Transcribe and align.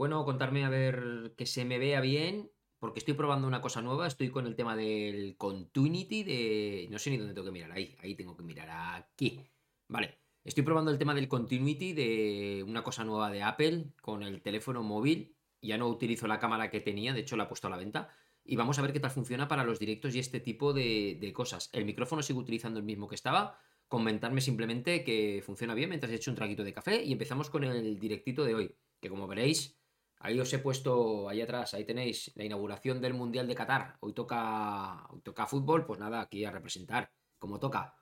Bueno, 0.00 0.24
contarme 0.24 0.64
a 0.64 0.70
ver 0.70 1.34
que 1.36 1.44
se 1.44 1.66
me 1.66 1.78
vea 1.78 2.00
bien, 2.00 2.50
porque 2.78 3.00
estoy 3.00 3.12
probando 3.12 3.46
una 3.46 3.60
cosa 3.60 3.82
nueva. 3.82 4.06
Estoy 4.06 4.30
con 4.30 4.46
el 4.46 4.56
tema 4.56 4.74
del 4.74 5.36
Continuity 5.36 6.22
de. 6.22 6.88
No 6.90 6.98
sé 6.98 7.10
ni 7.10 7.18
dónde 7.18 7.34
tengo 7.34 7.44
que 7.44 7.52
mirar. 7.52 7.70
Ahí, 7.72 7.94
ahí 8.02 8.14
tengo 8.14 8.34
que 8.34 8.42
mirar. 8.42 8.70
Aquí. 8.70 9.44
Vale. 9.88 10.16
Estoy 10.42 10.62
probando 10.64 10.90
el 10.90 10.96
tema 10.96 11.14
del 11.14 11.28
Continuity 11.28 11.92
de 11.92 12.64
una 12.66 12.82
cosa 12.82 13.04
nueva 13.04 13.30
de 13.30 13.42
Apple 13.42 13.92
con 14.00 14.22
el 14.22 14.40
teléfono 14.40 14.82
móvil. 14.82 15.36
Ya 15.60 15.76
no 15.76 15.86
utilizo 15.88 16.26
la 16.26 16.40
cámara 16.40 16.70
que 16.70 16.80
tenía, 16.80 17.12
de 17.12 17.20
hecho 17.20 17.36
la 17.36 17.44
he 17.44 17.48
puesto 17.48 17.66
a 17.66 17.70
la 17.70 17.76
venta. 17.76 18.08
Y 18.42 18.56
vamos 18.56 18.78
a 18.78 18.82
ver 18.82 18.94
qué 18.94 19.00
tal 19.00 19.10
funciona 19.10 19.48
para 19.48 19.64
los 19.64 19.78
directos 19.78 20.14
y 20.14 20.18
este 20.18 20.40
tipo 20.40 20.72
de, 20.72 21.30
cosas. 21.34 21.68
El 21.74 21.84
micrófono 21.84 22.22
sigo 22.22 22.40
utilizando 22.40 22.78
el 22.78 22.86
mismo 22.86 23.06
que 23.06 23.16
estaba 23.16 23.58
comentarme 23.86 24.40
simplemente 24.40 25.04
que 25.04 25.42
funciona 25.44 25.74
bien 25.74 25.90
mientras 25.90 26.10
he 26.10 26.14
hecho 26.14 26.30
un 26.30 26.36
traguito 26.36 26.64
de 26.64 26.72
café 26.72 27.04
y 27.04 27.12
empezamos 27.12 27.50
con 27.50 27.64
el 27.64 27.98
directito 27.98 28.44
de 28.44 28.54
hoy, 28.54 28.74
que 29.00 29.10
como 29.10 29.26
veréis, 29.26 29.79
ahí 30.20 30.38
os 30.38 30.52
he 30.52 30.58
puesto 30.58 31.28
ahí 31.28 31.40
atrás, 31.40 31.74
ahí 31.74 31.84
tenéis 31.84 32.30
la 32.36 32.44
inauguración 32.44 33.00
del 33.00 33.14
Mundial 33.14 33.48
de 33.48 33.54
Qatar. 33.54 33.96
Hoy 34.00 34.12
toca, 34.12 35.06
hoy 35.10 35.20
toca 35.22 35.46
fútbol, 35.46 35.84
pues 35.86 35.98
nada, 35.98 36.20
aquí 36.20 36.44
a 36.44 36.50
representar, 36.50 37.10
como 37.38 37.58
toca. 37.58 37.96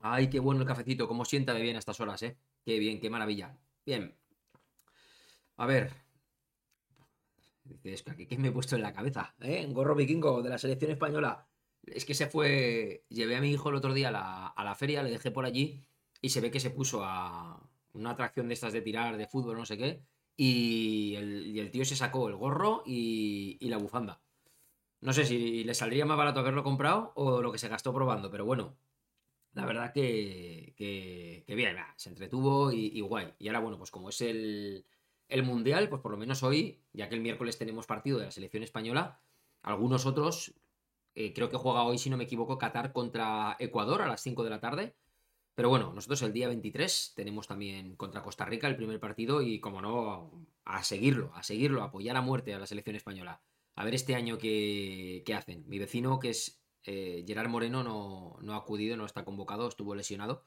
Ay, 0.00 0.28
qué 0.28 0.38
bueno 0.38 0.60
el 0.60 0.66
cafecito, 0.66 1.08
cómo 1.08 1.24
sienta 1.24 1.54
de 1.54 1.62
bien 1.62 1.76
a 1.76 1.78
estas 1.78 1.98
horas, 1.98 2.22
¿eh? 2.22 2.36
Qué 2.64 2.78
bien, 2.78 3.00
qué 3.00 3.08
maravilla. 3.10 3.58
Bien. 3.86 4.14
A 5.56 5.66
ver. 5.66 5.92
¿qué 8.28 8.38
me 8.38 8.48
he 8.48 8.52
puesto 8.52 8.76
en 8.76 8.82
la 8.82 8.92
cabeza? 8.92 9.34
¿Eh? 9.40 9.66
Gorro 9.70 9.94
vikingo 9.94 10.42
de 10.42 10.50
la 10.50 10.58
selección 10.58 10.90
española. 10.90 11.48
Es 11.82 12.04
que 12.04 12.14
se 12.14 12.26
fue. 12.26 13.04
Llevé 13.08 13.36
a 13.36 13.40
mi 13.40 13.50
hijo 13.50 13.70
el 13.70 13.76
otro 13.76 13.94
día 13.94 14.08
a 14.08 14.64
la, 14.64 14.74
feria, 14.74 15.02
le 15.02 15.10
dejé 15.10 15.30
por 15.30 15.46
allí 15.46 15.82
y 16.20 16.30
se 16.30 16.40
ve 16.40 16.50
que 16.50 16.60
se 16.60 16.70
puso 16.70 17.02
a 17.02 17.60
una 17.94 18.10
atracción 18.10 18.48
de 18.48 18.54
estas 18.54 18.72
de 18.72 18.82
tirar 18.82 19.16
de 19.16 19.26
fútbol, 19.26 19.56
no 19.56 19.66
sé 19.66 19.78
qué. 19.78 20.02
Y 20.36 21.14
el, 21.16 21.70
tío 21.70 21.84
se 21.84 21.96
sacó 21.96 22.28
el 22.28 22.36
gorro 22.36 22.82
y, 22.86 23.58
la 23.68 23.78
bufanda. 23.78 24.20
No 25.00 25.12
sé 25.12 25.24
si 25.24 25.64
le 25.64 25.74
saldría 25.74 26.06
más 26.06 26.16
barato 26.16 26.40
haberlo 26.40 26.64
comprado 26.64 27.12
o 27.16 27.42
lo 27.42 27.52
que 27.52 27.58
se 27.58 27.68
gastó 27.68 27.92
probando, 27.92 28.30
pero 28.30 28.44
bueno, 28.44 28.76
la 29.52 29.66
verdad 29.66 29.92
que, 29.92 30.74
bien, 31.46 31.76
se 31.96 32.08
entretuvo 32.10 32.72
y, 32.72 33.00
guay. 33.00 33.34
Y 33.38 33.48
ahora, 33.48 33.60
bueno, 33.60 33.78
pues 33.78 33.90
como 33.90 34.08
es 34.08 34.20
el, 34.20 34.86
el 35.28 35.42
Mundial, 35.42 35.88
pues 35.88 36.02
por 36.02 36.12
lo 36.12 36.18
menos 36.18 36.42
hoy, 36.42 36.80
ya 36.92 37.08
que 37.08 37.14
el 37.14 37.20
miércoles 37.20 37.58
tenemos 37.58 37.86
partido 37.86 38.18
de 38.18 38.26
la 38.26 38.30
selección 38.30 38.62
española, 38.62 39.20
algunos 39.62 40.06
otros 40.06 40.54
eh, 41.14 41.32
creo 41.32 41.48
que 41.48 41.56
juega 41.56 41.84
hoy, 41.84 41.98
si 41.98 42.10
no 42.10 42.16
me 42.16 42.24
equivoco, 42.24 42.58
Qatar 42.58 42.92
contra 42.92 43.56
Ecuador 43.58 44.02
a 44.02 44.08
las 44.08 44.20
5 44.20 44.42
de 44.42 44.50
la 44.50 44.60
tarde. 44.60 44.94
Pero 45.54 45.68
bueno, 45.68 45.92
nosotros 45.94 46.22
el 46.22 46.32
día 46.32 46.48
23 46.48 47.12
tenemos 47.14 47.46
también 47.46 47.94
contra 47.96 48.22
Costa 48.22 48.44
Rica 48.44 48.66
el 48.66 48.76
primer 48.76 48.98
partido 48.98 49.40
y, 49.40 49.60
como 49.60 49.80
no, 49.80 50.46
a 50.64 50.82
seguirlo, 50.82 51.32
a 51.34 51.42
seguirlo, 51.42 51.82
apoyar 51.82 52.16
a 52.16 52.22
muerte 52.22 52.54
a 52.54 52.58
la 52.58 52.66
selección 52.66 52.96
española. 52.96 53.40
A 53.76 53.84
ver 53.84 53.94
este 53.94 54.14
año 54.16 54.38
qué, 54.38 55.22
hacen. 55.36 55.64
Mi 55.68 55.78
vecino, 55.78 56.18
que 56.18 56.30
es 56.30 56.60
eh, 56.84 57.24
Gerard 57.26 57.48
Moreno, 57.48 57.84
no, 57.84 58.36
no, 58.40 58.54
ha 58.54 58.56
acudido, 58.56 58.96
no 58.96 59.06
está 59.06 59.24
convocado, 59.24 59.68
estuvo 59.68 59.94
lesionado. 59.94 60.42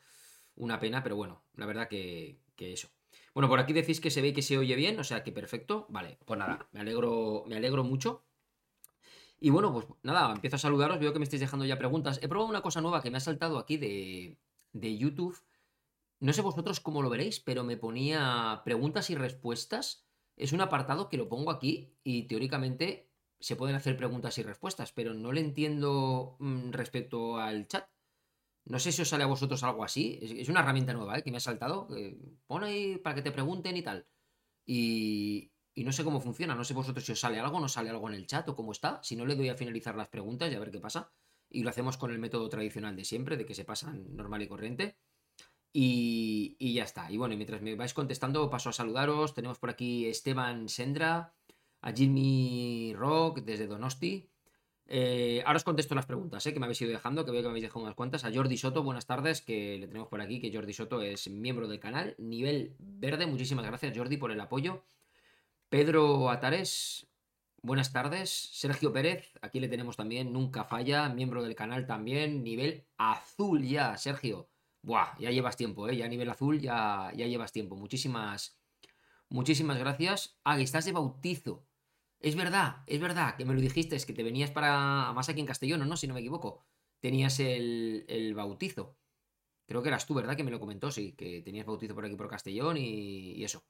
Una 0.55 0.79
pena, 0.79 1.03
pero 1.03 1.15
bueno, 1.15 1.43
la 1.55 1.65
verdad 1.65 1.87
que, 1.87 2.39
que 2.55 2.73
eso. 2.73 2.89
Bueno, 3.33 3.47
por 3.47 3.59
aquí 3.59 3.71
decís 3.71 4.01
que 4.01 4.11
se 4.11 4.21
ve 4.21 4.29
y 4.29 4.33
que 4.33 4.41
se 4.41 4.57
oye 4.57 4.75
bien, 4.75 4.99
o 4.99 5.03
sea 5.03 5.23
que 5.23 5.31
perfecto. 5.31 5.85
Vale, 5.89 6.17
pues 6.25 6.37
nada, 6.37 6.67
me 6.73 6.81
alegro, 6.81 7.45
me 7.47 7.55
alegro 7.55 7.83
mucho. 7.83 8.23
Y 9.39 9.51
bueno, 9.51 9.71
pues 9.71 9.85
nada, 10.03 10.33
empiezo 10.33 10.55
a 10.55 10.59
saludaros, 10.59 10.99
veo 10.99 11.13
que 11.13 11.19
me 11.19 11.23
estáis 11.23 11.39
dejando 11.41 11.65
ya 11.65 11.77
preguntas. 11.77 12.19
He 12.21 12.27
probado 12.27 12.49
una 12.49 12.61
cosa 12.61 12.81
nueva 12.81 13.01
que 13.01 13.11
me 13.11 13.17
ha 13.17 13.21
saltado 13.21 13.59
aquí 13.59 13.77
de, 13.77 14.37
de 14.79 14.97
YouTube. 14.97 15.37
No 16.19 16.33
sé 16.33 16.41
vosotros 16.41 16.79
cómo 16.79 17.01
lo 17.01 17.09
veréis, 17.09 17.39
pero 17.39 17.63
me 17.63 17.77
ponía 17.77 18.61
preguntas 18.65 19.09
y 19.09 19.15
respuestas. 19.15 20.07
Es 20.35 20.51
un 20.51 20.61
apartado 20.61 21.09
que 21.09 21.17
lo 21.17 21.29
pongo 21.29 21.51
aquí 21.51 21.95
y 22.03 22.23
teóricamente 22.23 23.09
se 23.39 23.55
pueden 23.55 23.75
hacer 23.75 23.97
preguntas 23.97 24.37
y 24.37 24.43
respuestas, 24.43 24.91
pero 24.91 25.13
no 25.13 25.31
le 25.31 25.41
entiendo 25.41 26.37
mm, 26.39 26.71
respecto 26.71 27.37
al 27.37 27.67
chat. 27.67 27.87
No 28.65 28.79
sé 28.79 28.91
si 28.91 29.01
os 29.01 29.09
sale 29.09 29.23
a 29.23 29.27
vosotros 29.27 29.63
algo 29.63 29.83
así. 29.83 30.19
Es, 30.21 30.49
una 30.49 30.59
herramienta 30.61 30.93
nueva 30.93 31.17
¿eh? 31.17 31.23
que 31.23 31.31
me 31.31 31.37
ha 31.37 31.41
saltado. 31.41 31.87
pone 32.47 32.67
ahí 32.67 32.97
para 32.97 33.15
que 33.15 33.21
te 33.21 33.31
pregunten 33.31 33.77
y 33.77 33.81
tal. 33.81 34.07
Y, 34.65 35.51
y 35.77 35.83
no 35.83 35.93
sé 35.93 36.03
cómo 36.03 36.19
funciona, 36.19 36.55
no 36.55 36.63
sé 36.63 36.73
vosotros 36.73 37.05
si 37.05 37.11
os 37.11 37.19
sale 37.19 37.39
algo, 37.39 37.59
no 37.59 37.69
sale 37.69 37.91
algo 37.91 38.09
en 38.09 38.15
el 38.15 38.25
chat 38.25 38.49
o 38.49 38.55
cómo 38.55 38.71
está. 38.71 38.99
Si 39.03 39.15
no, 39.15 39.27
le 39.27 39.35
doy 39.35 39.49
a 39.49 39.55
finalizar 39.55 39.95
las 39.95 40.09
preguntas 40.09 40.51
y 40.51 40.55
a 40.55 40.59
ver 40.59 40.71
qué 40.71 40.79
pasa. 40.79 41.11
Y 41.49 41.63
lo 41.63 41.69
hacemos 41.69 41.97
con 41.97 42.11
el 42.11 42.19
método 42.19 42.49
tradicional 42.49 42.95
de 42.95 43.05
siempre, 43.05 43.37
de 43.37 43.45
que 43.45 43.55
se 43.55 43.65
pasan 43.65 44.15
normal 44.15 44.41
y 44.41 44.47
corriente. 44.47 44.97
Y, 45.73 46.73
ya 46.73 46.83
está. 46.83 47.11
Y 47.11 47.17
bueno, 47.17 47.35
mientras 47.35 47.61
me 47.61 47.75
vais 47.75 47.93
contestando, 47.93 48.49
paso 48.49 48.69
a 48.69 48.73
saludaros. 48.73 49.33
Tenemos 49.33 49.59
por 49.59 49.69
aquí 49.69 50.07
Esteban 50.07 50.69
Sendra, 50.69 51.33
a 51.81 51.91
Jimmy 51.91 52.93
Rock 52.95 53.41
desde 53.41 53.67
Donosti. 53.67 54.29
Eh, 54.89 55.43
ahora 55.45 55.57
os 55.57 55.63
contesto 55.63 55.95
las 55.95 56.05
preguntas 56.05 56.45
eh, 56.45 56.53
que 56.53 56.59
me 56.59 56.65
habéis 56.65 56.81
ido 56.81 56.91
dejando, 56.91 57.25
que 57.25 57.31
veo 57.31 57.41
que 57.41 57.47
me 57.47 57.51
habéis 57.51 57.63
dejado 57.63 57.81
unas 57.81 57.95
cuantas. 57.95 58.23
A 58.23 58.33
Jordi 58.33 58.57
Soto, 58.57 58.83
buenas 58.83 59.05
tardes, 59.05 59.41
que 59.41 59.77
le 59.77 59.87
tenemos 59.87 60.07
por 60.07 60.21
aquí, 60.21 60.39
que 60.39 60.51
Jordi 60.51 60.73
Soto 60.73 61.01
es 61.01 61.29
miembro 61.29 61.67
del 61.67 61.79
canal, 61.79 62.15
nivel 62.17 62.75
verde. 62.79 63.27
Muchísimas 63.27 63.65
gracias, 63.65 63.95
Jordi, 63.95 64.17
por 64.17 64.31
el 64.31 64.39
apoyo. 64.39 64.83
Pedro 65.69 66.29
Atares, 66.29 67.06
buenas 67.67 67.91
tardes. 67.91 68.31
Sergio 68.31 68.93
Pérez, 68.93 69.29
aquí 69.41 69.59
le 69.59 69.67
tenemos 69.67 69.97
también, 69.97 70.31
nunca 70.33 70.63
falla, 70.63 71.09
miembro 71.09 71.43
del 71.43 71.53
canal 71.53 71.85
también, 71.85 72.43
nivel 72.43 72.87
azul 72.97 73.63
ya, 73.63 73.97
Sergio. 73.97 74.49
Buah, 74.81 75.17
ya 75.19 75.31
llevas 75.31 75.57
tiempo, 75.57 75.87
¿eh? 75.89 75.97
Ya 75.97 76.07
nivel 76.07 76.29
azul 76.29 76.59
ya, 76.61 77.11
ya 77.15 77.27
llevas 77.27 77.51
tiempo. 77.51 77.75
Muchísimas, 77.75 78.57
muchísimas 79.29 79.77
gracias. 79.77 80.39
Ah, 80.45 80.55
que 80.55 80.63
estás 80.63 80.85
de 80.85 80.93
bautizo. 80.93 81.67
Es 82.19 82.35
verdad, 82.35 82.83
es 82.87 83.01
verdad, 83.01 83.35
que 83.35 83.45
me 83.45 83.53
lo 83.53 83.59
dijiste, 83.61 83.95
es 83.95 84.05
que 84.05 84.13
te 84.13 84.23
venías 84.23 84.49
para, 84.49 85.11
más 85.13 85.29
aquí 85.29 85.41
en 85.41 85.45
Castellón, 85.45 85.87
¿no? 85.87 85.97
Si 85.97 86.07
no 86.07 86.13
me 86.13 86.21
equivoco. 86.21 86.65
Tenías 87.01 87.39
el, 87.39 88.05
el 88.07 88.33
bautizo. 88.33 88.97
Creo 89.67 89.83
que 89.83 89.89
eras 89.89 90.07
tú, 90.07 90.13
¿verdad? 90.13 90.37
Que 90.37 90.43
me 90.43 90.51
lo 90.51 90.59
comentó, 90.59 90.89
sí, 90.91 91.13
que 91.13 91.41
tenías 91.41 91.65
bautizo 91.65 91.93
por 91.95 92.05
aquí 92.05 92.15
por 92.15 92.29
Castellón 92.29 92.77
y 92.77 93.43
eso. 93.43 93.63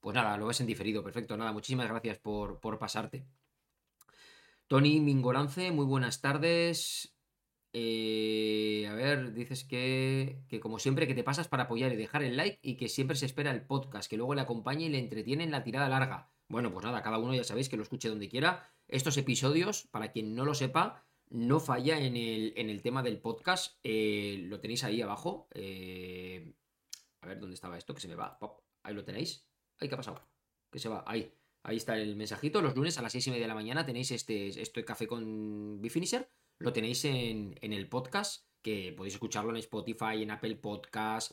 Pues 0.00 0.14
nada, 0.14 0.36
lo 0.36 0.46
ves 0.46 0.60
en 0.60 0.66
diferido, 0.66 1.02
perfecto. 1.02 1.36
Nada, 1.36 1.52
muchísimas 1.52 1.88
gracias 1.88 2.18
por, 2.18 2.60
pasarte. 2.78 3.26
Tony 4.66 5.00
Mingorance, 5.00 5.70
muy 5.72 5.86
buenas 5.86 6.20
tardes. 6.20 7.14
Eh, 7.72 8.86
a 8.88 8.94
ver, 8.94 9.34
dices 9.34 9.64
que, 9.64 10.42
que, 10.48 10.60
como 10.60 10.78
siempre 10.78 11.06
que 11.06 11.14
te 11.14 11.24
pasas 11.24 11.48
para 11.48 11.64
apoyar 11.64 11.92
y 11.92 11.96
dejar 11.96 12.22
el 12.22 12.36
like 12.36 12.58
y 12.62 12.76
que 12.76 12.88
siempre 12.88 13.16
se 13.16 13.26
espera 13.26 13.50
el 13.50 13.66
podcast, 13.66 14.08
que 14.08 14.16
luego 14.16 14.34
le 14.34 14.40
acompañe 14.40 14.86
y 14.86 14.88
le 14.88 14.98
entretiene 14.98 15.44
en 15.44 15.50
la 15.50 15.64
tirada 15.64 15.88
larga. 15.88 16.30
Bueno, 16.48 16.72
pues 16.72 16.84
nada, 16.84 17.02
cada 17.02 17.18
uno 17.18 17.34
ya 17.34 17.44
sabéis 17.44 17.68
que 17.68 17.76
lo 17.76 17.82
escuche 17.82 18.08
donde 18.08 18.28
quiera. 18.28 18.72
Estos 18.88 19.16
episodios, 19.18 19.86
para 19.90 20.12
quien 20.12 20.34
no 20.34 20.44
lo 20.46 20.54
sepa, 20.54 21.04
no 21.30 21.60
falla 21.60 21.98
en 21.98 22.16
el, 22.16 22.54
en 22.56 22.70
el 22.70 22.80
tema 22.82 23.02
del 23.02 23.20
podcast. 23.20 23.78
Eh, 23.82 24.44
lo 24.48 24.60
tenéis 24.60 24.84
ahí 24.84 25.02
abajo. 25.02 25.48
Eh, 25.52 26.54
a 27.20 27.26
ver, 27.26 27.38
¿dónde 27.38 27.54
estaba 27.54 27.76
esto? 27.76 27.94
Que 27.94 28.00
se 28.00 28.08
me 28.08 28.14
va. 28.14 28.38
Ahí 28.82 28.94
lo 28.94 29.04
tenéis. 29.04 29.47
Ay, 29.80 29.88
¿qué 29.88 29.94
ha 29.94 29.98
pasado? 29.98 30.22
Que 30.70 30.78
se 30.78 30.88
va. 30.88 31.04
Ahí. 31.06 31.32
Ahí 31.62 31.76
está 31.76 31.96
el 31.96 32.16
mensajito. 32.16 32.62
Los 32.62 32.74
lunes 32.76 32.98
a 32.98 33.02
las 33.02 33.12
seis 33.12 33.26
y 33.26 33.30
media 33.30 33.44
de 33.44 33.48
la 33.48 33.54
mañana 33.54 33.84
tenéis 33.84 34.10
este, 34.10 34.48
este 34.60 34.84
café 34.84 35.06
con 35.06 35.80
Bifinisher. 35.80 36.28
Lo 36.58 36.72
tenéis 36.72 37.04
en, 37.04 37.56
el 37.60 37.88
podcast, 37.88 38.46
que 38.62 38.92
podéis 38.96 39.14
escucharlo 39.14 39.50
en 39.50 39.58
Spotify, 39.58 40.22
en 40.22 40.30
Apple 40.30 40.56
Podcast, 40.56 41.32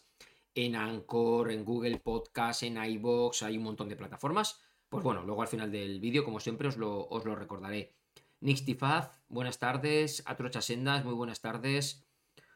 en 0.54 0.76
Anchor, 0.76 1.52
en 1.52 1.66
Google 1.66 2.00
Podcast, 2.00 2.64
en 2.64 2.78
iBox. 2.78 3.44
Hay 3.44 3.58
un 3.58 3.64
montón 3.64 3.90
de 3.90 3.96
plataformas. 3.96 4.62
Pues 4.90 5.04
bueno, 5.04 5.24
luego 5.24 5.42
al 5.42 5.48
final 5.48 5.72
del 5.72 6.00
vídeo, 6.00 6.24
como 6.24 6.40
siempre, 6.40 6.68
os 6.68 6.78
lo, 6.78 7.08
os 7.08 7.26
lo 7.26 7.36
recordaré. 7.36 7.96
Nixtifaz, 8.42 9.20
buenas 9.28 9.58
tardes. 9.58 10.22
Atrocha 10.26 10.62
Sendas, 10.62 11.04
muy 11.04 11.14
buenas 11.14 11.42
tardes. 11.42 12.06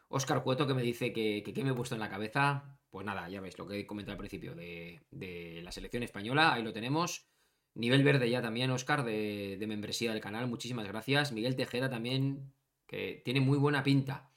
Oscar 0.10 0.44
Cueto 0.44 0.68
que 0.68 0.74
me 0.74 0.82
dice 0.82 1.14
que, 1.14 1.44
que, 1.44 1.64
me 1.64 1.72
he 1.72 1.74
puesto 1.74 1.96
en 1.96 2.02
la 2.02 2.10
cabeza. 2.10 2.79
Pues 2.90 3.06
nada, 3.06 3.30
ya 3.30 3.40
veis 3.40 3.58
lo 3.58 3.68
que 3.68 3.80
he 3.80 3.88
comentado 3.88 4.14
al 4.14 4.18
principio 4.18 4.56
de, 4.56 5.62
la 5.64 5.72
selección 5.72 6.04
española, 6.04 6.54
ahí 6.54 6.64
lo 6.64 6.74
tenemos. 6.74 7.28
Nivel 7.76 8.04
verde 8.04 8.30
ya 8.30 8.42
también, 8.42 8.72
Oscar, 8.72 9.04
de, 9.04 9.64
membresía 9.68 10.12
del 10.12 10.22
canal, 10.22 10.48
muchísimas 10.48 10.88
gracias. 10.88 11.32
Miguel 11.32 11.56
Tejeda 11.56 11.90
también, 11.90 12.52
que 12.88 13.22
tiene 13.24 13.42
muy 13.42 13.58
buena 13.58 13.84
pinta. 13.84 14.32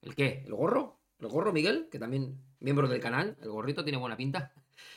¿El 0.00 0.14
qué? 0.14 0.42
¿El 0.46 0.54
gorro? 0.54 1.00
¿El 1.18 1.28
gorro, 1.28 1.52
Miguel? 1.52 1.88
Que 1.90 1.98
también 1.98 2.40
miembro 2.60 2.88
del 2.88 3.00
canal, 3.00 3.36
el 3.42 3.50
gorrito 3.50 3.84
tiene 3.84 3.98
buena 3.98 4.16
pinta. 4.16 4.54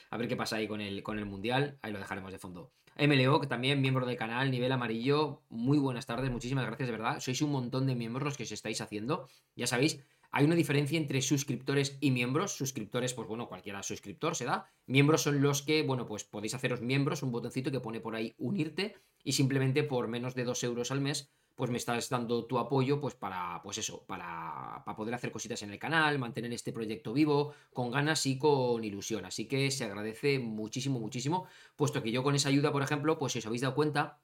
A 0.10 0.18
ver 0.18 0.28
qué 0.28 0.36
pasa 0.36 0.56
ahí 0.58 0.68
con 0.68 0.80
el, 0.80 1.04
con 1.04 1.20
el 1.20 1.26
Mundial, 1.26 1.80
ahí 1.82 1.92
lo 1.92 2.00
dejaremos 2.00 2.32
de 2.32 2.40
fondo. 2.40 2.72
MLO, 2.98 3.40
que 3.40 3.48
también 3.48 3.82
miembro 3.82 4.06
del 4.06 4.18
canal, 4.18 4.52
nivel 4.52 4.72
amarillo, 4.72 5.42
muy 5.50 5.78
buenas 5.80 6.06
tardes, 6.06 6.30
muchísimas 6.30 6.66
gracias 6.66 6.88
de 6.88 6.92
verdad. 6.92 7.20
Sois 7.20 7.42
un 7.42 7.52
montón 7.52 7.88
de 7.88 7.96
miembros 7.96 8.24
los 8.24 8.38
que 8.38 8.44
os 8.44 8.52
estáis 8.52 8.82
haciendo. 8.82 9.28
Ya 9.56 9.66
sabéis, 9.68 10.04
hay 10.32 10.46
una 10.46 10.56
diferencia 10.56 10.98
entre 10.98 11.22
suscriptores 11.22 11.98
y 12.00 12.12
miembros. 12.12 12.54
Suscriptores, 12.54 13.14
pues 13.14 13.28
bueno, 13.28 13.50
cualquiera 13.50 13.84
suscriptor 13.84 14.36
se 14.36 14.46
da. 14.46 14.72
Miembros 14.88 15.24
son 15.24 15.42
los 15.42 15.62
que, 15.62 15.84
bueno, 15.84 16.06
pues 16.06 16.24
podéis 16.24 16.54
haceros 16.54 16.82
miembros, 16.82 17.22
un 17.22 17.32
botoncito 17.32 17.70
que 17.70 17.82
pone 17.82 18.00
por 18.00 18.16
ahí 18.16 18.34
unirte 18.38 18.96
y 19.24 19.34
simplemente 19.34 19.84
por 19.84 20.08
menos 20.08 20.34
de 20.34 20.46
2 20.46 20.64
euros 20.64 20.92
al 20.92 21.02
mes, 21.02 21.32
pues 21.56 21.70
me 21.70 21.78
estás 21.78 22.10
dando 22.10 22.46
tu 22.46 22.58
apoyo, 22.60 23.02
pues 23.02 23.14
para, 23.14 23.62
pues 23.62 23.78
eso, 23.78 24.06
para, 24.08 24.82
para 24.86 24.96
poder 24.96 25.14
hacer 25.14 25.32
cositas 25.32 25.62
en 25.64 25.72
el 25.72 25.80
canal, 25.80 26.18
mantener 26.18 26.54
este 26.54 26.72
proyecto 26.72 27.12
vivo, 27.12 27.54
con 27.74 27.92
ganas 27.92 28.26
y 28.26 28.38
con 28.38 28.84
ilusión. 28.84 29.26
Así 29.26 29.48
que 29.48 29.70
se 29.70 29.84
agradece 29.84 30.40
muchísimo, 30.40 31.00
muchísimo, 31.00 31.46
puesto 31.76 32.02
que 32.02 32.12
yo 32.12 32.24
con 32.24 32.36
esa 32.36 32.48
ayuda, 32.48 32.72
por 32.72 32.84
ejemplo, 32.84 33.20
pues 33.20 33.34
si 33.34 33.40
os 33.40 33.46
habéis 33.46 33.62
dado 33.62 33.76
cuenta, 33.76 34.22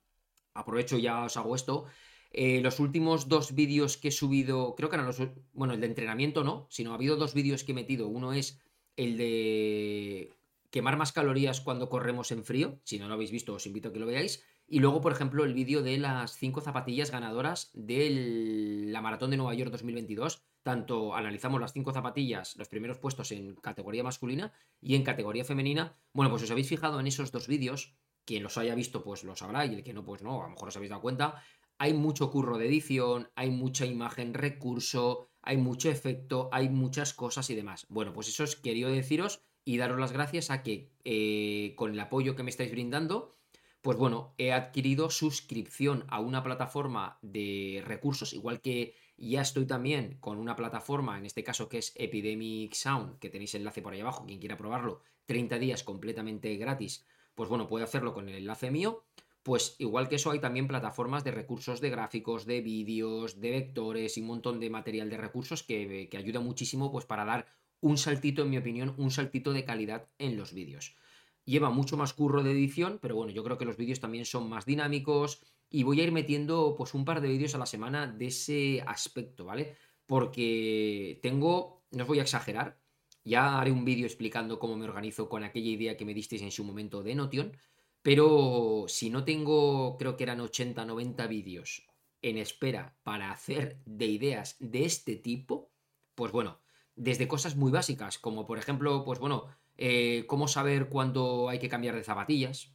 aprovecho 0.53 0.97
y 0.97 1.01
ya 1.03 1.25
os 1.25 1.37
hago 1.37 1.53
esto, 1.53 1.85
eh, 2.31 2.61
los 2.61 2.79
últimos 2.79 3.27
dos 3.27 3.55
vídeos 3.55 3.97
que 3.97 4.09
he 4.09 4.11
subido, 4.11 4.75
creo 4.75 4.89
que 4.89 4.95
eran 4.95 5.07
los. 5.07 5.21
Bueno, 5.53 5.73
el 5.73 5.81
de 5.81 5.87
entrenamiento 5.87 6.43
no, 6.43 6.67
sino 6.69 6.91
ha 6.91 6.95
habido 6.95 7.15
dos 7.15 7.33
vídeos 7.33 7.63
que 7.63 7.71
he 7.71 7.75
metido. 7.75 8.07
Uno 8.07 8.33
es 8.33 8.59
el 8.95 9.17
de 9.17 10.33
quemar 10.69 10.97
más 10.97 11.11
calorías 11.11 11.61
cuando 11.61 11.89
corremos 11.89 12.31
en 12.31 12.43
frío. 12.43 12.79
Si 12.83 12.99
no 12.99 13.07
lo 13.07 13.13
habéis 13.13 13.31
visto, 13.31 13.53
os 13.53 13.65
invito 13.65 13.89
a 13.89 13.93
que 13.93 13.99
lo 13.99 14.05
veáis. 14.05 14.43
Y 14.67 14.79
luego, 14.79 14.99
por 14.99 15.13
ejemplo, 15.13 15.45
el 15.45 15.53
vídeo 15.53 15.81
de 15.81 15.97
las 15.97 16.35
cinco 16.35 16.59
zapatillas 16.59 17.09
ganadoras 17.09 17.71
de 17.73 18.85
la 18.91 19.01
Maratón 19.01 19.31
de 19.31 19.37
Nueva 19.37 19.53
York 19.53 19.71
2022. 19.71 20.43
Tanto 20.61 21.15
analizamos 21.15 21.61
las 21.61 21.71
cinco 21.71 21.93
zapatillas, 21.93 22.57
los 22.57 22.67
primeros 22.67 22.97
puestos 22.97 23.31
en 23.31 23.55
categoría 23.55 24.03
masculina 24.03 24.51
y 24.81 24.95
en 24.95 25.03
categoría 25.03 25.45
femenina. 25.45 25.95
Bueno, 26.11 26.29
pues 26.29 26.43
os 26.43 26.51
habéis 26.51 26.67
fijado 26.67 26.99
en 26.99 27.07
esos 27.07 27.31
dos 27.31 27.47
vídeos. 27.47 27.95
Quien 28.25 28.43
los 28.43 28.57
haya 28.57 28.75
visto, 28.75 29.05
pues 29.05 29.23
lo 29.23 29.37
sabrá, 29.37 29.65
y 29.65 29.73
el 29.73 29.83
que 29.85 29.93
no, 29.93 30.03
pues 30.03 30.21
no, 30.21 30.41
a 30.41 30.43
lo 30.43 30.49
mejor 30.49 30.67
os 30.67 30.75
habéis 30.75 30.89
dado 30.89 31.01
cuenta 31.01 31.41
hay 31.77 31.93
mucho 31.93 32.31
curro 32.31 32.57
de 32.57 32.67
edición, 32.67 33.29
hay 33.35 33.49
mucha 33.51 33.85
imagen 33.85 34.33
recurso, 34.33 35.29
hay 35.41 35.57
mucho 35.57 35.89
efecto, 35.89 36.49
hay 36.51 36.69
muchas 36.69 37.13
cosas 37.13 37.49
y 37.49 37.55
demás. 37.55 37.85
Bueno, 37.89 38.13
pues 38.13 38.27
eso 38.27 38.43
es 38.43 38.55
querido 38.55 38.89
deciros 38.89 39.41
y 39.63 39.77
daros 39.77 39.99
las 39.99 40.11
gracias 40.11 40.49
a 40.49 40.63
que 40.63 40.91
eh, 41.03 41.73
con 41.75 41.91
el 41.91 41.99
apoyo 41.99 42.35
que 42.35 42.43
me 42.43 42.49
estáis 42.49 42.71
brindando, 42.71 43.37
pues 43.81 43.97
bueno, 43.97 44.33
he 44.37 44.51
adquirido 44.51 45.09
suscripción 45.09 46.05
a 46.09 46.19
una 46.19 46.43
plataforma 46.43 47.19
de 47.21 47.83
recursos, 47.85 48.33
igual 48.33 48.59
que 48.61 48.95
ya 49.17 49.41
estoy 49.41 49.65
también 49.65 50.17
con 50.19 50.37
una 50.37 50.55
plataforma, 50.55 51.17
en 51.17 51.25
este 51.25 51.43
caso 51.43 51.69
que 51.69 51.77
es 51.79 51.93
Epidemic 51.95 52.73
Sound, 52.73 53.19
que 53.19 53.29
tenéis 53.29 53.55
enlace 53.55 53.81
por 53.81 53.93
ahí 53.93 54.01
abajo, 54.01 54.25
quien 54.25 54.39
quiera 54.39 54.57
probarlo, 54.57 55.01
30 55.25 55.59
días 55.59 55.83
completamente 55.83 56.55
gratis, 56.57 57.05
pues 57.33 57.49
bueno, 57.49 57.67
puede 57.67 57.85
hacerlo 57.85 58.13
con 58.13 58.27
el 58.29 58.35
enlace 58.35 58.71
mío. 58.71 59.05
Pues 59.47 59.77
igual 59.79 60.09
que 60.09 60.15
eso 60.15 60.29
hay 60.31 60.39
también 60.39 60.67
plataformas 60.67 61.23
de 61.23 61.31
recursos 61.31 61.79
de 61.79 61.89
gráficos, 61.89 62.45
de 62.45 62.59
vídeos, 62.59 63.39
de 63.39 63.51
vectores 63.51 64.17
y 64.17 64.19
un 64.19 64.27
montón 64.27 64.59
de 64.59 64.69
material 64.69 65.09
de 65.09 65.15
recursos 65.15 65.63
que, 65.63 66.09
que 66.11 66.17
ayuda 66.17 66.41
muchísimo 66.41 66.91
pues 66.91 67.05
para 67.05 67.23
dar 67.23 67.45
un 67.79 67.97
saltito, 67.97 68.41
en 68.41 68.49
mi 68.49 68.57
opinión, 68.57 68.93
un 68.97 69.09
saltito 69.09 69.53
de 69.53 69.63
calidad 69.63 70.09
en 70.19 70.35
los 70.35 70.51
vídeos. 70.51 70.97
Lleva 71.45 71.69
mucho 71.69 71.95
más 71.95 72.11
curro 72.11 72.43
de 72.43 72.51
edición, 72.51 72.99
pero 73.01 73.15
bueno, 73.15 73.31
yo 73.31 73.41
creo 73.45 73.57
que 73.57 73.63
los 73.63 73.77
vídeos 73.77 74.01
también 74.01 74.25
son 74.25 74.49
más 74.49 74.65
dinámicos 74.65 75.39
y 75.69 75.83
voy 75.83 76.01
a 76.01 76.03
ir 76.03 76.11
metiendo 76.11 76.75
pues 76.77 76.93
un 76.93 77.05
par 77.05 77.21
de 77.21 77.29
vídeos 77.29 77.55
a 77.55 77.57
la 77.57 77.65
semana 77.65 78.05
de 78.05 78.27
ese 78.27 78.83
aspecto, 78.85 79.45
¿vale? 79.45 79.77
Porque 80.07 81.21
tengo, 81.23 81.85
no 81.91 82.03
os 82.03 82.07
voy 82.09 82.19
a 82.19 82.23
exagerar, 82.23 82.81
ya 83.23 83.61
haré 83.61 83.71
un 83.71 83.85
vídeo 83.85 84.07
explicando 84.07 84.59
cómo 84.59 84.75
me 84.75 84.83
organizo 84.83 85.29
con 85.29 85.45
aquella 85.45 85.69
idea 85.69 85.95
que 85.95 86.03
me 86.03 86.13
disteis 86.13 86.41
en 86.41 86.51
su 86.51 86.65
momento 86.65 87.01
de 87.01 87.15
Notion, 87.15 87.53
pero 88.01 88.85
si 88.87 89.09
no 89.09 89.23
tengo, 89.23 89.97
creo 89.97 90.15
que 90.15 90.23
eran 90.23 90.39
80, 90.39 90.85
90 90.85 91.27
vídeos 91.27 91.87
en 92.21 92.37
espera 92.37 92.97
para 93.03 93.31
hacer 93.31 93.79
de 93.85 94.05
ideas 94.05 94.55
de 94.59 94.85
este 94.85 95.15
tipo, 95.15 95.71
pues 96.15 96.31
bueno, 96.31 96.59
desde 96.95 97.27
cosas 97.27 97.55
muy 97.55 97.71
básicas, 97.71 98.17
como 98.17 98.47
por 98.47 98.57
ejemplo, 98.57 99.03
pues 99.03 99.19
bueno, 99.19 99.45
eh, 99.77 100.25
cómo 100.27 100.47
saber 100.47 100.89
cuándo 100.89 101.49
hay 101.49 101.59
que 101.59 101.69
cambiar 101.69 101.95
de 101.95 102.03
zapatillas. 102.03 102.73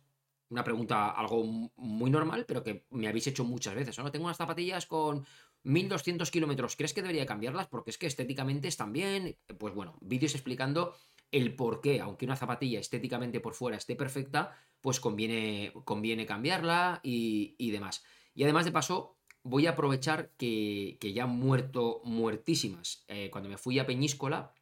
Una 0.48 0.64
pregunta 0.64 1.10
algo 1.10 1.44
muy 1.76 2.10
normal, 2.10 2.44
pero 2.46 2.62
que 2.62 2.86
me 2.90 3.08
habéis 3.08 3.26
hecho 3.26 3.44
muchas 3.44 3.74
veces. 3.74 3.98
¿no? 3.98 4.12
Tengo 4.12 4.26
unas 4.26 4.36
zapatillas 4.36 4.86
con 4.86 5.26
1200 5.64 6.30
kilómetros. 6.30 6.76
¿Crees 6.76 6.92
que 6.92 7.02
debería 7.02 7.26
cambiarlas? 7.26 7.68
Porque 7.68 7.90
es 7.90 7.98
que 7.98 8.06
estéticamente 8.06 8.68
están 8.68 8.92
bien. 8.92 9.36
Pues 9.58 9.74
bueno, 9.74 9.96
vídeos 10.02 10.34
explicando 10.34 10.94
el 11.32 11.56
por 11.56 11.80
qué, 11.80 12.00
aunque 12.00 12.26
una 12.26 12.36
zapatilla 12.36 12.78
estéticamente 12.78 13.40
por 13.40 13.54
fuera 13.54 13.78
esté 13.78 13.96
perfecta, 13.96 14.56
pues 14.80 15.00
conviene, 15.00 15.72
conviene 15.84 16.26
cambiarla 16.26 17.00
y, 17.02 17.70
demás. 17.70 18.04
Y 18.34 18.44
además 18.44 18.66
de 18.66 18.72
paso, 18.72 19.16
voy 19.42 19.66
a 19.66 19.70
aprovechar 19.70 20.30
que, 20.36 20.98
ya 21.14 21.24
han 21.24 21.30
muerto 21.30 22.02
muertísimas. 22.04 23.04
Eh, 23.08 23.30
cuando 23.30 23.48
me 23.48 23.58
fui 23.58 23.78
a 23.78 23.86
Peñíscola, 23.86 24.52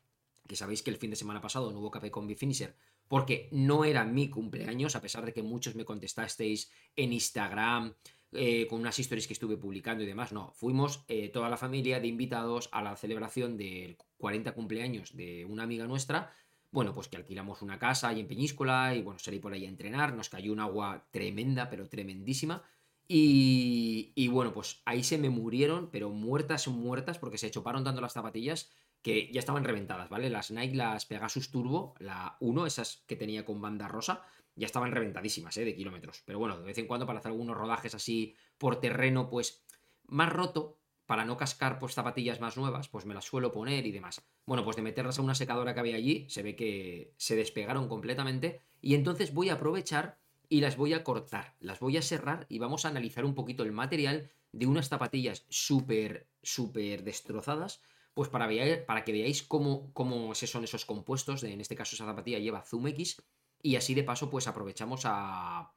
que 0.47 0.57
sabéis 0.57 0.83
que 0.83 0.91
el 0.91 0.97
fin 0.97 1.11
de 1.11 1.17
semana 1.17 1.41
pasado 1.41 1.71
no 1.73 1.81
hubo 1.81 1.91
café 1.91 2.11
con 2.11 2.29
Finisher, 2.35 2.77
porque 3.09 3.49
no 3.50 3.85
era 3.85 4.05
mi 4.05 4.31
cumpleaños, 4.31 4.95
a 4.95 5.03
pesar 5.03 5.27
de 5.27 5.33
que 5.33 5.43
muchos 5.43 5.75
me 5.75 5.85
contestasteis 5.85 6.71
en 6.95 7.12
Instagram, 7.12 7.95
eh, 8.33 8.69
con 8.69 8.79
unas 8.79 8.97
historias 8.97 9.27
que 9.27 9.33
estuve 9.33 9.57
publicando 9.57 10.05
y 10.05 10.07
demás. 10.07 10.33
No, 10.33 10.53
fuimos 10.55 11.05
eh, 11.09 11.31
toda 11.31 11.49
la 11.49 11.57
familia 11.57 11.99
de 11.99 12.07
invitados 12.07 12.69
a 12.71 12.81
la 12.81 12.95
celebración 12.95 13.57
del 13.57 13.97
40 14.19 14.53
cumpleaños 14.53 15.17
de 15.17 15.45
una 15.45 15.65
amiga 15.65 15.89
nuestra 15.89 16.33
bueno, 16.71 16.95
pues 16.95 17.09
que 17.09 17.17
alquilamos 17.17 17.62
una 17.62 17.79
casa 17.79 18.09
ahí 18.09 18.21
en 18.21 18.29
Peñíscola 18.29 18.95
y 18.95 19.03
bueno, 19.03 19.19
salí 19.19 19.39
por 19.39 19.53
ahí 19.53 19.67
a 19.67 19.69
entrenar, 19.69 20.15
nos 20.15 20.29
cayó 20.29 20.53
un 20.53 20.61
agua 20.61 21.07
tremenda, 21.11 21.69
pero 21.69 21.89
tremendísima. 21.89 22.62
Y, 23.09 24.12
y, 24.15 24.29
bueno, 24.29 24.53
pues 24.53 24.83
ahí 24.85 25.03
se 25.03 25.19
me 25.19 25.31
murieron, 25.31 25.91
pero 25.91 26.11
muertas, 26.11 26.69
muertas, 26.69 27.19
porque 27.19 27.39
se 27.39 27.50
choparon 27.50 27.83
tanto 27.83 28.00
las 28.00 28.12
zapatillas 28.12 28.71
que 29.03 29.33
ya 29.33 29.41
estaban 29.41 29.65
reventadas, 29.65 30.09
¿vale? 30.11 30.31
Las 30.31 30.50
Nike, 30.50 30.77
las 30.77 31.07
Pegasus 31.07 31.50
Turbo, 31.50 31.95
la 31.99 32.37
1, 32.41 32.67
esas 32.67 33.03
que 33.07 33.17
tenía 33.17 33.45
con 33.45 33.61
banda 33.61 33.89
rosa, 33.89 34.23
ya 34.55 34.67
estaban 34.67 34.93
reventadísimas, 34.93 35.57
¿eh? 35.57 35.65
De 35.65 35.75
kilómetros. 35.75 36.23
Pero 36.25 36.39
bueno, 36.39 36.59
de 36.59 36.65
vez 36.65 36.79
en 36.79 36.87
cuando 36.87 37.07
para 37.07 37.19
hacer 37.19 37.33
algunos 37.33 37.57
rodajes 37.57 37.95
así 37.95 38.37
por 38.59 38.81
terreno, 38.81 39.29
pues 39.29 39.65
más 40.07 40.33
roto, 40.33 40.80
para 41.11 41.25
no 41.25 41.37
cascar 41.37 41.81
pues 41.81 41.95
zapatillas 41.95 42.40
más 42.40 42.57
nuevas, 42.57 42.87
pues 42.87 43.05
me 43.05 43.14
las 43.14 43.25
suelo 43.25 43.50
poner 43.50 43.85
y 43.85 43.90
demás. 43.90 44.23
Bueno, 44.47 44.62
pues 44.62 44.76
de 44.76 44.83
meterlas 44.83 45.19
a 45.19 45.23
una 45.23 45.35
secadora 45.35 45.75
que 45.75 45.81
había 45.81 45.97
allí, 45.97 46.25
se 46.29 46.45
ve 46.45 46.55
que 46.55 47.14
se 47.17 47.35
despegaron 47.35 47.88
completamente 47.88 48.61
y 48.81 48.95
entonces 48.95 49.35
voy 49.35 49.49
a 49.49 49.55
aprovechar 49.55 50.21
y 50.49 50.61
las 50.61 50.76
voy 50.76 50.95
a 50.95 51.02
cortar, 51.02 51.57
las 51.59 51.81
voy 51.81 51.97
a 51.97 52.02
cerrar 52.02 52.47
y 52.49 52.61
vamos 52.61 52.85
a 52.85 52.90
analizar 52.90 53.25
un 53.25 53.35
poquito 53.35 53.64
el 53.64 53.73
material 53.73 54.31
de 54.52 54.69
unas 54.69 54.88
zapatillas 54.88 55.47
súper, 55.49 56.29
súper 56.45 57.02
destrozadas, 57.02 57.83
pues 58.14 58.29
para, 58.29 58.49
para 58.87 59.02
que 59.02 59.11
veáis 59.11 59.43
cómo, 59.43 59.93
cómo 59.93 60.33
son 60.37 60.62
esos 60.62 60.85
compuestos, 60.85 61.43
en 61.43 61.61
este 61.61 61.75
caso 61.75 61.97
esa 61.97 62.07
zapatilla 62.07 62.38
lleva 62.38 62.62
Zoom 62.62 62.87
X 62.87 63.21
y 63.61 63.75
así 63.75 63.95
de 63.95 64.05
paso 64.05 64.31
pues 64.31 64.47
aprovechamos 64.47 65.00
a, 65.07 65.73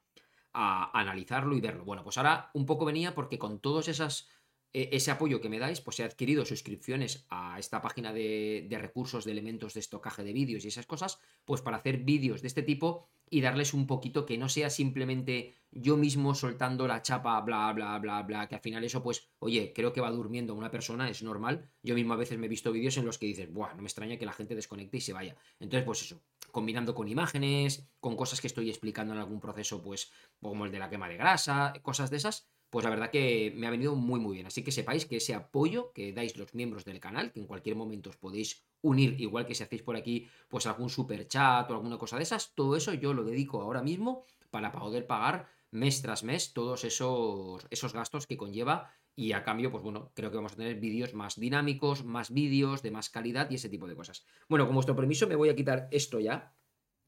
a 0.52 1.00
analizarlo 1.00 1.56
y 1.56 1.60
verlo. 1.60 1.84
Bueno, 1.84 2.04
pues 2.04 2.18
ahora 2.18 2.52
un 2.54 2.66
poco 2.66 2.84
venía 2.84 3.16
porque 3.16 3.36
con 3.36 3.58
todas 3.58 3.88
esas 3.88 4.28
ese 4.74 5.12
apoyo 5.12 5.40
que 5.40 5.48
me 5.48 5.60
dais, 5.60 5.80
pues 5.80 6.00
he 6.00 6.04
adquirido 6.04 6.44
suscripciones 6.44 7.26
a 7.30 7.58
esta 7.60 7.80
página 7.80 8.12
de, 8.12 8.66
recursos 8.80 9.24
de 9.24 9.30
elementos 9.30 9.72
de 9.72 9.80
estocaje 9.80 10.24
de 10.24 10.32
vídeos 10.32 10.64
y 10.64 10.68
esas 10.68 10.86
cosas, 10.86 11.20
pues 11.44 11.62
para 11.62 11.76
hacer 11.76 11.98
vídeos 11.98 12.42
de 12.42 12.48
este 12.48 12.62
tipo 12.62 13.06
y 13.30 13.40
darles 13.40 13.72
un 13.72 13.86
poquito 13.86 14.26
que 14.26 14.36
no 14.36 14.48
sea 14.48 14.70
simplemente 14.70 15.54
yo 15.70 15.96
mismo 15.96 16.34
soltando 16.34 16.88
la 16.88 17.02
chapa, 17.02 17.40
bla, 17.40 17.72
bla, 17.72 17.98
bla, 18.00 18.22
bla, 18.22 18.48
que 18.48 18.56
al 18.56 18.60
final 18.60 18.82
eso 18.82 19.00
pues, 19.00 19.28
oye, 19.38 19.72
creo 19.72 19.92
que 19.92 20.00
va 20.00 20.10
durmiendo 20.10 20.54
una 20.54 20.70
persona, 20.70 21.08
es 21.08 21.22
normal. 21.22 21.70
Yo 21.82 21.94
mismo 21.94 22.14
a 22.14 22.16
veces 22.16 22.38
me 22.38 22.46
he 22.46 22.48
visto 22.48 22.72
vídeos 22.72 22.96
en 22.96 23.06
los 23.06 23.18
que 23.18 23.26
dices, 23.26 23.52
buah, 23.52 23.74
no 23.74 23.82
me 23.82 23.88
extraña 23.88 24.18
que 24.18 24.26
la 24.26 24.32
gente 24.32 24.56
desconecte 24.56 24.96
y 24.96 25.00
se 25.00 25.12
vaya. 25.12 25.36
Entonces, 25.60 25.84
pues 25.84 26.02
eso, 26.02 26.20
combinando 26.50 26.94
con 26.94 27.08
imágenes, 27.08 27.86
con 28.00 28.16
cosas 28.16 28.40
que 28.40 28.46
estoy 28.48 28.70
explicando 28.70 29.14
en 29.14 29.20
algún 29.20 29.40
proceso, 29.40 29.82
pues 29.82 30.10
como 30.40 30.64
el 30.66 30.72
de 30.72 30.78
la 30.78 30.90
quema 30.90 31.08
de 31.08 31.16
grasa, 31.16 31.72
cosas 31.82 32.10
de 32.10 32.18
esas, 32.18 32.48
pues 32.74 32.82
la 32.82 32.90
verdad 32.90 33.12
que 33.12 33.52
me 33.54 33.68
ha 33.68 33.70
venido 33.70 33.94
muy 33.94 34.18
muy 34.18 34.34
bien. 34.34 34.48
Así 34.48 34.64
que 34.64 34.72
sepáis 34.72 35.06
que 35.06 35.18
ese 35.18 35.32
apoyo 35.32 35.92
que 35.92 36.12
dais 36.12 36.36
los 36.36 36.54
miembros 36.54 36.84
del 36.84 36.98
canal, 36.98 37.30
que 37.30 37.38
en 37.38 37.46
cualquier 37.46 37.76
momento 37.76 38.10
os 38.10 38.16
podéis 38.16 38.66
unir, 38.82 39.14
igual 39.20 39.46
que 39.46 39.54
si 39.54 39.62
hacéis 39.62 39.84
por 39.84 39.94
aquí, 39.94 40.26
pues 40.48 40.66
algún 40.66 40.90
super 40.90 41.24
chat 41.28 41.70
o 41.70 41.74
alguna 41.74 41.98
cosa 41.98 42.16
de 42.16 42.24
esas, 42.24 42.52
todo 42.56 42.74
eso 42.74 42.92
yo 42.92 43.14
lo 43.14 43.22
dedico 43.22 43.62
ahora 43.62 43.80
mismo 43.80 44.24
para 44.50 44.72
poder 44.72 45.06
pagar 45.06 45.46
mes 45.70 46.02
tras 46.02 46.24
mes 46.24 46.52
todos 46.52 46.82
esos, 46.82 47.64
esos 47.70 47.92
gastos 47.92 48.26
que 48.26 48.36
conlleva 48.36 48.90
y 49.14 49.34
a 49.34 49.44
cambio, 49.44 49.70
pues 49.70 49.84
bueno, 49.84 50.10
creo 50.12 50.32
que 50.32 50.36
vamos 50.38 50.54
a 50.54 50.56
tener 50.56 50.80
vídeos 50.80 51.14
más 51.14 51.38
dinámicos, 51.38 52.04
más 52.04 52.32
vídeos 52.32 52.82
de 52.82 52.90
más 52.90 53.08
calidad 53.08 53.48
y 53.52 53.54
ese 53.54 53.68
tipo 53.68 53.86
de 53.86 53.94
cosas. 53.94 54.26
Bueno, 54.48 54.66
con 54.66 54.74
vuestro 54.74 54.96
permiso 54.96 55.28
me 55.28 55.36
voy 55.36 55.48
a 55.48 55.54
quitar 55.54 55.86
esto 55.92 56.18
ya, 56.18 56.52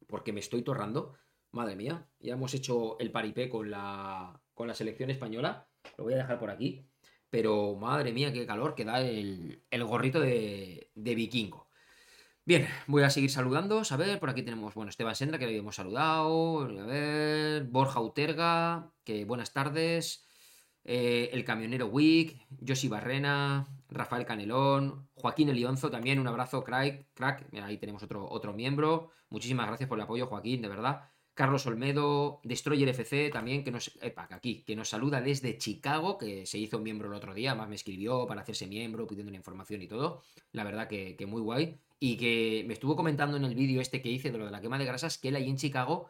porque 0.06 0.32
me 0.32 0.38
estoy 0.38 0.62
torrando. 0.62 1.14
Madre 1.50 1.74
mía, 1.74 2.06
ya 2.20 2.34
hemos 2.34 2.54
hecho 2.54 3.00
el 3.00 3.10
paripé 3.10 3.48
con 3.48 3.68
la, 3.68 4.40
con 4.56 4.66
la 4.66 4.74
selección 4.74 5.10
española. 5.10 5.68
Lo 5.98 6.04
voy 6.04 6.14
a 6.14 6.16
dejar 6.16 6.38
por 6.40 6.50
aquí. 6.50 6.88
Pero 7.30 7.76
madre 7.76 8.12
mía, 8.12 8.32
qué 8.32 8.46
calor 8.46 8.74
que 8.74 8.84
da 8.84 9.00
el, 9.00 9.62
gorrito 9.84 10.18
de, 10.20 10.90
vikingo. 10.94 11.68
Bien, 12.44 12.66
voy 12.86 13.02
a 13.02 13.10
seguir 13.10 13.30
saludando. 13.30 13.82
A 13.88 13.96
ver, 13.96 14.18
por 14.18 14.30
aquí 14.30 14.42
tenemos, 14.42 14.74
bueno, 14.74 14.90
Esteban 14.90 15.14
Sendra, 15.14 15.38
que 15.38 15.44
le 15.44 15.52
habíamos 15.52 15.76
saludado. 15.76 16.62
A 16.62 16.86
ver, 16.86 17.64
Borja 17.64 18.00
Uterga, 18.00 18.92
que 19.04 19.24
buenas 19.24 19.52
tardes. 19.52 20.26
Eh, 20.84 21.30
el 21.32 21.44
camionero 21.44 21.88
Wick, 21.88 22.46
Josi 22.66 22.88
Barrena, 22.88 23.66
Rafael 23.90 24.24
Canelón, 24.24 25.08
Joaquín 25.14 25.48
Elionzo 25.48 25.90
también, 25.90 26.20
un 26.20 26.28
abrazo, 26.28 26.62
crack, 26.64 27.08
crack. 27.12 27.52
ahí 27.62 27.76
tenemos 27.78 28.02
otro, 28.04 28.26
otro 28.30 28.52
miembro. 28.54 29.10
Muchísimas 29.28 29.66
gracias 29.66 29.88
por 29.88 29.98
el 29.98 30.04
apoyo, 30.04 30.26
Joaquín, 30.28 30.62
de 30.62 30.68
verdad. 30.68 31.10
Carlos 31.36 31.66
Olmedo, 31.66 32.40
Destroyer 32.44 32.88
FC 32.88 33.28
también, 33.28 33.62
que 33.62 33.70
nos, 33.70 33.92
epa, 34.00 34.26
aquí, 34.30 34.64
que 34.64 34.74
nos 34.74 34.88
saluda 34.88 35.20
desde 35.20 35.58
Chicago, 35.58 36.16
que 36.16 36.46
se 36.46 36.56
hizo 36.56 36.78
miembro 36.78 37.08
el 37.08 37.14
otro 37.14 37.34
día, 37.34 37.54
más 37.54 37.68
me 37.68 37.74
escribió 37.74 38.26
para 38.26 38.40
hacerse 38.40 38.66
miembro, 38.66 39.06
pidiendo 39.06 39.28
una 39.28 39.36
información 39.36 39.82
y 39.82 39.86
todo. 39.86 40.22
La 40.52 40.64
verdad 40.64 40.88
que, 40.88 41.14
que 41.14 41.26
muy 41.26 41.42
guay. 41.42 41.78
Y 42.00 42.16
que 42.16 42.64
me 42.66 42.72
estuvo 42.72 42.96
comentando 42.96 43.36
en 43.36 43.44
el 43.44 43.54
vídeo 43.54 43.82
este 43.82 44.00
que 44.00 44.08
hice 44.08 44.32
de 44.32 44.38
lo 44.38 44.46
de 44.46 44.50
la 44.50 44.62
quema 44.62 44.78
de 44.78 44.86
grasas, 44.86 45.18
que 45.18 45.28
él 45.28 45.36
ahí 45.36 45.50
en 45.50 45.58
Chicago 45.58 46.08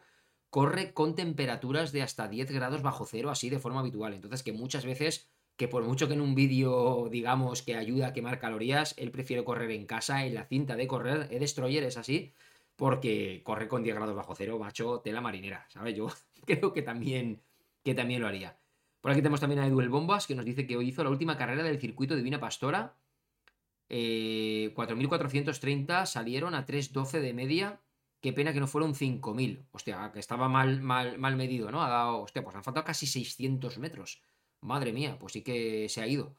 corre 0.49 0.95
con 0.95 1.17
temperaturas 1.17 1.91
de 1.91 2.03
hasta 2.03 2.29
10 2.29 2.53
grados 2.53 2.83
bajo 2.83 3.05
cero, 3.05 3.31
así 3.31 3.51
de 3.51 3.59
forma 3.59 3.81
habitual. 3.81 4.15
Entonces, 4.15 4.45
que 4.45 4.53
muchas 4.53 4.87
veces, 4.87 5.29
que 5.57 5.67
por 5.67 5.83
mucho 5.83 6.07
que 6.07 6.15
en 6.15 6.21
un 6.21 6.37
vídeo, 6.37 7.09
digamos, 7.11 7.63
que 7.63 7.75
ayuda 7.75 8.09
a 8.09 8.13
quemar 8.13 8.39
calorías, 8.39 8.95
él 8.97 9.11
prefiere 9.11 9.43
correr 9.43 9.73
en 9.73 9.87
casa, 9.87 10.25
en 10.25 10.35
la 10.35 10.47
cinta 10.47 10.77
de 10.77 10.87
correr, 10.87 11.27
e 11.33 11.41
Destroyer 11.41 11.83
es 11.83 11.97
así 11.97 12.33
porque 12.77 13.43
corre 13.43 13.69
con 13.69 13.83
10 13.83 13.97
grados 13.97 14.15
bajo 14.15 14.35
cero, 14.35 14.59
macho, 14.59 15.01
tela 15.01 15.21
marinera, 15.21 15.67
¿sabes? 15.69 15.97
Yo 15.97 16.09
creo 16.47 16.73
que 16.73 16.83
también, 16.83 17.43
que 17.83 17.95
también 17.95 18.21
lo 18.21 18.29
haría. 18.29 18.59
Por 19.01 19.11
aquí 19.11 19.21
tenemos 19.21 19.41
también 19.41 19.61
a 19.61 19.67
Eduel 19.67 19.89
Bombas, 19.89 20.27
que 20.27 20.35
nos 20.35 20.45
dice 20.45 20.67
que 20.67 20.77
hoy 20.77 20.89
hizo 20.89 21.05
la 21.05 21.11
última 21.11 21.37
carrera 21.37 21.63
del 21.63 21.81
circuito 21.81 22.17
Divina 22.17 22.41
Pastora. 22.41 22.97
4.430 23.89 26.03
eh, 26.03 26.07
salieron 26.07 26.55
a 26.55 26.67
3.12 26.67 27.21
de 27.21 27.33
media. 27.33 27.81
Qué 28.21 28.33
pena 28.33 28.53
que 28.53 28.59
no 28.59 28.67
fueron 28.67 28.95
5.000. 28.95 29.69
Hostia, 29.71 30.11
que 30.13 30.19
estaba 30.19 30.49
mal, 30.49 30.81
mal, 30.81 31.19
mal 31.19 31.37
medido, 31.37 31.71
¿no? 31.71 31.85
Ha 31.85 31.89
dado, 31.89 32.23
hostia, 32.23 32.43
pues 32.43 32.57
han 32.57 32.65
faltado 32.65 32.85
casi 32.85 33.07
600 33.07 33.79
metros. 33.79 34.23
Madre 34.61 34.93
mía, 34.93 35.17
pues 35.21 35.35
sí 35.35 35.43
que 35.43 35.89
se 35.89 36.03
ha 36.03 36.09
ido. 36.09 36.35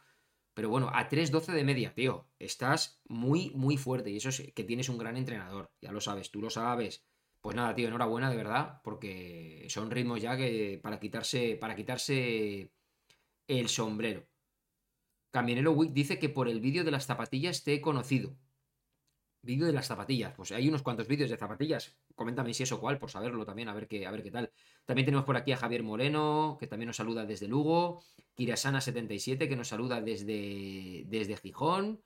Pero 0.57 0.69
bueno, 0.69 0.89
a 0.91 1.07
3.12 1.07 1.53
de 1.53 1.63
media, 1.63 1.93
tío. 1.93 2.25
Estás 2.39 2.99
muy, 3.07 3.51
muy 3.53 3.77
fuerte. 3.77 4.09
Y 4.09 4.17
eso 4.17 4.29
es 4.29 4.41
que 4.55 4.63
tienes 4.63 4.89
un 4.89 4.97
gran 4.97 5.15
entrenador. 5.15 5.69
Ya 5.81 5.91
lo 5.91 6.01
sabes, 6.01 6.31
tú 6.31 6.41
lo 6.41 6.49
sabes. 6.49 7.05
Pues 7.41 7.55
nada, 7.55 7.75
tío, 7.75 7.87
enhorabuena 7.87 8.31
de 8.31 8.37
verdad. 8.37 8.81
Porque 8.83 9.67
son 9.69 9.91
ritmos 9.91 10.19
ya 10.19 10.35
que 10.35 10.79
para 10.81 10.99
quitarse. 10.99 11.57
Para 11.57 11.75
quitarse 11.75 12.71
el 13.47 13.69
sombrero. 13.69 14.25
Camionero 15.29 15.73
Wick 15.73 15.93
dice 15.93 16.17
que 16.17 16.27
por 16.27 16.49
el 16.49 16.59
vídeo 16.59 16.83
de 16.83 16.89
las 16.89 17.05
zapatillas 17.05 17.63
te 17.63 17.75
he 17.75 17.79
conocido. 17.79 18.35
Vídeo 19.43 19.67
de 19.67 19.73
las 19.73 19.85
zapatillas. 19.85 20.33
Pues 20.33 20.51
hay 20.53 20.69
unos 20.69 20.81
cuantos 20.81 21.07
vídeos 21.07 21.29
de 21.29 21.37
zapatillas. 21.37 21.95
Coméntame 22.17 22.51
si 22.55 22.63
eso 22.63 22.79
cuál, 22.81 22.97
por 22.97 23.11
saberlo 23.11 23.45
también, 23.45 23.69
a 23.69 23.75
ver 23.75 23.87
qué, 23.87 24.07
a 24.07 24.11
ver 24.11 24.23
qué 24.23 24.31
tal. 24.31 24.51
También 24.85 25.05
tenemos 25.05 25.23
por 25.23 25.37
aquí 25.37 25.51
a 25.51 25.57
Javier 25.57 25.83
Moreno, 25.83 26.57
que 26.59 26.65
también 26.65 26.87
nos 26.87 26.97
saluda 26.97 27.27
desde 27.27 27.47
Lugo. 27.47 28.01
Kirasana77, 28.35 29.47
que 29.47 29.55
nos 29.55 29.67
saluda 29.67 30.01
desde, 30.01 31.03
desde 31.05 31.37
Gijón. 31.37 32.01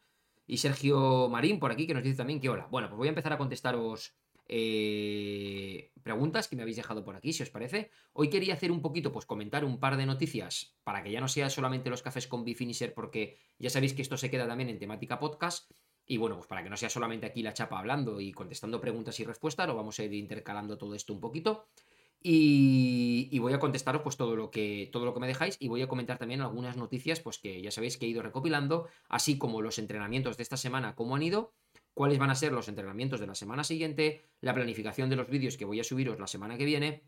Y 0.45 0.57
Sergio 0.57 1.29
Marín 1.29 1.59
por 1.59 1.71
aquí, 1.71 1.87
que 1.87 1.93
nos 1.93 2.03
dice 2.03 2.17
también 2.17 2.41
que 2.41 2.49
hola. 2.49 2.67
Bueno, 2.69 2.89
pues 2.89 2.97
voy 2.97 3.07
a 3.07 3.11
empezar 3.15 3.31
a 3.31 3.37
contestaros 3.37 4.13
eh, 4.49 5.93
preguntas 6.03 6.49
que 6.49 6.57
me 6.57 6.63
habéis 6.63 6.75
dejado 6.75 7.05
por 7.05 7.15
aquí, 7.15 7.31
si 7.31 7.43
os 7.43 7.49
parece. 7.49 7.89
Hoy 8.11 8.29
quería 8.29 8.55
hacer 8.55 8.69
un 8.69 8.81
poquito, 8.81 9.13
pues 9.13 9.25
comentar 9.25 9.63
un 9.63 9.79
par 9.79 9.95
de 9.95 10.05
noticias 10.05 10.75
para 10.83 11.03
que 11.03 11.11
ya 11.11 11.21
no 11.21 11.29
sea 11.29 11.49
solamente 11.49 11.89
los 11.89 12.01
cafés 12.01 12.27
con 12.27 12.43
Bifinisher, 12.43 12.93
porque 12.93 13.37
ya 13.59 13.69
sabéis 13.69 13.93
que 13.93 14.01
esto 14.01 14.17
se 14.17 14.29
queda 14.29 14.45
también 14.45 14.69
en 14.69 14.77
temática 14.77 15.19
podcast. 15.19 15.71
Y 16.05 16.17
bueno, 16.17 16.35
pues 16.35 16.47
para 16.47 16.63
que 16.63 16.69
no 16.69 16.77
sea 16.77 16.89
solamente 16.89 17.25
aquí 17.25 17.41
la 17.41 17.53
chapa 17.53 17.79
hablando 17.79 18.19
y 18.19 18.31
contestando 18.31 18.81
preguntas 18.81 19.19
y 19.19 19.23
respuestas, 19.23 19.67
lo 19.67 19.75
vamos 19.75 19.99
a 19.99 20.03
ir 20.03 20.13
intercalando 20.13 20.77
todo 20.77 20.95
esto 20.95 21.13
un 21.13 21.19
poquito. 21.19 21.67
Y, 22.23 23.39
voy 23.39 23.53
a 23.53 23.59
contestaros 23.59 24.03
pues 24.03 24.15
todo 24.15 24.35
lo, 24.35 24.51
que, 24.51 24.89
todo 24.91 25.05
lo 25.05 25.13
que 25.13 25.19
me 25.19 25.27
dejáis 25.27 25.57
y 25.59 25.69
voy 25.69 25.81
a 25.81 25.87
comentar 25.87 26.19
también 26.19 26.41
algunas 26.41 26.77
noticias 26.77 27.19
pues 27.19 27.39
que 27.39 27.61
ya 27.61 27.71
sabéis 27.71 27.97
que 27.97 28.05
he 28.05 28.09
ido 28.09 28.21
recopilando, 28.21 28.87
así 29.09 29.39
como 29.39 29.61
los 29.61 29.79
entrenamientos 29.79 30.37
de 30.37 30.43
esta 30.43 30.57
semana, 30.57 30.93
cómo 30.93 31.15
han 31.15 31.23
ido, 31.23 31.55
cuáles 31.95 32.19
van 32.19 32.29
a 32.29 32.35
ser 32.35 32.51
los 32.51 32.67
entrenamientos 32.67 33.19
de 33.19 33.25
la 33.25 33.33
semana 33.33 33.63
siguiente, 33.63 34.21
la 34.39 34.53
planificación 34.53 35.09
de 35.09 35.15
los 35.15 35.29
vídeos 35.29 35.57
que 35.57 35.65
voy 35.65 35.79
a 35.79 35.83
subiros 35.83 36.19
la 36.19 36.27
semana 36.27 36.57
que 36.57 36.65
viene 36.65 37.03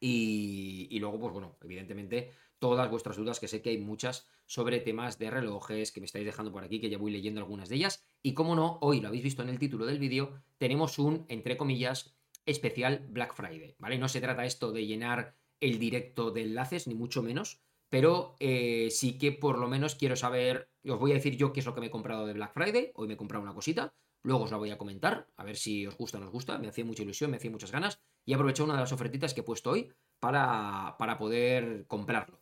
y, 0.00 0.88
y 0.90 0.98
luego 1.00 1.20
pues 1.20 1.34
bueno, 1.34 1.58
evidentemente 1.62 2.32
todas 2.58 2.90
vuestras 2.90 3.16
dudas, 3.16 3.40
que 3.40 3.48
sé 3.48 3.60
que 3.60 3.70
hay 3.70 3.78
muchas 3.78 4.26
sobre 4.46 4.80
temas 4.80 5.18
de 5.18 5.30
relojes 5.30 5.92
que 5.92 6.00
me 6.00 6.06
estáis 6.06 6.24
dejando 6.24 6.52
por 6.52 6.64
aquí, 6.64 6.80
que 6.80 6.88
ya 6.88 6.98
voy 6.98 7.12
leyendo 7.12 7.40
algunas 7.40 7.68
de 7.68 7.76
ellas. 7.76 8.06
Y 8.26 8.34
como 8.34 8.56
no, 8.56 8.78
hoy 8.80 9.00
lo 9.00 9.06
habéis 9.06 9.22
visto 9.22 9.42
en 9.42 9.50
el 9.50 9.60
título 9.60 9.86
del 9.86 10.00
vídeo, 10.00 10.42
tenemos 10.58 10.98
un, 10.98 11.26
entre 11.28 11.56
comillas, 11.56 12.16
especial 12.44 13.06
Black 13.08 13.32
Friday, 13.36 13.76
¿vale? 13.78 13.98
No 13.98 14.08
se 14.08 14.20
trata 14.20 14.44
esto 14.44 14.72
de 14.72 14.84
llenar 14.84 15.36
el 15.60 15.78
directo 15.78 16.32
de 16.32 16.42
enlaces, 16.42 16.88
ni 16.88 16.96
mucho 16.96 17.22
menos, 17.22 17.60
pero 17.88 18.34
eh, 18.40 18.88
sí 18.90 19.16
que 19.16 19.30
por 19.30 19.58
lo 19.58 19.68
menos 19.68 19.94
quiero 19.94 20.16
saber, 20.16 20.72
os 20.88 20.98
voy 20.98 21.12
a 21.12 21.14
decir 21.14 21.36
yo 21.36 21.52
qué 21.52 21.60
es 21.60 21.66
lo 21.66 21.72
que 21.72 21.80
me 21.80 21.86
he 21.86 21.90
comprado 21.90 22.26
de 22.26 22.32
Black 22.32 22.52
Friday, 22.52 22.90
hoy 22.96 23.06
me 23.06 23.14
he 23.14 23.16
comprado 23.16 23.44
una 23.44 23.54
cosita, 23.54 23.94
luego 24.24 24.42
os 24.42 24.50
la 24.50 24.56
voy 24.56 24.72
a 24.72 24.76
comentar, 24.76 25.28
a 25.36 25.44
ver 25.44 25.54
si 25.54 25.86
os 25.86 25.96
gusta 25.96 26.18
o 26.18 26.20
no 26.20 26.26
os 26.26 26.32
gusta, 26.32 26.58
me 26.58 26.66
hacía 26.66 26.84
mucha 26.84 27.04
ilusión, 27.04 27.30
me 27.30 27.36
hacía 27.36 27.52
muchas 27.52 27.70
ganas, 27.70 28.00
y 28.24 28.32
he 28.32 28.34
aprovechado 28.34 28.64
una 28.64 28.74
de 28.74 28.80
las 28.80 28.92
ofertitas 28.92 29.34
que 29.34 29.42
he 29.42 29.44
puesto 29.44 29.70
hoy 29.70 29.92
para, 30.18 30.96
para 30.98 31.16
poder 31.16 31.86
comprarlo. 31.86 32.40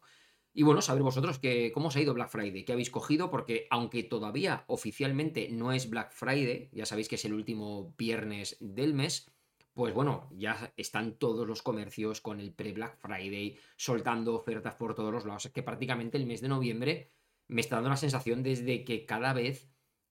Y 0.57 0.63
bueno, 0.63 0.81
saber 0.81 1.03
vosotros 1.03 1.41
que, 1.41 1.73
cómo 1.73 1.89
os 1.89 1.97
ha 1.97 2.01
ido 2.01 2.15
Black 2.15 2.31
Friday, 2.31 2.65
qué 2.65 2.73
habéis 2.73 2.91
cogido, 2.91 3.29
porque 3.29 3.67
aunque 3.71 4.05
todavía 4.05 4.65
oficialmente 4.69 5.49
no 5.51 5.73
es 5.73 5.91
Black 5.91 6.13
Friday, 6.13 6.71
ya 6.73 6.87
sabéis 6.87 7.09
que 7.09 7.17
es 7.17 7.25
el 7.25 7.35
último 7.35 7.93
viernes 7.99 8.57
del 8.61 8.95
mes, 8.95 9.33
pues 9.75 9.93
bueno, 9.93 10.29
ya 10.31 10.73
están 10.77 11.19
todos 11.19 11.49
los 11.49 11.61
comercios 11.63 12.21
con 12.21 12.39
el 12.39 12.53
pre-Black 12.53 12.97
Friday 13.01 13.59
soltando 13.77 14.37
ofertas 14.37 14.77
por 14.77 14.95
todos 14.95 15.13
los 15.13 15.27
lados. 15.27 15.47
Es 15.47 15.53
que 15.53 15.65
prácticamente 15.65 16.17
el 16.17 16.27
mes 16.27 16.41
de 16.41 16.49
noviembre 16.49 17.11
me 17.49 17.61
está 17.61 17.77
dando 17.77 17.91
la 17.91 17.97
sensación 17.97 18.45
desde 18.45 18.85
que 18.85 19.05
cada 19.07 19.33
vez 19.33 19.69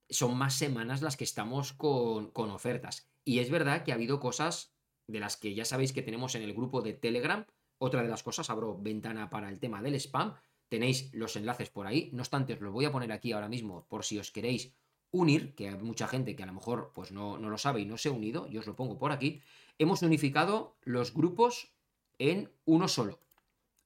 son 0.10 0.38
más 0.38 0.56
semanas 0.56 1.02
las 1.02 1.16
que 1.16 1.24
estamos 1.24 1.72
con, 1.72 2.32
con 2.32 2.52
ofertas. 2.52 3.10
Y 3.24 3.40
es 3.40 3.50
verdad 3.50 3.86
que 3.86 3.94
ha 3.94 3.96
habido 3.96 4.20
cosas 4.20 4.76
de 5.08 5.22
las 5.22 5.38
que 5.38 5.54
ya 5.54 5.64
sabéis 5.64 5.94
que 5.94 6.02
tenemos 6.02 6.36
en 6.36 6.42
el 6.42 6.54
grupo 6.54 6.82
de 6.82 6.92
Telegram, 6.92 7.46
otra 7.84 8.02
de 8.02 8.08
las 8.08 8.24
cosas, 8.24 8.50
abro 8.50 8.78
ventana 8.80 9.30
para 9.30 9.50
el 9.50 9.60
tema 9.60 9.82
del 9.82 9.96
spam. 9.96 10.34
Tenéis 10.70 11.14
los 11.14 11.36
enlaces 11.36 11.70
por 11.70 11.86
ahí. 11.86 12.10
No 12.14 12.22
obstante, 12.22 12.54
os 12.54 12.62
los 12.62 12.72
voy 12.72 12.86
a 12.86 12.92
poner 12.92 13.12
aquí 13.12 13.34
ahora 13.34 13.50
mismo 13.50 13.86
por 13.90 14.06
si 14.06 14.18
os 14.18 14.32
queréis 14.32 14.74
unir, 15.12 15.54
que 15.54 15.68
hay 15.68 15.76
mucha 15.76 16.08
gente 16.08 16.36
que 16.36 16.44
a 16.44 16.46
lo 16.46 16.54
mejor 16.54 16.92
pues 16.96 17.12
no, 17.12 17.38
no 17.38 17.50
lo 17.50 17.58
sabe 17.58 17.82
y 17.82 17.86
no 17.86 17.98
se 17.98 18.08
ha 18.08 18.14
unido. 18.14 18.48
Yo 18.48 18.62
os 18.62 18.68
lo 18.68 18.76
pongo 18.76 18.98
por 18.98 19.12
aquí. 19.12 19.42
Hemos 19.78 20.02
unificado 20.02 20.78
los 20.84 21.14
grupos 21.14 21.74
en 22.20 22.50
uno 22.66 22.88
solo. 22.88 23.20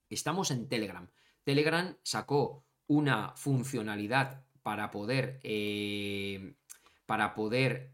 Estamos 0.10 0.52
en 0.52 0.70
Telegram. 0.70 1.10
Telegram 1.44 1.98
sacó 2.04 2.64
una 2.86 3.34
funcionalidad 3.36 4.46
para 4.62 4.92
poder, 4.92 5.40
eh, 5.44 6.54
para 7.06 7.34
poder 7.34 7.94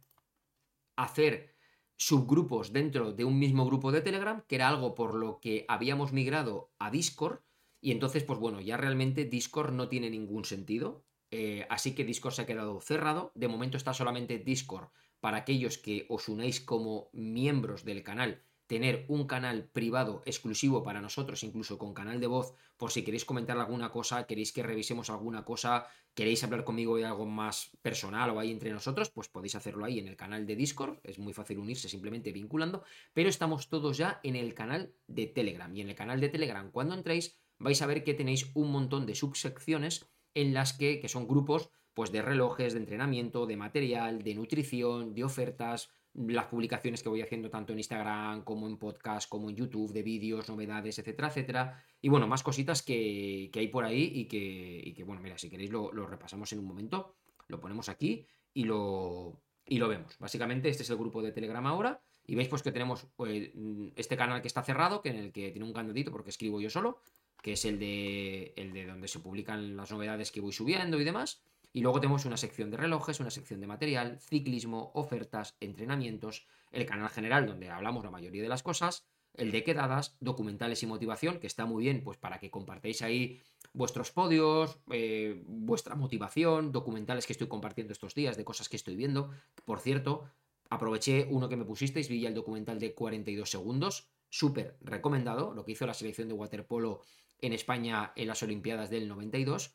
hacer 0.98 1.53
subgrupos 1.98 2.74
dentro 2.74 3.14
de 3.14 3.26
un 3.26 3.40
mismo 3.40 3.66
grupo 3.66 3.92
de 3.92 4.02
Telegram, 4.02 4.44
que 4.48 4.56
era 4.56 4.68
algo 4.68 4.96
por 4.96 5.16
lo 5.16 5.40
que 5.40 5.66
habíamos 5.68 6.14
migrado 6.14 6.72
a 6.80 6.92
Discord. 6.92 7.42
Y 7.82 7.92
entonces, 7.92 8.24
pues 8.24 8.40
bueno, 8.40 8.62
ya 8.62 8.78
realmente 8.78 9.26
Discord 9.26 9.74
no 9.74 9.90
tiene 9.90 10.10
ningún 10.10 10.46
sentido. 10.46 11.06
Eh, 11.32 11.66
así 11.70 11.96
que 11.96 12.06
Discord 12.06 12.34
se 12.34 12.44
ha 12.44 12.46
quedado 12.46 12.80
cerrado. 12.80 13.32
De 13.36 13.48
momento 13.48 13.78
está 13.78 13.94
solamente 13.94 14.40
Discord 14.40 14.90
para 15.20 15.38
aquellos 15.38 15.78
que 15.78 16.06
os 16.10 16.30
unáis 16.30 16.60
como 16.60 17.10
miembros 17.14 17.86
del 17.86 18.04
canal 18.04 18.44
tener 18.74 19.06
un 19.08 19.28
canal 19.28 19.66
privado 19.66 20.24
exclusivo 20.26 20.82
para 20.82 21.00
nosotros, 21.00 21.44
incluso 21.44 21.78
con 21.78 21.94
canal 21.94 22.20
de 22.20 22.26
voz, 22.26 22.56
por 22.76 22.90
si 22.90 23.04
queréis 23.04 23.24
comentar 23.24 23.56
alguna 23.56 23.92
cosa, 23.92 24.26
queréis 24.26 24.52
que 24.52 24.64
revisemos 24.64 25.12
alguna 25.12 25.46
cosa, 25.46 25.86
queréis 26.16 26.44
hablar 26.44 26.64
conmigo 26.64 26.98
de 26.98 27.06
algo 27.06 27.28
más 27.28 27.70
personal 27.84 28.32
o 28.32 28.40
ahí 28.40 28.50
entre 28.50 28.72
nosotros, 28.72 29.12
pues 29.12 29.30
podéis 29.30 29.54
hacerlo 29.54 29.86
ahí 29.86 30.00
en 30.00 30.08
el 30.08 30.16
canal 30.16 30.48
de 30.48 30.56
Discord, 30.56 30.98
es 31.04 31.20
muy 31.20 31.34
fácil 31.34 31.60
unirse 31.60 31.88
simplemente 31.88 32.32
vinculando, 32.32 32.84
pero 33.14 33.30
estamos 33.30 33.70
todos 33.70 33.96
ya 33.96 34.20
en 34.24 34.36
el 34.36 34.56
canal 34.56 34.96
de 35.06 35.28
Telegram. 35.28 35.72
Y 35.76 35.82
en 35.82 35.90
el 35.90 35.96
canal 35.96 36.20
de 36.20 36.30
Telegram 36.30 36.72
cuando 36.72 36.96
entréis 36.96 37.38
vais 37.60 37.80
a 37.84 37.86
ver 37.86 38.04
que 38.04 38.16
tenéis 38.16 38.50
un 38.56 38.72
montón 38.72 39.06
de 39.06 39.14
subsecciones 39.14 40.10
en 40.34 40.56
las 40.56 40.74
que, 40.74 41.00
que 41.00 41.10
son 41.10 41.28
grupos 41.28 41.70
pues 41.94 42.12
de 42.12 42.24
relojes, 42.24 42.74
de 42.74 42.80
entrenamiento, 42.80 43.46
de 43.46 43.56
material, 43.56 44.24
de 44.24 44.34
nutrición, 44.34 45.14
de 45.14 45.24
ofertas, 45.24 45.92
las 46.14 46.46
publicaciones 46.46 47.02
que 47.02 47.10
voy 47.10 47.22
haciendo 47.22 47.50
tanto 47.50 47.74
en 47.74 47.80
Instagram 47.80 48.44
como 48.44 48.68
en 48.68 48.78
podcast, 48.78 49.28
como 49.28 49.50
en 49.50 49.56
YouTube, 49.56 49.92
de 49.92 50.04
vídeos, 50.04 50.48
novedades, 50.48 51.00
etcétera, 51.00 51.30
etcétera. 51.30 51.84
Y 52.02 52.10
bueno, 52.10 52.28
más 52.28 52.44
cositas 52.44 52.84
que, 52.84 53.50
hay 53.54 53.68
por 53.68 53.84
ahí 53.84 54.12
y 54.14 54.26
que, 54.26 54.94
que, 54.96 55.04
bueno, 55.04 55.22
mira, 55.22 55.38
si 55.38 55.50
queréis 55.50 55.72
lo, 55.72 55.92
repasamos 55.92 56.52
en 56.54 56.60
un 56.60 56.66
momento, 56.66 57.16
lo 57.48 57.60
ponemos 57.60 57.90
aquí 57.90 58.26
y 58.54 58.66
lo, 58.66 59.42
y 59.66 59.80
lo 59.80 59.88
vemos. 59.88 60.18
Básicamente 60.20 60.70
este 60.70 60.84
es 60.84 60.90
el 60.90 60.98
grupo 60.98 61.22
de 61.22 61.32
Telegram 61.32 61.66
ahora 61.66 62.02
y 62.26 62.36
veis 62.36 62.48
pues 62.48 62.62
que 62.62 62.72
tenemos 62.72 63.08
pues, 63.16 63.50
este 63.96 64.16
canal 64.16 64.42
que 64.42 64.48
está 64.48 64.64
cerrado, 64.64 65.02
que 65.02 65.10
en 65.10 65.18
el 65.18 65.32
que 65.32 65.52
tiene 65.52 65.66
un 65.66 65.74
candadito 65.74 66.12
porque 66.12 66.30
escribo 66.30 66.62
yo 66.62 66.70
solo, 66.70 67.00
que 67.42 67.54
es 67.54 67.66
el 67.66 67.80
de, 67.80 68.54
el 68.56 68.72
de 68.72 68.86
donde 68.86 69.08
se 69.08 69.20
publican 69.20 69.76
las 69.76 69.92
novedades 69.92 70.32
que 70.32 70.42
voy 70.42 70.54
subiendo 70.54 71.00
y 71.00 71.04
demás. 71.04 71.44
Y 71.74 71.82
luego 71.82 72.00
tenemos 72.00 72.26
una 72.26 72.38
sección 72.38 72.70
de 72.70 72.78
relojes, 72.78 73.20
una 73.20 73.32
sección 73.32 73.60
de 73.60 73.68
material, 73.68 74.20
ciclismo, 74.22 74.92
ofertas, 74.94 75.58
entrenamientos, 75.60 76.46
el 76.72 76.86
canal 76.86 77.10
general 77.10 77.48
donde 77.48 77.72
hablamos 77.72 78.06
la 78.06 78.12
mayoría 78.12 78.44
de 78.44 78.48
las 78.48 78.62
cosas, 78.62 79.08
el 79.34 79.52
de 79.52 79.64
quedadas, 79.64 80.16
documentales 80.20 80.84
y 80.84 80.88
motivación, 80.88 81.40
que 81.40 81.48
está 81.48 81.66
muy 81.66 81.84
bien 81.84 82.04
pues 82.04 82.18
para 82.20 82.40
que 82.40 82.52
compartáis 82.52 83.02
ahí 83.02 83.42
vuestros 83.74 84.12
podios, 84.12 84.78
eh, 84.92 85.42
vuestra 85.48 85.96
motivación, 85.96 86.72
documentales 86.72 87.26
que 87.26 87.34
estoy 87.34 87.48
compartiendo 87.48 87.92
estos 87.92 88.14
días 88.14 88.38
de 88.38 88.46
cosas 88.46 88.70
que 88.70 88.76
estoy 88.76 88.96
viendo. 88.96 89.32
Por 89.66 89.80
cierto, 89.80 90.26
aproveché 90.70 91.28
uno 91.32 91.50
que 91.50 91.58
me 91.58 91.66
pusisteis, 91.66 92.08
vi 92.08 92.22
ya 92.22 92.30
el 92.30 92.36
documental 92.36 92.80
de 92.80 92.94
42 92.94 93.50
segundos, 93.50 94.10
súper 94.30 94.78
recomendado, 94.82 95.56
lo 95.56 95.66
que 95.66 95.72
hizo 95.72 95.88
la 95.88 95.96
selección 95.96 96.28
de 96.28 96.36
waterpolo 96.36 97.02
en 97.42 97.54
España 97.54 98.14
en 98.16 98.28
las 98.28 98.44
Olimpiadas 98.44 98.92
del 98.92 99.08
92. 99.08 99.74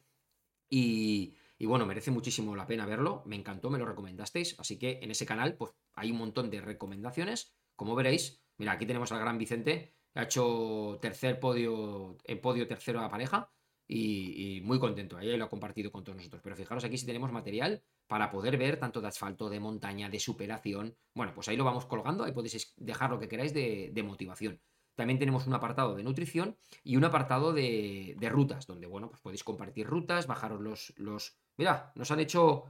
Y, 0.70 1.34
y 1.58 1.66
bueno, 1.66 1.86
merece 1.86 2.10
muchísimo 2.10 2.56
la 2.56 2.66
pena 2.66 2.86
verlo, 2.86 3.22
me 3.26 3.36
encantó, 3.36 3.70
me 3.70 3.78
lo 3.78 3.86
recomendasteis, 3.86 4.58
así 4.58 4.78
que 4.78 5.00
en 5.02 5.10
ese 5.10 5.26
canal 5.26 5.56
pues 5.56 5.72
hay 5.94 6.10
un 6.10 6.18
montón 6.18 6.50
de 6.50 6.60
recomendaciones, 6.60 7.54
como 7.76 7.94
veréis, 7.94 8.42
mira, 8.56 8.72
aquí 8.72 8.86
tenemos 8.86 9.12
al 9.12 9.20
gran 9.20 9.38
Vicente, 9.38 9.94
ha 10.14 10.22
hecho 10.22 10.98
tercer 11.02 11.38
podio, 11.40 12.16
en 12.24 12.40
podio 12.40 12.66
tercero 12.66 13.00
a 13.00 13.02
la 13.02 13.10
pareja, 13.10 13.50
y, 13.88 14.60
muy 14.64 14.78
contento. 14.78 15.16
Ahí 15.16 15.34
lo 15.36 15.44
ha 15.44 15.48
compartido 15.48 15.90
con 15.90 16.04
todos 16.04 16.16
nosotros. 16.16 16.42
Pero 16.42 16.56
fijaros 16.56 16.84
aquí 16.84 16.98
si 16.98 17.06
tenemos 17.06 17.32
material 17.32 17.82
para 18.06 18.30
poder 18.30 18.58
ver 18.58 18.78
tanto 18.78 19.00
de 19.00 19.08
asfalto, 19.08 19.48
de 19.48 19.60
montaña, 19.60 20.10
de 20.10 20.20
superación. 20.20 20.96
Bueno, 21.14 21.32
pues 21.34 21.48
ahí 21.48 21.56
lo 21.56 21.64
vamos 21.64 21.86
colgando, 21.86 22.24
ahí 22.24 22.32
podéis 22.32 22.74
dejar 22.76 23.10
lo 23.10 23.18
que 23.18 23.28
queráis 23.28 23.54
de, 23.54 24.02
motivación. 24.04 24.60
También 24.94 25.18
tenemos 25.18 25.46
un 25.46 25.54
apartado 25.54 25.94
de 25.94 26.02
nutrición 26.02 26.58
y 26.82 26.96
un 26.96 27.04
apartado 27.04 27.52
de, 27.52 28.16
rutas, 28.30 28.66
donde, 28.66 28.86
bueno, 28.86 29.08
pues 29.08 29.22
podéis 29.22 29.44
compartir 29.44 29.86
rutas, 29.86 30.26
bajaros 30.26 30.92
los... 30.96 31.38
Mira, 31.58 31.92
nos 31.96 32.10
han 32.10 32.20
hecho... 32.20 32.64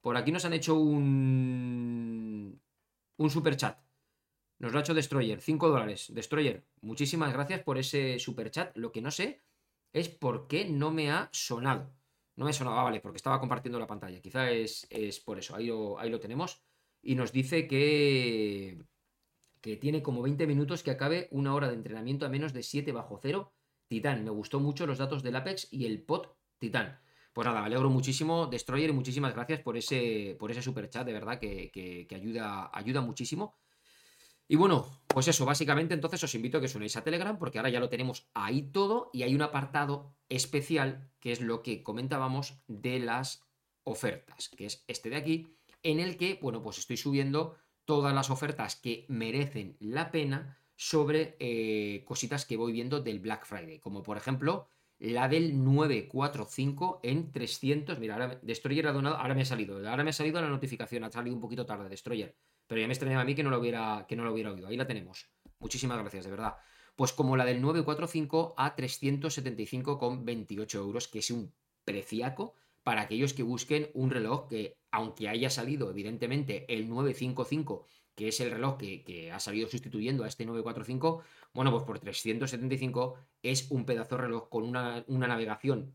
Por 0.00 0.16
aquí 0.16 0.32
nos 0.32 0.44
han 0.44 0.54
hecho 0.54 0.74
un... 0.76 2.60
Un 3.18 3.30
super 3.30 3.56
chat. 3.56 3.78
Nos 4.58 4.72
lo 4.72 4.78
ha 4.78 4.82
hecho 4.82 4.94
Destroyer, 4.94 5.40
5 5.40 5.68
dólares. 5.68 6.12
Destroyer, 6.14 6.64
muchísimas 6.80 7.32
gracias 7.32 7.62
por 7.62 7.78
ese 7.78 8.18
super 8.18 8.50
chat. 8.50 8.76
Lo 8.76 8.92
que 8.92 9.02
no 9.02 9.10
sé 9.10 9.40
es 9.92 10.08
por 10.08 10.46
qué 10.46 10.64
no 10.64 10.90
me 10.90 11.10
ha 11.10 11.28
sonado. 11.32 11.92
No 12.36 12.44
me 12.44 12.52
sonaba, 12.52 12.84
vale, 12.84 13.00
porque 13.00 13.16
estaba 13.16 13.40
compartiendo 13.40 13.78
la 13.78 13.86
pantalla. 13.86 14.20
Quizá 14.20 14.50
es, 14.50 14.86
es 14.90 15.20
por 15.20 15.38
eso. 15.38 15.54
Ahí 15.54 15.66
lo, 15.66 15.98
ahí 15.98 16.10
lo, 16.10 16.20
tenemos. 16.20 16.62
Y 17.02 17.16
nos 17.16 17.32
dice 17.32 17.66
que, 17.66 18.78
que 19.60 19.76
tiene 19.76 20.02
como 20.02 20.22
20 20.22 20.46
minutos 20.46 20.82
que 20.82 20.92
acabe 20.92 21.28
una 21.32 21.54
hora 21.54 21.68
de 21.68 21.74
entrenamiento 21.74 22.24
a 22.24 22.28
menos 22.28 22.52
de 22.52 22.62
7 22.62 22.92
bajo 22.92 23.18
cero. 23.20 23.52
Titán, 23.88 24.24
me 24.24 24.30
gustó 24.30 24.60
mucho 24.60 24.86
los 24.86 24.98
datos 24.98 25.22
del 25.22 25.36
Apex 25.36 25.68
y 25.72 25.86
el 25.86 26.02
pot 26.02 26.36
Titán. 26.58 27.00
Pues 27.32 27.46
nada, 27.46 27.60
me 27.60 27.66
alegro 27.66 27.88
muchísimo, 27.88 28.46
Destroyer, 28.46 28.90
y 28.90 28.92
muchísimas 28.92 29.34
gracias 29.34 29.60
por 29.60 29.76
ese, 29.76 30.36
por 30.38 30.50
ese 30.50 30.60
super 30.60 30.90
chat, 30.90 31.06
de 31.06 31.14
verdad, 31.14 31.38
que, 31.38 32.06
ayuda, 32.14 32.70
ayuda 32.72 33.00
muchísimo. 33.00 33.56
Y 34.48 34.56
bueno, 34.56 34.86
pues 35.06 35.28
eso, 35.28 35.46
básicamente 35.46 35.94
entonces 35.94 36.22
os 36.22 36.34
invito 36.34 36.58
a 36.58 36.60
que 36.60 36.66
os 36.66 36.96
a 36.96 37.04
Telegram 37.04 37.38
porque 37.38 37.58
ahora 37.58 37.70
ya 37.70 37.80
lo 37.80 37.88
tenemos 37.88 38.28
ahí 38.34 38.62
todo 38.62 39.08
y 39.14 39.22
hay 39.22 39.34
un 39.34 39.40
apartado 39.40 40.14
especial 40.28 41.10
que 41.20 41.32
es 41.32 41.40
lo 41.40 41.62
que 41.62 41.82
comentábamos 41.82 42.58
de 42.66 42.98
las 42.98 43.42
ofertas, 43.84 44.50
que 44.50 44.66
es 44.66 44.84
este 44.86 45.08
de 45.08 45.16
aquí, 45.16 45.56
en 45.82 46.00
el 46.00 46.18
que, 46.18 46.38
bueno, 46.42 46.62
pues 46.62 46.76
estoy 46.78 46.98
subiendo 46.98 47.56
todas 47.86 48.14
las 48.14 48.28
ofertas 48.28 48.76
que 48.76 49.06
merecen 49.08 49.76
la 49.80 50.10
pena 50.10 50.58
sobre 50.76 51.36
eh, 51.38 52.04
cositas 52.04 52.44
que 52.44 52.58
voy 52.58 52.72
viendo 52.72 53.00
del 53.00 53.20
Black 53.20 53.46
Friday, 53.46 53.78
como 53.78 54.02
por 54.02 54.18
ejemplo 54.18 54.68
la 55.02 55.28
del 55.28 55.64
945 55.64 57.00
en 57.02 57.32
300, 57.32 57.98
mira, 57.98 58.14
ahora 58.14 58.38
Destroyer 58.40 58.86
ha 58.86 58.92
donado, 58.92 59.16
ahora 59.16 59.34
me 59.34 59.42
ha 59.42 59.44
salido, 59.44 59.76
ahora 59.88 60.04
me 60.04 60.10
ha 60.10 60.12
salido 60.12 60.40
la 60.40 60.48
notificación, 60.48 61.02
ha 61.02 61.10
salido 61.10 61.34
un 61.34 61.42
poquito 61.42 61.66
tarde 61.66 61.88
Destroyer, 61.88 62.36
pero 62.68 62.80
ya 62.80 62.86
me 62.86 62.92
extrañaba 62.92 63.22
a 63.22 63.24
mí 63.24 63.34
que 63.34 63.42
no 63.42 63.50
lo 63.50 63.58
hubiera, 63.58 64.06
que 64.08 64.14
no 64.14 64.22
lo 64.22 64.32
hubiera 64.32 64.52
oído. 64.52 64.68
Ahí 64.68 64.76
la 64.76 64.86
tenemos. 64.86 65.28
Muchísimas 65.58 65.98
gracias, 65.98 66.24
de 66.24 66.30
verdad. 66.30 66.54
Pues 66.94 67.12
como 67.12 67.36
la 67.36 67.44
del 67.44 67.60
945 67.60 68.54
a 68.56 68.76
375,28 68.76 70.74
euros, 70.76 71.08
que 71.08 71.18
es 71.18 71.32
un 71.32 71.52
preciaco 71.84 72.54
para 72.84 73.00
aquellos 73.02 73.34
que 73.34 73.42
busquen 73.42 73.90
un 73.94 74.08
reloj 74.08 74.46
que, 74.46 74.78
aunque 74.92 75.28
haya 75.28 75.50
salido 75.50 75.90
evidentemente 75.90 76.72
el 76.72 76.88
955, 76.88 77.88
que 78.14 78.28
es 78.28 78.40
el 78.40 78.50
reloj 78.50 78.76
que, 78.78 79.30
ha 79.32 79.40
salido 79.40 79.68
sustituyendo 79.68 80.24
a 80.24 80.28
este 80.28 80.44
945, 80.44 81.22
bueno, 81.54 81.70
pues 81.70 81.84
por 81.84 81.98
375 81.98 83.14
es 83.42 83.70
un 83.70 83.84
pedazo 83.84 84.16
de 84.16 84.22
reloj 84.22 84.48
con 84.48 84.64
una, 84.64 85.04
navegación 85.08 85.94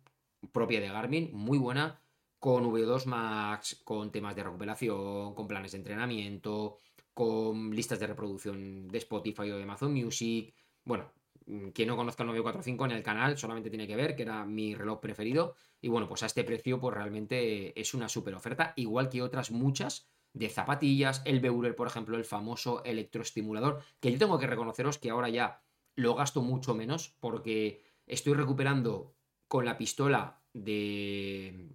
propia 0.52 0.80
de 0.80 0.88
Garmin, 0.88 1.32
muy 1.34 1.58
buena, 1.58 2.00
con 2.40 2.66
V2 2.66 3.06
Max, 3.06 3.82
con 3.84 4.12
temas 4.12 4.36
de 4.36 4.44
recuperación, 4.44 5.34
con 5.34 5.48
planes 5.48 5.72
de 5.72 5.80
entrenamiento, 5.80 6.80
con 7.14 7.76
listas 7.76 8.00
de 8.00 8.08
reproducción 8.08 8.88
de 8.88 8.98
Spotify 9.00 9.52
o 9.52 9.58
de 9.58 9.64
Amazon 9.64 9.94
Music. 9.94 10.54
Bueno, 10.84 11.12
mm, 11.48 11.70
quien 11.70 11.88
no 11.88 11.98
conozca 11.98 12.24
el 12.24 12.28
945 12.28 12.86
en 12.86 12.92
el 12.92 13.04
canal 13.04 13.38
solamente 13.38 13.70
tiene 13.70 13.88
que 13.88 13.96
ver 13.96 14.16
que 14.16 14.24
era 14.24 14.46
mi 14.46 14.76
reloj 14.76 15.00
preferido. 15.00 15.56
Y 15.82 15.90
bueno, 15.90 16.08
pues 16.08 16.24
a 16.24 16.28
este 16.28 16.44
precio, 16.44 16.80
pues 16.80 16.96
realmente 16.96 17.80
es 17.80 17.94
una 17.96 18.08
super 18.08 18.36
oferta, 18.36 18.74
igual 18.76 19.10
que 19.10 19.24
otras 19.24 19.52
muchas 19.52 20.08
de 20.38 20.50
zapatillas, 20.50 21.22
el 21.26 21.40
Beurer, 21.40 21.76
por 21.76 21.88
ejemplo, 21.88 22.18
el 22.18 22.26
famoso 22.26 22.84
electroestimulador, 22.84 23.82
que 24.00 24.12
yo 24.12 24.20
tengo 24.20 24.40
que 24.40 24.48
reconoceros 24.48 24.98
que 24.98 25.10
ahora 25.10 25.30
ya 25.30 25.62
lo 25.96 26.16
gasto 26.16 26.42
mucho 26.42 26.76
menos 26.76 27.16
porque 27.20 27.84
estoy 28.06 28.34
recuperando 28.34 29.16
con 29.48 29.66
la 29.66 29.78
pistola 29.78 30.42
de 30.54 31.70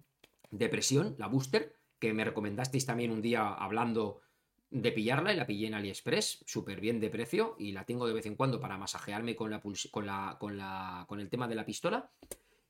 Depresión, 0.51 1.15
la 1.17 1.27
Booster, 1.27 1.75
que 1.99 2.13
me 2.13 2.23
recomendasteis 2.23 2.85
también 2.85 3.11
un 3.11 3.21
día 3.21 3.47
hablando 3.47 4.21
de 4.69 4.91
pillarla 4.91 5.33
y 5.33 5.37
la 5.37 5.45
pillé 5.45 5.67
en 5.67 5.75
AliExpress, 5.75 6.43
súper 6.47 6.79
bien 6.79 6.99
de 6.99 7.09
precio 7.09 7.55
y 7.59 7.73
la 7.73 7.85
tengo 7.85 8.07
de 8.07 8.13
vez 8.13 8.25
en 8.25 8.35
cuando 8.35 8.59
para 8.59 8.77
masajearme 8.77 9.35
con, 9.35 9.51
la 9.51 9.61
con, 9.61 10.05
la, 10.05 10.37
con, 10.39 10.57
la, 10.57 11.05
con 11.07 11.19
el 11.19 11.29
tema 11.29 11.47
de 11.47 11.55
la 11.55 11.65
pistola. 11.65 12.09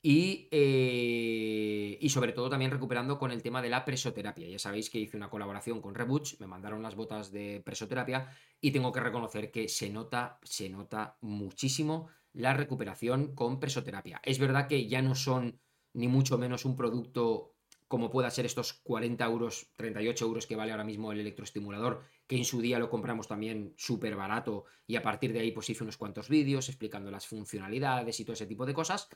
Y, 0.06 0.50
eh, 0.52 1.98
y, 2.02 2.10
sobre 2.10 2.34
todo 2.34 2.50
también 2.50 2.72
recuperando 2.72 3.18
con 3.18 3.32
el 3.32 3.42
tema 3.42 3.62
de 3.62 3.70
la 3.70 3.86
presoterapia. 3.86 4.50
Ya 4.50 4.60
sabéis 4.60 4.90
que 4.90 5.00
hice 5.00 5.16
una 5.16 5.30
colaboración 5.30 5.82
con 5.82 5.96
Rebuch, 5.96 6.38
me 6.42 6.48
mandaron 6.48 6.84
las 6.84 6.96
botas 6.96 7.32
de 7.32 7.62
presoterapia 7.64 8.28
y 8.60 8.72
tengo 8.72 8.92
que 8.92 9.00
reconocer 9.00 9.50
que 9.50 9.70
se 9.70 9.90
nota, 9.90 10.40
se 10.44 10.68
nota 10.68 11.18
muchísimo 11.22 12.10
la 12.34 12.54
recuperación 12.54 13.34
con 13.34 13.62
presoterapia. 13.62 14.20
Es 14.26 14.40
verdad 14.40 14.68
que 14.68 14.88
ya 14.90 15.02
no 15.02 15.16
son 15.16 15.62
ni 15.94 16.10
mucho 16.10 16.38
menos 16.38 16.66
un 16.66 16.76
producto 16.76 17.54
como 17.88 18.10
pueda 18.10 18.30
ser 18.30 18.46
estos 18.46 18.74
40 18.74 19.24
euros, 19.24 19.72
38 19.78 20.26
euros 20.26 20.48
que 20.48 20.58
vale 20.58 20.72
ahora 20.72 20.84
mismo 20.84 21.14
el 21.14 21.20
electroestimulador, 21.22 22.02
que 22.28 22.36
en 22.36 22.44
su 22.44 22.60
día 22.60 22.78
lo 22.78 22.90
compramos 22.90 23.30
también 23.30 23.74
súper 23.78 24.18
barato 24.18 24.66
y 24.86 24.98
a 24.98 25.02
partir 25.02 25.32
de 25.32 25.40
ahí 25.40 25.52
pues 25.52 25.70
hice 25.70 25.84
unos 25.84 25.96
cuantos 25.96 26.28
vídeos 26.28 26.68
explicando 26.68 27.10
las 27.10 27.26
funcionalidades 27.26 28.20
y 28.20 28.26
todo 28.26 28.34
ese 28.34 28.48
tipo 28.48 28.66
de 28.66 28.74
cosas. 28.74 29.08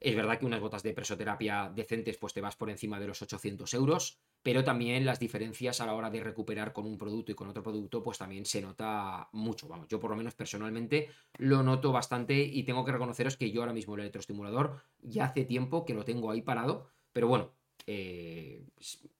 Es 0.00 0.16
verdad 0.16 0.38
que 0.38 0.46
unas 0.46 0.60
botas 0.60 0.82
de 0.82 0.94
presoterapia 0.94 1.70
decentes 1.74 2.16
pues 2.16 2.32
te 2.32 2.40
vas 2.40 2.56
por 2.56 2.70
encima 2.70 2.98
de 2.98 3.06
los 3.06 3.20
800 3.20 3.74
euros, 3.74 4.18
pero 4.42 4.64
también 4.64 5.04
las 5.04 5.20
diferencias 5.20 5.82
a 5.82 5.86
la 5.86 5.94
hora 5.94 6.08
de 6.08 6.24
recuperar 6.24 6.72
con 6.72 6.86
un 6.86 6.96
producto 6.96 7.32
y 7.32 7.34
con 7.34 7.48
otro 7.48 7.62
producto 7.62 8.02
pues 8.02 8.16
también 8.16 8.46
se 8.46 8.62
nota 8.62 9.28
mucho. 9.32 9.68
Vamos, 9.68 9.88
yo 9.88 10.00
por 10.00 10.10
lo 10.10 10.16
menos 10.16 10.34
personalmente 10.34 11.10
lo 11.36 11.62
noto 11.62 11.92
bastante 11.92 12.34
y 12.40 12.62
tengo 12.62 12.82
que 12.82 12.92
reconoceros 12.92 13.36
que 13.36 13.50
yo 13.50 13.60
ahora 13.60 13.74
mismo 13.74 13.94
el 13.94 14.00
electroestimulador 14.00 14.82
ya 15.02 15.26
hace 15.26 15.44
tiempo 15.44 15.84
que 15.84 15.92
lo 15.92 16.04
tengo 16.06 16.30
ahí 16.30 16.40
parado, 16.40 16.86
pero 17.12 17.28
bueno, 17.28 17.52
eh, 17.86 18.64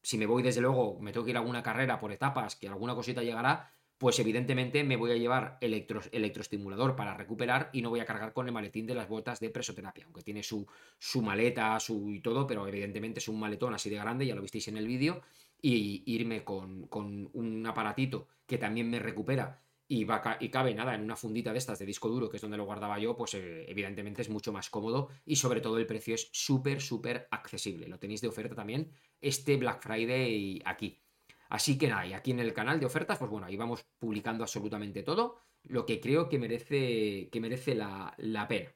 si 0.02 0.16
me 0.16 0.26
voy 0.26 0.42
desde 0.42 0.62
luego, 0.62 0.98
me 1.00 1.12
tengo 1.12 1.24
que 1.24 1.32
ir 1.32 1.36
a 1.36 1.40
alguna 1.40 1.62
carrera 1.62 2.00
por 2.00 2.10
etapas, 2.10 2.56
que 2.56 2.68
alguna 2.68 2.94
cosita 2.94 3.22
llegará, 3.22 3.70
pues 4.00 4.18
evidentemente 4.18 4.82
me 4.82 4.96
voy 4.96 5.10
a 5.10 5.16
llevar 5.16 5.58
electro, 5.60 6.00
electroestimulador 6.10 6.96
para 6.96 7.14
recuperar 7.14 7.68
y 7.74 7.82
no 7.82 7.90
voy 7.90 8.00
a 8.00 8.06
cargar 8.06 8.32
con 8.32 8.46
el 8.46 8.52
maletín 8.52 8.86
de 8.86 8.94
las 8.94 9.06
botas 9.10 9.40
de 9.40 9.50
presoterapia, 9.50 10.06
aunque 10.06 10.22
tiene 10.22 10.42
su, 10.42 10.66
su 10.98 11.20
maleta 11.20 11.78
su 11.80 12.10
y 12.10 12.20
todo, 12.20 12.46
pero 12.46 12.66
evidentemente 12.66 13.18
es 13.20 13.28
un 13.28 13.38
maletón 13.38 13.74
así 13.74 13.90
de 13.90 13.96
grande, 13.96 14.24
ya 14.24 14.34
lo 14.34 14.40
visteis 14.40 14.68
en 14.68 14.78
el 14.78 14.86
vídeo, 14.86 15.20
y 15.60 16.02
irme 16.06 16.42
con, 16.44 16.86
con 16.86 17.28
un 17.34 17.66
aparatito 17.66 18.26
que 18.46 18.56
también 18.56 18.88
me 18.88 19.00
recupera 19.00 19.60
y, 19.86 20.04
va, 20.04 20.38
y 20.40 20.48
cabe 20.48 20.74
nada 20.74 20.94
en 20.94 21.02
una 21.02 21.14
fundita 21.14 21.52
de 21.52 21.58
estas 21.58 21.78
de 21.78 21.84
disco 21.84 22.08
duro, 22.08 22.30
que 22.30 22.38
es 22.38 22.40
donde 22.40 22.56
lo 22.56 22.64
guardaba 22.64 22.98
yo, 22.98 23.14
pues 23.14 23.34
eh, 23.34 23.66
evidentemente 23.68 24.22
es 24.22 24.30
mucho 24.30 24.50
más 24.50 24.70
cómodo 24.70 25.10
y 25.26 25.36
sobre 25.36 25.60
todo 25.60 25.76
el 25.76 25.84
precio 25.84 26.14
es 26.14 26.30
súper, 26.32 26.80
súper 26.80 27.28
accesible. 27.30 27.86
Lo 27.86 27.98
tenéis 27.98 28.22
de 28.22 28.28
oferta 28.28 28.54
también 28.54 28.92
este 29.20 29.58
Black 29.58 29.82
Friday 29.82 30.62
aquí. 30.64 31.02
Así 31.50 31.76
que 31.76 31.88
nada, 31.88 32.06
y 32.06 32.12
aquí 32.12 32.30
en 32.30 32.38
el 32.38 32.54
canal 32.54 32.78
de 32.78 32.86
ofertas, 32.86 33.18
pues 33.18 33.28
bueno, 33.28 33.46
ahí 33.46 33.56
vamos 33.56 33.84
publicando 33.98 34.44
absolutamente 34.44 35.02
todo, 35.02 35.40
lo 35.64 35.84
que 35.84 36.00
creo 36.00 36.28
que 36.28 36.38
merece, 36.38 37.28
que 37.30 37.40
merece 37.40 37.74
la, 37.74 38.14
pena. 38.48 38.72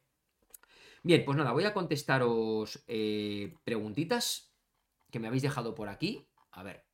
Bien, 1.05 1.25
pues 1.25 1.39
nada, 1.39 1.53
voy 1.53 1.65
a 1.65 1.73
contestaros 1.73 2.83
eh, 2.89 3.55
preguntitas 3.63 4.53
que 5.13 5.21
me 5.21 5.29
habéis 5.29 5.45
dejado 5.45 5.77
por 5.77 5.89
aquí. 5.89 6.27
A 6.51 6.65
ver, 6.65 6.85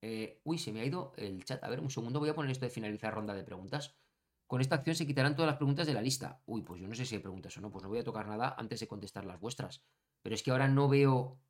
eh, 0.00 0.40
uy, 0.44 0.58
se 0.58 0.70
me 0.72 0.80
ha 0.80 0.84
ido 0.84 1.12
el 1.16 1.44
chat. 1.44 1.64
A 1.64 1.68
ver, 1.68 1.80
un 1.80 1.90
segundo, 1.90 2.20
voy 2.20 2.28
a 2.28 2.34
poner 2.36 2.52
esto 2.52 2.64
de 2.64 2.70
finalizar 2.70 3.12
ronda 3.12 3.34
de 3.34 3.42
preguntas. 3.42 3.98
Con 4.46 4.60
esta 4.60 4.76
acción 4.76 4.94
se 4.94 5.08
quitarán 5.08 5.34
todas 5.34 5.48
las 5.48 5.56
preguntas 5.56 5.88
de 5.88 5.94
la 5.94 6.02
lista. 6.02 6.40
Uy, 6.46 6.62
pues 6.62 6.80
yo 6.80 6.86
no 6.86 6.94
sé 6.94 7.04
si 7.04 7.16
hay 7.16 7.20
preguntas 7.20 7.56
o 7.56 7.60
no, 7.60 7.72
pues 7.72 7.82
no 7.82 7.88
voy 7.88 7.98
a 7.98 8.04
tocar 8.04 8.28
nada 8.28 8.54
antes 8.56 8.78
de 8.78 8.86
contestar 8.86 9.24
las 9.24 9.40
vuestras. 9.40 9.82
Pero 10.22 10.36
es 10.36 10.42
que 10.44 10.52
ahora 10.52 10.68
no 10.68 10.88
veo... 10.88 11.40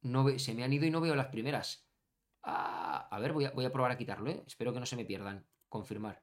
No 0.00 0.38
se 0.38 0.54
me 0.54 0.64
han 0.64 0.72
ido 0.72 0.86
y 0.86 0.90
no 0.90 1.02
veo 1.02 1.16
las 1.16 1.26
primeras. 1.26 1.85
A 2.48 3.18
ver, 3.20 3.32
voy 3.32 3.44
a, 3.44 3.50
voy 3.50 3.64
a 3.64 3.72
probar 3.72 3.90
a 3.90 3.98
quitarlo, 3.98 4.30
¿eh? 4.30 4.42
Espero 4.46 4.72
que 4.72 4.80
no 4.80 4.86
se 4.86 4.96
me 4.96 5.04
pierdan. 5.04 5.44
Confirmar. 5.68 6.22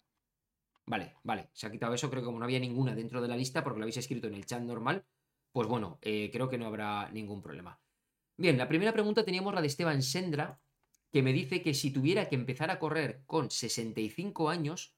Vale, 0.86 1.16
vale, 1.24 1.50
se 1.54 1.68
ha 1.68 1.72
quitado 1.72 1.94
eso. 1.94 2.10
Creo 2.10 2.22
que 2.22 2.26
como 2.26 2.40
no 2.40 2.46
había 2.46 2.60
ninguna 2.60 2.96
dentro 2.96 3.22
de 3.22 3.28
la 3.28 3.38
lista, 3.38 3.64
porque 3.64 3.80
lo 3.80 3.84
habéis 3.84 3.98
escrito 3.98 4.28
en 4.28 4.36
el 4.36 4.46
chat 4.46 4.62
normal, 4.62 5.06
pues 5.52 5.68
bueno, 5.68 6.00
eh, 6.02 6.30
creo 6.32 6.50
que 6.50 6.58
no 6.58 6.66
habrá 6.66 7.10
ningún 7.12 7.42
problema. 7.42 7.80
Bien, 8.38 8.58
la 8.58 8.68
primera 8.68 8.94
pregunta 8.94 9.24
teníamos 9.24 9.54
la 9.54 9.62
de 9.62 9.68
Esteban 9.68 10.02
Sendra, 10.02 10.60
que 11.12 11.22
me 11.22 11.32
dice 11.32 11.62
que 11.62 11.74
si 11.74 11.92
tuviera 11.92 12.28
que 12.28 12.36
empezar 12.36 12.72
a 12.72 12.80
correr 12.80 13.24
con 13.26 13.52
65 13.52 14.50
años, 14.50 14.96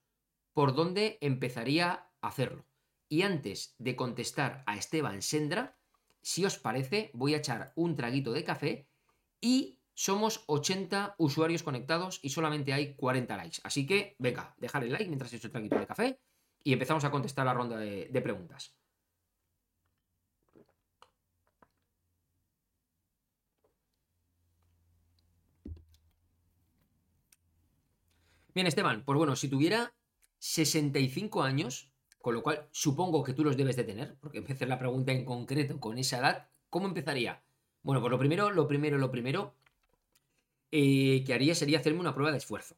por 0.52 0.74
dónde 0.74 1.18
empezaría 1.20 2.08
a 2.20 2.28
hacerlo. 2.28 2.64
Y 3.08 3.22
antes 3.22 3.74
de 3.78 3.94
contestar 3.94 4.64
a 4.66 4.76
Esteban 4.76 5.22
Sendra, 5.22 5.76
si 6.22 6.44
os 6.44 6.58
parece, 6.58 7.10
voy 7.12 7.34
a 7.34 7.38
echar 7.38 7.72
un 7.76 7.94
traguito 7.94 8.32
de 8.32 8.42
café 8.42 8.88
y 9.40 9.78
somos 9.96 10.44
80 10.46 11.14
usuarios 11.16 11.62
conectados 11.62 12.20
y 12.22 12.28
solamente 12.28 12.74
hay 12.74 12.94
40 12.96 13.34
likes. 13.38 13.60
Así 13.64 13.86
que, 13.86 14.14
venga, 14.18 14.54
dejar 14.58 14.84
el 14.84 14.92
like 14.92 15.08
mientras 15.08 15.32
echo 15.32 15.46
el 15.46 15.52
traguito 15.52 15.78
de 15.78 15.86
café 15.86 16.20
y 16.62 16.74
empezamos 16.74 17.02
a 17.04 17.10
contestar 17.10 17.46
la 17.46 17.54
ronda 17.54 17.78
de, 17.78 18.08
de 18.10 18.20
preguntas. 18.20 18.76
Bien, 28.54 28.66
Esteban, 28.66 29.02
pues 29.02 29.16
bueno, 29.16 29.34
si 29.34 29.48
tuviera 29.48 29.94
65 30.38 31.42
años, 31.42 31.90
con 32.20 32.34
lo 32.34 32.42
cual 32.42 32.68
supongo 32.70 33.24
que 33.24 33.32
tú 33.32 33.44
los 33.44 33.56
debes 33.56 33.76
de 33.76 33.84
tener, 33.84 34.18
porque 34.20 34.38
empecé 34.38 34.66
la 34.66 34.78
pregunta 34.78 35.12
en 35.12 35.24
concreto 35.24 35.80
con 35.80 35.96
esa 35.96 36.18
edad, 36.18 36.50
¿cómo 36.68 36.86
empezaría? 36.86 37.42
Bueno, 37.82 38.02
pues 38.02 38.10
lo 38.10 38.18
primero, 38.18 38.50
lo 38.50 38.68
primero, 38.68 38.98
lo 38.98 39.10
primero 39.10 39.54
eh, 40.70 41.22
que 41.24 41.34
haría 41.34 41.54
sería 41.54 41.78
hacerme 41.78 42.00
una 42.00 42.14
prueba 42.14 42.32
de 42.32 42.38
esfuerzo. 42.38 42.76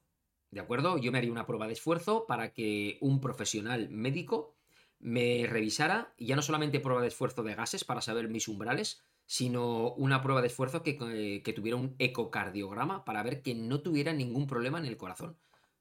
¿De 0.50 0.60
acuerdo? 0.60 0.98
Yo 0.98 1.12
me 1.12 1.18
haría 1.18 1.32
una 1.32 1.46
prueba 1.46 1.66
de 1.66 1.74
esfuerzo 1.74 2.26
para 2.26 2.52
que 2.52 2.98
un 3.00 3.20
profesional 3.20 3.90
médico 3.90 4.54
me 4.98 5.46
revisara, 5.46 6.14
y 6.16 6.26
ya 6.26 6.36
no 6.36 6.42
solamente 6.42 6.80
prueba 6.80 7.02
de 7.02 7.08
esfuerzo 7.08 7.42
de 7.42 7.54
gases 7.54 7.84
para 7.84 8.00
saber 8.00 8.28
mis 8.28 8.48
umbrales, 8.48 9.02
sino 9.26 9.92
una 9.94 10.22
prueba 10.22 10.40
de 10.40 10.48
esfuerzo 10.48 10.82
que, 10.82 10.96
que 11.44 11.52
tuviera 11.52 11.76
un 11.76 11.94
ecocardiograma 11.98 13.04
para 13.04 13.22
ver 13.22 13.42
que 13.42 13.54
no 13.54 13.80
tuviera 13.80 14.12
ningún 14.12 14.46
problema 14.46 14.78
en 14.78 14.86
el 14.86 14.96
corazón 14.96 15.38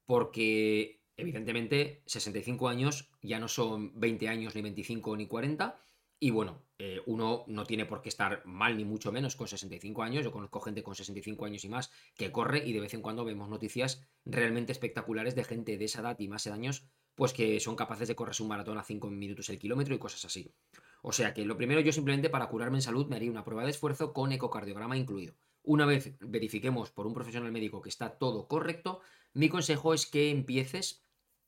porque 0.08 1.04
evidentemente 1.18 2.02
65 2.08 2.70
años 2.70 3.12
ya 3.22 3.40
no 3.40 3.48
son 3.48 3.92
20 4.00 4.30
años, 4.30 4.56
ni 4.56 4.64
25, 4.64 5.18
ni 5.18 5.28
40. 5.28 5.80
Y 6.20 6.32
bueno, 6.32 6.64
eh, 6.80 7.02
uno 7.08 7.44
no 7.48 7.66
tiene 7.66 7.86
por 7.86 8.02
qué 8.02 8.10
estar 8.10 8.46
mal, 8.46 8.78
ni 8.78 8.86
mucho 8.86 9.12
menos 9.12 9.36
con 9.36 9.48
65 9.48 10.04
años. 10.04 10.24
Yo 10.24 10.32
conozco 10.32 10.60
gente 10.60 10.84
con 10.84 10.96
65 10.96 11.46
años 11.46 11.66
y 11.66 11.70
más 11.70 11.92
que 12.16 12.32
corre 12.32 12.68
y 12.68 12.74
de 12.74 12.82
vez 12.82 12.94
en 12.94 13.02
cuando 13.02 13.26
vemos 13.26 13.50
noticias 13.50 14.08
realmente 14.26 14.72
espectaculares 14.72 15.36
de 15.36 15.44
gente 15.44 15.78
de 15.78 15.86
esa 15.86 16.02
edad 16.02 16.20
y 16.20 16.28
más 16.28 16.44
de 16.44 16.52
años, 16.52 16.86
pues 17.16 17.34
que 17.34 17.60
son 17.60 17.76
capaces 17.76 18.08
de 18.08 18.16
correrse 18.16 18.44
un 18.44 18.50
maratón 18.50 18.78
a 18.78 18.84
5 18.84 19.10
minutos 19.10 19.50
el 19.50 19.58
kilómetro 19.58 19.96
y 19.96 20.00
cosas 20.00 20.24
así. 20.26 20.54
O 21.02 21.12
sea 21.12 21.34
que 21.34 21.46
lo 21.46 21.58
primero 21.58 21.82
yo 21.82 21.92
simplemente 21.92 22.30
para 22.30 22.48
curarme 22.48 22.78
en 22.78 22.84
salud 22.84 23.08
me 23.08 23.16
haría 23.16 23.32
una 23.32 23.44
prueba 23.44 23.64
de 23.64 23.72
esfuerzo 23.72 24.14
con 24.14 24.32
ecocardiograma 24.32 24.98
incluido. 24.98 25.36
Una 25.64 25.86
vez 25.86 26.16
verifiquemos 26.20 26.92
por 26.92 27.08
un 27.08 27.14
profesional 27.14 27.52
médico 27.52 27.82
que 27.82 27.90
está 27.90 28.18
todo 28.18 28.48
correcto, 28.48 29.02
mi 29.34 29.50
consejo 29.50 29.94
es 29.94 30.06
que 30.06 30.30
empieces, 30.30 31.04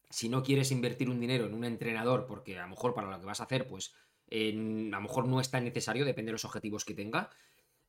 si 0.09 0.27
no 0.27 0.43
quieres 0.43 0.71
invertir 0.71 1.09
un 1.09 1.19
dinero 1.19 1.45
en 1.45 1.53
un 1.53 1.63
entrenador, 1.63 2.25
porque 2.25 2.57
a 2.57 2.63
lo 2.63 2.69
mejor 2.69 2.93
para 2.93 3.09
lo 3.09 3.19
que 3.19 3.25
vas 3.25 3.39
a 3.39 3.43
hacer, 3.43 3.67
pues 3.67 3.93
a 4.31 4.97
lo 4.97 5.01
mejor 5.01 5.27
no 5.27 5.39
es 5.41 5.51
tan 5.51 5.63
necesario, 5.63 6.05
depende 6.05 6.29
de 6.29 6.33
los 6.33 6.45
objetivos 6.45 6.85
que 6.85 6.93
tenga, 6.93 7.29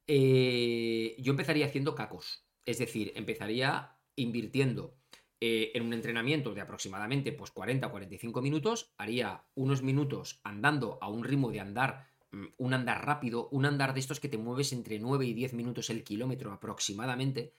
eh, 0.07 1.17
yo 1.19 1.33
empezaría 1.33 1.67
haciendo 1.67 1.95
cacos. 1.95 2.45
Es 2.65 2.79
decir, 2.79 3.13
empezaría 3.15 3.97
invirtiendo 4.17 4.97
eh, 5.41 5.73
en 5.75 5.85
un 5.85 5.93
entrenamiento 5.95 6.53
de 6.53 6.61
aproximadamente 6.61 7.33
pues, 7.33 7.51
40 7.51 7.87
o 7.87 7.91
45 7.91 8.43
minutos, 8.43 8.93
haría 8.99 9.45
unos 9.55 9.83
minutos 9.83 10.41
andando 10.45 10.99
a 11.01 11.09
un 11.09 11.25
ritmo 11.25 11.51
de 11.51 11.61
andar, 11.61 12.07
mm, 12.33 12.47
un 12.59 12.75
andar 12.75 13.07
rápido, 13.07 13.49
un 13.51 13.65
andar 13.65 13.95
de 13.95 14.01
estos 14.01 14.21
que 14.21 14.29
te 14.29 14.37
mueves 14.37 14.73
entre 14.73 14.99
9 14.99 15.25
y 15.27 15.33
10 15.33 15.55
minutos 15.55 15.89
el 15.91 16.05
kilómetro 16.05 16.53
aproximadamente, 16.53 17.55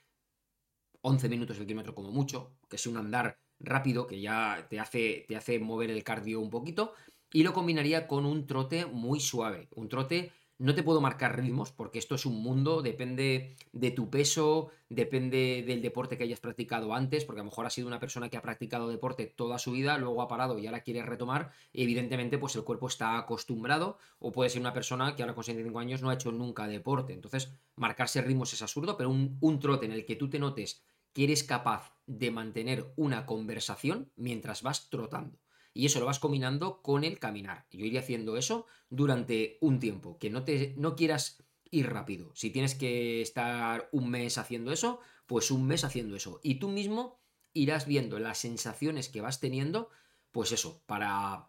11 1.00 1.28
minutos 1.28 1.58
el 1.58 1.66
kilómetro 1.66 1.94
como 1.94 2.12
mucho, 2.12 2.56
que 2.68 2.76
es 2.76 2.86
un 2.86 2.96
andar 2.96 3.40
rápido 3.58 4.06
que 4.06 4.20
ya 4.20 4.66
te 4.68 4.78
hace, 4.78 5.24
te 5.26 5.36
hace 5.36 5.58
mover 5.58 5.90
el 5.90 6.04
cardio 6.04 6.40
un 6.40 6.50
poquito, 6.50 6.94
y 7.32 7.42
lo 7.42 7.52
combinaría 7.52 8.06
con 8.06 8.26
un 8.26 8.46
trote 8.46 8.86
muy 8.86 9.20
suave, 9.20 9.68
un 9.74 9.88
trote 9.88 10.32
no 10.62 10.76
te 10.76 10.84
puedo 10.84 11.00
marcar 11.00 11.36
ritmos 11.36 11.72
porque 11.72 11.98
esto 11.98 12.14
es 12.14 12.24
un 12.24 12.40
mundo, 12.40 12.82
depende 12.82 13.56
de 13.72 13.90
tu 13.90 14.10
peso, 14.10 14.70
depende 14.88 15.64
del 15.66 15.82
deporte 15.82 16.16
que 16.16 16.22
hayas 16.22 16.38
practicado 16.38 16.94
antes, 16.94 17.24
porque 17.24 17.40
a 17.40 17.42
lo 17.42 17.50
mejor 17.50 17.66
has 17.66 17.74
sido 17.74 17.88
una 17.88 17.98
persona 17.98 18.28
que 18.28 18.36
ha 18.36 18.42
practicado 18.42 18.88
deporte 18.88 19.26
toda 19.26 19.58
su 19.58 19.72
vida, 19.72 19.98
luego 19.98 20.22
ha 20.22 20.28
parado 20.28 20.56
y 20.60 20.66
ahora 20.66 20.82
quiere 20.82 21.02
retomar, 21.02 21.50
evidentemente 21.72 22.38
pues 22.38 22.54
el 22.54 22.62
cuerpo 22.62 22.86
está 22.86 23.18
acostumbrado, 23.18 23.98
o 24.20 24.30
puede 24.30 24.50
ser 24.50 24.60
una 24.60 24.72
persona 24.72 25.16
que 25.16 25.24
ahora 25.24 25.34
con 25.34 25.42
65 25.42 25.78
años 25.80 26.00
no 26.00 26.10
ha 26.10 26.14
hecho 26.14 26.30
nunca 26.30 26.68
deporte. 26.68 27.12
Entonces, 27.12 27.52
marcarse 27.74 28.22
ritmos 28.22 28.52
es 28.52 28.62
absurdo, 28.62 28.96
pero 28.96 29.10
un, 29.10 29.38
un 29.40 29.58
trote 29.58 29.86
en 29.86 29.92
el 29.92 30.04
que 30.04 30.14
tú 30.14 30.30
te 30.30 30.38
notes 30.38 30.84
que 31.12 31.24
eres 31.24 31.42
capaz 31.42 31.92
de 32.06 32.30
mantener 32.30 32.92
una 32.94 33.26
conversación 33.26 34.12
mientras 34.14 34.62
vas 34.62 34.90
trotando. 34.90 35.41
Y 35.74 35.86
eso 35.86 36.00
lo 36.00 36.06
vas 36.06 36.18
combinando 36.18 36.82
con 36.82 37.04
el 37.04 37.18
caminar. 37.18 37.66
Yo 37.70 37.84
iría 37.84 38.00
haciendo 38.00 38.36
eso 38.36 38.66
durante 38.90 39.58
un 39.60 39.78
tiempo, 39.78 40.18
que 40.18 40.30
no, 40.30 40.44
te, 40.44 40.74
no 40.76 40.96
quieras 40.96 41.42
ir 41.70 41.90
rápido. 41.90 42.30
Si 42.34 42.50
tienes 42.50 42.74
que 42.74 43.22
estar 43.22 43.88
un 43.92 44.10
mes 44.10 44.38
haciendo 44.38 44.72
eso, 44.72 45.00
pues 45.26 45.50
un 45.50 45.66
mes 45.66 45.84
haciendo 45.84 46.14
eso. 46.16 46.40
Y 46.42 46.56
tú 46.56 46.68
mismo 46.68 47.20
irás 47.54 47.86
viendo 47.86 48.18
las 48.18 48.38
sensaciones 48.38 49.08
que 49.08 49.20
vas 49.20 49.40
teniendo, 49.40 49.88
pues 50.30 50.52
eso, 50.52 50.82
para, 50.86 51.48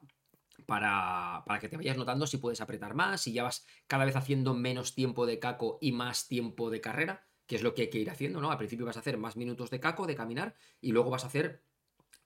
para, 0.66 1.44
para, 1.46 1.60
que 1.60 1.70
te 1.70 1.78
vayas 1.78 1.98
notando 1.98 2.28
si 2.28 2.38
puedes 2.38 2.62
apretar 2.62 2.94
más, 2.94 3.22
si 3.22 3.34
ya 3.34 3.44
vas 3.44 3.66
cada 3.88 4.06
vez 4.06 4.16
haciendo 4.16 4.54
menos 4.54 4.96
tiempo 4.96 5.26
de 5.26 5.40
caco 5.40 5.78
y 5.82 5.92
más 5.92 6.28
tiempo 6.28 6.70
de 6.70 6.82
carrera 6.82 7.28
que 7.46 7.56
es 7.56 7.64
lo 7.64 7.74
que 7.74 7.84
hay 7.84 7.90
que 7.90 8.00
ir 8.00 8.10
haciendo, 8.10 8.42
¿no? 8.42 8.52
Al 8.52 8.58
principio 8.58 8.86
vas 8.86 8.98
a 8.98 9.02
hacer 9.02 9.18
más 9.18 9.36
minutos 9.36 9.70
de 9.70 9.80
caco, 9.80 10.08
de 10.08 10.16
caminar, 10.16 10.56
y 10.82 10.92
luego 10.92 11.10
vas 11.10 11.24
a 11.24 11.28
hacer 11.28 11.64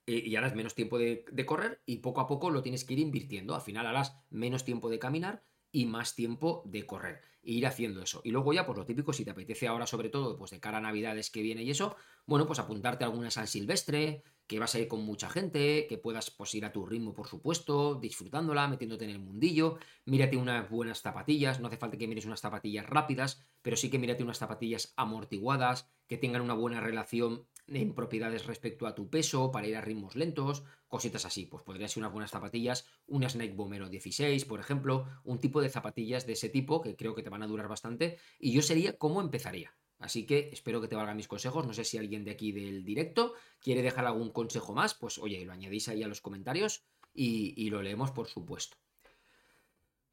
eh, 0.06 0.24
y 0.26 0.36
harás 0.36 0.56
menos 0.56 0.74
tiempo 0.76 0.98
de, 0.98 1.26
correr 1.46 1.82
y 1.86 1.98
poco 1.98 2.22
a 2.22 2.28
poco 2.28 2.50
lo 2.50 2.64
tienes 2.64 2.86
que 2.86 2.94
ir 2.94 3.00
invirtiendo. 3.00 3.56
Al 3.56 3.62
final 3.62 3.86
harás 3.86 4.18
menos 4.30 4.64
tiempo 4.64 4.90
de 4.90 5.00
caminar 5.00 5.44
y 5.72 5.86
más 5.86 6.16
tiempo 6.16 6.64
de 6.66 6.86
correr. 6.86 7.22
E 7.44 7.52
ir 7.52 7.68
haciendo 7.68 8.02
eso. 8.02 8.22
Y 8.24 8.32
luego 8.32 8.54
ya, 8.54 8.66
pues 8.66 8.78
lo 8.78 8.86
típico, 8.86 9.14
si 9.14 9.24
te 9.26 9.32
apetece 9.32 9.68
ahora 9.68 9.86
sobre 9.86 10.10
todo, 10.10 10.38
pues 10.38 10.52
de 10.52 10.60
cara 10.60 10.78
a 10.78 10.82
Navidades 10.82 11.30
que 11.30 11.42
viene 11.42 11.64
y 11.64 11.72
eso, 11.72 11.96
bueno, 12.26 12.48
pues 12.48 12.60
apuntarte 12.60 13.04
a 13.04 13.08
alguna 13.08 13.32
San 13.32 13.48
Silvestre, 13.48 14.24
que 14.48 14.60
vas 14.60 14.74
a 14.76 14.80
ir 14.80 14.88
con 14.88 15.02
mucha 15.04 15.30
gente, 15.30 15.88
que 15.88 15.98
puedas 15.98 16.32
pues, 16.32 16.56
ir 16.56 16.66
a 16.66 16.72
tu 16.72 16.86
ritmo, 16.86 17.14
por 17.14 17.28
supuesto, 17.28 17.96
disfrutándola, 17.96 18.68
metiéndote 18.68 19.04
en 19.04 19.12
el 19.12 19.20
mundillo. 19.20 19.78
Mírate 20.06 20.38
unas 20.38 20.70
buenas 20.70 21.02
zapatillas, 21.02 21.60
no 21.60 21.68
hace 21.68 21.78
falta 21.78 21.98
que 21.98 22.08
mires 22.08 22.26
unas 22.26 22.40
zapatillas 22.40 22.86
rápidas, 22.86 23.46
pero 23.62 23.76
sí 23.76 23.90
que 23.90 24.00
mírate 24.00 24.24
unas 24.24 24.40
zapatillas 24.40 24.94
amortiguadas, 24.96 25.90
que 26.08 26.18
tengan 26.18 26.42
una 26.42 26.54
buena 26.54 26.80
relación 26.80 27.46
en 27.68 27.94
propiedades 27.94 28.46
respecto 28.46 28.88
a 28.88 28.96
tu 28.96 29.10
peso, 29.10 29.52
para 29.52 29.68
ir 29.68 29.76
a 29.76 29.82
ritmos 29.82 30.16
lentos, 30.16 30.64
cositas 30.88 31.26
así. 31.26 31.46
Pues 31.46 31.64
podrían 31.64 31.90
ser 31.90 32.02
unas 32.02 32.14
buenas 32.14 32.32
zapatillas, 32.32 32.88
unas 33.08 33.36
Nike 33.36 33.56
Bomero 33.56 33.90
16, 33.90 34.46
por 34.46 34.60
ejemplo, 34.60 35.08
un 35.24 35.40
tipo 35.40 35.62
de 35.62 35.70
zapatillas 35.70 36.26
de 36.26 36.34
ese 36.34 36.50
tipo 36.50 36.82
que 36.82 36.96
creo 36.96 37.16
que 37.16 37.24
te 37.24 37.30
van 37.30 37.44
a 37.44 37.48
durar 37.48 37.68
bastante. 37.68 38.18
Y 38.40 38.52
yo 38.54 38.62
sería 38.62 38.98
cómo 38.98 39.22
empezaría. 39.22 39.76
Así 40.00 40.26
que 40.26 40.50
espero 40.54 40.80
que 40.80 40.88
te 40.88 40.96
valgan 40.96 41.18
mis 41.18 41.28
consejos. 41.28 41.66
No 41.66 41.74
sé 41.74 41.84
si 41.84 41.98
alguien 41.98 42.24
de 42.24 42.32
aquí 42.32 42.52
del 42.52 42.84
directo 42.84 43.34
quiere 43.60 43.82
dejar 43.82 44.06
algún 44.06 44.32
consejo 44.32 44.74
más, 44.74 44.94
pues 44.94 45.18
oye, 45.18 45.44
lo 45.46 45.54
añadís 45.54 45.88
ahí 45.88 46.04
a 46.04 46.08
los 46.08 46.22
comentarios 46.22 46.84
y, 47.14 47.70
lo 47.70 47.82
leemos 47.82 48.12
por 48.12 48.28
supuesto. 48.28 48.78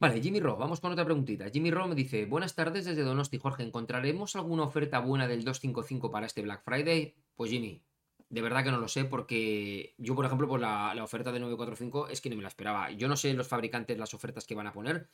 Vale, 0.00 0.20
Jimmy 0.20 0.40
Ro, 0.40 0.56
vamos 0.56 0.80
con 0.80 0.92
otra 0.92 1.04
preguntita. 1.04 1.48
Jimmy 1.50 1.70
Ro 1.70 1.86
me 1.86 1.94
dice, 1.94 2.26
buenas 2.26 2.54
tardes 2.54 2.84
desde 2.84 3.02
Donosti, 3.02 3.38
Jorge, 3.38 3.62
¿encontraremos 3.62 4.36
alguna 4.36 4.64
oferta 4.64 4.98
buena 4.98 5.28
del 5.28 5.44
255 5.44 6.10
para 6.10 6.26
este 6.26 6.42
Black 6.42 6.62
Friday? 6.64 7.14
Pues 7.36 7.50
Jimmy, 7.50 7.82
de 8.28 8.42
verdad 8.42 8.64
que 8.64 8.72
no 8.72 8.78
lo 8.78 8.88
sé 8.88 9.04
porque 9.04 9.94
yo, 9.96 10.14
por 10.16 10.26
ejemplo, 10.26 10.48
por 10.48 10.60
la, 10.60 10.92
oferta 11.02 11.30
de 11.30 11.38
945 11.38 12.08
es 12.08 12.20
que 12.20 12.28
no 12.28 12.36
me 12.36 12.42
la 12.42 12.48
esperaba. 12.48 12.90
Yo 12.90 13.08
no 13.08 13.16
sé 13.16 13.32
los 13.34 13.46
fabricantes 13.46 13.96
las 13.96 14.12
ofertas 14.12 14.46
que 14.46 14.56
van 14.56 14.66
a 14.66 14.72
poner. 14.72 15.08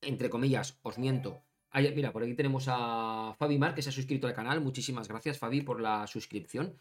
Entre 0.00 0.30
comillas, 0.30 0.78
os 0.82 0.96
miento, 0.96 1.42
mira, 1.74 2.12
por 2.12 2.22
aquí 2.22 2.34
tenemos 2.34 2.66
a 2.68 3.34
Fabi 3.36 3.58
Mar, 3.58 3.74
que 3.74 3.82
se 3.82 3.88
ha 3.88 3.92
suscrito 3.92 4.28
al 4.28 4.34
canal. 4.34 4.60
Muchísimas 4.60 5.08
gracias, 5.08 5.38
Fabi, 5.38 5.62
por 5.62 5.80
la 5.80 6.06
suscripción. 6.06 6.78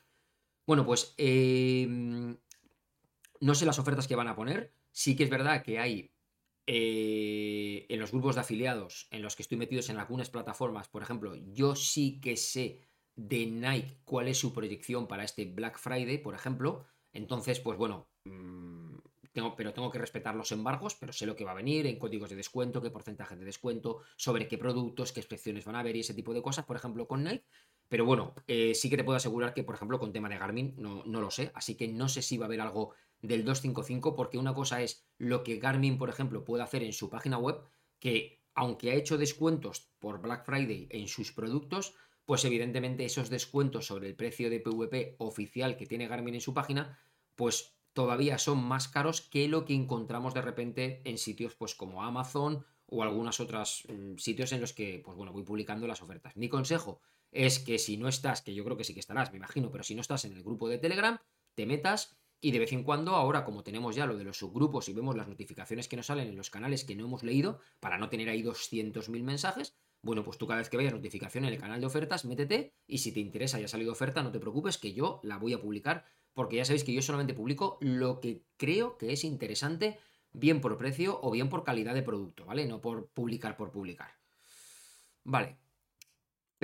Bueno, 0.67 0.85
pues 0.85 1.15
em, 1.17 2.37
no 3.39 3.55
sé 3.55 3.65
las 3.65 3.79
ofertas 3.79 4.07
que 4.07 4.15
van 4.15 4.27
a 4.27 4.35
poner. 4.35 4.73
Sí 4.91 5.15
que 5.15 5.23
es 5.23 5.29
verdad 5.29 5.63
que 5.63 5.79
hay 5.79 6.12
eh, 6.65 7.85
en 7.89 7.99
los 7.99 8.11
grupos 8.11 8.35
de 8.35 8.41
afiliados 8.41 9.07
en 9.11 9.21
los 9.21 9.35
que 9.35 9.43
estoy 9.43 9.57
metidos 9.57 9.89
en 9.89 9.97
algunas 9.97 10.29
plataformas, 10.29 10.87
por 10.87 11.03
ejemplo, 11.03 11.35
yo 11.35 11.75
sí 11.75 12.21
que 12.21 12.37
sé 12.37 12.81
de 13.15 13.45
Nike 13.45 13.99
cuál 14.05 14.27
es 14.27 14.37
su 14.37 14.53
proyección 14.53 15.07
para 15.07 15.23
este 15.23 15.45
Black 15.45 15.77
Friday, 15.77 16.17
por 16.17 16.35
ejemplo. 16.35 16.85
Entonces, 17.11 17.59
pues 17.59 17.77
bueno, 17.77 18.09
mm, 18.25 18.95
pero 19.57 19.73
tengo 19.73 19.89
que 19.91 19.99
respetar 19.99 20.35
los 20.35 20.51
embargos, 20.51 20.95
pero 20.95 21.11
sé 21.11 21.25
lo 21.25 21.35
que 21.35 21.45
va 21.45 21.51
a 21.51 21.55
venir 21.55 21.87
en 21.87 21.97
códigos 21.97 22.29
de 22.29 22.35
descuento, 22.35 22.81
qué 22.81 22.91
porcentaje 22.91 23.35
de 23.35 23.45
descuento, 23.45 24.01
sobre 24.15 24.47
qué 24.47 24.57
productos, 24.57 25.11
qué 25.11 25.19
excepciones 25.19 25.65
van 25.65 25.75
a 25.75 25.79
haber 25.79 25.95
y 25.95 26.01
ese 26.01 26.13
tipo 26.13 26.33
de 26.33 26.41
cosas, 26.41 26.65
por 26.65 26.75
ejemplo, 26.75 27.07
con 27.07 27.23
Nike. 27.23 27.45
Pero 27.89 28.05
bueno, 28.05 28.33
eh, 28.47 28.73
sí 28.75 28.89
que 28.89 28.97
te 28.97 29.03
puedo 29.03 29.17
asegurar 29.17 29.53
que, 29.53 29.63
por 29.63 29.75
ejemplo, 29.75 29.99
con 29.99 30.13
tema 30.13 30.29
de 30.29 30.37
Garmin 30.37 30.75
no, 30.77 31.03
no 31.05 31.19
lo 31.19 31.31
sé, 31.31 31.51
así 31.55 31.75
que 31.75 31.87
no 31.87 32.09
sé 32.09 32.21
si 32.21 32.37
va 32.37 32.45
a 32.45 32.47
haber 32.47 32.61
algo 32.61 32.93
del 33.23 33.45
255, 33.45 34.15
porque 34.15 34.37
una 34.37 34.53
cosa 34.53 34.81
es 34.81 35.07
lo 35.17 35.43
que 35.43 35.57
Garmin, 35.57 35.97
por 35.97 36.09
ejemplo, 36.09 36.43
puede 36.43 36.63
hacer 36.63 36.83
en 36.83 36.93
su 36.93 37.09
página 37.09 37.37
web, 37.37 37.61
que 37.99 38.43
aunque 38.53 38.91
ha 38.91 38.95
hecho 38.95 39.17
descuentos 39.17 39.89
por 39.97 40.21
Black 40.21 40.45
Friday 40.45 40.87
en 40.91 41.07
sus 41.07 41.31
productos, 41.31 41.95
pues 42.25 42.45
evidentemente 42.45 43.05
esos 43.05 43.29
descuentos 43.29 43.87
sobre 43.87 44.07
el 44.07 44.15
precio 44.15 44.49
de 44.49 44.59
PVP 44.59 45.15
oficial 45.17 45.77
que 45.77 45.87
tiene 45.87 46.07
Garmin 46.07 46.35
en 46.35 46.41
su 46.41 46.53
página, 46.53 46.99
pues 47.35 47.77
todavía 47.93 48.37
son 48.37 48.63
más 48.63 48.87
caros 48.87 49.21
que 49.21 49.47
lo 49.47 49.65
que 49.65 49.73
encontramos 49.73 50.33
de 50.33 50.41
repente 50.41 51.01
en 51.05 51.17
sitios 51.17 51.55
pues 51.55 51.75
como 51.75 52.03
Amazon 52.03 52.65
o 52.87 53.03
algunos 53.03 53.39
otros 53.39 53.85
mm, 53.87 54.17
sitios 54.17 54.51
en 54.51 54.61
los 54.61 54.73
que, 54.73 55.01
pues 55.03 55.17
bueno, 55.17 55.31
voy 55.31 55.43
publicando 55.43 55.87
las 55.87 56.01
ofertas. 56.01 56.35
Mi 56.35 56.49
consejo 56.49 56.99
es 57.31 57.59
que 57.59 57.79
si 57.79 57.97
no 57.97 58.07
estás, 58.07 58.41
que 58.41 58.53
yo 58.53 58.63
creo 58.63 58.77
que 58.77 58.83
sí 58.83 58.93
que 58.93 58.99
estarás, 58.99 59.31
me 59.31 59.37
imagino, 59.37 59.71
pero 59.71 59.83
si 59.83 59.95
no 59.95 60.01
estás 60.01 60.25
en 60.25 60.33
el 60.33 60.43
grupo 60.43 60.67
de 60.67 60.77
Telegram, 60.77 61.17
te 61.55 61.65
metas 61.65 62.17
y 62.43 62.51
de 62.51 62.59
vez 62.59 62.73
en 62.73 62.83
cuando, 62.83 63.15
ahora 63.15 63.45
como 63.45 63.63
tenemos 63.63 63.95
ya 63.95 64.05
lo 64.05 64.17
de 64.17 64.25
los 64.25 64.37
subgrupos 64.37 64.89
y 64.89 64.93
vemos 64.93 65.15
las 65.15 65.29
notificaciones 65.29 65.87
que 65.87 65.95
nos 65.95 66.07
salen 66.07 66.27
en 66.27 66.35
los 66.35 66.49
canales 66.49 66.83
que 66.83 66.93
no 66.93 67.05
hemos 67.05 67.23
leído, 67.23 67.61
para 67.79 67.97
no 67.97 68.09
tener 68.09 68.27
ahí 68.27 68.43
200.000 68.43 69.23
mensajes, 69.23 69.77
bueno, 70.01 70.25
pues 70.25 70.37
tú 70.37 70.45
cada 70.45 70.59
vez 70.59 70.69
que 70.69 70.75
veas 70.75 70.91
notificación 70.91 71.45
en 71.45 71.53
el 71.53 71.59
canal 71.59 71.79
de 71.79 71.87
ofertas, 71.87 72.25
métete 72.25 72.73
y 72.85 72.97
si 72.97 73.13
te 73.13 73.21
interesa 73.21 73.61
y 73.61 73.63
ha 73.63 73.69
salido 73.69 73.93
oferta, 73.93 74.23
no 74.23 74.33
te 74.33 74.41
preocupes 74.41 74.77
que 74.77 74.91
yo 74.91 75.21
la 75.23 75.37
voy 75.37 75.53
a 75.53 75.61
publicar 75.61 76.03
porque 76.33 76.57
ya 76.57 76.65
sabéis 76.65 76.83
que 76.83 76.93
yo 76.93 77.01
solamente 77.01 77.33
publico 77.33 77.77
lo 77.79 78.19
que 78.19 78.43
creo 78.57 78.97
que 78.97 79.13
es 79.13 79.23
interesante, 79.23 79.97
bien 80.33 80.59
por 80.59 80.77
precio 80.77 81.21
o 81.23 81.31
bien 81.31 81.47
por 81.47 81.63
calidad 81.63 81.93
de 81.93 82.03
producto, 82.03 82.43
¿vale? 82.43 82.65
No 82.65 82.81
por 82.81 83.07
publicar 83.07 83.55
por 83.55 83.71
publicar. 83.71 84.11
Vale. 85.23 85.62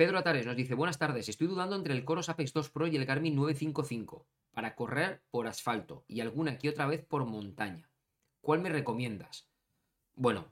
Pedro 0.00 0.16
Atares 0.16 0.46
nos 0.46 0.56
dice, 0.56 0.74
buenas 0.74 0.96
tardes, 0.96 1.28
estoy 1.28 1.46
dudando 1.46 1.76
entre 1.76 1.92
el 1.92 2.06
Coros 2.06 2.30
Apex 2.30 2.54
2 2.54 2.70
Pro 2.70 2.86
y 2.86 2.96
el 2.96 3.04
Garmin 3.04 3.36
955 3.36 4.26
para 4.50 4.74
correr 4.74 5.22
por 5.30 5.46
asfalto 5.46 6.06
y 6.08 6.22
alguna 6.22 6.56
que 6.56 6.70
otra 6.70 6.86
vez 6.86 7.04
por 7.04 7.26
montaña. 7.26 7.90
¿Cuál 8.40 8.62
me 8.62 8.70
recomiendas? 8.70 9.50
Bueno, 10.14 10.46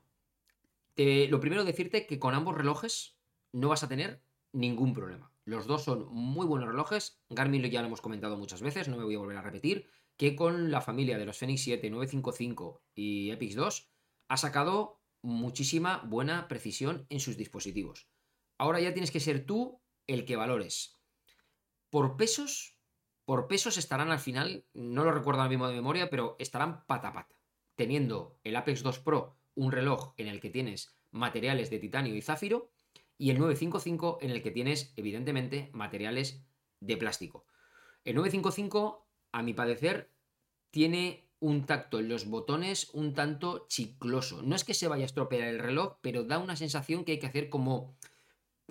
lo 0.96 1.40
primero 1.40 1.64
decirte 1.64 2.06
que 2.06 2.18
con 2.18 2.34
ambos 2.34 2.58
relojes 2.58 3.16
no 3.52 3.70
vas 3.70 3.82
a 3.82 3.88
tener 3.88 4.20
ningún 4.52 4.92
problema. 4.92 5.32
Los 5.46 5.66
dos 5.66 5.82
son 5.82 6.08
muy 6.12 6.46
buenos 6.46 6.68
relojes. 6.68 7.22
Garmin 7.30 7.62
ya 7.70 7.80
lo 7.80 7.86
hemos 7.86 8.02
comentado 8.02 8.36
muchas 8.36 8.60
veces, 8.60 8.86
no 8.88 8.98
me 8.98 9.04
voy 9.04 9.14
a 9.14 9.20
volver 9.20 9.38
a 9.38 9.40
repetir, 9.40 9.88
que 10.18 10.36
con 10.36 10.70
la 10.70 10.82
familia 10.82 11.16
de 11.16 11.24
los 11.24 11.38
Fenix 11.38 11.62
7, 11.62 11.88
955 11.88 12.82
y 12.94 13.30
Epix 13.30 13.54
2 13.54 13.88
ha 14.28 14.36
sacado 14.36 15.00
muchísima 15.22 16.02
buena 16.06 16.48
precisión 16.48 17.06
en 17.08 17.20
sus 17.20 17.38
dispositivos. 17.38 18.10
Ahora 18.58 18.80
ya 18.80 18.92
tienes 18.92 19.10
que 19.10 19.20
ser 19.20 19.46
tú 19.46 19.80
el 20.06 20.24
que 20.24 20.36
valores. 20.36 20.96
Por 21.90 22.16
pesos, 22.16 22.76
por 23.24 23.48
pesos 23.48 23.78
estarán 23.78 24.10
al 24.10 24.18
final, 24.18 24.66
no 24.74 25.04
lo 25.04 25.12
recuerdo 25.12 25.40
ahora 25.40 25.50
mismo 25.50 25.68
de 25.68 25.74
memoria, 25.74 26.10
pero 26.10 26.36
estarán 26.38 26.84
pata 26.86 27.12
pata. 27.12 27.34
Teniendo 27.76 28.38
el 28.44 28.56
Apex 28.56 28.82
2 28.82 28.98
Pro 28.98 29.38
un 29.54 29.72
reloj 29.72 30.14
en 30.16 30.28
el 30.28 30.40
que 30.40 30.50
tienes 30.50 30.98
materiales 31.10 31.70
de 31.70 31.78
titanio 31.78 32.14
y 32.14 32.22
zafiro 32.22 32.70
y 33.16 33.30
el 33.30 33.38
955 33.38 34.18
en 34.20 34.30
el 34.30 34.42
que 34.42 34.50
tienes 34.50 34.92
evidentemente 34.96 35.70
materiales 35.72 36.44
de 36.80 36.96
plástico. 36.96 37.46
El 38.04 38.14
955, 38.14 39.08
a 39.32 39.42
mi 39.42 39.54
parecer, 39.54 40.12
tiene 40.70 41.28
un 41.40 41.66
tacto 41.66 41.98
en 41.98 42.08
los 42.08 42.26
botones 42.26 42.90
un 42.92 43.14
tanto 43.14 43.66
chicloso. 43.68 44.42
No 44.42 44.56
es 44.56 44.64
que 44.64 44.74
se 44.74 44.88
vaya 44.88 45.02
a 45.02 45.06
estropear 45.06 45.48
el 45.48 45.58
reloj, 45.58 45.98
pero 46.00 46.24
da 46.24 46.38
una 46.38 46.56
sensación 46.56 47.04
que 47.04 47.12
hay 47.12 47.18
que 47.18 47.26
hacer 47.26 47.48
como, 47.48 47.96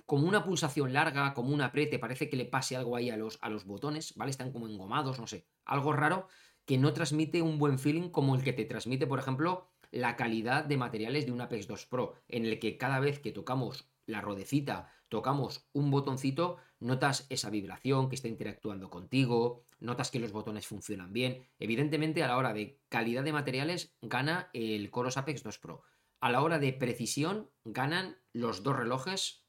como 0.06 0.26
una 0.26 0.44
pulsación 0.44 0.92
larga, 0.92 1.34
como 1.34 1.52
un 1.52 1.60
apriete, 1.60 1.98
parece 1.98 2.28
que 2.28 2.36
le 2.36 2.44
pase 2.44 2.76
algo 2.76 2.96
ahí 2.96 3.10
a 3.10 3.16
los, 3.16 3.38
a 3.42 3.48
los 3.48 3.64
botones, 3.64 4.14
¿vale? 4.16 4.30
Están 4.30 4.52
como 4.52 4.68
engomados, 4.68 5.18
no 5.18 5.26
sé, 5.26 5.46
algo 5.64 5.92
raro 5.92 6.28
que 6.64 6.76
no 6.78 6.92
transmite 6.92 7.40
un 7.40 7.58
buen 7.58 7.78
feeling 7.78 8.10
como 8.10 8.34
el 8.34 8.42
que 8.42 8.52
te 8.52 8.66
transmite, 8.66 9.06
por 9.06 9.18
ejemplo, 9.18 9.70
la 9.90 10.16
calidad 10.16 10.64
de 10.64 10.76
materiales 10.76 11.24
de 11.24 11.32
un 11.32 11.40
Apex 11.40 11.66
2 11.66 11.86
Pro, 11.86 12.14
en 12.28 12.44
el 12.44 12.58
que 12.58 12.76
cada 12.76 13.00
vez 13.00 13.20
que 13.20 13.32
tocamos 13.32 13.88
la 14.04 14.20
rodecita, 14.20 14.92
tocamos 15.08 15.68
un 15.72 15.90
botoncito, 15.90 16.58
notas 16.78 17.26
esa 17.30 17.50
vibración 17.50 18.08
que 18.08 18.16
está 18.16 18.28
interactuando 18.28 18.90
contigo, 18.90 19.64
notas 19.80 20.10
que 20.10 20.18
los 20.18 20.32
botones 20.32 20.66
funcionan 20.66 21.12
bien. 21.12 21.46
Evidentemente, 21.58 22.22
a 22.22 22.28
la 22.28 22.36
hora 22.36 22.52
de 22.52 22.80
calidad 22.88 23.24
de 23.24 23.32
materiales, 23.32 23.94
gana 24.02 24.50
el 24.52 24.90
Coros 24.90 25.16
Apex 25.16 25.42
2 25.42 25.58
Pro. 25.58 25.82
A 26.20 26.30
la 26.30 26.42
hora 26.42 26.58
de 26.58 26.72
precisión, 26.72 27.50
ganan 27.64 28.18
los 28.32 28.62
dos 28.62 28.76
relojes 28.76 29.47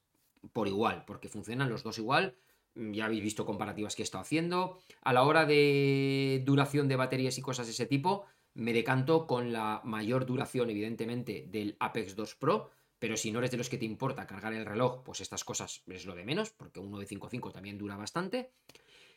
por 0.53 0.67
igual, 0.67 1.03
porque 1.05 1.29
funcionan 1.29 1.69
los 1.69 1.83
dos 1.83 1.97
igual. 1.97 2.35
Ya 2.75 3.05
habéis 3.05 3.23
visto 3.23 3.45
comparativas 3.45 3.95
que 3.95 4.03
he 4.03 4.05
estado 4.05 4.21
haciendo. 4.21 4.79
A 5.01 5.13
la 5.13 5.23
hora 5.23 5.45
de 5.45 6.41
duración 6.45 6.87
de 6.87 6.95
baterías 6.95 7.37
y 7.37 7.41
cosas 7.41 7.65
de 7.65 7.73
ese 7.73 7.85
tipo, 7.85 8.25
me 8.53 8.73
decanto 8.73 9.27
con 9.27 9.51
la 9.51 9.81
mayor 9.83 10.25
duración, 10.25 10.69
evidentemente, 10.69 11.45
del 11.49 11.75
Apex 11.79 12.15
2 12.15 12.35
Pro, 12.35 12.69
pero 12.99 13.15
si 13.15 13.31
no 13.31 13.39
eres 13.39 13.51
de 13.51 13.57
los 13.57 13.69
que 13.69 13.77
te 13.77 13.85
importa 13.85 14.27
cargar 14.27 14.53
el 14.53 14.65
reloj, 14.65 15.03
pues 15.03 15.21
estas 15.21 15.43
cosas 15.43 15.83
es 15.87 16.05
lo 16.05 16.15
de 16.15 16.25
menos, 16.25 16.51
porque 16.51 16.79
un 16.79 16.91
955 16.91 17.51
también 17.51 17.77
dura 17.77 17.95
bastante. 17.95 18.51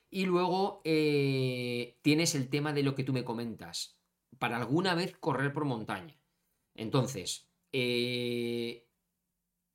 Y 0.09 0.27
luego 0.27 0.83
eh, 0.85 1.99
tienes 2.03 2.35
el 2.35 2.49
tema 2.49 2.73
de 2.73 2.83
lo 2.83 2.95
que 2.95 3.05
tú 3.05 3.13
me 3.13 3.25
comentas, 3.25 3.97
para 4.39 4.57
alguna 4.57 4.95
vez 4.95 5.17
correr 5.19 5.53
por 5.53 5.65
montaña. 5.65 6.17
Entonces, 6.75 7.49
eh, 7.73 8.87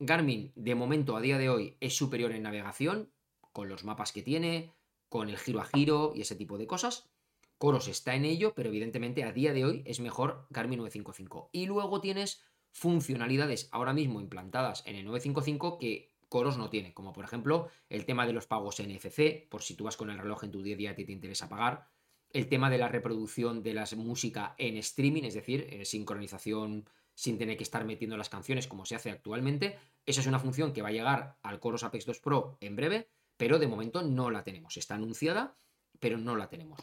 Garmin, 0.00 0.52
de 0.54 0.74
momento, 0.74 1.16
a 1.16 1.20
día 1.20 1.38
de 1.38 1.50
hoy, 1.50 1.76
es 1.80 1.96
superior 1.96 2.32
en 2.32 2.42
navegación, 2.42 3.10
con 3.52 3.68
los 3.68 3.84
mapas 3.84 4.12
que 4.12 4.22
tiene, 4.22 4.72
con 5.08 5.28
el 5.28 5.38
giro 5.38 5.60
a 5.60 5.64
giro 5.64 6.12
y 6.14 6.20
ese 6.20 6.36
tipo 6.36 6.58
de 6.58 6.66
cosas. 6.66 7.10
Coros 7.58 7.88
está 7.88 8.14
en 8.14 8.24
ello, 8.24 8.52
pero 8.54 8.68
evidentemente 8.68 9.24
a 9.24 9.32
día 9.32 9.52
de 9.52 9.64
hoy 9.64 9.82
es 9.84 9.98
mejor 9.98 10.46
Garmin 10.50 10.78
955. 10.78 11.50
Y 11.52 11.66
luego 11.66 12.00
tienes 12.00 12.40
funcionalidades 12.70 13.68
ahora 13.72 13.92
mismo 13.92 14.20
implantadas 14.20 14.86
en 14.86 14.94
el 14.94 15.04
955 15.06 15.78
que 15.78 16.12
Coros 16.28 16.58
no 16.58 16.70
tiene, 16.70 16.94
como 16.94 17.12
por 17.12 17.24
ejemplo 17.24 17.68
el 17.88 18.04
tema 18.04 18.26
de 18.26 18.34
los 18.34 18.46
pagos 18.46 18.80
NFC, 18.80 19.48
por 19.48 19.62
si 19.62 19.74
tú 19.74 19.84
vas 19.84 19.96
con 19.96 20.10
el 20.10 20.18
reloj 20.18 20.44
en 20.44 20.52
tu 20.52 20.62
día 20.62 20.74
a 20.74 20.78
día 20.78 20.94
y 20.96 21.04
te 21.04 21.12
interesa 21.12 21.48
pagar, 21.48 21.88
el 22.30 22.48
tema 22.48 22.70
de 22.70 22.78
la 22.78 22.88
reproducción 22.88 23.62
de 23.62 23.74
la 23.74 23.88
música 23.96 24.54
en 24.58 24.76
streaming, 24.76 25.24
es 25.24 25.34
decir, 25.34 25.66
eh, 25.70 25.84
sincronización 25.84 26.88
sin 27.18 27.36
tener 27.36 27.56
que 27.56 27.64
estar 27.64 27.84
metiendo 27.84 28.16
las 28.16 28.28
canciones 28.28 28.68
como 28.68 28.86
se 28.86 28.94
hace 28.94 29.10
actualmente. 29.10 29.76
Esa 30.06 30.20
es 30.20 30.28
una 30.28 30.38
función 30.38 30.72
que 30.72 30.82
va 30.82 30.90
a 30.90 30.92
llegar 30.92 31.36
al 31.42 31.58
Coros 31.58 31.82
Apex 31.82 32.06
2 32.06 32.20
Pro 32.20 32.56
en 32.60 32.76
breve, 32.76 33.08
pero 33.36 33.58
de 33.58 33.66
momento 33.66 34.02
no 34.02 34.30
la 34.30 34.44
tenemos. 34.44 34.76
Está 34.76 34.94
anunciada, 34.94 35.56
pero 35.98 36.16
no 36.16 36.36
la 36.36 36.48
tenemos. 36.48 36.78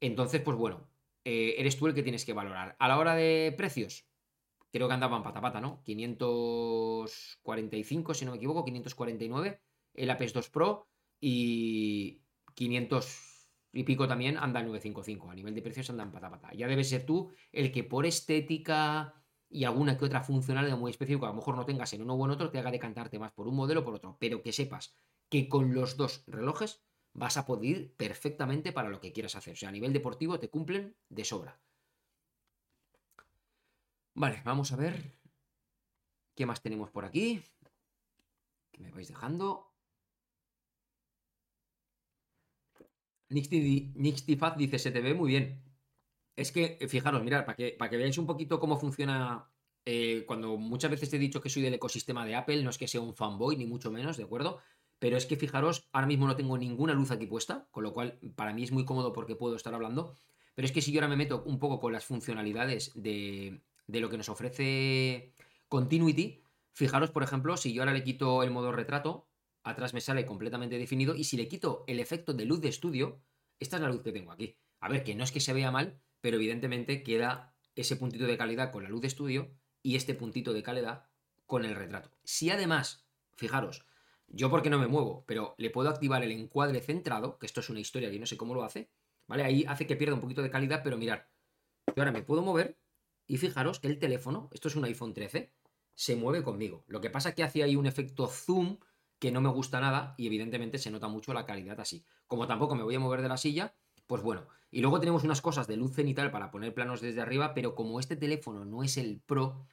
Entonces, 0.00 0.40
pues 0.40 0.56
bueno, 0.56 0.88
eh, 1.24 1.56
eres 1.58 1.76
tú 1.76 1.88
el 1.88 1.94
que 1.94 2.04
tienes 2.04 2.24
que 2.24 2.32
valorar. 2.32 2.76
A 2.78 2.86
la 2.86 2.96
hora 2.96 3.16
de 3.16 3.52
precios, 3.56 4.06
creo 4.70 4.86
que 4.86 4.94
andaban 4.94 5.24
pata 5.24 5.40
pata, 5.40 5.60
¿no? 5.60 5.82
545, 5.82 8.14
si 8.14 8.24
no 8.24 8.30
me 8.30 8.36
equivoco, 8.36 8.64
549 8.64 9.62
el 9.94 10.10
Apex 10.10 10.32
2 10.32 10.48
Pro 10.50 10.86
y 11.20 12.22
500 12.54 13.48
y 13.72 13.82
pico 13.82 14.06
también 14.06 14.36
anda 14.36 14.60
el 14.60 14.66
955. 14.66 15.28
A 15.28 15.34
nivel 15.34 15.56
de 15.56 15.62
precios 15.62 15.90
andan 15.90 16.12
pata 16.12 16.30
pata. 16.30 16.50
Ya 16.54 16.68
debes 16.68 16.88
ser 16.88 17.04
tú 17.04 17.32
el 17.50 17.72
que 17.72 17.82
por 17.82 18.06
estética 18.06 19.18
y 19.52 19.64
alguna 19.64 19.98
que 19.98 20.06
otra 20.06 20.22
funcionalidad 20.22 20.78
muy 20.78 20.90
específica, 20.90 21.26
a 21.26 21.30
lo 21.30 21.36
mejor 21.36 21.56
no 21.56 21.66
tengas 21.66 21.92
en 21.92 22.02
uno 22.02 22.16
u 22.16 22.24
en 22.24 22.30
otro, 22.30 22.50
te 22.50 22.58
haga 22.58 22.70
decantarte 22.70 23.18
más 23.18 23.32
por 23.32 23.46
un 23.46 23.54
modelo 23.54 23.80
o 23.80 23.84
por 23.84 23.94
otro. 23.94 24.16
Pero 24.18 24.42
que 24.42 24.52
sepas 24.52 24.96
que 25.28 25.48
con 25.48 25.74
los 25.74 25.96
dos 25.96 26.24
relojes 26.26 26.82
vas 27.12 27.36
a 27.36 27.44
poder 27.44 27.64
ir 27.64 27.94
perfectamente 27.96 28.72
para 28.72 28.88
lo 28.88 29.00
que 29.00 29.12
quieras 29.12 29.36
hacer. 29.36 29.52
O 29.52 29.56
sea, 29.56 29.68
a 29.68 29.72
nivel 29.72 29.92
deportivo 29.92 30.40
te 30.40 30.48
cumplen 30.48 30.96
de 31.10 31.24
sobra. 31.24 31.60
Vale, 34.14 34.42
vamos 34.44 34.72
a 34.72 34.76
ver 34.76 35.18
qué 36.34 36.46
más 36.46 36.62
tenemos 36.62 36.90
por 36.90 37.04
aquí. 37.04 37.42
Que 38.70 38.80
me 38.80 38.90
vais 38.90 39.08
dejando. 39.08 39.70
Nixtifaz 43.28 44.56
dice, 44.56 44.78
se 44.78 44.90
te 44.90 45.00
ve 45.00 45.14
muy 45.14 45.28
bien. 45.28 45.71
Es 46.36 46.52
que, 46.52 46.78
fijaros, 46.88 47.22
mirad, 47.22 47.44
para 47.44 47.56
que, 47.56 47.76
para 47.78 47.90
que 47.90 47.96
veáis 47.96 48.18
un 48.18 48.26
poquito 48.26 48.58
cómo 48.58 48.78
funciona 48.78 49.46
eh, 49.84 50.24
cuando 50.26 50.56
muchas 50.56 50.90
veces 50.90 51.10
te 51.10 51.16
he 51.16 51.18
dicho 51.18 51.40
que 51.40 51.50
soy 51.50 51.62
del 51.62 51.74
ecosistema 51.74 52.24
de 52.24 52.34
Apple, 52.34 52.62
no 52.62 52.70
es 52.70 52.78
que 52.78 52.88
sea 52.88 53.00
un 53.00 53.14
fanboy, 53.14 53.56
ni 53.56 53.66
mucho 53.66 53.90
menos, 53.90 54.16
¿de 54.16 54.24
acuerdo? 54.24 54.60
Pero 54.98 55.16
es 55.16 55.26
que 55.26 55.36
fijaros, 55.36 55.88
ahora 55.92 56.06
mismo 56.06 56.26
no 56.26 56.36
tengo 56.36 56.56
ninguna 56.56 56.94
luz 56.94 57.10
aquí 57.10 57.26
puesta, 57.26 57.66
con 57.72 57.82
lo 57.82 57.92
cual 57.92 58.18
para 58.36 58.52
mí 58.52 58.62
es 58.62 58.70
muy 58.70 58.84
cómodo 58.84 59.12
porque 59.12 59.34
puedo 59.34 59.56
estar 59.56 59.74
hablando. 59.74 60.14
Pero 60.54 60.66
es 60.66 60.72
que 60.72 60.80
si 60.80 60.92
yo 60.92 61.00
ahora 61.00 61.08
me 61.08 61.16
meto 61.16 61.42
un 61.44 61.58
poco 61.58 61.80
con 61.80 61.92
las 61.92 62.04
funcionalidades 62.04 62.92
de, 62.94 63.62
lo 63.88 64.08
que 64.08 64.16
nos 64.16 64.28
ofrece 64.28 65.34
Continuity, 65.68 66.42
fijaros, 66.72 67.10
por 67.10 67.22
ejemplo, 67.22 67.56
si 67.56 67.72
yo 67.72 67.82
ahora 67.82 67.92
le 67.94 68.04
quito 68.04 68.42
el 68.42 68.50
modo 68.50 68.70
retrato, 68.70 69.26
atrás 69.64 69.94
me 69.94 70.00
sale 70.00 70.26
completamente 70.26 70.78
definido, 70.78 71.16
y 71.16 71.24
si 71.24 71.36
le 71.36 71.48
quito 71.48 71.84
el 71.86 71.98
efecto 71.98 72.32
de 72.32 72.44
luz 72.44 72.60
de 72.60 72.68
estudio, 72.68 73.20
esta 73.58 73.76
es 73.76 73.82
la 73.82 73.88
luz 73.88 74.02
que 74.02 74.12
tengo 74.12 74.30
aquí. 74.30 74.56
A 74.80 74.88
ver, 74.88 75.02
que 75.02 75.14
no 75.14 75.24
es 75.24 75.32
que 75.32 75.40
se 75.40 75.52
vea 75.52 75.70
mal, 75.70 76.00
pero 76.22 76.36
evidentemente 76.36 77.02
queda 77.02 77.54
ese 77.74 77.96
puntito 77.96 78.24
de 78.24 78.38
calidad 78.38 78.70
con 78.70 78.84
la 78.84 78.88
luz 78.88 79.02
de 79.02 79.08
estudio 79.08 79.50
y 79.82 79.96
este 79.96 80.14
puntito 80.14 80.54
de 80.54 80.62
calidad 80.62 81.04
con 81.44 81.66
el 81.66 81.74
retrato. 81.74 82.10
Si 82.24 82.48
además, 82.48 83.04
fijaros, 83.34 83.84
yo 84.28 84.48
porque 84.48 84.70
no 84.70 84.78
me 84.78 84.86
muevo, 84.86 85.24
pero 85.26 85.54
le 85.58 85.68
puedo 85.68 85.90
activar 85.90 86.22
el 86.22 86.32
encuadre 86.32 86.80
centrado, 86.80 87.38
que 87.38 87.44
esto 87.44 87.60
es 87.60 87.68
una 87.68 87.80
historia 87.80 88.10
que 88.10 88.18
no 88.18 88.26
sé 88.26 88.38
cómo 88.38 88.54
lo 88.54 88.64
hace, 88.64 88.90
¿vale? 89.26 89.42
Ahí 89.42 89.64
hace 89.68 89.86
que 89.86 89.96
pierda 89.96 90.14
un 90.14 90.20
poquito 90.20 90.42
de 90.42 90.50
calidad, 90.50 90.82
pero 90.82 90.96
mirar, 90.96 91.28
yo 91.88 91.94
ahora 91.98 92.12
me 92.12 92.22
puedo 92.22 92.40
mover 92.40 92.78
y 93.26 93.36
fijaros 93.36 93.80
que 93.80 93.88
el 93.88 93.98
teléfono, 93.98 94.48
esto 94.52 94.68
es 94.68 94.76
un 94.76 94.84
iPhone 94.84 95.12
13, 95.12 95.52
se 95.94 96.16
mueve 96.16 96.42
conmigo. 96.42 96.84
Lo 96.86 97.00
que 97.00 97.10
pasa 97.10 97.30
es 97.30 97.34
que 97.34 97.42
hace 97.42 97.62
ahí 97.62 97.76
un 97.76 97.86
efecto 97.86 98.28
zoom 98.28 98.78
que 99.18 99.32
no 99.32 99.40
me 99.40 99.50
gusta 99.50 99.80
nada 99.80 100.14
y 100.16 100.26
evidentemente 100.26 100.78
se 100.78 100.90
nota 100.90 101.08
mucho 101.08 101.32
la 101.32 101.46
calidad 101.46 101.78
así. 101.80 102.04
Como 102.26 102.46
tampoco 102.46 102.74
me 102.74 102.82
voy 102.82 102.94
a 102.94 103.00
mover 103.00 103.22
de 103.22 103.28
la 103.28 103.36
silla, 103.36 103.74
Pues 104.12 104.22
bueno, 104.22 104.46
y 104.70 104.82
luego 104.82 105.00
tenemos 105.00 105.24
unas 105.24 105.40
cosas 105.40 105.66
de 105.66 105.78
luz 105.78 105.94
cenital 105.94 106.30
para 106.30 106.50
poner 106.50 106.74
planos 106.74 107.00
desde 107.00 107.22
arriba, 107.22 107.54
pero 107.54 107.74
como 107.74 107.98
este 107.98 108.14
teléfono 108.14 108.66
no 108.66 108.82
es 108.82 108.98
el 108.98 109.22
Pro, 109.24 109.66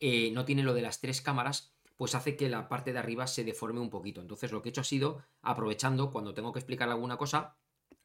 eh, 0.00 0.30
no 0.30 0.46
tiene 0.46 0.62
lo 0.62 0.72
de 0.72 0.80
las 0.80 1.02
tres 1.02 1.20
cámaras, 1.20 1.76
pues 1.98 2.14
hace 2.14 2.34
que 2.34 2.48
la 2.48 2.66
parte 2.66 2.94
de 2.94 2.98
arriba 2.98 3.26
se 3.26 3.44
deforme 3.44 3.80
un 3.80 3.90
poquito. 3.90 4.22
Entonces 4.22 4.52
lo 4.52 4.62
que 4.62 4.70
he 4.70 4.70
hecho 4.70 4.80
ha 4.80 4.84
sido, 4.84 5.22
aprovechando 5.42 6.10
cuando 6.10 6.32
tengo 6.32 6.50
que 6.50 6.60
explicar 6.60 6.88
alguna 6.88 7.18
cosa, 7.18 7.58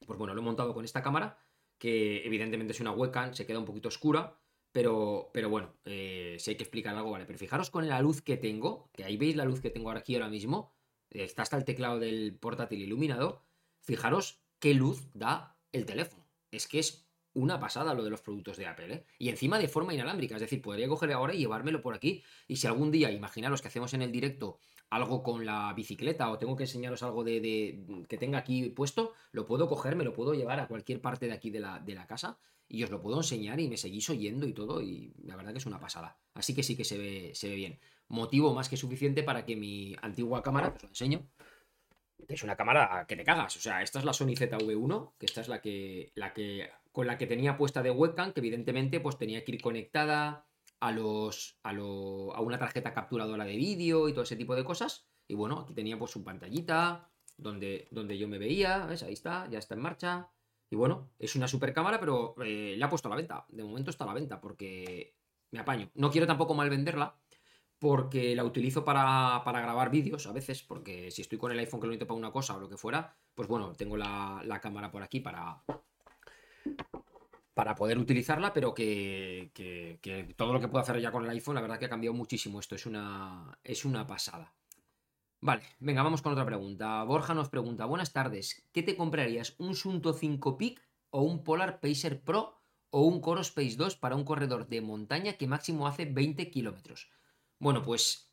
pues 0.06 0.20
bueno, 0.20 0.34
lo 0.34 0.42
he 0.42 0.44
montado 0.44 0.74
con 0.74 0.84
esta 0.84 1.02
cámara, 1.02 1.38
que 1.78 2.26
evidentemente 2.26 2.74
es 2.74 2.82
una 2.82 2.92
webcam, 2.92 3.34
se 3.34 3.46
queda 3.46 3.60
un 3.60 3.64
poquito 3.64 3.88
oscura, 3.88 4.38
pero, 4.74 5.30
pero 5.32 5.48
bueno, 5.48 5.78
eh, 5.86 6.36
si 6.40 6.52
hay 6.52 6.58
que 6.58 6.64
explicar 6.64 6.94
algo, 6.94 7.12
vale. 7.12 7.26
Pero 7.26 7.40
fijaros 7.40 7.70
con 7.70 7.88
la 7.88 8.02
luz 8.02 8.22
que 8.22 8.36
tengo, 8.36 8.90
que 8.92 9.06
ahí 9.06 9.16
veis 9.16 9.38
la 9.38 9.46
luz 9.46 9.62
que 9.62 9.70
tengo 9.70 9.92
aquí 9.92 10.16
ahora 10.16 10.28
mismo, 10.28 10.74
está 11.10 11.44
hasta 11.44 11.56
el 11.56 11.64
teclado 11.64 12.00
del 12.00 12.36
portátil 12.38 12.82
iluminado, 12.82 13.46
fijaros 13.80 14.42
qué 14.60 14.74
luz 14.74 15.08
da 15.14 15.56
el 15.72 15.86
teléfono. 15.86 16.26
Es 16.52 16.68
que 16.68 16.80
es 16.80 17.10
una 17.34 17.60
pasada 17.60 17.94
lo 17.94 18.04
de 18.04 18.10
los 18.10 18.22
productos 18.22 18.58
de 18.58 18.68
Apple, 18.68 18.94
¿eh? 18.94 19.06
Y 19.18 19.30
encima 19.30 19.60
de 19.60 19.68
forma 19.68 19.94
inalámbrica, 19.94 20.36
es 20.36 20.42
decir, 20.42 20.62
podría 20.62 20.88
coger 20.88 21.12
ahora 21.12 21.34
y 21.34 21.40
llevármelo 21.40 21.82
por 21.82 21.94
aquí. 21.94 22.24
Y 22.48 22.58
si 22.58 22.68
algún 22.68 22.92
día, 22.92 23.12
imaginaros 23.12 23.62
que 23.62 23.68
hacemos 23.68 23.94
en 23.94 24.02
el 24.02 24.12
directo 24.12 24.60
algo 24.90 25.22
con 25.22 25.46
la 25.46 25.72
bicicleta 25.74 26.32
o 26.32 26.40
tengo 26.40 26.56
que 26.56 26.64
enseñaros 26.64 27.04
algo 27.04 27.24
de, 27.24 27.86
que 28.08 28.18
tenga 28.18 28.40
aquí 28.40 28.70
puesto, 28.70 29.14
lo 29.32 29.46
puedo 29.46 29.68
coger, 29.68 29.96
me 29.96 30.04
lo 30.04 30.14
puedo 30.14 30.34
llevar 30.34 30.60
a 30.60 30.68
cualquier 30.68 31.00
parte 31.00 31.28
de 31.28 31.34
aquí 31.34 31.52
de 31.52 31.60
la, 31.60 31.80
de 31.80 31.94
la 31.94 32.08
casa 32.08 32.40
y 32.68 32.84
os 32.84 32.90
lo 32.90 33.02
puedo 33.02 33.18
enseñar 33.18 33.60
y 33.60 33.68
me 33.68 33.78
seguís 33.78 34.10
oyendo 34.10 34.48
y 34.48 34.54
todo 34.54 34.82
y 34.82 35.14
la 35.24 35.36
verdad 35.36 35.52
que 35.52 35.60
es 35.60 35.66
una 35.66 35.80
pasada. 35.80 36.18
Así 36.34 36.56
que 36.56 36.64
sí 36.64 36.76
que 36.76 36.86
se 36.86 36.98
ve, 36.98 37.32
se 37.34 37.50
ve 37.50 37.56
bien. 37.56 37.80
Motivo 38.08 38.54
más 38.54 38.70
que 38.70 38.78
suficiente 38.78 39.22
para 39.22 39.46
que 39.46 39.56
mi 39.56 39.96
antigua 40.02 40.42
cámara, 40.42 40.74
os 40.76 40.84
lo 40.84 40.90
enseño, 40.90 41.28
es 42.28 42.44
una 42.44 42.56
cámara 42.56 43.06
que 43.08 43.16
te 43.16 43.24
cagas. 43.24 43.56
O 43.56 43.60
sea, 43.60 43.82
esta 43.82 44.00
es 44.00 44.06
la 44.06 44.14
Sony 44.14 44.36
ZV1, 44.36 45.14
que 45.18 45.26
esta 45.26 45.42
es 45.42 45.48
la 45.48 45.62
que, 45.62 46.12
la 46.16 46.34
que 46.34 46.70
con 46.92 47.08
la 47.08 47.18
que 47.18 47.28
tenía 47.28 47.58
puesta 47.58 47.82
de 47.82 47.92
webcam, 47.92 48.34
que 48.34 48.40
evidentemente 48.40 49.00
pues 49.00 49.18
tenía 49.18 49.44
que 49.44 49.54
ir 49.54 49.62
conectada 49.62 50.46
a 50.80 50.92
los 50.92 51.60
a, 51.64 51.74
lo, 51.74 52.34
a 52.36 52.42
una 52.42 52.58
tarjeta 52.58 52.94
capturadora 52.94 53.46
de 53.46 53.58
vídeo 53.58 54.08
y 54.08 54.14
todo 54.14 54.24
ese 54.24 54.36
tipo 54.36 54.56
de 54.56 54.64
cosas. 54.64 55.08
Y 55.28 55.36
bueno, 55.36 55.60
aquí 55.62 55.74
tenía 55.74 55.98
pues 55.98 56.12
su 56.12 56.24
pantallita 56.24 57.10
donde, 57.38 57.88
donde 57.92 58.18
yo 58.18 58.28
me 58.28 58.38
veía, 58.38 58.86
¿ves? 58.86 59.04
Ahí 59.04 59.14
está, 59.14 59.48
ya 59.50 59.60
está 59.60 59.76
en 59.76 59.82
marcha. 59.82 60.30
Y 60.70 60.76
bueno, 60.76 61.10
es 61.18 61.36
una 61.36 61.48
super 61.48 61.74
cámara, 61.74 62.00
pero 62.00 62.36
eh, 62.44 62.76
la 62.78 62.88
he 62.88 62.90
puesto 62.90 63.08
a 63.08 63.12
la 63.12 63.16
venta. 63.16 63.46
De 63.50 63.64
momento 63.64 63.90
está 63.90 64.04
a 64.04 64.08
la 64.08 64.14
venta 64.14 64.40
porque 64.40 65.16
me 65.52 65.60
apaño. 65.60 65.90
No 65.96 66.12
quiero 66.12 66.28
tampoco 66.28 66.54
mal 66.54 66.70
venderla 66.70 67.16
porque 67.80 68.36
la 68.36 68.44
utilizo 68.44 68.84
para, 68.84 69.42
para 69.44 69.62
grabar 69.62 69.90
vídeos 69.90 70.28
a 70.28 70.34
veces, 70.34 70.62
porque 70.62 71.10
si 71.12 71.22
estoy 71.22 71.38
con 71.38 71.52
el 71.52 71.60
iPhone 71.60 71.80
que 71.80 71.88
lo 71.88 71.92
necesito 71.92 72.08
para 72.08 72.18
una 72.18 72.32
cosa 72.32 72.56
o 72.56 72.60
lo 72.60 72.70
que 72.70 72.78
fuera, 72.78 73.16
pues 73.34 73.48
bueno, 73.48 73.74
tengo 73.74 73.98
la, 73.98 74.42
la 74.46 74.60
cámara 74.60 74.92
por 74.92 75.02
aquí 75.02 75.22
para, 75.22 75.64
para 77.60 77.76
poder 77.76 77.98
utilizarla, 77.98 78.54
pero 78.54 78.74
que, 78.74 79.52
todo 80.38 80.54
lo 80.54 80.62
que 80.62 80.70
puedo 80.70 80.82
hacer 80.82 81.02
ya 81.02 81.12
con 81.12 81.26
el 81.26 81.30
iPhone, 81.32 81.56
la 81.56 81.62
verdad 81.62 81.78
que 81.78 81.88
ha 81.88 81.90
cambiado 81.90 82.14
muchísimo 82.14 82.58
esto, 82.62 82.76
es 82.76 82.86
una, 82.86 83.60
es 83.66 83.84
una 83.84 84.08
pasada. 84.08 84.54
Vale, 85.42 85.64
venga, 85.80 86.02
vamos 86.02 86.22
con 86.22 86.32
otra 86.32 86.46
pregunta. 86.46 87.04
Borja 87.04 87.34
nos 87.34 87.50
pregunta, 87.50 87.84
buenas 87.84 88.14
tardes, 88.14 88.66
¿qué 88.72 88.82
te 88.82 88.96
comprarías? 88.96 89.56
¿Un 89.58 89.76
Sunto 89.76 90.14
5 90.14 90.58
Peak 90.58 90.82
o 91.10 91.22
un 91.22 91.44
Polar 91.44 91.82
Pacer 91.82 92.22
Pro 92.22 92.62
o 92.92 93.02
un 93.02 93.20
Coro 93.20 93.42
Space 93.42 93.76
2 93.76 93.98
para 93.98 94.16
un 94.16 94.24
corredor 94.24 94.70
de 94.70 94.80
montaña 94.80 95.34
que 95.34 95.48
máximo 95.48 95.86
hace 95.86 96.06
20 96.06 96.52
kilómetros? 96.52 97.10
Bueno, 97.60 97.84
pues 97.84 98.32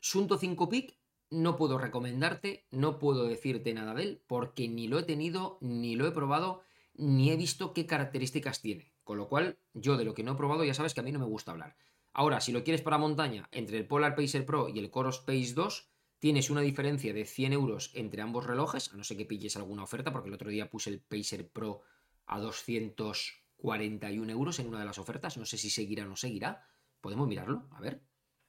Sunto 0.00 0.36
5 0.36 0.68
Peak 0.68 0.98
no 1.30 1.56
puedo 1.56 1.78
recomendarte, 1.78 2.66
no 2.72 2.98
puedo 2.98 3.24
decirte 3.24 3.72
nada 3.72 3.94
de 3.94 4.02
él, 4.02 4.22
porque 4.26 4.68
ni 4.68 4.88
lo 4.88 4.98
he 4.98 5.04
tenido, 5.04 5.58
ni 5.60 5.94
lo 5.94 6.08
he 6.08 6.10
probado, 6.10 6.62
ni 6.94 7.30
he 7.30 7.36
visto 7.36 7.72
qué 7.72 7.86
características 7.86 8.60
tiene. 8.60 8.92
Con 9.04 9.16
lo 9.16 9.28
cual, 9.28 9.58
yo 9.74 9.96
de 9.96 10.04
lo 10.04 10.12
que 10.12 10.24
no 10.24 10.32
he 10.32 10.36
probado 10.36 10.64
ya 10.64 10.74
sabes 10.74 10.92
que 10.92 11.00
a 11.00 11.02
mí 11.04 11.12
no 11.12 11.20
me 11.20 11.26
gusta 11.26 11.52
hablar. 11.52 11.76
Ahora, 12.12 12.40
si 12.40 12.50
lo 12.50 12.64
quieres 12.64 12.82
para 12.82 12.98
montaña, 12.98 13.48
entre 13.52 13.78
el 13.78 13.86
Polar 13.86 14.16
Pacer 14.16 14.44
Pro 14.44 14.68
y 14.68 14.80
el 14.80 14.90
Coro 14.90 15.10
Space 15.10 15.52
2, 15.54 15.88
tienes 16.18 16.50
una 16.50 16.62
diferencia 16.62 17.14
de 17.14 17.24
100 17.24 17.52
euros 17.52 17.92
entre 17.94 18.22
ambos 18.22 18.44
relojes, 18.44 18.92
a 18.92 18.96
no 18.96 19.04
ser 19.04 19.16
que 19.16 19.24
pilles 19.24 19.56
alguna 19.56 19.84
oferta, 19.84 20.12
porque 20.12 20.28
el 20.28 20.34
otro 20.34 20.50
día 20.50 20.68
puse 20.68 20.90
el 20.90 21.00
Pacer 21.00 21.48
Pro 21.48 21.82
a 22.26 22.40
241 22.40 24.32
euros 24.32 24.58
en 24.58 24.66
una 24.66 24.80
de 24.80 24.86
las 24.86 24.98
ofertas, 24.98 25.36
no 25.36 25.44
sé 25.44 25.58
si 25.58 25.70
seguirá 25.70 26.04
o 26.06 26.08
no 26.08 26.16
seguirá. 26.16 26.66
Podemos 27.00 27.28
mirarlo, 27.28 27.68
a 27.70 27.80
ver, 27.80 28.02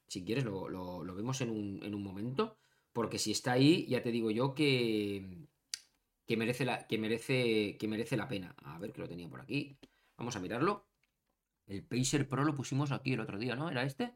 si 0.10 0.26
quieres 0.26 0.44
lo, 0.44 1.04
vemos 1.16 1.40
en 1.42 1.52
un, 1.52 1.80
en 1.84 1.96
un 1.96 2.04
momento, 2.04 2.58
porque 2.92 3.20
si 3.20 3.32
está 3.32 3.54
ahí, 3.54 3.86
ya 3.88 4.02
te 4.02 4.12
digo 4.12 4.32
yo 4.32 4.56
que, 4.56 5.48
que 6.26 6.36
merece 6.36 6.66
la, 6.66 6.88
que 6.88 6.98
merece, 6.98 7.78
que 7.78 7.88
merece 7.88 8.18
la 8.18 8.28
pena. 8.28 8.56
A 8.64 8.78
ver 8.80 8.92
que 8.92 9.02
lo 9.02 9.08
tenía 9.08 9.30
por 9.30 9.42
aquí. 9.42 9.78
Vamos 10.18 10.36
a 10.36 10.40
mirarlo. 10.40 10.88
El 11.68 11.84
Pacer 11.84 12.28
Pro 12.28 12.44
lo 12.44 12.56
pusimos 12.56 12.92
aquí 12.92 13.14
el 13.14 13.20
otro 13.20 13.38
día, 13.38 13.56
¿no? 13.56 13.70
¿Era 13.70 13.84
este? 13.84 14.16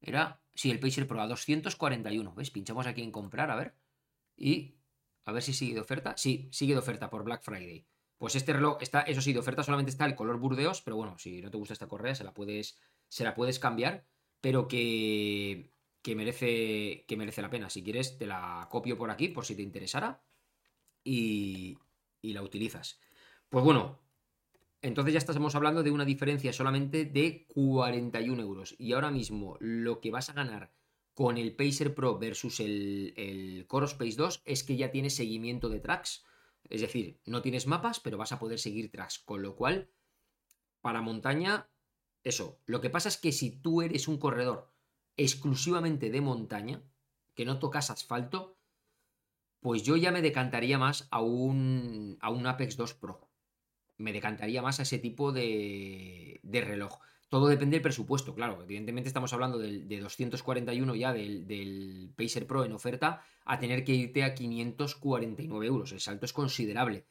Era, 0.00 0.42
sí, 0.54 0.70
el 0.70 0.80
Pacer 0.80 1.06
Pro 1.06 1.20
a 1.20 1.28
241. 1.28 2.34
¿Ves? 2.34 2.50
Pinchamos 2.50 2.86
aquí 2.86 3.02
en 3.02 3.12
comprar, 3.12 3.50
a 3.50 3.56
ver. 3.56 3.74
Y 4.36 4.74
a 5.24 5.32
ver 5.32 5.42
si 5.42 5.52
sigue 5.52 5.74
de 5.74 5.80
oferta. 5.80 6.16
Sí, 6.16 6.48
sigue 6.50 6.74
de 6.74 6.80
oferta 6.80 7.08
por 7.08 7.24
Black 7.24 7.42
Friday. 7.42 7.86
Pues 8.18 8.34
este 8.34 8.52
reloj 8.52 8.78
está, 8.80 9.02
eso 9.02 9.20
sí, 9.20 9.32
de 9.32 9.38
oferta 9.38 9.62
solamente 9.62 9.90
está 9.90 10.06
el 10.06 10.16
color 10.16 10.38
burdeos, 10.38 10.80
pero 10.82 10.96
bueno, 10.96 11.18
si 11.18 11.42
no 11.42 11.50
te 11.50 11.58
gusta 11.58 11.74
esta 11.74 11.86
correa, 11.86 12.14
se 12.14 12.24
la 12.24 12.32
puedes, 12.32 12.78
se 13.08 13.24
la 13.24 13.34
puedes 13.34 13.58
cambiar, 13.58 14.06
pero 14.46 14.68
que, 14.68 15.72
que 16.02 16.14
merece, 16.14 17.04
que 17.08 17.16
merece 17.16 17.42
la 17.42 17.50
pena. 17.50 17.68
Si 17.68 17.82
quieres, 17.82 18.16
te 18.16 18.26
la 18.26 18.68
copio 18.70 18.96
por 18.96 19.10
aquí, 19.10 19.26
por 19.26 19.44
si 19.44 19.56
te 19.56 19.62
interesara 19.62 20.22
y, 21.02 21.76
la 22.22 22.42
utilizas. 22.42 23.00
Pues 23.48 23.64
bueno, 23.64 23.98
entonces 24.82 25.14
ya 25.14 25.18
estamos 25.18 25.56
hablando 25.56 25.82
de 25.82 25.90
una 25.90 26.04
diferencia 26.04 26.52
solamente 26.52 27.06
de 27.06 27.48
41 27.48 28.40
euros. 28.40 28.76
Y 28.78 28.92
ahora 28.92 29.10
mismo 29.10 29.56
lo 29.58 30.00
que 30.00 30.12
vas 30.12 30.30
a 30.30 30.34
ganar 30.34 30.72
con 31.12 31.38
el 31.38 31.56
Pacer 31.56 31.92
Pro 31.92 32.16
versus 32.16 32.60
el, 32.60 33.14
el 33.16 33.66
Core 33.66 33.86
Space 33.86 34.14
2 34.14 34.42
es 34.44 34.62
que 34.62 34.76
ya 34.76 34.92
tienes 34.92 35.16
seguimiento 35.16 35.68
de 35.68 35.80
tracks. 35.80 36.24
Es 36.70 36.82
decir, 36.82 37.18
no 37.24 37.42
tienes 37.42 37.66
mapas, 37.66 37.98
pero 37.98 38.16
vas 38.16 38.30
a 38.30 38.38
poder 38.38 38.60
seguir 38.60 38.92
tracks. 38.92 39.18
Con 39.18 39.42
lo 39.42 39.56
cual, 39.56 39.90
para 40.82 41.02
montaña, 41.02 41.68
eso. 42.26 42.60
Lo 42.66 42.80
que 42.80 42.90
pasa 42.90 43.08
es 43.08 43.16
que 43.16 43.32
si 43.32 43.50
tú 43.50 43.82
eres 43.82 44.08
un 44.08 44.18
corredor 44.18 44.72
exclusivamente 45.16 46.10
de 46.10 46.20
montaña, 46.20 46.82
que 47.34 47.44
no 47.44 47.58
tocas 47.58 47.90
asfalto, 47.90 48.58
pues 49.60 49.82
yo 49.82 49.96
ya 49.96 50.10
me 50.10 50.22
decantaría 50.22 50.78
más 50.78 51.06
a 51.10 51.20
un, 51.20 52.18
a 52.20 52.30
un 52.30 52.46
Apex 52.46 52.76
2 52.76 52.94
Pro. 52.94 53.28
Me 53.98 54.12
decantaría 54.12 54.60
más 54.60 54.80
a 54.80 54.82
ese 54.82 54.98
tipo 54.98 55.32
de, 55.32 56.40
de 56.42 56.60
reloj. 56.60 56.98
Todo 57.28 57.48
depende 57.48 57.76
del 57.76 57.82
presupuesto, 57.82 58.34
claro. 58.34 58.62
Evidentemente 58.62 59.08
estamos 59.08 59.32
hablando 59.32 59.58
del, 59.58 59.88
de 59.88 60.00
241 60.00 60.94
ya 60.94 61.12
del, 61.12 61.46
del, 61.46 62.12
Pacer 62.16 62.46
Pro 62.46 62.64
en 62.64 62.72
oferta 62.72 63.22
a 63.44 63.58
tener 63.58 63.84
que 63.84 63.94
irte 63.94 64.22
a 64.24 64.34
549 64.34 65.66
euros. 65.66 65.92
El 65.92 66.00
salto 66.00 66.26
es 66.26 66.32
considerable. 66.32 67.06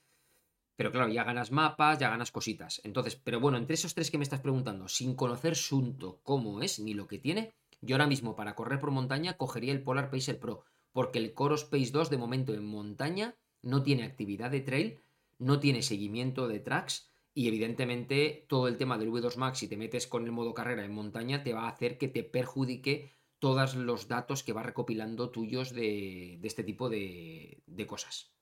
Pero 0.75 0.91
claro, 0.91 1.09
ya 1.09 1.23
ganas 1.23 1.51
mapas, 1.51 1.99
ya 1.99 2.09
ganas 2.09 2.31
cositas. 2.31 2.81
Entonces, 2.83 3.15
pero 3.15 3.39
bueno, 3.39 3.57
entre 3.57 3.75
esos 3.75 3.93
tres 3.93 4.11
que 4.11 4.17
me 4.17 4.23
estás 4.23 4.41
preguntando, 4.41 4.87
sin 4.87 5.15
conocer 5.15 5.55
Sunto 5.55 6.19
cómo 6.23 6.61
es 6.61 6.79
ni 6.79 6.93
lo 6.93 7.07
que 7.07 7.19
tiene, 7.19 7.53
yo 7.81 7.95
ahora 7.95 8.07
mismo 8.07 8.35
para 8.35 8.55
correr 8.55 8.79
por 8.79 8.91
montaña 8.91 9.37
cogería 9.37 9.71
el 9.71 9.83
Polar 9.83 10.09
Pacer 10.09 10.39
Pro 10.39 10.63
porque 10.95 11.19
el 11.19 11.33
Coro 11.33 11.55
Space 11.55 11.91
2 11.91 12.09
de 12.09 12.17
momento 12.17 12.53
en 12.53 12.65
montaña 12.65 13.35
no 13.61 13.83
tiene 13.83 14.05
actividad 14.05 14.49
de 14.49 14.61
trail, 14.61 15.01
no 15.37 15.59
tiene 15.59 15.81
seguimiento 15.81 16.47
de 16.47 16.61
tracks 16.61 17.11
y 17.33 17.49
evidentemente 17.49 18.45
todo 18.47 18.69
el 18.69 18.77
tema 18.77 18.97
del 18.97 19.11
V2 19.11 19.35
Max, 19.35 19.59
si 19.59 19.67
te 19.67 19.75
metes 19.75 20.07
con 20.07 20.23
el 20.23 20.31
modo 20.31 20.53
carrera 20.53 20.85
en 20.85 20.93
montaña, 20.93 21.43
te 21.43 21.53
va 21.53 21.63
a 21.63 21.69
hacer 21.69 21.97
que 21.97 22.07
te 22.07 22.23
perjudique 22.23 23.11
todos 23.39 23.75
los 23.75 24.07
datos 24.07 24.41
que 24.41 24.53
va 24.53 24.63
recopilando 24.63 25.31
tuyos 25.31 25.73
de, 25.73 26.39
este 26.41 26.63
tipo 26.63 26.87
de 26.87 27.61
cosas. 27.85 28.34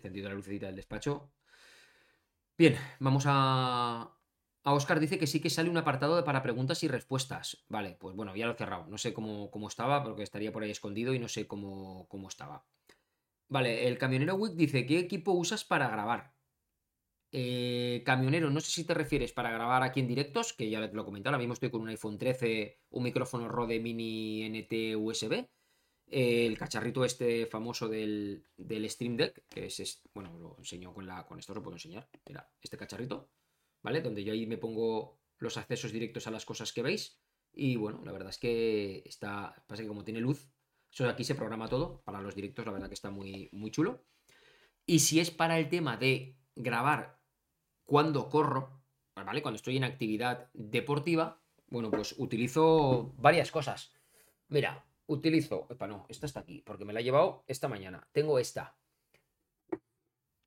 Encendido 0.00 0.28
la 0.28 0.34
lucecita 0.34 0.66
del 0.66 0.76
despacho. 0.76 1.32
Bien, 2.56 2.76
vamos 2.98 3.24
a, 3.26 4.16
a 4.64 4.72
Oscar 4.74 5.00
dice 5.00 5.18
que 5.18 5.26
sí 5.26 5.40
que 5.40 5.50
sale 5.50 5.70
un 5.70 5.76
apartado 5.76 6.22
para 6.24 6.42
preguntas 6.42 6.82
y 6.82 6.88
respuestas. 6.88 7.64
Vale, 7.68 7.96
pues 7.98 8.14
bueno, 8.16 8.34
ya 8.36 8.46
lo 8.46 8.52
he 8.52 8.56
cerrado. 8.56 8.86
No 8.86 8.98
sé 8.98 9.14
cómo, 9.14 9.50
cómo 9.50 9.68
estaba, 9.68 10.02
porque 10.02 10.22
estaría 10.22 10.52
por 10.52 10.62
ahí 10.62 10.70
escondido 10.70 11.14
y 11.14 11.18
no 11.18 11.28
sé 11.28 11.46
cómo, 11.46 12.06
cómo 12.08 12.28
estaba. 12.28 12.66
Vale, 13.48 13.88
el 13.88 13.98
camionero 13.98 14.36
Wick 14.36 14.54
dice, 14.54 14.86
¿qué 14.86 14.98
equipo 14.98 15.32
usas 15.32 15.64
para 15.64 15.88
grabar? 15.88 16.34
Eh, 17.32 18.02
camionero, 18.04 18.50
no 18.50 18.60
sé 18.60 18.70
si 18.70 18.84
te 18.84 18.94
refieres 18.94 19.32
para 19.32 19.50
grabar 19.50 19.82
aquí 19.82 20.00
en 20.00 20.08
directos, 20.08 20.52
que 20.52 20.68
ya 20.68 20.80
te 20.88 20.94
lo 20.94 21.02
he 21.02 21.04
comentado, 21.04 21.34
ahora 21.34 21.38
mismo 21.38 21.54
estoy 21.54 21.70
con 21.70 21.80
un 21.80 21.88
iPhone 21.88 22.18
13, 22.18 22.80
un 22.90 23.04
micrófono 23.04 23.48
Rode 23.48 23.78
Mini 23.78 24.44
NT 24.48 24.96
USB, 24.96 25.48
el 26.10 26.58
cacharrito 26.58 27.04
este 27.04 27.46
famoso 27.46 27.88
del, 27.88 28.44
del 28.56 28.90
Stream 28.90 29.16
Deck, 29.16 29.44
que 29.48 29.66
es, 29.66 30.02
bueno, 30.12 30.36
lo 30.38 30.56
enseño 30.58 30.92
con, 30.92 31.06
la, 31.06 31.24
con 31.24 31.38
esto, 31.38 31.54
lo 31.54 31.62
puedo 31.62 31.76
enseñar, 31.76 32.08
mira, 32.26 32.50
este 32.60 32.76
cacharrito, 32.76 33.30
¿vale? 33.82 34.00
Donde 34.00 34.24
yo 34.24 34.32
ahí 34.32 34.46
me 34.46 34.58
pongo 34.58 35.20
los 35.38 35.56
accesos 35.56 35.92
directos 35.92 36.26
a 36.26 36.30
las 36.30 36.44
cosas 36.44 36.72
que 36.72 36.82
veis. 36.82 37.18
Y 37.52 37.76
bueno, 37.76 38.02
la 38.04 38.12
verdad 38.12 38.30
es 38.30 38.38
que 38.38 39.02
está. 39.06 39.64
Pasa 39.66 39.82
que 39.82 39.88
como 39.88 40.04
tiene 40.04 40.20
luz, 40.20 40.48
Eso 40.92 41.04
de 41.04 41.10
aquí 41.10 41.24
se 41.24 41.34
programa 41.34 41.68
todo. 41.68 42.02
Para 42.02 42.20
los 42.20 42.34
directos, 42.34 42.66
la 42.66 42.72
verdad 42.72 42.88
que 42.88 42.94
está 42.94 43.10
muy, 43.10 43.48
muy 43.52 43.70
chulo. 43.70 44.04
Y 44.86 45.00
si 45.00 45.20
es 45.20 45.30
para 45.30 45.58
el 45.58 45.68
tema 45.68 45.96
de 45.96 46.36
grabar 46.54 47.20
cuando 47.84 48.28
corro, 48.28 48.82
¿vale? 49.14 49.42
Cuando 49.42 49.56
estoy 49.56 49.76
en 49.76 49.84
actividad 49.84 50.50
deportiva, 50.52 51.42
bueno, 51.68 51.90
pues 51.90 52.14
utilizo 52.18 53.14
varias 53.16 53.50
cosas. 53.50 53.92
Mira, 54.48 54.84
utilizo. 55.10 55.66
Epa, 55.70 55.86
no, 55.86 56.06
esta 56.08 56.26
está 56.26 56.40
aquí, 56.40 56.62
porque 56.62 56.84
me 56.84 56.92
la 56.92 57.00
he 57.00 57.04
llevado 57.04 57.44
esta 57.46 57.68
mañana. 57.68 58.08
Tengo 58.12 58.38
esta. 58.38 58.76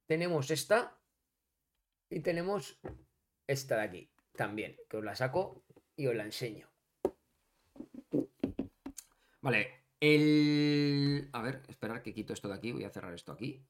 Tenemos 0.06 0.50
esta. 0.52 0.98
Y 2.10 2.22
tenemos 2.22 2.80
esta 3.48 3.78
de 3.78 3.82
aquí 3.82 4.12
también, 4.34 4.78
que 4.90 4.98
os 4.98 5.04
la 5.04 5.16
saco 5.16 5.64
y 5.96 6.08
os 6.08 6.16
la 6.16 6.24
enseño. 6.24 6.70
Vale, 9.42 9.86
el... 10.00 11.30
A 11.34 11.42
ver, 11.42 11.64
esperar 11.68 12.02
que 12.02 12.14
quito 12.14 12.34
esto 12.34 12.48
de 12.48 12.56
aquí, 12.56 12.72
voy 12.72 12.84
a 12.84 12.90
cerrar 12.90 13.14
esto 13.14 13.32
aquí. 13.32 13.66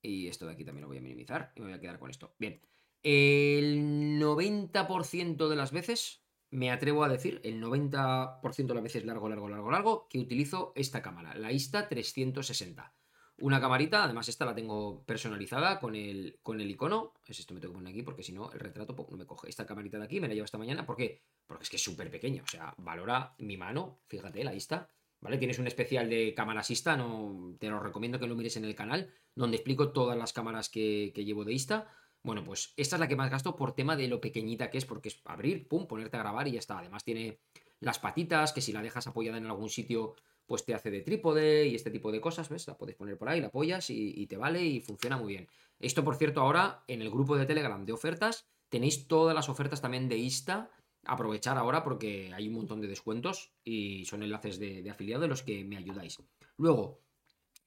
Y 0.00 0.28
esto 0.28 0.46
de 0.46 0.52
aquí 0.52 0.64
también 0.64 0.82
lo 0.82 0.88
voy 0.88 0.98
a 0.98 1.02
minimizar 1.02 1.52
y 1.56 1.60
me 1.60 1.66
voy 1.66 1.74
a 1.74 1.80
quedar 1.80 1.98
con 1.98 2.10
esto. 2.10 2.34
Bien, 2.38 2.60
el 3.02 4.20
90% 4.20 5.48
de 5.48 5.56
las 5.56 5.72
veces, 5.72 6.22
me 6.50 6.70
atrevo 6.70 7.04
a 7.04 7.08
decir, 7.08 7.40
el 7.44 7.62
90% 7.62 8.66
de 8.66 8.74
las 8.74 8.82
veces 8.82 9.04
largo, 9.04 9.28
largo, 9.28 9.48
largo, 9.48 9.70
largo, 9.70 10.08
que 10.08 10.18
utilizo 10.18 10.72
esta 10.74 11.02
cámara, 11.02 11.34
la 11.34 11.52
Insta360. 11.52 12.92
Una 13.40 13.60
camarita, 13.60 14.02
además 14.02 14.28
esta 14.28 14.44
la 14.44 14.54
tengo 14.54 15.04
personalizada 15.04 15.78
con 15.78 15.94
el, 15.94 16.40
con 16.42 16.60
el 16.60 16.70
icono. 16.70 17.14
Es 17.24 17.38
esto 17.38 17.54
me 17.54 17.60
tengo 17.60 17.72
que 17.72 17.78
poner 17.78 17.92
aquí 17.92 18.02
porque 18.02 18.24
si 18.24 18.32
no 18.32 18.50
el 18.50 18.58
retrato 18.58 18.96
no 19.10 19.16
me 19.16 19.26
coge. 19.26 19.48
Esta 19.48 19.64
camarita 19.64 19.96
de 19.98 20.04
aquí 20.04 20.20
me 20.20 20.26
la 20.26 20.34
llevo 20.34 20.44
esta 20.44 20.58
mañana. 20.58 20.84
¿Por 20.84 20.96
qué? 20.96 21.22
Porque 21.46 21.62
es 21.62 21.70
que 21.70 21.76
es 21.76 21.82
súper 21.82 22.10
pequeño. 22.10 22.42
O 22.42 22.48
sea, 22.48 22.74
valora 22.78 23.36
mi 23.38 23.56
mano. 23.56 24.00
Fíjate, 24.08 24.42
la 24.42 24.54
Insta. 24.54 24.90
¿Vale? 25.20 25.38
Tienes 25.38 25.60
un 25.60 25.68
especial 25.68 26.10
de 26.10 26.34
cámaras 26.34 26.70
Insta. 26.70 26.96
No, 26.96 27.54
te 27.60 27.68
lo 27.68 27.78
recomiendo 27.78 28.18
que 28.18 28.26
lo 28.26 28.34
mires 28.34 28.56
en 28.56 28.64
el 28.64 28.74
canal. 28.74 29.14
Donde 29.36 29.56
explico 29.56 29.92
todas 29.92 30.18
las 30.18 30.32
cámaras 30.32 30.68
que, 30.68 31.12
que 31.14 31.24
llevo 31.24 31.44
de 31.44 31.52
Insta. 31.52 31.94
Bueno, 32.22 32.44
pues 32.44 32.74
esta 32.76 32.96
es 32.96 33.00
la 33.00 33.08
que 33.08 33.16
más 33.16 33.30
gasto 33.30 33.56
por 33.56 33.74
tema 33.74 33.96
de 33.96 34.08
lo 34.08 34.20
pequeñita 34.20 34.70
que 34.70 34.78
es. 34.78 34.84
Porque 34.84 35.08
es 35.08 35.20
abrir, 35.24 35.68
pum, 35.68 35.86
ponerte 35.86 36.16
a 36.16 36.20
grabar 36.20 36.48
y 36.48 36.52
ya 36.52 36.58
está. 36.58 36.78
Además 36.78 37.04
tiene 37.04 37.40
las 37.80 37.98
patitas 37.98 38.52
que 38.52 38.60
si 38.60 38.72
la 38.72 38.82
dejas 38.82 39.06
apoyada 39.06 39.38
en 39.38 39.46
algún 39.46 39.70
sitio 39.70 40.14
pues 40.48 40.64
te 40.64 40.74
hace 40.74 40.90
de 40.90 41.02
trípode 41.02 41.66
y 41.66 41.74
este 41.74 41.90
tipo 41.90 42.10
de 42.10 42.22
cosas, 42.22 42.48
¿ves? 42.48 42.66
La 42.66 42.76
puedes 42.76 42.96
poner 42.96 43.18
por 43.18 43.28
ahí, 43.28 43.38
la 43.40 43.48
apoyas 43.48 43.90
y, 43.90 44.26
te 44.26 44.38
vale 44.38 44.64
y 44.64 44.80
funciona 44.80 45.18
muy 45.18 45.34
bien. 45.34 45.48
Esto, 45.78 46.02
por 46.02 46.16
cierto, 46.16 46.40
ahora 46.40 46.84
en 46.88 47.02
el 47.02 47.10
grupo 47.10 47.36
de 47.36 47.44
Telegram 47.44 47.84
de 47.84 47.92
ofertas 47.92 48.46
tenéis 48.70 49.06
todas 49.06 49.34
las 49.34 49.50
ofertas 49.50 49.82
también 49.82 50.08
de 50.08 50.16
Insta. 50.16 50.70
Aprovechar 51.04 51.58
ahora 51.58 51.84
porque 51.84 52.32
hay 52.34 52.48
un 52.48 52.54
montón 52.54 52.80
de 52.80 52.88
descuentos 52.88 53.52
y 53.62 54.06
son 54.06 54.22
enlaces 54.22 54.58
de, 54.58 54.82
de 54.82 54.90
afiliado 54.90 55.22
de 55.22 55.28
los 55.28 55.42
que 55.42 55.64
me 55.64 55.76
ayudáis. 55.76 56.16
Luego, 56.56 57.02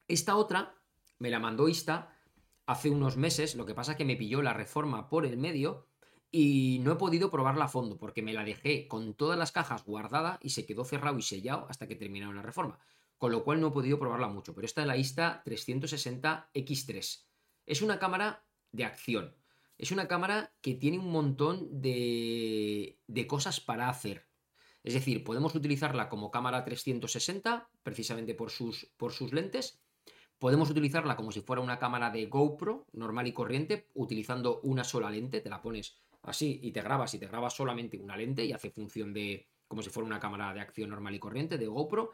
esta 0.08 0.36
otra 0.36 0.76
me 1.20 1.30
la 1.30 1.40
mandó 1.40 1.70
Insta 1.70 2.18
hace 2.66 2.90
unos 2.90 3.18
meses, 3.18 3.56
lo 3.56 3.66
que 3.66 3.76
pasa 3.76 3.92
es 3.92 3.98
que 3.98 4.06
me 4.06 4.16
pilló 4.16 4.42
la 4.42 4.54
reforma 4.54 5.10
por 5.10 5.26
el 5.26 5.36
medio 5.38 5.88
y 6.32 6.80
no 6.82 6.94
he 6.94 6.96
podido 6.96 7.30
probarla 7.30 7.66
a 7.66 7.70
fondo 7.70 7.98
porque 7.98 8.22
me 8.22 8.32
la 8.34 8.46
dejé 8.46 8.88
con 8.88 9.14
todas 9.14 9.38
las 9.38 9.52
cajas 9.52 9.84
guardada 9.84 10.40
y 10.42 10.52
se 10.52 10.66
quedó 10.66 10.86
cerrado 10.86 11.18
y 11.18 11.22
sellado 11.22 11.68
hasta 11.70 11.88
que 11.88 11.98
terminaron 11.98 12.36
la 12.36 12.42
reforma. 12.42 12.80
Con 13.18 13.32
lo 13.32 13.44
cual 13.44 13.60
no 13.62 13.68
he 13.68 13.72
podido 13.72 14.00
probarla 14.00 14.30
mucho. 14.30 14.56
Pero 14.56 14.66
esta 14.66 14.82
es 14.82 14.88
la 14.88 14.98
Insta360X3. 14.98 17.26
Es 17.66 17.82
una 17.82 18.00
cámara 18.00 18.46
de 18.72 18.86
acción. 18.86 19.36
Es 19.78 19.92
una 19.92 20.08
cámara 20.08 20.54
que 20.62 20.76
tiene 20.76 20.98
un 20.98 21.12
montón 21.12 21.82
de, 21.82 22.98
de 23.08 23.28
cosas 23.28 23.60
para 23.60 23.90
hacer. 23.90 24.32
Es 24.84 24.94
decir, 24.94 25.24
podemos 25.24 25.54
utilizarla 25.54 26.10
como 26.10 26.32
cámara 26.32 26.64
360, 26.64 27.70
precisamente 27.84 28.34
por 28.34 28.50
sus, 28.50 28.92
por 28.98 29.12
sus 29.12 29.34
lentes. 29.34 29.81
Podemos 30.42 30.72
utilizarla 30.72 31.16
como 31.16 31.32
si 31.32 31.42
fuera 31.42 31.62
una 31.62 31.78
cámara 31.78 32.10
de 32.10 32.26
GoPro 32.26 32.88
normal 32.94 33.28
y 33.28 33.32
corriente, 33.32 33.86
utilizando 33.94 34.60
una 34.64 34.84
sola 34.84 35.12
lente. 35.12 35.40
Te 35.40 35.52
la 35.52 35.62
pones 35.62 36.02
así 36.24 36.60
y 36.64 36.72
te 36.72 36.82
grabas 36.82 37.14
y 37.14 37.20
te 37.20 37.28
grabas 37.28 37.54
solamente 37.54 38.00
una 38.00 38.18
lente 38.18 38.44
y 38.44 38.52
hace 38.52 38.72
función 38.72 39.14
de 39.14 39.46
como 39.68 39.84
si 39.84 39.92
fuera 39.92 40.08
una 40.08 40.20
cámara 40.20 40.52
de 40.52 40.60
acción 40.60 40.90
normal 40.90 41.14
y 41.14 41.20
corriente 41.20 41.60
de 41.60 41.68
GoPro. 41.68 42.14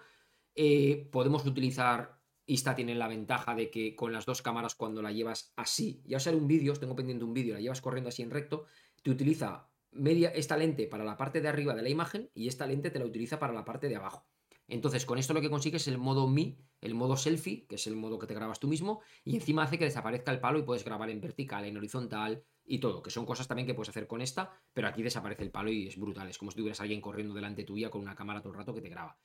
Eh, 0.55 1.07
podemos 1.09 1.45
utilizar, 1.45 2.19
esta 2.45 2.75
tiene 2.75 2.95
la 2.95 3.07
ventaja 3.07 3.55
de 3.55 3.71
que 3.71 3.95
con 3.95 4.11
las 4.11 4.25
dos 4.25 4.41
cámaras 4.41 4.75
cuando 4.75 5.01
la 5.01 5.13
llevas 5.13 5.53
así, 5.55 6.01
ya 6.05 6.17
os 6.17 6.27
haré 6.27 6.35
un 6.35 6.49
vídeo, 6.49 6.73
tengo 6.73 6.97
pendiente 6.97 7.23
un 7.23 7.33
vídeo, 7.33 7.53
la 7.53 7.61
llevas 7.61 7.79
corriendo 7.79 8.09
así 8.09 8.23
en 8.23 8.31
recto, 8.31 8.65
te 9.03 9.09
utiliza 9.09 9.69
media, 9.91 10.31
esta 10.31 10.57
lente 10.57 10.87
para 10.87 11.05
la 11.05 11.15
parte 11.15 11.39
de 11.39 11.47
arriba 11.47 11.73
de 11.75 11.81
la 11.81 11.89
imagen 11.89 12.29
y 12.33 12.49
esta 12.49 12.67
lente 12.67 12.91
te 12.91 12.99
la 12.99 13.05
utiliza 13.05 13.39
para 13.39 13.53
la 13.53 13.63
parte 13.63 13.87
de 13.87 13.95
abajo. 13.95 14.27
Entonces, 14.67 15.05
con 15.05 15.17
esto 15.17 15.33
lo 15.33 15.41
que 15.41 15.49
consigues 15.49 15.83
es 15.83 15.87
el 15.87 15.97
modo 15.97 16.27
Mi, 16.27 16.59
el 16.81 16.93
modo 16.93 17.15
selfie, 17.15 17.65
que 17.67 17.75
es 17.75 17.87
el 17.87 17.95
modo 17.95 18.19
que 18.19 18.27
te 18.27 18.33
grabas 18.33 18.59
tú 18.59 18.67
mismo, 18.67 19.01
y 19.23 19.35
encima 19.35 19.63
hace 19.63 19.77
que 19.79 19.85
desaparezca 19.85 20.31
el 20.31 20.41
palo 20.41 20.59
y 20.59 20.63
puedes 20.63 20.83
grabar 20.83 21.09
en 21.09 21.21
vertical, 21.21 21.63
en 21.63 21.77
horizontal 21.77 22.43
y 22.65 22.79
todo, 22.79 23.01
que 23.01 23.09
son 23.09 23.25
cosas 23.25 23.47
también 23.47 23.65
que 23.65 23.73
puedes 23.73 23.89
hacer 23.89 24.07
con 24.07 24.21
esta, 24.21 24.51
pero 24.73 24.89
aquí 24.89 25.01
desaparece 25.03 25.43
el 25.43 25.51
palo 25.51 25.71
y 25.71 25.87
es 25.87 25.97
brutal. 25.97 26.29
Es 26.29 26.37
como 26.37 26.51
si 26.51 26.57
tuvieras 26.57 26.81
a 26.81 26.83
alguien 26.83 26.99
corriendo 26.99 27.33
delante 27.33 27.63
tuya 27.63 27.89
con 27.89 28.01
una 28.01 28.15
cámara 28.15 28.41
todo 28.41 28.51
el 28.51 28.59
rato 28.59 28.73
que 28.73 28.81
te 28.81 28.89
graba. 28.89 29.17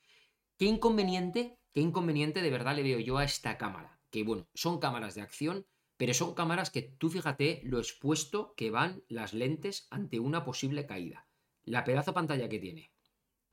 ¿Qué 0.56 0.66
inconveniente, 0.66 1.58
qué 1.72 1.80
inconveniente 1.80 2.40
de 2.40 2.50
verdad 2.50 2.76
le 2.76 2.84
veo 2.84 3.00
yo 3.00 3.18
a 3.18 3.24
esta 3.24 3.58
cámara? 3.58 4.00
Que 4.10 4.22
bueno, 4.22 4.46
son 4.54 4.78
cámaras 4.78 5.16
de 5.16 5.22
acción, 5.22 5.66
pero 5.96 6.14
son 6.14 6.34
cámaras 6.34 6.70
que 6.70 6.82
tú 6.82 7.10
fíjate 7.10 7.62
lo 7.64 7.78
expuesto 7.78 8.54
que 8.56 8.70
van 8.70 9.02
las 9.08 9.34
lentes 9.34 9.88
ante 9.90 10.20
una 10.20 10.44
posible 10.44 10.86
caída. 10.86 11.26
La 11.64 11.82
pedazo 11.82 12.14
pantalla 12.14 12.48
que 12.48 12.60
tiene. 12.60 12.92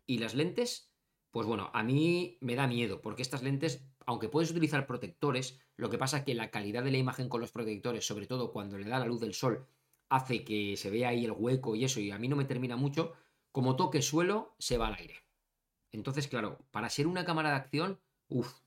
Y 0.05 0.19
las 0.19 0.35
lentes 0.35 0.88
pues 1.31 1.45
bueno, 1.47 1.69
a 1.73 1.83
mí 1.83 2.37
me 2.41 2.55
da 2.55 2.67
miedo, 2.67 3.01
porque 3.01 3.21
estas 3.21 3.43
lentes, 3.43 3.85
aunque 4.05 4.29
puedes 4.29 4.51
utilizar 4.51 4.87
protectores, 4.87 5.59
lo 5.75 5.89
que 5.89 5.97
pasa 5.97 6.19
es 6.19 6.23
que 6.23 6.33
la 6.33 6.51
calidad 6.51 6.83
de 6.83 6.91
la 6.91 6.97
imagen 6.97 7.29
con 7.29 7.41
los 7.41 7.51
protectores, 7.51 8.05
sobre 8.05 8.27
todo 8.27 8.51
cuando 8.51 8.77
le 8.77 8.89
da 8.89 8.99
la 8.99 9.05
luz 9.05 9.19
del 9.21 9.33
sol, 9.33 9.67
hace 10.09 10.43
que 10.43 10.75
se 10.77 10.89
vea 10.89 11.09
ahí 11.09 11.25
el 11.25 11.31
hueco 11.31 11.75
y 11.75 11.85
eso, 11.85 11.99
y 11.99 12.11
a 12.11 12.17
mí 12.17 12.27
no 12.27 12.35
me 12.35 12.45
termina 12.45 12.75
mucho, 12.75 13.13
como 13.51 13.75
toque 13.75 14.01
suelo, 14.01 14.55
se 14.59 14.77
va 14.77 14.87
al 14.87 14.95
aire. 14.95 15.23
Entonces, 15.91 16.27
claro, 16.27 16.59
para 16.71 16.89
ser 16.89 17.07
una 17.07 17.25
cámara 17.25 17.49
de 17.49 17.55
acción, 17.55 17.99
uff, 18.27 18.59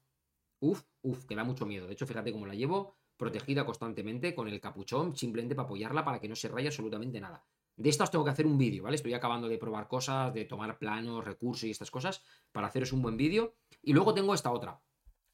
uff, 0.60 0.84
uff, 1.02 1.24
que 1.26 1.36
da 1.36 1.44
mucho 1.44 1.66
miedo. 1.66 1.86
De 1.86 1.92
hecho, 1.94 2.06
fíjate 2.06 2.32
cómo 2.32 2.46
la 2.46 2.54
llevo, 2.54 2.96
protegida 3.16 3.64
constantemente 3.64 4.34
con 4.34 4.48
el 4.48 4.60
capuchón, 4.60 5.16
simplemente 5.16 5.54
para 5.54 5.66
apoyarla 5.66 6.04
para 6.04 6.20
que 6.20 6.28
no 6.28 6.36
se 6.36 6.48
raye 6.48 6.68
absolutamente 6.68 7.20
nada. 7.20 7.44
De 7.76 7.88
estas 7.88 8.10
tengo 8.10 8.24
que 8.24 8.30
hacer 8.30 8.46
un 8.46 8.58
vídeo, 8.58 8.82
¿vale? 8.82 8.96
Estoy 8.96 9.14
acabando 9.14 9.48
de 9.48 9.58
probar 9.58 9.88
cosas, 9.88 10.32
de 10.34 10.44
tomar 10.44 10.78
planos, 10.78 11.24
recursos 11.24 11.64
y 11.64 11.70
estas 11.70 11.90
cosas 11.90 12.22
para 12.52 12.66
haceros 12.66 12.92
un 12.92 13.02
buen 13.02 13.16
vídeo. 13.16 13.54
Y 13.82 13.92
luego 13.92 14.14
tengo 14.14 14.34
esta 14.34 14.52
otra, 14.52 14.80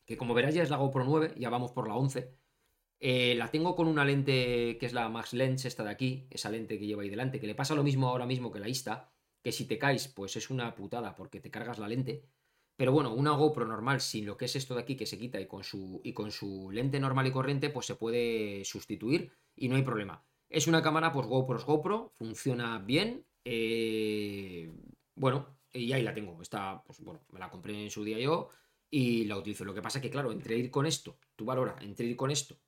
que 0.06 0.16
como 0.16 0.34
verás 0.34 0.54
ya 0.54 0.62
es 0.62 0.70
la 0.70 0.76
GoPro 0.76 1.04
9, 1.04 1.34
ya 1.36 1.50
vamos 1.50 1.72
por 1.72 1.88
la 1.88 1.94
11. 1.94 2.34
Eh, 3.00 3.34
la 3.36 3.50
tengo 3.50 3.76
con 3.76 3.86
una 3.86 4.04
lente 4.04 4.76
que 4.78 4.86
es 4.86 4.92
la 4.92 5.08
Max 5.08 5.32
Lens, 5.32 5.64
esta 5.64 5.84
de 5.84 5.90
aquí, 5.90 6.26
esa 6.30 6.50
lente 6.50 6.78
que 6.78 6.86
lleva 6.86 7.02
ahí 7.02 7.10
delante, 7.10 7.38
que 7.38 7.46
le 7.46 7.54
pasa 7.54 7.74
lo 7.74 7.84
mismo 7.84 8.08
ahora 8.08 8.26
mismo 8.26 8.50
que 8.50 8.58
la 8.58 8.68
Insta, 8.68 9.12
que 9.42 9.52
si 9.52 9.66
te 9.66 9.78
caes, 9.78 10.08
pues 10.08 10.36
es 10.36 10.50
una 10.50 10.74
putada 10.74 11.14
porque 11.14 11.40
te 11.40 11.50
cargas 11.50 11.78
la 11.78 11.88
lente. 11.88 12.24
Pero 12.76 12.92
bueno, 12.92 13.12
una 13.12 13.32
GoPro 13.32 13.66
normal 13.66 14.00
sin 14.00 14.24
lo 14.26 14.36
que 14.36 14.44
es 14.44 14.56
esto 14.56 14.74
de 14.74 14.82
aquí 14.82 14.96
que 14.96 15.06
se 15.06 15.18
quita 15.18 15.40
y 15.40 15.46
con 15.46 15.64
su, 15.64 16.00
y 16.04 16.12
con 16.12 16.30
su 16.30 16.70
lente 16.70 17.00
normal 17.00 17.26
y 17.26 17.32
corriente, 17.32 17.70
pues 17.70 17.86
se 17.86 17.96
puede 17.96 18.64
sustituir 18.64 19.32
y 19.56 19.68
no 19.68 19.76
hay 19.76 19.82
problema. 19.82 20.24
Es 20.48 20.66
una 20.66 20.82
cámara, 20.82 21.12
pues 21.12 21.26
GoPro 21.26 21.58
GoPro, 21.64 22.12
funciona 22.16 22.78
bien. 22.78 23.26
Eh, 23.44 24.72
bueno, 25.14 25.58
y 25.72 25.92
ahí 25.92 26.02
la 26.02 26.14
tengo. 26.14 26.40
Está, 26.40 26.82
pues 26.84 27.00
bueno, 27.00 27.20
me 27.30 27.38
la 27.38 27.50
compré 27.50 27.82
en 27.82 27.90
su 27.90 28.04
día 28.04 28.18
yo 28.18 28.50
y 28.90 29.24
la 29.24 29.36
utilizo. 29.36 29.64
Lo 29.64 29.74
que 29.74 29.82
pasa 29.82 30.00
que, 30.00 30.10
claro, 30.10 30.32
entre 30.32 30.56
ir 30.56 30.70
con 30.70 30.86
esto, 30.86 31.18
tú 31.36 31.44
valora, 31.44 31.76
entre 31.80 32.06
ir 32.06 32.16
con 32.16 32.30
esto 32.30 32.58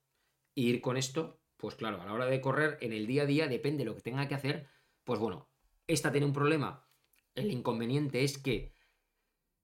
e 0.54 0.62
ir 0.62 0.80
con 0.80 0.96
esto, 0.96 1.40
pues 1.56 1.74
claro, 1.74 2.00
a 2.00 2.04
la 2.04 2.12
hora 2.12 2.26
de 2.26 2.40
correr 2.40 2.78
en 2.80 2.92
el 2.92 3.06
día 3.06 3.22
a 3.22 3.26
día, 3.26 3.46
depende 3.46 3.84
de 3.84 3.90
lo 3.90 3.94
que 3.94 4.02
tenga 4.02 4.26
que 4.28 4.34
hacer, 4.34 4.66
pues 5.04 5.20
bueno, 5.20 5.48
esta 5.86 6.10
tiene 6.10 6.26
un 6.26 6.32
problema. 6.32 6.86
El 7.34 7.50
inconveniente 7.50 8.24
es 8.24 8.38
que 8.38 8.74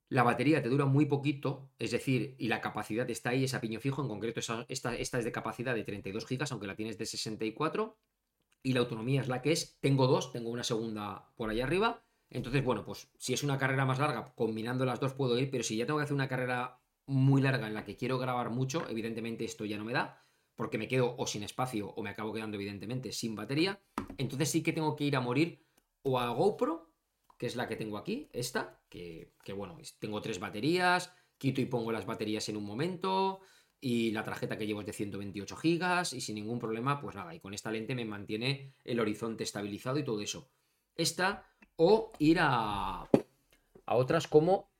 la 0.09 0.23
batería 0.23 0.63
te 0.63 0.69
dura 0.69 0.85
muy 0.85 1.07
poquito, 1.07 1.71
es 1.79 1.91
decir, 1.91 2.37
y 2.39 2.49
la 2.49 2.61
capacidad 2.61 3.09
está 3.11 3.31
ahí, 3.31 3.45
es 3.45 3.55
a 3.55 3.61
piño 3.61 3.81
fijo, 3.81 4.03
en 4.03 4.09
concreto 4.09 4.41
esta, 4.41 4.95
esta 4.95 5.19
es 5.19 5.25
de 5.25 5.33
capacidad 5.33 5.75
de 5.75 5.85
32 5.85 6.27
GB, 6.27 6.45
aunque 6.51 6.67
la 6.67 6.77
tienes 6.77 6.99
de 6.99 7.07
64, 7.07 7.99
y 8.63 8.73
la 8.73 8.81
autonomía 8.81 9.21
es 9.21 9.29
la 9.29 9.43
que 9.43 9.53
es. 9.53 9.79
Tengo 9.81 10.07
dos, 10.07 10.33
tengo 10.33 10.51
una 10.51 10.65
segunda 10.65 11.31
por 11.37 11.51
ahí 11.51 11.61
arriba. 11.61 12.03
Entonces, 12.31 12.65
bueno, 12.65 12.85
pues 12.85 13.09
si 13.17 13.33
es 13.33 13.45
una 13.45 13.59
carrera 13.59 13.85
más 13.85 13.99
larga, 13.99 14.33
combinando 14.35 14.85
las 14.85 14.99
dos 14.99 15.13
puedo 15.13 15.39
ir, 15.39 15.51
pero 15.51 15.63
si 15.63 15.77
ya 15.77 15.87
tengo 15.87 15.99
que 15.99 16.05
hacer 16.05 16.15
una 16.15 16.29
carrera 16.29 16.81
muy 17.07 17.41
larga 17.41 17.69
en 17.69 17.75
la 17.75 17.85
que 17.85 17.97
quiero 17.97 18.19
grabar 18.19 18.51
mucho, 18.51 18.89
evidentemente 18.89 19.45
esto 19.45 19.65
ya 19.65 19.79
no 19.79 19.85
me 19.85 19.93
da, 19.93 20.21
porque 20.57 20.79
me 20.79 20.89
quedo 20.89 21.15
o 21.17 21.27
sin 21.27 21.45
espacio 21.45 21.91
o 21.91 22.03
me 22.03 22.11
acabo 22.11 22.33
quedando 22.33 22.57
evidentemente 22.57 23.13
sin 23.13 23.37
batería. 23.37 23.81
Entonces 24.19 24.51
sí 24.51 24.63
que 24.63 24.73
tengo 24.73 24.97
que 24.97 25.05
ir 25.05 25.15
a 25.15 25.21
morir 25.21 25.65
o 26.03 26.19
a 26.19 26.29
GoPro 26.31 26.86
que 27.37 27.47
es 27.47 27.57
la 27.57 27.69
que 27.69 27.77
tengo 27.77 27.99
aquí, 27.99 28.29
esta, 28.33 28.81
que, 28.89 29.33
bueno, 29.55 29.79
tengo 29.99 30.21
tres 30.21 30.39
baterías, 30.39 31.13
quito 31.39 31.61
y 31.61 31.67
pongo 31.67 31.93
las 31.93 32.07
baterías 32.07 32.49
en 32.49 32.57
un 32.57 32.65
momento, 32.65 33.41
y 33.81 34.11
la 34.13 34.25
tarjeta 34.25 34.57
que 34.57 34.67
llevo 34.67 34.81
es 34.81 34.87
de 34.87 34.93
128 34.93 35.57
gigas, 35.57 36.13
y 36.13 36.21
sin 36.21 36.37
ningún 36.37 36.59
problema, 36.59 37.01
pues 37.01 37.15
nada, 37.15 37.35
y 37.35 37.41
con 37.41 37.55
esta 37.55 37.71
lente 37.71 37.95
me 37.95 38.05
mantiene 38.05 38.73
el 38.85 39.01
horizonte 39.01 39.45
estabilizado 39.45 39.99
y 39.99 40.05
todo 40.05 40.21
eso. 40.21 40.51
Esta, 40.95 41.47
o 41.77 42.13
ir 42.19 42.39
a, 42.41 43.03
a 43.03 43.95
otras 43.97 44.27
como 44.27 44.71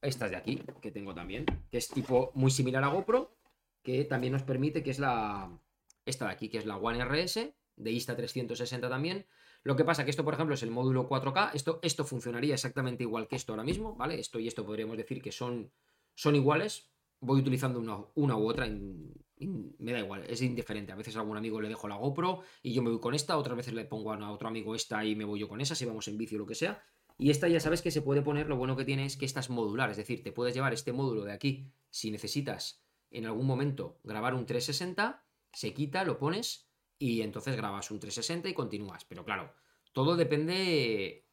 estas 0.00 0.30
de 0.30 0.36
aquí, 0.36 0.62
que 0.80 0.92
tengo 0.92 1.14
también, 1.14 1.44
que 1.70 1.78
es 1.78 1.88
tipo 1.88 2.30
muy 2.34 2.50
similar 2.50 2.84
a 2.84 2.88
GoPro, 2.88 3.36
que 3.82 4.04
también 4.04 4.32
nos 4.32 4.42
permite, 4.42 4.82
que 4.82 4.90
es 4.90 4.98
la, 4.98 5.60
esta 6.04 6.26
de 6.26 6.32
aquí, 6.32 6.48
que 6.48 6.58
es 6.58 6.66
la 6.66 6.76
One 6.76 7.04
RS, 7.04 7.52
de 7.76 7.92
Insta360 7.92 8.88
también. 8.88 9.26
Lo 9.66 9.74
que 9.74 9.84
pasa 9.84 10.04
que 10.04 10.10
esto, 10.10 10.24
por 10.24 10.32
ejemplo, 10.32 10.54
es 10.54 10.62
el 10.62 10.70
módulo 10.70 11.08
4K, 11.08 11.50
esto, 11.54 11.80
esto 11.82 12.04
funcionaría 12.04 12.54
exactamente 12.54 13.02
igual 13.02 13.26
que 13.26 13.34
esto 13.34 13.52
ahora 13.52 13.64
mismo, 13.64 13.96
¿vale? 13.96 14.20
Esto 14.20 14.38
y 14.38 14.46
esto 14.46 14.64
podríamos 14.64 14.96
decir 14.96 15.20
que 15.20 15.32
son, 15.32 15.72
son 16.14 16.36
iguales, 16.36 16.92
voy 17.18 17.40
utilizando 17.40 17.80
una, 17.80 17.98
una 18.14 18.36
u 18.36 18.48
otra, 18.48 18.68
me 18.68 19.92
da 19.92 19.98
igual, 19.98 20.22
es 20.28 20.40
indiferente. 20.40 20.92
A 20.92 20.94
veces 20.94 21.16
a 21.16 21.18
algún 21.18 21.36
amigo 21.36 21.60
le 21.60 21.68
dejo 21.68 21.88
la 21.88 21.96
GoPro 21.96 22.42
y 22.62 22.74
yo 22.74 22.80
me 22.80 22.90
voy 22.90 23.00
con 23.00 23.12
esta, 23.12 23.36
otras 23.36 23.56
veces 23.56 23.74
le 23.74 23.84
pongo 23.84 24.12
a 24.12 24.30
otro 24.30 24.46
amigo 24.46 24.76
esta 24.76 25.04
y 25.04 25.16
me 25.16 25.24
voy 25.24 25.40
yo 25.40 25.48
con 25.48 25.60
esa, 25.60 25.74
si 25.74 25.84
vamos 25.84 26.06
en 26.06 26.16
bici 26.16 26.36
o 26.36 26.38
lo 26.38 26.46
que 26.46 26.54
sea. 26.54 26.80
Y 27.18 27.30
esta 27.30 27.48
ya 27.48 27.58
sabes 27.58 27.82
que 27.82 27.90
se 27.90 28.02
puede 28.02 28.22
poner, 28.22 28.46
lo 28.46 28.56
bueno 28.56 28.76
que 28.76 28.84
tiene 28.84 29.04
es 29.04 29.16
que 29.16 29.24
esta 29.24 29.40
es 29.40 29.50
modular, 29.50 29.90
es 29.90 29.96
decir, 29.96 30.22
te 30.22 30.30
puedes 30.30 30.54
llevar 30.54 30.74
este 30.74 30.92
módulo 30.92 31.24
de 31.24 31.32
aquí 31.32 31.72
si 31.90 32.12
necesitas 32.12 32.84
en 33.10 33.26
algún 33.26 33.46
momento 33.46 33.98
grabar 34.04 34.32
un 34.34 34.46
360, 34.46 35.24
se 35.52 35.74
quita, 35.74 36.04
lo 36.04 36.20
pones 36.20 36.65
y 36.98 37.22
entonces 37.22 37.56
grabas 37.56 37.90
un 37.90 38.00
360 38.00 38.48
y 38.48 38.54
continúas. 38.54 39.04
Pero 39.04 39.24
claro, 39.24 39.52
todo 39.92 40.16
depende 40.16 41.24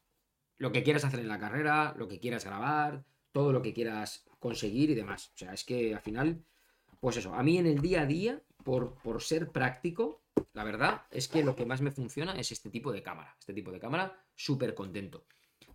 lo 0.58 0.72
que 0.72 0.82
quieras 0.82 1.04
hacer 1.04 1.20
en 1.20 1.28
la 1.28 1.38
carrera, 1.38 1.94
lo 1.96 2.08
que 2.08 2.20
quieras 2.20 2.44
grabar, 2.44 3.04
todo 3.32 3.52
lo 3.52 3.62
que 3.62 3.72
quieras 3.74 4.24
conseguir 4.38 4.90
y 4.90 4.94
demás. 4.94 5.30
O 5.34 5.38
sea, 5.38 5.52
es 5.52 5.64
que 5.64 5.94
al 5.94 6.00
final, 6.00 6.44
pues 7.00 7.16
eso, 7.16 7.34
a 7.34 7.42
mí 7.42 7.58
en 7.58 7.66
el 7.66 7.80
día 7.80 8.02
a 8.02 8.06
día, 8.06 8.42
por, 8.62 8.94
por 9.02 9.22
ser 9.22 9.50
práctico, 9.50 10.22
la 10.52 10.64
verdad 10.64 11.02
es 11.10 11.28
que 11.28 11.44
lo 11.44 11.56
que 11.56 11.66
más 11.66 11.80
me 11.80 11.90
funciona 11.90 12.32
es 12.38 12.52
este 12.52 12.70
tipo 12.70 12.92
de 12.92 13.02
cámara. 13.02 13.36
Este 13.38 13.52
tipo 13.52 13.70
de 13.72 13.80
cámara, 13.80 14.24
súper 14.34 14.74
contento. 14.74 15.26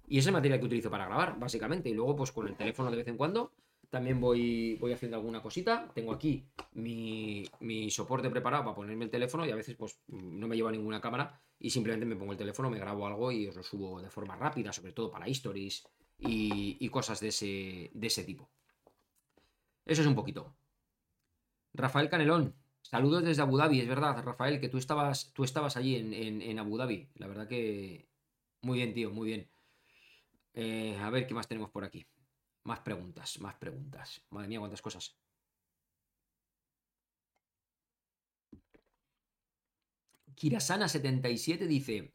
Y 0.07 0.17
es 0.17 0.25
el 0.25 0.33
material 0.33 0.59
que 0.59 0.65
utilizo 0.65 0.89
para 0.89 1.05
grabar, 1.05 1.37
básicamente. 1.37 1.89
Y 1.89 1.93
luego, 1.93 2.15
pues 2.15 2.31
con 2.31 2.47
el 2.47 2.55
teléfono 2.55 2.89
de 2.89 2.97
vez 2.97 3.07
en 3.07 3.17
cuando, 3.17 3.53
también 3.89 4.21
voy, 4.21 4.75
voy 4.75 4.91
haciendo 4.93 5.17
alguna 5.17 5.41
cosita. 5.41 5.91
Tengo 5.93 6.13
aquí 6.13 6.47
mi, 6.73 7.45
soporte 7.89 8.29
preparado 8.29 8.63
para 8.63 8.75
ponerme 8.75 9.05
el 9.05 9.11
teléfono 9.11 9.45
y 9.45 9.51
a 9.51 9.55
veces 9.55 9.75
pues 9.75 9.99
no 10.07 10.47
me 10.47 10.55
lleva 10.55 10.71
ninguna 10.71 11.01
cámara 11.01 11.41
y 11.59 11.69
simplemente 11.69 12.05
me 12.05 12.15
pongo 12.15 12.33
el 12.33 12.37
teléfono, 12.37 12.69
me 12.69 12.79
grabo 12.79 13.07
algo 13.07 13.31
y 13.31 13.47
os 13.47 13.55
lo 13.55 13.63
subo 13.63 14.01
de 14.01 14.09
forma 14.09 14.35
rápida, 14.35 14.71
sobre 14.71 14.93
todo 14.93 15.11
para 15.11 15.27
stories 15.27 15.87
y, 16.19 16.87
cosas 16.89 17.19
de 17.19 17.29
ese, 17.29 17.91
de 17.93 18.07
ese 18.07 18.23
tipo. 18.23 18.49
Eso 19.85 20.01
es 20.01 20.07
un 20.07 20.15
poquito. 20.15 20.55
Rafael 21.73 22.09
Canelón, 22.09 22.55
saludos 22.81 23.23
desde 23.23 23.41
Abu 23.41 23.57
Dhabi, 23.57 23.81
es 23.81 23.87
verdad, 23.87 24.23
Rafael, 24.23 24.59
que 24.59 24.69
tú 24.69 24.77
estabas, 24.77 25.31
tú 25.33 25.43
estabas 25.43 25.77
allí 25.77 25.95
en, 25.95 26.13
en 26.13 26.59
Abu 26.59 26.77
Dhabi. 26.77 27.09
La 27.15 27.27
verdad 27.27 27.47
que... 27.47 28.07
Muy 28.61 28.79
bien, 28.79 28.93
tío, 28.93 29.09
muy 29.09 29.27
bien. 29.27 29.49
Eh, 30.53 30.97
a 30.99 31.09
ver 31.09 31.25
qué 31.25 31.33
más 31.33 31.47
tenemos 31.47 31.69
por 31.69 31.85
aquí. 31.85 32.05
Más 32.63 32.79
preguntas, 32.79 33.39
más 33.39 33.55
preguntas. 33.55 34.21
Madre 34.29 34.47
mía, 34.47 34.59
cuántas 34.59 34.81
cosas. 34.81 35.15
Kirasana77 40.35 41.67
dice: 41.67 42.13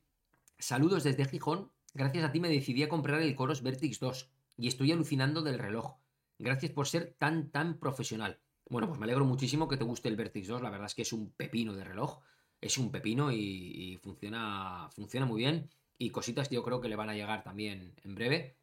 Saludos 0.58 1.04
desde 1.04 1.26
Gijón. 1.26 1.70
Gracias 1.92 2.24
a 2.24 2.32
ti 2.32 2.40
me 2.40 2.48
decidí 2.48 2.82
a 2.82 2.88
comprar 2.88 3.22
el 3.22 3.36
Coros 3.36 3.62
Vertix 3.62 4.00
2 4.00 4.30
y 4.56 4.68
estoy 4.68 4.92
alucinando 4.92 5.42
del 5.42 5.58
reloj. 5.58 5.96
Gracias 6.38 6.72
por 6.72 6.88
ser 6.88 7.14
tan, 7.18 7.50
tan 7.50 7.78
profesional. 7.78 8.40
Bueno, 8.68 8.88
pues 8.88 8.98
me 8.98 9.04
alegro 9.04 9.24
muchísimo 9.24 9.68
que 9.68 9.76
te 9.76 9.84
guste 9.84 10.08
el 10.08 10.16
Vertix 10.16 10.48
2. 10.48 10.62
La 10.62 10.70
verdad 10.70 10.86
es 10.86 10.94
que 10.94 11.02
es 11.02 11.12
un 11.12 11.30
pepino 11.32 11.74
de 11.74 11.84
reloj. 11.84 12.20
Es 12.60 12.78
un 12.78 12.90
pepino 12.90 13.30
y, 13.30 13.36
y 13.36 13.96
funciona, 13.98 14.88
funciona 14.92 15.26
muy 15.26 15.42
bien 15.42 15.70
y 15.98 16.10
cositas 16.10 16.50
yo 16.50 16.62
creo 16.62 16.80
que 16.80 16.88
le 16.88 16.96
van 16.96 17.10
a 17.10 17.14
llegar 17.14 17.42
también 17.42 17.94
en 18.02 18.14
breve, 18.14 18.56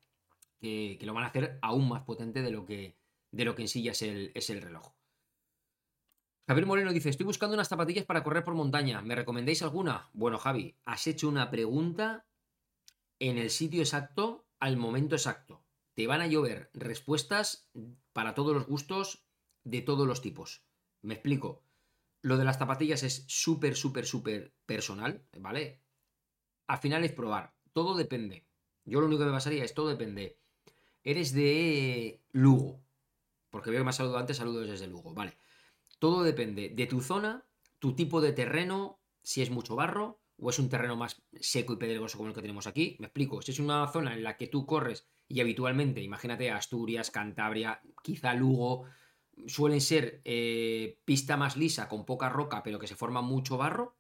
que, 0.62 0.98
lo 1.02 1.14
van 1.14 1.24
a 1.24 1.28
hacer 1.28 1.60
aún 1.62 1.90
más 1.90 2.04
potente 2.04 2.42
de 2.42 2.52
lo 2.52 2.66
que, 2.66 2.96
de 3.32 3.46
lo 3.46 3.56
que 3.56 3.64
en 3.64 3.68
sí 3.68 3.84
ya 3.84 3.92
es 3.92 4.02
el, 4.02 4.32
es 4.36 4.50
el 4.50 4.62
reloj. 4.62 4.94
Javier 6.48 6.66
Moreno 6.66 6.94
dice, 6.94 7.10
estoy 7.10 7.26
buscando 7.26 7.56
unas 7.56 7.70
zapatillas 7.70 8.06
para 8.06 8.24
correr 8.24 8.44
por 8.44 8.54
montaña. 8.54 9.02
¿Me 9.02 9.16
recomendéis 9.16 9.62
alguna? 9.62 10.10
Bueno, 10.14 10.38
Javi, 10.38 10.76
has 10.86 11.08
hecho 11.08 11.28
una 11.30 11.50
pregunta 11.50 12.26
en 13.20 13.38
el 13.38 13.50
sitio 13.50 13.82
exacto, 13.82 14.48
al 14.60 14.78
momento 14.78 15.16
exacto. 15.16 15.64
Te 15.94 16.08
van 16.08 16.22
a 16.22 16.28
llover 16.28 16.70
respuestas 16.74 17.70
para 18.14 18.34
todos 18.34 18.54
los 18.54 18.68
gustos, 18.68 19.26
de 19.64 19.82
todos 19.82 20.08
los 20.08 20.22
tipos. 20.22 20.64
Me 21.02 21.14
explico. 21.14 21.64
Lo 22.22 22.38
de 22.38 22.46
las 22.46 22.58
zapatillas 22.58 23.04
es 23.04 23.26
súper, 23.28 23.76
súper, 23.76 24.06
súper 24.06 24.54
personal, 24.66 25.26
¿vale? 25.40 25.82
al 26.72 26.78
final 26.78 27.04
es 27.04 27.12
probar. 27.12 27.54
Todo 27.74 27.96
depende. 27.96 28.48
Yo 28.86 29.02
lo 29.02 29.08
único 29.08 29.20
que 29.20 29.26
me 29.26 29.34
pasaría 29.34 29.66
es 29.66 29.74
todo 29.74 29.90
depende. 29.90 30.40
Eres 31.04 31.34
de 31.34 32.22
Lugo. 32.32 32.80
Porque 33.50 33.70
veo 33.70 33.80
que 33.80 33.84
me 33.84 33.90
has 33.90 33.98
saludado 33.98 34.20
antes, 34.20 34.38
saludos 34.38 34.68
desde 34.70 34.88
Lugo. 34.88 35.14
Vale. 35.14 35.38
Todo 36.00 36.24
depende 36.24 36.70
de 36.70 36.88
tu 36.88 37.02
zona, 37.02 37.46
tu 37.80 37.96
tipo 37.96 38.22
de 38.22 38.34
terreno, 38.34 39.00
si 39.22 39.42
es 39.42 39.50
mucho 39.50 39.76
barro 39.76 40.20
o 40.38 40.50
es 40.50 40.58
un 40.58 40.70
terreno 40.70 40.96
más 40.96 41.22
seco 41.40 41.74
y 41.74 41.78
pedregoso 41.78 42.18
como 42.18 42.30
el 42.30 42.36
que 42.36 42.42
tenemos 42.42 42.66
aquí. 42.66 42.96
Me 43.00 43.08
explico. 43.08 43.42
Si 43.42 43.52
es 43.52 43.60
una 43.60 43.88
zona 43.88 44.14
en 44.14 44.24
la 44.24 44.38
que 44.38 44.48
tú 44.48 44.66
corres 44.66 45.08
y 45.28 45.40
habitualmente, 45.40 46.02
imagínate 46.02 46.50
Asturias, 46.50 47.12
Cantabria, 47.12 47.82
quizá 48.02 48.34
Lugo, 48.34 48.86
suelen 49.48 49.82
ser 49.82 50.22
eh, 50.26 51.00
pista 51.06 51.38
más 51.38 51.58
lisa 51.58 51.88
con 51.88 52.06
poca 52.06 52.30
roca 52.30 52.64
pero 52.64 52.80
que 52.80 52.88
se 52.88 52.96
forma 52.96 53.22
mucho 53.22 53.58
barro, 53.58 53.96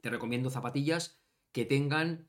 te 0.00 0.10
recomiendo 0.10 0.50
zapatillas 0.50 1.18
que 1.52 1.64
tengan 1.64 2.28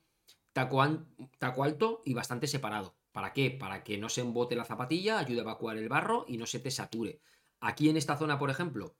taco, 0.52 0.82
alto 0.82 2.02
y 2.04 2.14
bastante 2.14 2.46
separado. 2.46 2.94
¿Para 3.12 3.32
qué? 3.32 3.50
Para 3.50 3.84
que 3.84 3.98
no 3.98 4.08
se 4.08 4.22
embote 4.22 4.56
la 4.56 4.64
zapatilla, 4.64 5.18
ayude 5.18 5.40
a 5.40 5.42
evacuar 5.42 5.76
el 5.76 5.88
barro 5.88 6.24
y 6.26 6.38
no 6.38 6.46
se 6.46 6.60
te 6.60 6.70
sature. 6.70 7.20
Aquí 7.60 7.88
en 7.88 7.96
esta 7.96 8.16
zona, 8.16 8.38
por 8.38 8.50
ejemplo, 8.50 8.96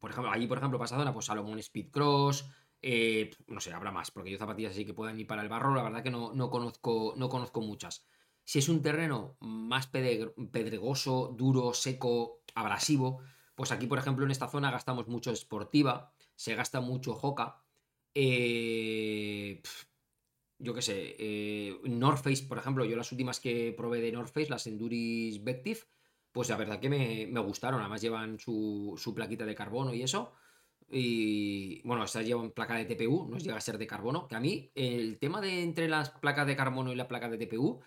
por 0.00 0.10
ejemplo, 0.10 0.30
allí, 0.30 0.46
por 0.46 0.58
ejemplo, 0.58 0.78
para 0.78 0.88
zona, 0.88 1.14
pues 1.14 1.26
Salomon 1.26 1.58
Speed 1.60 1.90
Cross, 1.90 2.50
eh, 2.82 3.30
no 3.46 3.60
sé, 3.60 3.72
habrá 3.72 3.90
más, 3.90 4.10
porque 4.10 4.30
yo 4.30 4.36
zapatillas 4.36 4.72
así 4.72 4.84
que 4.84 4.92
puedan 4.92 5.18
ir 5.18 5.26
para 5.26 5.40
el 5.40 5.48
barro, 5.48 5.74
la 5.74 5.82
verdad 5.82 6.02
que 6.02 6.10
no, 6.10 6.34
no, 6.34 6.50
conozco, 6.50 7.14
no 7.16 7.30
conozco 7.30 7.62
muchas. 7.62 8.04
Si 8.44 8.58
es 8.58 8.68
un 8.68 8.82
terreno 8.82 9.38
más 9.40 9.86
pedregoso, 9.86 11.34
duro, 11.34 11.72
seco, 11.72 12.42
abrasivo, 12.54 13.22
pues 13.54 13.72
aquí, 13.72 13.86
por 13.86 13.98
ejemplo, 13.98 14.26
en 14.26 14.32
esta 14.32 14.48
zona 14.48 14.70
gastamos 14.70 15.08
mucho 15.08 15.34
Sportiva, 15.34 16.12
se 16.34 16.54
gasta 16.54 16.82
mucho 16.82 17.18
Hoka, 17.18 17.64
eh, 18.14 19.62
yo 20.64 20.74
qué 20.74 20.82
sé, 20.82 21.16
eh, 21.18 21.78
North 21.84 22.22
Face, 22.22 22.44
por 22.48 22.58
ejemplo, 22.58 22.84
yo 22.84 22.96
las 22.96 23.12
últimas 23.12 23.38
que 23.40 23.72
probé 23.76 24.00
de 24.00 24.12
North 24.12 24.32
Face, 24.32 24.50
las 24.50 24.66
Enduris 24.66 25.42
Vective, 25.44 25.80
pues 26.32 26.48
la 26.48 26.56
verdad 26.56 26.80
que 26.80 26.88
me, 26.88 27.40
gustaron. 27.40 27.80
Además 27.80 28.00
llevan 28.00 28.38
su, 28.38 28.94
su, 28.96 29.14
plaquita 29.14 29.46
de 29.46 29.54
carbono 29.54 29.94
y 29.94 30.02
eso. 30.02 30.32
Y 30.90 31.80
bueno, 31.86 32.04
estas 32.04 32.26
llevan 32.26 32.50
placa 32.50 32.74
de 32.76 32.86
TPU, 32.86 33.28
no 33.28 33.38
llega 33.38 33.56
a 33.56 33.60
ser 33.60 33.78
de 33.78 33.86
carbono. 33.86 34.26
Que 34.26 34.36
a 34.36 34.40
mí, 34.40 34.72
el 34.74 35.18
tema 35.18 35.40
de 35.40 35.62
entre 35.62 35.88
las 35.88 36.10
placas 36.10 36.46
de 36.46 36.56
carbono 36.56 36.92
y 36.92 36.96
la 36.96 37.08
placa 37.08 37.28
de 37.28 37.38
TPU, 37.38 37.80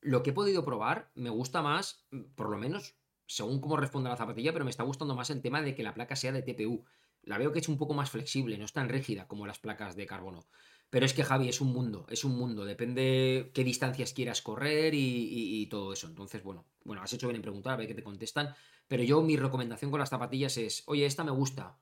lo 0.00 0.22
que 0.22 0.30
he 0.30 0.32
podido 0.34 0.64
probar 0.64 1.10
me 1.14 1.30
gusta 1.30 1.62
más, 1.62 2.06
por 2.36 2.50
lo 2.50 2.58
menos 2.58 2.96
según 3.26 3.60
cómo 3.60 3.76
responde 3.76 4.10
la 4.10 4.16
zapatilla, 4.16 4.52
pero 4.52 4.64
me 4.64 4.70
está 4.70 4.82
gustando 4.82 5.14
más 5.14 5.30
el 5.30 5.42
tema 5.42 5.62
de 5.62 5.74
que 5.74 5.82
la 5.82 5.94
placa 5.94 6.16
sea 6.16 6.32
de 6.32 6.42
TPU 6.42 6.84
la 7.22 7.38
veo 7.38 7.52
que 7.52 7.58
es 7.58 7.68
un 7.68 7.78
poco 7.78 7.94
más 7.94 8.10
flexible, 8.10 8.58
no 8.58 8.64
es 8.64 8.72
tan 8.72 8.88
rígida 8.88 9.26
como 9.28 9.46
las 9.46 9.58
placas 9.58 9.96
de 9.96 10.06
carbono. 10.06 10.46
Pero 10.90 11.06
es 11.06 11.14
que 11.14 11.22
Javi 11.22 11.48
es 11.48 11.60
un 11.60 11.72
mundo, 11.72 12.04
es 12.10 12.24
un 12.24 12.36
mundo, 12.36 12.64
depende 12.64 13.52
qué 13.54 13.62
distancias 13.62 14.12
quieras 14.12 14.42
correr 14.42 14.92
y, 14.94 15.66
todo 15.70 15.92
eso. 15.92 16.08
Entonces, 16.08 16.42
bueno, 16.42 16.66
bueno, 16.84 17.00
has 17.00 17.12
hecho 17.12 17.28
bien 17.28 17.36
en 17.36 17.42
preguntar, 17.42 17.74
a 17.74 17.76
ver 17.76 17.86
qué 17.86 17.94
te 17.94 18.02
contestan. 18.02 18.54
Pero 18.88 19.04
yo 19.04 19.22
mi 19.22 19.36
recomendación 19.36 19.92
con 19.92 20.00
las 20.00 20.10
zapatillas 20.10 20.56
es, 20.56 20.82
oye, 20.86 21.06
esta 21.06 21.22
me 21.22 21.30
gusta, 21.30 21.78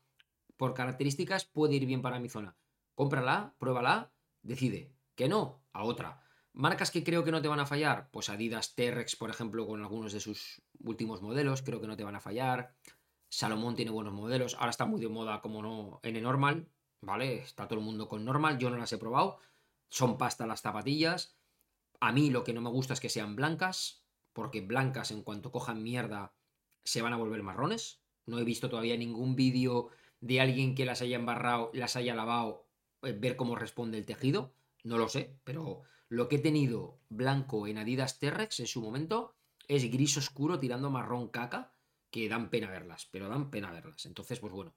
por 0.59 0.75
características 0.75 1.47
puede 1.47 1.77
ir 1.77 1.87
bien 1.87 2.03
para 2.03 2.21
mi 2.21 2.29
zona. 2.29 2.55
Cómprala, 2.95 3.55
pruébala, 3.59 4.13
decide. 4.43 4.93
Que 5.15 5.29
no, 5.29 5.63
a 5.73 5.85
otra. 5.85 6.21
Marcas 6.53 6.91
que 6.91 7.03
creo 7.03 7.25
que 7.25 7.31
no 7.31 7.41
te 7.41 7.49
van 7.49 7.61
a 7.61 7.67
fallar, 7.67 8.11
pues 8.11 8.29
Adidas 8.29 8.75
T-Rex, 8.75 9.17
por 9.17 9.31
ejemplo, 9.31 9.67
con 9.67 9.81
algunos 9.81 10.13
de 10.13 10.21
sus 10.21 10.61
últimos 10.81 11.23
modelos, 11.23 11.63
creo 11.63 11.81
que 11.81 11.87
no 11.87 11.97
te 11.97 12.05
van 12.05 12.17
a 12.17 12.21
fallar. 12.21 12.75
Salomón 13.31 13.75
tiene 13.77 13.91
buenos 13.91 14.13
modelos. 14.13 14.55
Ahora 14.55 14.71
está 14.71 14.85
muy 14.85 15.01
de 15.01 15.09
moda, 15.09 15.41
como 15.41 15.63
no, 15.63 16.01
N 16.03 16.21
normal, 16.21 16.69
¿vale? 17.01 17.39
Está 17.39 17.67
todo 17.69 17.79
el 17.79 17.85
mundo 17.85 18.09
con 18.09 18.25
normal. 18.25 18.59
Yo 18.59 18.71
no 18.71 18.77
las 18.77 18.93
he 18.93 18.99
probado. 18.99 19.39
Son 19.89 20.19
pasta 20.19 20.47
las 20.47 20.63
zapatillas. 20.63 21.37
A 22.01 22.13
mí 22.13 22.31
lo 22.31 22.45
que 22.45 22.53
no 22.53 22.61
me 22.61 22.71
gusta 22.71 22.95
es 22.95 23.01
que 23.01 23.09
sean 23.09 23.37
blancas, 23.37 24.05
porque 24.33 24.61
blancas 24.61 25.11
en 25.11 25.23
cuanto 25.23 25.51
cojan 25.51 25.83
mierda 25.83 26.33
se 26.85 27.03
van 27.03 27.13
a 27.13 27.17
volver 27.17 27.43
marrones. 27.43 28.01
No 28.27 28.39
he 28.39 28.45
visto 28.45 28.69
todavía 28.69 28.97
ningún 28.97 29.37
vídeo 29.37 29.89
de 30.21 30.41
alguien 30.41 30.75
que 30.75 30.85
las 30.85 31.03
haya 31.03 31.17
embarrado, 31.17 31.71
las 31.75 31.97
haya 31.97 32.15
lavado, 32.15 32.67
eh, 33.03 33.13
ver 33.13 33.37
cómo 33.37 33.57
responde 33.57 33.99
el 33.99 34.05
tejido. 34.05 34.53
No 34.85 34.99
lo 34.99 35.09
sé, 35.09 35.37
pero 35.45 35.83
lo 36.09 36.29
que 36.29 36.37
he 36.37 36.41
tenido 36.41 36.99
blanco 37.09 37.67
en 37.67 37.79
Adidas 37.79 38.19
T-Rex 38.19 38.61
en 38.61 38.67
su 38.67 38.81
momento 38.81 39.35
es 39.67 39.91
gris 39.91 40.17
oscuro 40.17 40.59
tirando 40.59 40.91
marrón 40.91 41.29
caca 41.29 41.73
que 42.11 42.29
dan 42.29 42.49
pena 42.49 42.71
verlas, 42.71 43.07
pero 43.11 43.29
dan 43.29 43.51
pena 43.51 43.71
verlas. 43.71 44.07
Entonces, 44.07 44.41
pues 44.41 44.53
bueno, 44.53 44.75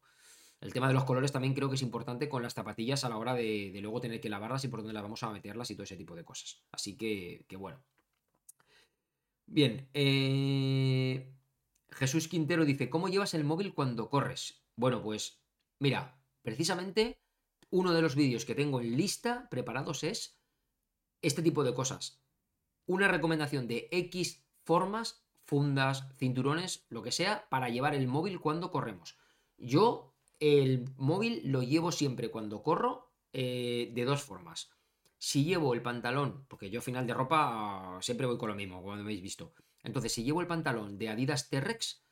el 0.62 0.74
tema 0.74 0.88
de 0.88 0.93
los 0.93 1.05
colores 1.05 1.32
también 1.32 1.55
creo 1.55 1.70
que 1.70 1.76
es 1.76 1.82
importante 1.82 2.30
con 2.30 2.43
las 2.43 2.53
zapatillas 2.53 3.03
a 3.03 3.09
la 3.09 3.18
hora 3.18 3.34
de, 3.34 3.78
luego 3.82 3.99
tener 3.99 4.22
que 4.22 4.30
lavarlas 4.30 4.64
y 4.64 4.68
por 4.68 4.82
dónde 4.82 4.93
las 4.93 5.01
vamos 5.01 5.24
a 5.24 5.32
meterlas 5.32 5.72
y 5.72 5.76
todo 5.76 5.84
ese 5.84 5.97
tipo 5.97 6.16
de 6.16 6.24
cosas. 6.24 6.62
Así 6.72 6.95
que, 6.95 7.45
bueno. 7.57 7.84
Bien, 9.47 9.89
eh, 9.95 11.34
Jesús 11.89 12.28
Quintero 12.28 12.64
dice, 12.64 12.91
¿cómo 12.91 13.09
llevas 13.09 13.34
el 13.34 13.43
móvil 13.43 13.74
cuando 13.74 14.09
corres? 14.09 14.64
Bueno, 14.76 15.01
pues 15.01 15.41
mira, 15.80 16.22
precisamente 16.43 17.20
uno 17.72 17.91
de 17.93 18.01
los 18.03 18.16
vídeos 18.16 18.45
que 18.45 18.55
tengo 18.55 18.82
en 18.82 18.95
lista 18.95 19.49
preparados 19.49 20.03
es 20.03 20.39
este 21.24 21.41
tipo 21.41 21.64
de 21.64 21.74
cosas. 21.74 22.24
Una 22.86 23.07
recomendación 23.07 23.68
de 23.68 23.89
X 23.91 24.45
formas, 24.64 25.26
fundas, 25.43 26.07
cinturones, 26.18 26.86
lo 26.89 27.01
que 27.01 27.12
sea, 27.12 27.49
para 27.49 27.70
llevar 27.70 27.95
el 27.95 28.07
móvil 28.07 28.39
cuando 28.39 28.72
corremos. 28.72 29.18
Yo 29.57 30.11
el 30.42 30.89
móvil 30.98 31.42
lo 31.46 31.62
llevo 31.62 31.92
siempre 31.92 32.32
cuando 32.32 32.64
corro 32.64 33.12
eh, 33.32 33.92
de 33.94 34.06
dos 34.06 34.24
formas. 34.24 34.72
Si 35.18 35.44
llevo 35.46 35.76
el 35.76 35.84
pantalón, 35.84 36.46
porque 36.48 36.72
yo 36.72 36.82
final 36.82 37.06
de 37.06 37.14
ropa 37.14 38.00
siempre 38.02 38.26
voy 38.26 38.39
con 38.39 38.50
lo 38.50 38.56
mismo, 38.56 38.82
como 38.82 38.94
habéis 38.94 39.22
visto. 39.22 39.54
Entonces, 39.84 40.12
si 40.12 40.24
llevo 40.24 40.42
el 40.42 40.48
pantalón 40.48 40.98
de 40.98 41.10
Adidas 41.10 41.50
T-Rex 41.50 42.04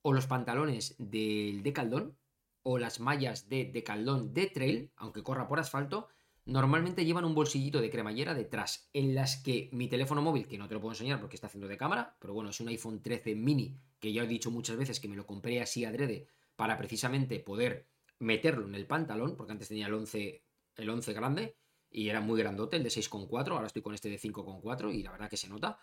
o 0.00 0.14
los 0.14 0.26
pantalones 0.26 0.96
del 0.98 1.62
Decaldón 1.62 2.16
o 2.62 2.78
las 2.78 2.98
mallas 2.98 3.50
de 3.50 3.66
Decaldón 3.66 4.32
de 4.32 4.46
Trail, 4.46 4.90
aunque 4.96 5.22
corra 5.22 5.46
por 5.46 5.60
asfalto, 5.60 6.08
normalmente 6.46 7.04
llevan 7.04 7.26
un 7.26 7.34
bolsillito 7.34 7.82
de 7.82 7.90
cremallera 7.90 8.32
detrás, 8.32 8.88
en 8.94 9.14
las 9.14 9.36
que 9.36 9.68
mi 9.72 9.86
teléfono 9.88 10.22
móvil, 10.22 10.48
que 10.48 10.56
no 10.56 10.66
te 10.66 10.74
lo 10.74 10.80
puedo 10.80 10.92
enseñar 10.92 11.20
porque 11.20 11.36
está 11.36 11.48
haciendo 11.48 11.68
de 11.68 11.76
cámara, 11.76 12.16
pero 12.20 12.32
bueno, 12.32 12.48
es 12.48 12.60
un 12.60 12.68
iPhone 12.68 13.02
13 13.02 13.34
mini, 13.34 13.76
que 13.98 14.14
ya 14.14 14.22
he 14.22 14.26
dicho 14.26 14.50
muchas 14.50 14.78
veces 14.78 14.98
que 14.98 15.08
me 15.08 15.16
lo 15.16 15.26
compré 15.26 15.60
así 15.60 15.84
adrede 15.84 16.26
para 16.60 16.76
precisamente 16.76 17.40
poder 17.40 17.88
meterlo 18.18 18.66
en 18.66 18.74
el 18.74 18.86
pantalón, 18.86 19.34
porque 19.34 19.52
antes 19.52 19.68
tenía 19.68 19.86
el 19.86 19.94
11, 19.94 20.44
el 20.76 20.90
11 20.90 21.12
grande, 21.14 21.56
y 21.90 22.10
era 22.10 22.20
muy 22.20 22.38
grandote, 22.38 22.76
el 22.76 22.82
de 22.82 22.90
6,4, 22.90 23.52
ahora 23.52 23.66
estoy 23.66 23.80
con 23.80 23.94
este 23.94 24.10
de 24.10 24.20
5,4 24.20 24.94
y 24.94 25.02
la 25.02 25.10
verdad 25.10 25.30
que 25.30 25.38
se 25.38 25.48
nota. 25.48 25.78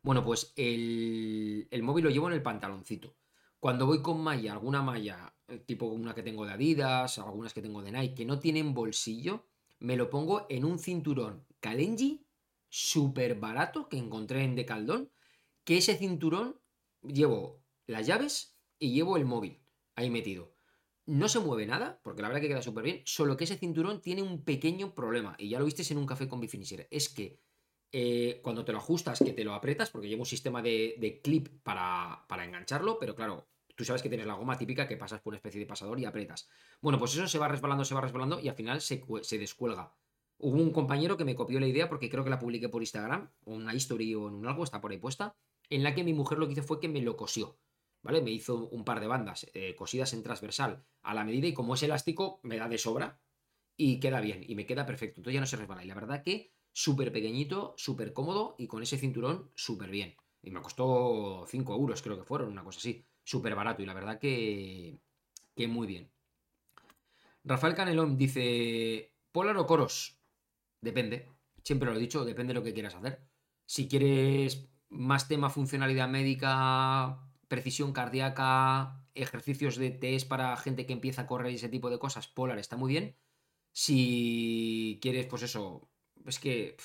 Bueno, 0.00 0.24
pues 0.24 0.54
el, 0.56 1.68
el 1.70 1.82
móvil 1.82 2.04
lo 2.04 2.10
llevo 2.10 2.28
en 2.28 2.32
el 2.32 2.40
pantaloncito. 2.40 3.14
Cuando 3.60 3.84
voy 3.84 4.00
con 4.00 4.22
malla, 4.22 4.52
alguna 4.52 4.80
malla, 4.80 5.34
eh, 5.48 5.58
tipo 5.58 5.84
una 5.84 6.14
que 6.14 6.22
tengo 6.22 6.46
de 6.46 6.52
Adidas, 6.54 7.18
algunas 7.18 7.52
que 7.52 7.60
tengo 7.60 7.82
de 7.82 7.92
Nike, 7.92 8.14
que 8.14 8.24
no 8.24 8.38
tienen 8.38 8.72
bolsillo, 8.72 9.44
me 9.80 9.98
lo 9.98 10.08
pongo 10.08 10.46
en 10.48 10.64
un 10.64 10.78
cinturón 10.78 11.44
Kalenji 11.60 12.24
súper 12.70 13.34
barato 13.34 13.90
que 13.90 13.98
encontré 13.98 14.44
en 14.44 14.56
Decaldón, 14.56 15.10
que 15.62 15.76
ese 15.76 15.94
cinturón 15.94 16.58
llevo 17.02 17.60
las 17.86 18.06
llaves 18.06 18.56
y 18.78 18.94
llevo 18.94 19.18
el 19.18 19.26
móvil 19.26 19.60
ahí 19.96 20.10
metido. 20.10 20.54
No 21.06 21.28
se 21.28 21.40
mueve 21.40 21.66
nada, 21.66 22.00
porque 22.02 22.22
la 22.22 22.28
verdad 22.28 22.40
que 22.40 22.48
queda 22.48 22.62
súper 22.62 22.84
bien, 22.84 23.02
solo 23.04 23.36
que 23.36 23.44
ese 23.44 23.56
cinturón 23.56 24.00
tiene 24.00 24.22
un 24.22 24.44
pequeño 24.44 24.94
problema, 24.94 25.34
y 25.38 25.48
ya 25.48 25.58
lo 25.58 25.64
visteis 25.64 25.90
en 25.90 25.98
un 25.98 26.06
café 26.06 26.28
con 26.28 26.40
Bifinisher, 26.40 26.88
es 26.90 27.08
que 27.08 27.40
eh, 27.92 28.40
cuando 28.42 28.64
te 28.64 28.72
lo 28.72 28.78
ajustas, 28.78 29.20
que 29.20 29.32
te 29.32 29.44
lo 29.44 29.54
apretas, 29.54 29.90
porque 29.90 30.08
lleva 30.08 30.20
un 30.20 30.26
sistema 30.26 30.60
de, 30.62 31.20
clip 31.22 31.48
para, 31.62 32.24
para, 32.28 32.44
engancharlo, 32.44 32.98
pero 32.98 33.14
claro, 33.14 33.48
tú 33.76 33.84
sabes 33.84 34.02
que 34.02 34.08
tienes 34.08 34.26
la 34.26 34.34
goma 34.34 34.58
típica 34.58 34.88
que 34.88 34.96
pasas 34.96 35.20
por 35.20 35.30
una 35.30 35.38
especie 35.38 35.60
de 35.60 35.66
pasador 35.66 36.00
y 36.00 36.04
apretas. 36.04 36.48
Bueno, 36.80 36.98
pues 36.98 37.14
eso 37.14 37.28
se 37.28 37.38
va 37.38 37.48
resbalando, 37.48 37.84
se 37.84 37.94
va 37.94 38.00
resbalando 38.00 38.40
y 38.40 38.48
al 38.48 38.56
final 38.56 38.80
se, 38.80 39.04
descuelga. 39.38 39.94
Hubo 40.38 40.56
un 40.60 40.72
compañero 40.72 41.16
que 41.16 41.24
me 41.24 41.36
copió 41.36 41.60
la 41.60 41.66
idea 41.66 41.88
porque 41.88 42.10
creo 42.10 42.24
que 42.24 42.30
la 42.30 42.38
publiqué 42.38 42.68
por 42.68 42.82
Instagram, 42.82 43.30
o 43.44 43.54
una 43.54 43.74
history 43.74 44.14
o 44.14 44.28
en 44.28 44.34
un 44.34 44.46
algo, 44.46 44.64
está 44.64 44.80
por 44.80 44.90
ahí 44.90 44.98
puesta, 44.98 45.36
en 45.70 45.82
la 45.82 45.94
que 45.94 46.04
mi 46.04 46.12
mujer 46.12 46.38
lo 46.38 46.46
que 46.46 46.54
hizo 46.54 46.62
fue 46.62 46.80
que 46.80 46.88
me 46.88 47.00
lo 47.00 47.16
cosió. 47.16 47.58
¿Vale? 48.06 48.22
Me 48.22 48.30
hizo 48.30 48.68
un 48.68 48.84
par 48.84 49.00
de 49.00 49.08
bandas 49.08 49.50
eh, 49.52 49.74
cosidas 49.74 50.12
en 50.12 50.22
transversal 50.22 50.84
a 51.02 51.12
la 51.12 51.24
medida 51.24 51.48
y 51.48 51.52
como 51.52 51.74
es 51.74 51.82
elástico 51.82 52.40
me 52.44 52.56
da 52.56 52.68
de 52.68 52.78
sobra 52.78 53.20
y 53.76 54.00
queda 54.00 54.20
bien 54.20 54.44
y 54.46 54.54
me 54.54 54.64
queda 54.64 54.86
perfecto. 54.86 55.20
Entonces 55.20 55.34
ya 55.34 55.40
no 55.40 55.46
se 55.46 55.56
resbala. 55.56 55.84
Y 55.84 55.88
la 55.88 55.94
verdad 55.94 56.22
que 56.22 56.54
súper 56.72 57.12
pequeñito, 57.12 57.74
súper 57.76 58.12
cómodo 58.12 58.54
y 58.58 58.66
con 58.68 58.82
ese 58.82 58.96
cinturón 58.96 59.50
súper 59.54 59.90
bien. 59.90 60.16
Y 60.42 60.50
me 60.50 60.62
costó 60.62 61.44
5 61.48 61.74
euros, 61.74 62.02
creo 62.02 62.16
que 62.16 62.24
fueron, 62.24 62.52
una 62.52 62.64
cosa 62.64 62.78
así. 62.78 63.04
Súper 63.24 63.56
barato 63.56 63.82
y 63.82 63.86
la 63.86 63.94
verdad 63.94 64.20
que, 64.20 65.00
que 65.56 65.66
muy 65.66 65.88
bien. 65.88 66.10
Rafael 67.42 67.74
Canelón 67.74 68.16
dice, 68.16 69.12
Polar 69.32 69.56
o 69.56 69.66
Coros. 69.66 70.18
Depende. 70.80 71.28
Siempre 71.64 71.90
lo 71.90 71.96
he 71.96 72.00
dicho, 72.00 72.24
depende 72.24 72.52
de 72.52 72.60
lo 72.60 72.64
que 72.64 72.72
quieras 72.72 72.94
hacer. 72.94 73.20
Si 73.64 73.88
quieres 73.88 74.68
más 74.88 75.26
tema 75.26 75.50
funcionalidad 75.50 76.08
médica 76.08 77.25
precisión 77.48 77.92
cardíaca, 77.92 79.04
ejercicios 79.14 79.76
de 79.76 79.90
test 79.90 80.28
para 80.28 80.56
gente 80.56 80.86
que 80.86 80.92
empieza 80.92 81.22
a 81.22 81.26
correr 81.26 81.52
y 81.52 81.56
ese 81.56 81.68
tipo 81.68 81.90
de 81.90 81.98
cosas, 81.98 82.28
Polar 82.28 82.58
está 82.58 82.76
muy 82.76 82.92
bien. 82.92 83.16
Si 83.72 84.98
quieres, 85.02 85.26
pues 85.26 85.42
eso, 85.42 85.88
es 86.24 86.38
que 86.38 86.76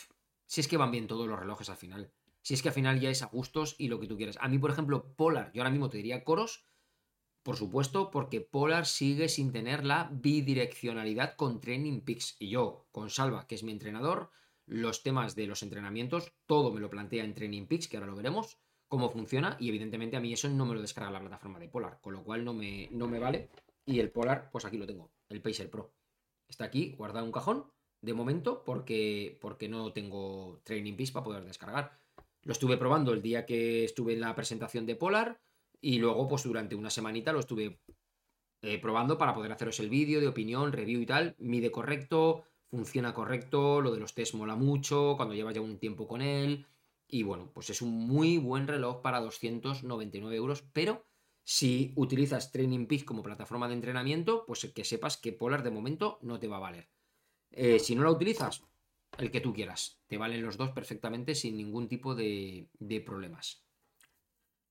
si 0.46 0.62
es 0.62 0.68
que 0.68 0.78
van 0.78 0.92
bien 0.92 1.08
todos 1.08 1.28
los 1.28 1.40
relojes 1.40 1.70
al 1.70 1.78
final. 1.78 2.12
Si 2.42 2.54
es 2.54 2.62
que 2.62 2.70
al 2.70 2.74
final 2.74 3.00
ya 3.00 3.10
es 3.10 3.22
a 3.22 3.28
gustos 3.28 3.76
y 3.78 3.88
lo 3.88 4.00
que 4.00 4.08
tú 4.08 4.18
quieras. 4.18 4.38
A 4.42 4.48
mí, 4.48 4.58
por 4.58 4.72
ejemplo, 4.72 5.14
Polar, 5.16 5.52
yo 5.54 5.62
ahora 5.62 5.72
mismo 5.72 5.90
te 5.90 5.98
diría 5.98 6.24
Coros, 6.24 6.66
por 7.44 7.56
supuesto, 7.56 8.12
porque 8.12 8.42
Polar 8.42 8.86
sigue 8.86 9.30
sin 9.30 9.52
tener 9.52 9.86
la 9.86 10.10
bidireccionalidad 10.12 11.36
con 11.36 11.62
Training 11.62 12.02
Peaks. 12.02 12.36
Y 12.40 12.50
yo, 12.50 12.88
con 12.92 13.10
Salva, 13.10 13.48
que 13.48 13.56
es 13.56 13.64
mi 13.64 13.72
entrenador, 13.72 14.32
los 14.66 15.04
temas 15.04 15.36
de 15.36 15.48
los 15.48 15.64
entrenamientos, 15.64 16.34
todo 16.46 16.72
me 16.72 16.82
lo 16.82 16.90
plantea 16.90 17.24
en 17.24 17.34
Training 17.34 17.68
Peaks, 17.68 17.88
que 17.88 17.98
ahora 17.98 18.08
lo 18.08 18.16
veremos 18.16 18.60
cómo 18.92 19.10
funciona 19.10 19.56
y 19.58 19.70
evidentemente 19.70 20.18
a 20.18 20.20
mí 20.20 20.34
eso 20.34 20.50
no 20.50 20.66
me 20.66 20.76
lo 20.76 20.82
descarga 20.82 21.12
la 21.12 21.22
plataforma 21.22 21.60
de 21.60 21.70
Polar, 21.70 22.00
con 22.02 22.14
lo 22.14 22.26
cual 22.26 22.44
no 22.44 22.54
me, 22.54 22.90
no 22.92 23.08
me 23.08 23.20
vale. 23.20 23.48
Y 23.86 24.02
el 24.02 24.12
Polar, 24.12 24.50
pues 24.52 24.66
aquí 24.66 24.78
lo 24.78 24.86
tengo, 24.86 25.10
el 25.30 25.42
Pacer 25.42 25.70
Pro. 25.70 25.94
Está 26.50 26.66
aquí 26.66 26.94
guardado 26.98 27.24
en 27.24 27.30
un 27.30 27.32
cajón 27.32 27.72
de 28.02 28.14
momento 28.14 28.66
porque, 28.66 29.38
porque 29.40 29.70
no 29.70 29.94
tengo 29.94 30.60
Training 30.66 30.98
Peaks 30.98 31.12
para 31.12 31.24
poder 31.24 31.46
descargar. 31.46 31.98
Lo 32.44 32.52
estuve 32.52 32.76
probando 32.76 33.14
el 33.14 33.22
día 33.22 33.46
que 33.46 33.86
estuve 33.86 34.12
en 34.12 34.20
la 34.20 34.36
presentación 34.36 34.86
de 34.86 34.98
Polar 34.98 35.40
y 35.80 35.98
luego 36.00 36.28
pues 36.28 36.44
durante 36.44 36.76
una 36.76 36.90
semanita 36.90 37.32
lo 37.32 37.40
estuve 37.40 37.80
eh, 38.62 38.78
probando 38.78 39.18
para 39.18 39.34
poder 39.34 39.54
haceros 39.54 39.80
el 39.80 39.90
vídeo 39.90 40.20
de 40.20 40.28
opinión, 40.28 40.74
review 40.74 41.00
y 41.00 41.06
tal. 41.06 41.36
Mide 41.40 41.72
correcto, 41.72 42.44
funciona 42.70 43.14
correcto, 43.14 43.80
lo 43.80 43.94
de 43.94 44.02
los 44.02 44.14
test 44.14 44.34
mola 44.34 44.58
mucho, 44.58 45.14
cuando 45.16 45.34
llevas 45.34 45.56
ya 45.56 45.62
un 45.62 45.78
tiempo 45.78 46.10
con 46.10 46.22
él. 46.22 46.66
Y 47.14 47.24
bueno, 47.24 47.52
pues 47.54 47.70
es 47.70 47.82
un 47.82 48.08
muy 48.08 48.38
buen 48.38 48.68
reloj 48.68 49.02
para 49.02 49.20
299 49.20 50.34
euros, 50.34 50.64
pero 50.72 51.06
si 51.44 51.92
utilizas 51.98 52.54
Training 52.54 52.88
Peak 52.88 53.04
como 53.04 53.22
plataforma 53.22 53.68
de 53.68 53.74
entrenamiento, 53.74 54.46
pues 54.48 54.72
que 54.74 54.86
sepas 54.86 55.18
que 55.18 55.34
Polar 55.34 55.62
de 55.62 55.72
momento 55.72 56.20
no 56.22 56.40
te 56.40 56.48
va 56.48 56.56
a 56.56 56.62
valer. 56.62 56.90
Eh, 57.52 57.80
si 57.80 57.96
no 57.96 58.04
la 58.04 58.12
utilizas, 58.12 58.64
el 59.18 59.30
que 59.30 59.42
tú 59.42 59.54
quieras. 59.54 60.00
Te 60.08 60.18
valen 60.18 60.42
los 60.42 60.56
dos 60.56 60.72
perfectamente 60.72 61.36
sin 61.36 61.58
ningún 61.58 61.90
tipo 61.90 62.16
de, 62.16 62.70
de 62.80 63.02
problemas. 63.02 63.66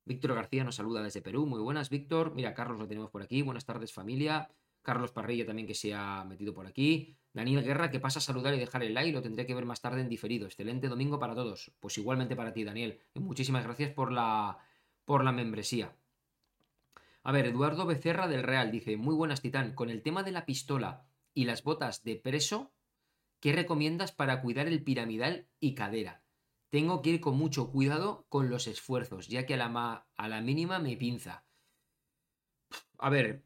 Víctor 0.06 0.34
García 0.34 0.64
nos 0.64 0.76
saluda 0.76 1.02
desde 1.02 1.20
Perú. 1.20 1.44
Muy 1.44 1.60
buenas, 1.60 1.90
Víctor. 1.90 2.34
Mira, 2.34 2.54
Carlos 2.54 2.78
lo 2.78 2.88
tenemos 2.88 3.10
por 3.10 3.22
aquí. 3.22 3.42
Buenas 3.42 3.66
tardes, 3.66 3.92
familia. 3.92 4.50
Carlos 4.82 5.12
Parrilla 5.12 5.46
también 5.46 5.66
que 5.66 5.74
se 5.74 5.94
ha 5.94 6.24
metido 6.24 6.54
por 6.54 6.66
aquí. 6.66 7.16
Daniel 7.32 7.62
Guerra, 7.62 7.90
que 7.90 8.00
pasa 8.00 8.18
a 8.18 8.22
saludar 8.22 8.54
y 8.54 8.58
dejar 8.58 8.82
el 8.82 8.94
like, 8.94 9.12
lo 9.12 9.22
tendré 9.22 9.46
que 9.46 9.54
ver 9.54 9.64
más 9.64 9.80
tarde 9.80 10.00
en 10.00 10.08
diferido. 10.08 10.46
Excelente 10.46 10.88
domingo 10.88 11.18
para 11.18 11.34
todos. 11.34 11.70
Pues 11.80 11.96
igualmente 11.98 12.34
para 12.34 12.52
ti, 12.52 12.64
Daniel. 12.64 13.00
Muchísimas 13.14 13.64
gracias 13.64 13.92
por 13.92 14.10
la, 14.10 14.58
por 15.04 15.24
la 15.24 15.32
membresía. 15.32 15.94
A 17.22 17.32
ver, 17.32 17.46
Eduardo 17.46 17.86
Becerra 17.86 18.26
del 18.28 18.42
Real 18.42 18.72
dice, 18.72 18.96
muy 18.96 19.14
buenas, 19.14 19.42
Titán. 19.42 19.74
Con 19.74 19.90
el 19.90 20.02
tema 20.02 20.22
de 20.22 20.32
la 20.32 20.46
pistola 20.46 21.06
y 21.34 21.44
las 21.44 21.62
botas 21.62 22.02
de 22.02 22.16
preso, 22.16 22.72
¿qué 23.40 23.52
recomiendas 23.52 24.10
para 24.10 24.40
cuidar 24.40 24.66
el 24.66 24.82
piramidal 24.82 25.46
y 25.60 25.74
cadera? 25.74 26.22
Tengo 26.70 27.02
que 27.02 27.10
ir 27.10 27.20
con 27.20 27.36
mucho 27.36 27.70
cuidado 27.70 28.26
con 28.28 28.48
los 28.48 28.66
esfuerzos, 28.66 29.28
ya 29.28 29.44
que 29.44 29.54
a 29.54 29.56
la, 29.56 30.06
a 30.16 30.28
la 30.28 30.40
mínima 30.40 30.78
me 30.78 30.96
pinza. 30.96 31.44
A 32.98 33.10
ver, 33.10 33.42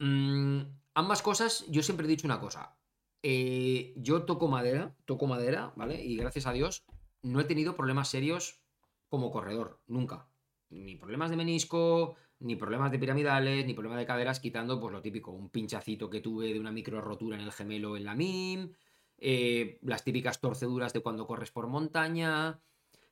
Mm, 0.00 0.62
ambas 0.94 1.22
cosas, 1.22 1.64
yo 1.68 1.82
siempre 1.82 2.06
he 2.06 2.08
dicho 2.10 2.26
una 2.26 2.40
cosa. 2.40 2.76
Eh, 3.22 3.92
yo 3.96 4.24
toco 4.24 4.48
madera, 4.48 4.96
toco 5.04 5.26
madera, 5.26 5.72
¿vale? 5.76 6.02
Y 6.02 6.16
gracias 6.16 6.46
a 6.46 6.52
Dios 6.52 6.84
no 7.22 7.38
he 7.40 7.44
tenido 7.44 7.76
problemas 7.76 8.08
serios 8.08 8.62
como 9.08 9.30
corredor, 9.30 9.82
nunca. 9.86 10.28
Ni 10.70 10.96
problemas 10.96 11.30
de 11.30 11.36
menisco, 11.36 12.16
ni 12.38 12.56
problemas 12.56 12.90
de 12.90 12.98
piramidales, 12.98 13.66
ni 13.66 13.74
problemas 13.74 13.98
de 13.98 14.06
caderas, 14.06 14.40
quitando 14.40 14.80
pues 14.80 14.92
lo 14.92 15.02
típico, 15.02 15.32
un 15.32 15.50
pinchacito 15.50 16.08
que 16.08 16.20
tuve 16.20 16.52
de 16.54 16.60
una 16.60 16.72
micro 16.72 17.00
rotura 17.02 17.36
en 17.36 17.42
el 17.42 17.52
gemelo 17.52 17.96
en 17.96 18.04
la 18.04 18.14
MIM, 18.14 18.72
eh, 19.18 19.78
las 19.82 20.02
típicas 20.02 20.40
torceduras 20.40 20.94
de 20.94 21.00
cuando 21.00 21.26
corres 21.26 21.50
por 21.50 21.66
montaña, 21.66 22.62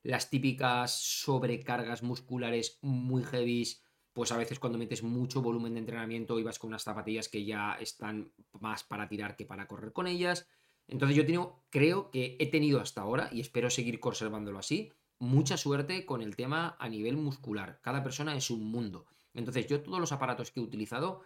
las 0.03 0.30
típicas 0.30 0.93
sobrecargas 0.99 2.03
musculares 2.03 2.78
muy 2.80 3.24
heavies 3.24 3.82
pues 4.19 4.33
a 4.33 4.37
veces 4.37 4.59
cuando 4.59 4.79
metes 4.79 5.05
mucho 5.05 5.41
volumen 5.43 5.75
de 5.75 5.79
entrenamiento 5.79 6.41
y 6.41 6.43
vas 6.43 6.59
con 6.59 6.71
unas 6.71 6.83
zapatillas 6.83 7.29
que 7.29 7.45
ya 7.45 7.75
están 7.75 8.33
más 8.59 8.83
para 8.83 9.09
tirar 9.09 9.37
que 9.37 9.47
para 9.47 9.69
correr 9.69 9.93
con 9.93 10.09
ellas. 10.09 10.49
Entonces 10.89 11.16
yo 11.16 11.25
tengo, 11.25 11.62
creo 11.71 12.11
que 12.11 12.37
he 12.41 12.49
tenido 12.49 12.81
hasta 12.81 13.01
ahora, 13.01 13.29
y 13.31 13.41
espero 13.41 13.71
seguir 13.71 14.01
conservándolo 14.01 14.59
así, 14.59 14.93
mucha 15.21 15.57
suerte 15.57 16.05
con 16.05 16.21
el 16.21 16.35
tema 16.35 16.77
a 16.81 16.89
nivel 16.89 17.16
muscular. 17.16 17.79
Cada 17.81 18.03
persona 18.03 18.35
es 18.35 18.51
un 18.51 18.69
mundo. 18.69 19.07
Entonces 19.35 19.69
yo 19.69 19.85
todos 19.85 20.01
los 20.01 20.11
aparatos 20.11 20.51
que 20.51 20.59
he 20.59 20.64
utilizado 20.64 21.23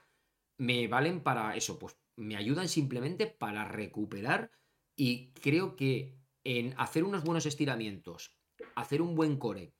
me 0.58 0.86
valen 0.86 1.22
para 1.22 1.56
eso, 1.56 1.78
pues 1.78 1.96
me 2.16 2.36
ayudan 2.36 2.68
simplemente 2.68 3.26
para 3.26 3.64
recuperar 3.64 4.50
y 4.96 5.32
creo 5.32 5.76
que 5.76 6.18
en 6.44 6.74
hacer 6.76 7.04
unos 7.04 7.24
buenos 7.24 7.46
estiramientos, 7.46 8.36
hacer 8.74 9.00
un 9.00 9.14
buen 9.14 9.38
core 9.38 9.72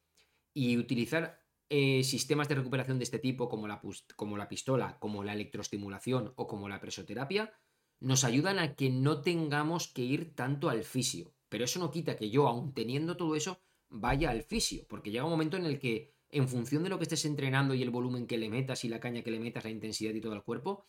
y 0.54 0.78
utilizar 0.78 1.41
eh, 1.74 2.04
sistemas 2.04 2.50
de 2.50 2.56
recuperación 2.56 2.98
de 2.98 3.04
este 3.04 3.18
tipo, 3.18 3.48
como 3.48 3.66
la, 3.66 3.80
como 4.14 4.36
la 4.36 4.46
pistola, 4.46 4.98
como 4.98 5.24
la 5.24 5.32
electroestimulación 5.32 6.34
o 6.36 6.46
como 6.46 6.68
la 6.68 6.82
presoterapia, 6.82 7.50
nos 7.98 8.24
ayudan 8.24 8.58
a 8.58 8.74
que 8.74 8.90
no 8.90 9.22
tengamos 9.22 9.88
que 9.88 10.02
ir 10.02 10.34
tanto 10.34 10.68
al 10.68 10.84
fisio. 10.84 11.32
Pero 11.48 11.64
eso 11.64 11.80
no 11.80 11.90
quita 11.90 12.14
que 12.14 12.28
yo, 12.28 12.46
aun 12.46 12.74
teniendo 12.74 13.16
todo 13.16 13.36
eso, 13.36 13.62
vaya 13.88 14.28
al 14.28 14.42
fisio, 14.42 14.84
porque 14.86 15.10
llega 15.10 15.24
un 15.24 15.30
momento 15.30 15.56
en 15.56 15.64
el 15.64 15.78
que, 15.78 16.12
en 16.28 16.46
función 16.46 16.82
de 16.82 16.90
lo 16.90 16.98
que 16.98 17.04
estés 17.04 17.24
entrenando 17.24 17.72
y 17.72 17.82
el 17.82 17.88
volumen 17.88 18.26
que 18.26 18.36
le 18.36 18.50
metas 18.50 18.84
y 18.84 18.90
la 18.90 19.00
caña 19.00 19.22
que 19.22 19.30
le 19.30 19.40
metas, 19.40 19.64
la 19.64 19.70
intensidad 19.70 20.12
y 20.12 20.20
todo 20.20 20.34
el 20.34 20.42
cuerpo, 20.42 20.84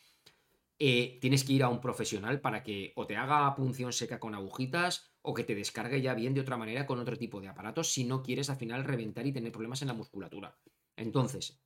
eh, 0.80 1.18
tienes 1.22 1.46
que 1.46 1.54
ir 1.54 1.64
a 1.64 1.70
un 1.70 1.80
profesional 1.80 2.42
para 2.42 2.62
que 2.62 2.92
o 2.98 3.08
te 3.08 3.16
haga 3.16 3.56
punción 3.56 3.94
seca 3.94 4.20
con 4.20 4.36
agujitas 4.36 5.14
o 5.22 5.34
que 5.34 5.46
te 5.46 5.56
descargue 5.56 6.02
ya 6.02 6.14
bien 6.14 6.34
de 6.34 6.42
otra 6.42 6.58
manera 6.58 6.86
con 6.86 7.00
otro 7.00 7.16
tipo 7.16 7.40
de 7.40 7.48
aparatos 7.48 7.94
si 7.94 8.04
no 8.04 8.22
quieres 8.22 8.50
al 8.50 8.58
final 8.58 8.84
reventar 8.84 9.26
y 9.26 9.32
tener 9.32 9.54
problemas 9.54 9.82
en 9.82 9.88
la 9.88 9.94
musculatura. 9.94 10.58
Entonces, 10.96 11.60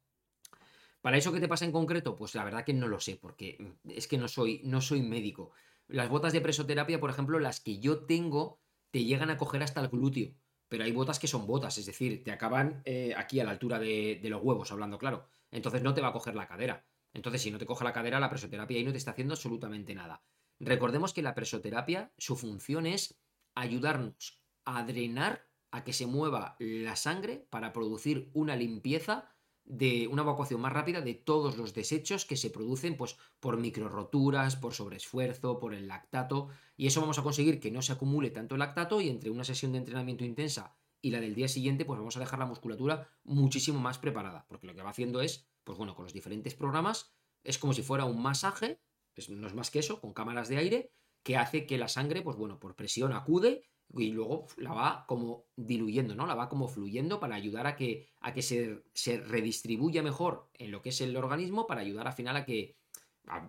¿para 1.01 1.17
eso 1.17 1.31
qué 1.33 1.39
te 1.39 1.47
pasa 1.47 1.65
en 1.65 1.71
concreto? 1.71 2.15
Pues 2.15 2.35
la 2.35 2.43
verdad 2.43 2.65
que 2.65 2.73
no 2.73 2.87
lo 2.87 2.99
sé, 2.99 3.17
porque 3.17 3.75
es 3.85 4.07
que 4.07 4.17
no 4.17 4.27
soy, 4.27 4.61
no 4.63 4.81
soy 4.81 5.01
médico. 5.01 5.51
Las 5.87 6.09
botas 6.09 6.33
de 6.33 6.41
presoterapia, 6.41 6.99
por 6.99 7.09
ejemplo, 7.09 7.39
las 7.39 7.59
que 7.59 7.79
yo 7.79 8.05
tengo, 8.05 8.59
te 8.91 9.03
llegan 9.03 9.29
a 9.29 9.37
coger 9.37 9.63
hasta 9.63 9.81
el 9.81 9.89
glúteo. 9.89 10.33
Pero 10.69 10.83
hay 10.83 10.91
botas 10.91 11.19
que 11.19 11.27
son 11.27 11.47
botas, 11.47 11.77
es 11.77 11.85
decir, 11.85 12.23
te 12.25 12.31
acaban 12.31 12.81
eh, 12.83 13.13
aquí 13.15 13.39
a 13.39 13.45
la 13.45 13.51
altura 13.51 13.79
de, 13.79 14.19
de 14.21 14.29
los 14.29 14.43
huevos, 14.43 14.71
hablando 14.71 14.97
claro. 14.97 15.25
Entonces 15.49 15.81
no 15.81 15.93
te 15.93 16.01
va 16.01 16.09
a 16.09 16.13
coger 16.13 16.35
la 16.35 16.47
cadera. 16.47 16.85
Entonces, 17.13 17.41
si 17.41 17.51
no 17.51 17.57
te 17.57 17.65
coge 17.65 17.85
la 17.85 17.93
cadera, 17.93 18.19
la 18.19 18.29
presoterapia 18.29 18.77
ahí 18.77 18.83
no 18.83 18.91
te 18.91 18.97
está 18.97 19.11
haciendo 19.11 19.33
absolutamente 19.33 19.95
nada. 19.95 20.23
Recordemos 20.59 21.13
que 21.13 21.21
la 21.21 21.35
presoterapia, 21.35 22.11
su 22.17 22.35
función 22.35 22.85
es 22.85 23.19
ayudarnos 23.55 24.43
a 24.65 24.83
drenar, 24.83 25.47
a 25.71 25.83
que 25.83 25.93
se 25.93 26.05
mueva 26.05 26.55
la 26.59 26.95
sangre 26.95 27.45
para 27.49 27.73
producir 27.73 28.29
una 28.33 28.55
limpieza 28.55 29.29
de 29.65 30.07
una 30.07 30.21
evacuación 30.21 30.61
más 30.61 30.71
rápida 30.71 31.01
de 31.01 31.13
todos 31.13 31.57
los 31.57 31.73
desechos 31.73 32.25
que 32.25 32.37
se 32.37 32.49
producen 32.49 32.95
pues, 32.95 33.17
por 33.41 33.57
microroturas, 33.57 34.55
por 34.55 34.73
sobreesfuerzo, 34.73 35.59
por 35.59 35.73
el 35.73 35.89
lactato. 35.89 36.47
Y 36.77 36.87
eso 36.87 37.01
vamos 37.01 37.19
a 37.19 37.23
conseguir 37.23 37.59
que 37.59 37.69
no 37.69 37.81
se 37.81 37.91
acumule 37.91 38.29
tanto 38.29 38.55
el 38.55 38.59
lactato 38.59 39.01
y 39.01 39.09
entre 39.09 39.29
una 39.29 39.43
sesión 39.43 39.73
de 39.73 39.79
entrenamiento 39.79 40.23
intensa 40.23 40.77
y 41.01 41.11
la 41.11 41.19
del 41.19 41.35
día 41.35 41.49
siguiente, 41.49 41.83
pues 41.83 41.99
vamos 41.99 42.15
a 42.15 42.21
dejar 42.21 42.39
la 42.39 42.45
musculatura 42.45 43.09
muchísimo 43.23 43.79
más 43.79 43.99
preparada. 43.99 44.45
Porque 44.47 44.67
lo 44.67 44.73
que 44.73 44.81
va 44.81 44.89
haciendo 44.89 45.21
es 45.21 45.47
pues 45.67 45.77
bueno, 45.77 45.95
con 45.95 46.05
los 46.05 46.13
diferentes 46.13 46.55
programas 46.55 47.13
es 47.43 47.57
como 47.57 47.73
si 47.73 47.83
fuera 47.83 48.05
un 48.05 48.21
masaje, 48.21 48.79
no 49.27 49.47
es 49.47 49.53
más 49.53 49.69
que 49.69 49.79
eso, 49.79 49.99
con 49.99 50.13
cámaras 50.13 50.47
de 50.47 50.55
aire, 50.55 50.91
que 51.23 51.35
hace 51.35 51.65
que 51.65 51.77
la 51.77 51.89
sangre, 51.89 52.21
pues 52.21 52.37
bueno, 52.37 52.57
por 52.57 52.77
presión 52.77 53.11
acude 53.11 53.63
y 53.95 54.11
luego 54.11 54.47
la 54.57 54.73
va 54.73 55.05
como 55.07 55.45
diluyendo, 55.55 56.15
¿no? 56.15 56.25
La 56.25 56.35
va 56.35 56.49
como 56.49 56.67
fluyendo 56.67 57.19
para 57.19 57.35
ayudar 57.35 57.67
a 57.67 57.75
que, 57.75 58.07
a 58.21 58.33
que 58.33 58.41
se, 58.41 58.83
se 58.93 59.17
redistribuya 59.17 60.03
mejor 60.03 60.49
en 60.53 60.71
lo 60.71 60.81
que 60.81 60.89
es 60.89 61.01
el 61.01 61.15
organismo, 61.15 61.67
para 61.67 61.81
ayudar 61.81 62.07
al 62.07 62.13
final 62.13 62.35
a 62.35 62.45
que, 62.45 62.75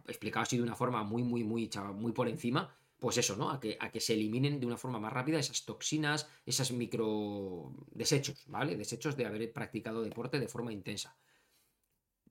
explicado 0.07 0.43
así 0.45 0.57
de 0.57 0.62
una 0.62 0.74
forma 0.76 1.03
muy, 1.03 1.22
muy, 1.22 1.45
muy, 1.45 1.70
muy 1.95 2.12
por 2.12 2.28
encima, 2.28 2.74
pues 2.99 3.16
eso, 3.18 3.36
¿no? 3.36 3.51
A 3.51 3.61
que, 3.61 3.76
a 3.80 3.91
que 3.91 4.01
se 4.01 4.14
eliminen 4.14 4.59
de 4.59 4.66
una 4.66 4.76
forma 4.76 4.99
más 4.99 5.12
rápida 5.12 5.39
esas 5.39 5.64
toxinas, 5.64 6.28
esas 6.45 6.72
micro 6.72 7.72
desechos, 7.91 8.45
¿vale? 8.47 8.76
Desechos 8.76 9.16
de 9.16 9.26
haber 9.26 9.53
practicado 9.53 10.03
deporte 10.03 10.41
de 10.41 10.49
forma 10.49 10.72
intensa. 10.72 11.16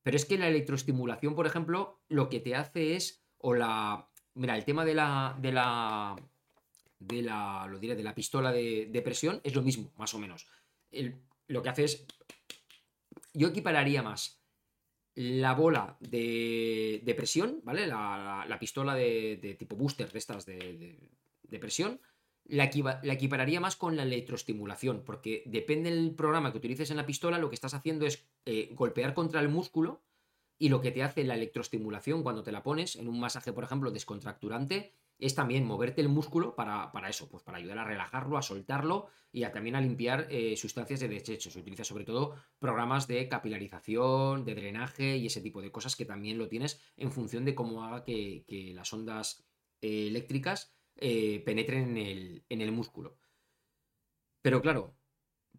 Pero 0.03 0.17
es 0.17 0.25
que 0.25 0.37
la 0.37 0.47
electroestimulación, 0.47 1.35
por 1.35 1.47
ejemplo, 1.47 2.01
lo 2.09 2.29
que 2.29 2.39
te 2.39 2.55
hace 2.55 2.95
es, 2.95 3.23
o 3.37 3.53
la, 3.53 4.09
mira, 4.35 4.57
el 4.57 4.65
tema 4.65 4.83
de 4.85 4.95
la, 4.95 5.37
de 5.39 5.51
la, 5.51 6.15
de 6.99 7.21
la, 7.21 7.67
lo 7.69 7.79
diré, 7.79 7.95
de 7.95 8.03
la 8.03 8.15
pistola 8.15 8.51
de, 8.51 9.01
presión 9.03 9.41
es 9.43 9.55
lo 9.55 9.61
mismo, 9.61 9.91
más 9.97 10.13
o 10.13 10.19
menos. 10.19 10.47
lo 11.47 11.63
que 11.63 11.69
hace 11.69 11.83
es, 11.83 12.05
yo 13.33 13.49
equipararía 13.49 14.01
más 14.01 14.41
la 15.15 15.55
bola 15.55 15.97
de, 15.99 17.01
de 17.03 17.15
presión, 17.15 17.61
¿vale? 17.63 17.87
La, 17.87 18.45
la, 18.47 18.59
pistola 18.59 18.93
de, 18.93 19.55
tipo 19.57 19.75
booster 19.75 20.11
de 20.11 20.19
estas 20.19 20.45
de, 20.45 21.59
presión, 21.59 21.99
la, 22.45 22.69
la, 23.01 23.13
equipararía 23.13 23.59
más 23.59 23.75
con 23.75 23.95
la 23.95 24.03
electroestimulación, 24.03 25.03
porque 25.03 25.43
depende 25.47 25.89
del 25.89 26.13
programa 26.13 26.51
que 26.51 26.59
utilices 26.59 26.91
en 26.91 26.97
la 26.97 27.05
pistola, 27.05 27.39
lo 27.39 27.49
que 27.49 27.55
estás 27.55 27.73
haciendo 27.73 28.05
es 28.05 28.27
eh, 28.45 28.69
golpear 28.73 29.15
contra 29.15 29.41
el 29.41 29.49
músculo 29.49 30.01
y 30.59 30.69
lo 30.69 30.81
que 30.81 30.91
te 30.91 31.01
hace 31.01 31.23
la 31.23 31.35
electroestimulación 31.35 32.21
cuando 32.21 32.43
te 32.43 32.51
la 32.51 32.61
pones 32.61 32.95
en 32.95 33.07
un 33.07 33.19
masaje, 33.19 33.53
por 33.53 33.63
ejemplo, 33.63 33.89
descontracturante, 33.89 34.93
es 35.19 35.33
también 35.35 35.65
moverte 35.65 36.01
el 36.01 36.09
músculo 36.09 36.55
para, 36.55 36.91
eso, 37.09 37.29
pues 37.29 37.43
para 37.43 37.57
ayudar 37.57 37.79
a 37.79 37.83
relajarlo, 37.83 38.37
a 38.37 38.41
soltarlo 38.41 39.07
y 39.31 39.43
a, 39.43 39.51
también 39.51 39.75
a 39.75 39.81
limpiar 39.81 40.27
eh, 40.29 40.55
sustancias 40.57 40.99
de 40.99 41.07
desecho. 41.07 41.49
Se 41.49 41.59
utiliza 41.59 41.83
sobre 41.83 42.05
todo 42.05 42.35
programas 42.59 43.07
de 43.07 43.27
capilarización, 43.27 44.45
de 44.45 44.55
drenaje 44.55 45.17
y 45.17 45.25
ese 45.25 45.41
tipo 45.41 45.61
de 45.61 45.71
cosas 45.71 45.95
que 45.95 46.05
también 46.05 46.37
lo 46.37 46.47
tienes 46.47 46.79
en 46.97 47.11
función 47.11 47.45
de 47.45 47.55
cómo 47.55 47.83
haga 47.83 48.03
que, 48.03 48.45
las 48.75 48.93
ondas 48.93 49.43
eh, 49.81 50.07
eléctricas 50.07 50.75
eh, 50.97 51.41
penetren 51.45 51.89
en 51.89 51.97
el, 51.97 52.45
en 52.49 52.61
el 52.61 52.71
músculo. 52.71 53.17
Pero 54.41 54.61
claro, 54.61 54.95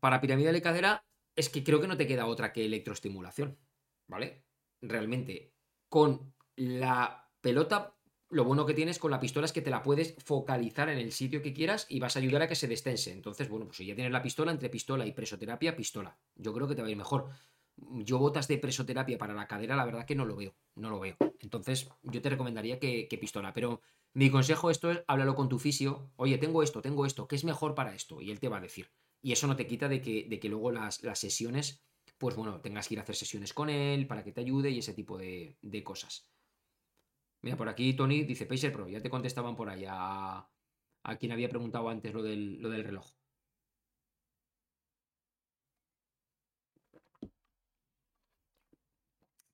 para 0.01 0.21
pirámide 0.21 0.53
de 0.53 0.63
cadera 0.63 1.05
es 1.35 1.49
que 1.49 1.65
creo 1.65 1.81
que 1.81 1.89
no 1.89 1.97
te 1.97 2.07
queda 2.07 2.27
otra 2.27 2.53
que 2.53 2.65
electroestimulación, 2.65 3.59
¿vale? 4.07 4.45
Realmente, 4.81 5.53
con 5.89 6.35
la 6.57 7.31
pelota, 7.41 7.98
lo 8.31 8.45
bueno 8.45 8.67
que 8.67 8.75
tienes 8.75 8.99
con 8.99 9.11
la 9.11 9.21
pistola 9.21 9.47
es 9.47 9.53
que 9.53 9.63
te 9.63 9.71
la 9.71 9.83
puedes 9.83 10.15
focalizar 10.23 10.89
en 10.91 10.99
el 10.99 11.13
sitio 11.13 11.41
que 11.41 11.55
quieras 11.55 11.87
y 11.89 11.99
vas 11.99 12.17
a 12.17 12.19
ayudar 12.19 12.43
a 12.43 12.49
que 12.49 12.55
se 12.55 12.69
destense. 12.69 13.13
Entonces, 13.13 13.49
bueno, 13.49 13.67
pues 13.67 13.79
si 13.79 13.87
ya 13.87 13.95
tienes 13.95 14.13
la 14.13 14.23
pistola, 14.23 14.53
entre 14.53 14.69
pistola 14.69 15.07
y 15.07 15.13
presoterapia, 15.13 15.75
pistola. 15.75 16.19
Yo 16.35 16.53
creo 16.53 16.69
que 16.69 16.75
te 16.75 16.83
va 16.83 16.89
a 16.89 16.91
ir 16.91 16.97
mejor. 16.97 17.29
Yo 17.77 18.19
botas 18.19 18.49
de 18.49 18.59
presoterapia 18.59 19.17
para 19.17 19.35
la 19.35 19.47
cadera, 19.47 19.77
la 19.77 19.85
verdad 19.85 20.05
que 20.05 20.15
no 20.15 20.25
lo 20.25 20.37
veo, 20.37 20.55
no 20.75 20.91
lo 20.91 21.01
veo. 21.01 21.17
Entonces, 21.41 21.89
yo 22.03 22.21
te 22.21 22.29
recomendaría 22.29 22.79
que, 22.79 23.19
pistola, 23.21 23.55
pero 23.55 23.81
mi 24.15 24.31
consejo 24.31 24.71
esto 24.71 24.91
es 24.91 25.03
háblalo 25.07 25.35
con 25.35 25.49
tu 25.49 25.59
fisio. 25.59 26.11
Oye, 26.17 26.39
tengo 26.39 26.63
esto, 26.63 26.83
tengo 26.83 27.07
esto, 27.07 27.29
¿qué 27.29 27.37
es 27.37 27.45
mejor 27.45 27.75
para 27.75 27.95
esto? 27.95 28.21
Y 28.21 28.31
él 28.31 28.41
te 28.41 28.49
va 28.49 28.59
a 28.59 28.61
decir. 28.61 28.91
Y 29.23 29.33
eso 29.33 29.47
no 29.47 29.57
te 29.57 29.67
quita 29.67 29.89
de 29.89 30.03
que, 30.03 30.27
de 30.29 30.39
que 30.39 30.49
luego 30.49 30.71
las, 30.71 31.03
las, 31.03 31.19
sesiones, 31.19 31.83
pues 32.19 32.37
bueno, 32.37 32.61
tengas 32.61 32.89
que 32.89 32.95
ir 32.95 33.01
a 33.01 33.03
hacer 33.03 33.17
sesiones 33.17 33.55
con 33.55 33.71
él 33.71 34.07
para 34.07 34.23
que 34.23 34.33
te 34.33 34.41
ayude 34.41 34.71
y 34.71 34.79
ese 34.79 34.93
tipo 34.93 35.17
de, 35.17 35.57
de 35.63 35.85
cosas. 35.85 36.29
Mira, 37.49 37.57
por 37.57 37.71
aquí 37.71 37.95
Tony 37.95 38.25
dice 38.25 38.45
Pacer 38.45 38.71
Pro, 38.75 38.89
ya 38.89 39.01
te 39.01 39.09
contestaban 39.09 39.57
por 39.57 39.71
ahí 39.71 39.85
a, 39.89 40.47
quien 41.19 41.33
había 41.33 41.49
preguntado 41.49 41.89
antes 41.89 42.13
lo 42.13 42.23
del, 42.23 42.61
lo 42.61 42.69
del 42.69 42.85
reloj. 42.85 43.07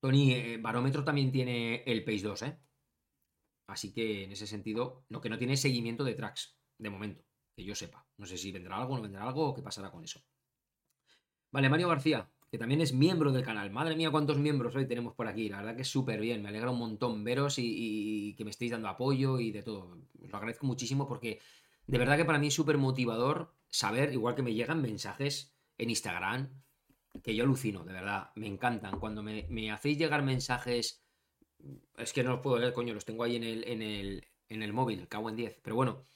Tony, 0.01 0.32
eh, 0.32 0.59
Barómetro 0.59 1.05
también 1.05 1.30
tiene 1.30 1.84
el 1.86 2.05
Pace 2.05 2.22
2, 2.22 2.42
¿eh? 2.42 2.59
Así 3.68 3.92
que 3.92 4.24
en 4.24 4.32
ese 4.32 4.49
sentido, 4.49 5.05
lo 5.09 5.20
que 5.20 5.28
no 5.30 5.38
tiene 5.38 5.57
seguimiento 5.57 6.03
de 6.03 6.14
tracks, 6.14 6.59
de 6.76 6.90
momento, 6.90 7.24
que 7.57 7.64
yo 7.64 7.76
sepa. 7.76 8.05
No 8.16 8.26
sé 8.26 8.36
si 8.36 8.51
vendrá 8.51 8.76
algo, 8.76 8.97
no 8.97 9.03
vendrá 9.03 9.22
algo 9.22 9.51
o 9.51 9.55
qué 9.55 9.62
pasará 9.62 9.92
con 9.92 10.03
eso. 10.03 10.20
Vale, 11.53 11.68
Mario 11.68 11.88
García, 11.88 12.28
que 12.55 12.59
también 12.59 12.80
es 12.80 12.92
miembro 12.92 13.32
del 13.32 13.42
canal. 13.42 13.72
Madre 13.72 13.96
mía, 13.96 14.12
cuántos 14.12 14.38
miembros 14.38 14.76
hoy 14.76 14.86
tenemos 14.86 15.12
por 15.12 15.26
aquí. 15.26 15.48
La 15.48 15.57
verdad 15.57 15.74
que 15.74 15.82
es 15.82 15.88
súper 15.88 16.20
bien. 16.20 16.40
Me 16.40 16.50
alegra 16.50 16.70
un 16.70 16.78
montón 16.78 17.24
veros 17.24 17.57
y, 17.59 18.32
que 18.38 18.44
me 18.44 18.52
estéis 18.52 18.70
dando 18.70 18.86
apoyo 18.86 19.40
y 19.40 19.50
de 19.50 19.64
todo. 19.64 19.98
Os 20.22 20.30
lo 20.30 20.36
agradezco 20.36 20.64
muchísimo 20.64 21.09
porque 21.09 21.40
de 21.88 21.98
verdad 21.98 22.16
que 22.16 22.24
para 22.24 22.38
mí 22.38 22.46
es 22.46 22.55
súper 22.55 22.78
motivador 22.78 23.52
saber, 23.70 24.12
igual 24.12 24.36
que 24.36 24.42
me 24.42 24.55
llegan 24.55 24.80
mensajes 24.80 25.52
en 25.78 25.90
Instagram, 25.90 26.62
que 27.24 27.34
yo 27.34 27.42
alucino, 27.42 27.82
de 27.82 27.92
verdad. 27.92 28.30
Me 28.36 28.46
encantan. 28.46 29.00
Cuando 29.00 29.24
me, 29.24 29.72
hacéis 29.72 29.98
llegar 29.98 30.22
mensajes 30.22 31.02
es 31.98 32.12
que 32.12 32.22
no 32.22 32.30
los 32.30 32.40
puedo 32.40 32.61
ver, 32.61 32.72
coño, 32.72 32.94
los 32.94 33.05
tengo 33.05 33.24
ahí 33.24 33.34
en 33.34 33.42
el, 33.42 33.64
en 33.66 33.82
el, 33.82 34.28
en 34.48 34.62
el 34.62 34.72
móvil, 34.72 35.09
cago 35.09 35.28
en 35.28 35.34
10. 35.34 35.59
Pero 35.61 35.74
bueno, 35.74 36.07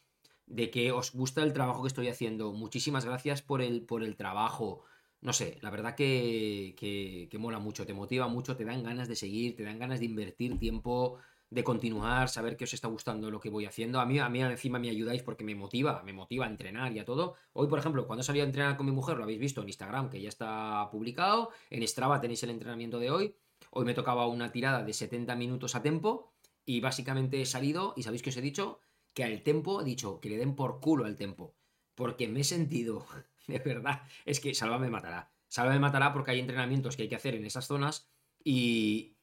de 0.46 0.70
que 0.70 0.92
os 0.92 1.10
gusta 1.10 1.42
el 1.42 1.52
trabajo 1.52 1.82
que 1.82 1.88
estoy 1.88 2.06
haciendo. 2.06 2.52
Muchísimas 2.52 3.04
gracias 3.04 3.42
por 3.42 3.60
el, 3.60 3.84
por 3.84 4.04
el 4.04 4.14
trabajo. 4.14 4.84
No 5.20 5.32
sé, 5.32 5.58
la 5.62 5.70
verdad 5.70 5.94
que, 5.96 6.74
que, 6.78 7.28
que, 7.30 7.38
mola 7.38 7.58
mucho, 7.58 7.84
te 7.84 7.92
motiva 7.92 8.28
mucho, 8.28 8.56
te 8.56 8.64
dan 8.64 8.82
ganas 8.84 9.08
de 9.08 9.16
seguir, 9.16 9.56
te 9.56 9.64
dan 9.64 9.78
ganas 9.78 9.98
de 9.98 10.06
invertir 10.06 10.58
tiempo, 10.58 11.18
de 11.50 11.64
continuar, 11.64 12.28
saber 12.28 12.56
que 12.56 12.64
os 12.64 12.74
está 12.74 12.88
gustando 12.88 13.30
lo 13.30 13.40
que 13.40 13.50
voy 13.50 13.64
haciendo. 13.64 14.00
A 14.00 14.06
mí, 14.06 14.18
a 14.18 14.28
mí 14.28 14.42
encima 14.42 14.78
me 14.78 14.90
ayudáis 14.90 15.22
porque 15.22 15.44
me 15.44 15.54
motiva, 15.54 16.02
me 16.04 16.12
motiva 16.12 16.46
a 16.46 16.48
entrenar 16.48 16.92
y 16.92 16.98
a 16.98 17.04
todo. 17.04 17.34
Hoy, 17.52 17.68
por 17.68 17.78
ejemplo, 17.78 18.06
cuando 18.06 18.22
salí 18.22 18.40
a 18.40 18.44
entrenar 18.44 18.76
con 18.76 18.86
mi 18.86 18.92
mujer, 18.92 19.16
lo 19.16 19.24
habéis 19.24 19.40
visto 19.40 19.62
en 19.62 19.68
Instagram, 19.68 20.10
que 20.10 20.20
ya 20.20 20.28
está 20.28 20.88
publicado. 20.90 21.50
En 21.70 21.86
Strava 21.86 22.20
tenéis 22.20 22.42
el 22.42 22.50
entrenamiento 22.50 22.98
de 22.98 23.10
hoy. 23.10 23.34
Hoy 23.70 23.84
me 23.84 23.94
tocaba 23.94 24.26
una 24.26 24.52
tirada 24.52 24.82
de 24.84 24.92
70 24.92 25.34
minutos 25.36 25.74
a 25.74 25.82
tempo 25.82 26.32
y 26.64 26.80
básicamente 26.80 27.40
he 27.40 27.46
salido 27.46 27.94
y 27.96 28.02
sabéis 28.02 28.22
que 28.22 28.30
os 28.30 28.36
he 28.36 28.42
dicho 28.42 28.80
que 29.14 29.24
al 29.24 29.42
tempo 29.42 29.80
he 29.80 29.84
dicho 29.84 30.20
que 30.20 30.28
le 30.28 30.36
den 30.36 30.54
por 30.54 30.80
culo 30.80 31.06
al 31.06 31.16
tempo. 31.16 31.54
Porque 31.94 32.28
me 32.28 32.40
he 32.40 32.44
sentido, 32.44 33.04
de 33.64 33.74
verdad, 33.74 34.02
es 34.24 34.40
que 34.40 34.54
Salva 34.54 34.78
me 34.78 34.90
matará. 34.90 35.30
Salva 35.48 35.72
me 35.72 35.80
matará 35.80 36.12
porque 36.12 36.30
hay 36.32 36.40
entrenamientos 36.40 36.96
que 36.96 37.02
hay 37.02 37.08
que 37.08 37.16
hacer 37.16 37.34
en 37.34 37.44
esas 37.44 37.66
zonas 37.66 38.08
y, 38.44 39.16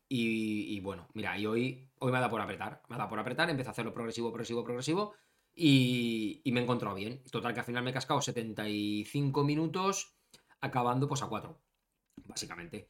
bueno, 0.81 1.07
mira, 1.13 1.37
y 1.37 1.45
hoy, 1.45 1.89
hoy 1.99 2.11
me 2.11 2.17
ha 2.17 2.21
dado 2.21 2.31
por 2.31 2.41
apretar. 2.41 2.81
Me 2.89 2.95
ha 2.95 2.97
dado 2.97 3.09
por 3.09 3.19
apretar, 3.19 3.49
empecé 3.49 3.69
a 3.69 3.71
hacerlo 3.71 3.93
progresivo, 3.93 4.29
progresivo, 4.31 4.63
progresivo. 4.63 5.13
y, 5.55 6.41
y 6.43 6.51
me 6.51 6.59
he 6.59 6.63
encontrado 6.63 6.95
bien. 6.95 7.23
Total 7.31 7.53
que 7.53 7.59
al 7.61 7.65
final 7.65 7.83
me 7.83 7.91
he 7.91 7.93
cascado 7.93 8.21
75 8.21 9.43
minutos 9.43 10.15
acabando 10.61 11.07
pues 11.07 11.21
a 11.21 11.27
4, 11.27 11.57
básicamente. 12.25 12.89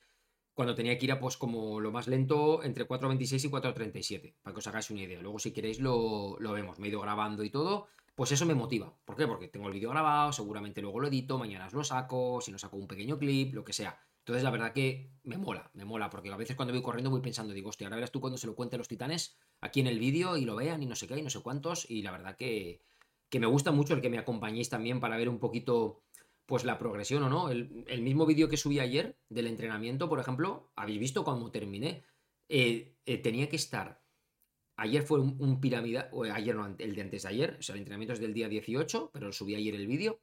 Cuando 0.54 0.74
tenía 0.74 0.98
que 0.98 1.06
ir 1.06 1.12
a 1.12 1.20
pues 1.20 1.36
como 1.38 1.82
lo 1.82 1.92
más 1.92 2.08
lento 2.08 2.64
entre 2.64 2.88
4.26 2.88 3.46
y 3.46 3.50
4.37, 3.50 4.36
para 4.42 4.54
que 4.54 4.60
os 4.60 4.68
hagáis 4.68 4.90
una 4.90 5.02
idea. 5.02 5.22
Luego 5.22 5.38
si 5.40 5.52
queréis 5.52 5.80
lo, 5.80 6.38
lo 6.40 6.54
vemos, 6.54 6.80
me 6.80 6.88
he 6.88 6.90
ido 6.90 7.02
grabando 7.02 7.44
y 7.44 7.50
todo, 7.50 7.88
pues 8.16 8.32
eso 8.32 8.46
me 8.46 8.56
motiva. 8.56 8.94
¿Por 9.06 9.16
qué? 9.16 9.28
Porque 9.28 9.50
tengo 9.50 9.68
el 9.68 9.74
vídeo 9.74 9.90
grabado, 9.90 10.32
seguramente 10.32 10.82
luego 10.82 11.00
lo 11.00 11.08
edito, 11.08 11.38
mañana 11.38 11.68
os 11.68 11.74
lo 11.74 11.84
saco, 11.84 12.40
si 12.42 12.52
no 12.52 12.58
saco 12.58 12.78
un 12.78 12.88
pequeño 12.88 13.20
clip, 13.20 13.54
lo 13.54 13.64
que 13.66 13.74
sea. 13.74 14.00
Entonces, 14.20 14.44
la 14.44 14.50
verdad 14.50 14.74
que 14.74 15.12
me 15.24 15.38
mola, 15.38 15.70
me 15.74 15.86
mola, 15.86 16.10
porque 16.10 16.32
a 16.32 16.38
veces 16.38 16.56
cuando 16.56 16.74
voy 16.74 16.82
corriendo 16.82 17.12
voy 17.12 17.22
pensando, 17.22 17.54
digo, 17.54 17.70
hostia, 17.70 17.86
ahora 17.86 17.98
verás 17.98 18.12
tú 18.12 18.22
cuando 18.22 18.38
se 18.38 18.48
lo 18.48 18.56
cuente 18.56 18.76
a 18.76 18.80
los 18.80 18.88
titanes 18.88 19.38
aquí 19.62 19.82
en 19.82 19.88
el 19.88 20.00
vídeo 20.00 20.38
y 20.38 20.46
lo 20.46 20.56
vean 20.56 20.82
y 20.82 20.88
no 20.88 20.96
sé 20.96 21.08
qué, 21.08 21.18
y 21.20 21.22
no 21.22 21.30
sé 21.30 21.42
cuántos, 21.42 21.90
y 21.92 22.02
la 22.02 22.12
verdad 22.12 22.36
que, 22.36 22.82
que 23.30 23.40
me 23.40 23.48
gusta 23.48 23.72
mucho 23.72 23.94
el 23.94 24.02
que 24.02 24.10
me 24.10 24.18
acompañéis 24.18 24.70
también 24.70 25.00
para 25.00 25.18
ver 25.18 25.30
un 25.30 25.40
poquito, 25.40 26.04
pues 26.46 26.64
la 26.64 26.80
progresión 26.80 27.22
o 27.24 27.30
no. 27.30 27.50
El, 27.50 28.02
mismo 28.02 28.26
vídeo 28.26 28.50
que 28.50 28.58
subí 28.58 28.80
ayer 28.80 29.18
del 29.30 29.48
entrenamiento, 29.48 30.10
por 30.10 30.20
ejemplo, 30.20 30.72
habéis 30.76 31.00
visto 31.00 31.24
cuando 31.24 31.52
terminé, 31.52 32.04
eh, 32.50 32.96
eh, 33.06 33.18
tenía 33.18 33.50
que 33.50 33.58
estar 33.58 34.05
Ayer 34.78 35.04
fue 35.04 35.22
un, 35.22 35.38
un 35.40 35.60
o 36.12 36.24
ayer 36.24 36.56
no, 36.56 36.76
el 36.78 36.96
de 36.96 37.02
antes 37.02 37.24
de 37.24 37.30
ayer, 37.30 37.58
o 37.60 37.62
sea, 37.62 37.74
el 37.74 37.80
entrenamiento 37.80 38.14
es 38.14 38.20
del 38.20 38.34
día 38.34 38.50
18, 38.50 39.12
pero 39.14 39.32
subí 39.32 39.56
ayer 39.56 39.76
el 39.76 39.88
vídeo, 39.88 40.20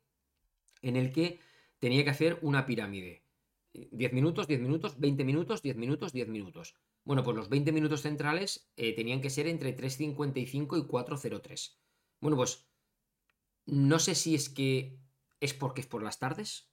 en 0.82 0.96
el 0.96 1.12
que 1.12 1.40
tenía 1.78 2.05
que 2.05 2.11
hacer 2.11 2.38
una 2.42 2.66
pirámide. 2.66 3.24
10 3.72 4.12
minutos, 4.12 4.46
10 4.46 4.61
minutos, 4.61 5.00
20 5.00 5.24
minutos, 5.24 5.62
10 5.62 5.76
minutos, 5.76 6.12
10 6.12 6.28
minutos. 6.28 6.74
Bueno, 7.05 7.22
pues 7.22 7.36
los 7.36 7.48
20 7.48 7.72
minutos 7.72 8.03
centrales 8.03 8.70
eh, 8.76 8.94
tenían 8.94 9.20
que 9.20 9.30
ser 9.30 9.46
entre 9.46 9.76
3.55 9.76 10.78
y 10.78 10.82
4.03. 10.82 11.76
Bueno, 12.20 12.36
pues 12.36 12.68
no 13.66 13.98
sé 13.98 14.14
si 14.14 14.34
es 14.34 14.48
que 14.48 14.98
es 15.40 15.55
porque 15.55 15.80
es 15.80 15.86
por 15.86 16.03
las 16.03 16.18
tardes, 16.18 16.70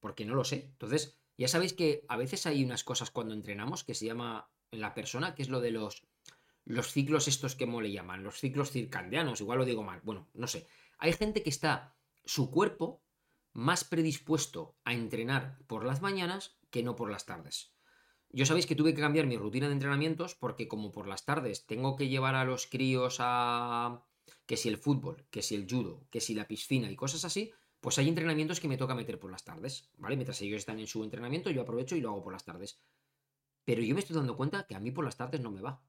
porque 0.00 0.24
no 0.24 0.34
lo 0.34 0.44
sé. 0.44 0.68
Entonces, 0.72 1.18
ya 1.36 1.48
sabéis 1.48 1.72
que 1.72 2.04
a 2.08 2.16
veces 2.16 2.46
hay 2.46 2.64
unas 2.64 2.84
cosas 2.84 3.10
cuando 3.10 3.34
entrenamos 3.34 3.84
que 3.84 3.94
se 3.94 4.06
llama 4.06 4.50
en 4.70 4.80
la 4.80 4.94
persona, 4.94 5.34
que 5.34 5.42
es 5.42 5.48
lo 5.48 5.60
de 5.60 5.72
los 5.72 6.06
los 6.66 6.92
ciclos 6.92 7.28
estos 7.28 7.54
que 7.54 7.66
le 7.66 7.92
llaman, 7.92 8.24
los 8.24 8.40
ciclos 8.40 8.72
circandianos, 8.72 9.40
igual 9.40 9.58
lo 9.58 9.64
digo 9.64 9.84
mal, 9.84 10.00
bueno, 10.02 10.28
no 10.34 10.48
sé. 10.48 10.66
Hay 10.98 11.12
gente 11.12 11.42
que 11.42 11.50
está, 11.50 11.94
su 12.24 12.50
cuerpo, 12.50 13.02
más 13.52 13.84
predispuesto 13.84 14.76
a 14.84 14.92
entrenar 14.92 15.58
por 15.68 15.84
las 15.84 16.02
mañanas 16.02 16.58
que 16.70 16.82
no 16.82 16.96
por 16.96 17.10
las 17.10 17.24
tardes. 17.24 17.72
Yo 18.30 18.44
sabéis 18.44 18.66
que 18.66 18.74
tuve 18.74 18.94
que 18.94 19.00
cambiar 19.00 19.26
mi 19.26 19.36
rutina 19.38 19.68
de 19.68 19.74
entrenamientos 19.74 20.34
porque 20.34 20.66
como 20.66 20.90
por 20.90 21.06
las 21.06 21.24
tardes 21.24 21.66
tengo 21.66 21.94
que 21.94 22.08
llevar 22.08 22.34
a 22.34 22.44
los 22.44 22.66
críos 22.66 23.18
a... 23.20 24.04
que 24.44 24.56
si 24.56 24.68
el 24.68 24.76
fútbol, 24.76 25.24
que 25.30 25.42
si 25.42 25.54
el 25.54 25.68
judo, 25.70 26.08
que 26.10 26.20
si 26.20 26.34
la 26.34 26.48
piscina 26.48 26.90
y 26.90 26.96
cosas 26.96 27.24
así, 27.24 27.52
pues 27.80 27.96
hay 27.98 28.08
entrenamientos 28.08 28.58
que 28.58 28.68
me 28.68 28.76
toca 28.76 28.96
meter 28.96 29.20
por 29.20 29.30
las 29.30 29.44
tardes, 29.44 29.88
¿vale? 29.98 30.16
Mientras 30.16 30.42
ellos 30.42 30.58
están 30.58 30.80
en 30.80 30.88
su 30.88 31.04
entrenamiento, 31.04 31.50
yo 31.50 31.62
aprovecho 31.62 31.94
y 31.94 32.00
lo 32.00 32.08
hago 32.08 32.24
por 32.24 32.32
las 32.32 32.44
tardes. 32.44 32.80
Pero 33.64 33.82
yo 33.82 33.94
me 33.94 34.00
estoy 34.00 34.16
dando 34.16 34.36
cuenta 34.36 34.66
que 34.66 34.74
a 34.74 34.80
mí 34.80 34.90
por 34.90 35.04
las 35.04 35.16
tardes 35.16 35.40
no 35.40 35.52
me 35.52 35.62
va 35.62 35.80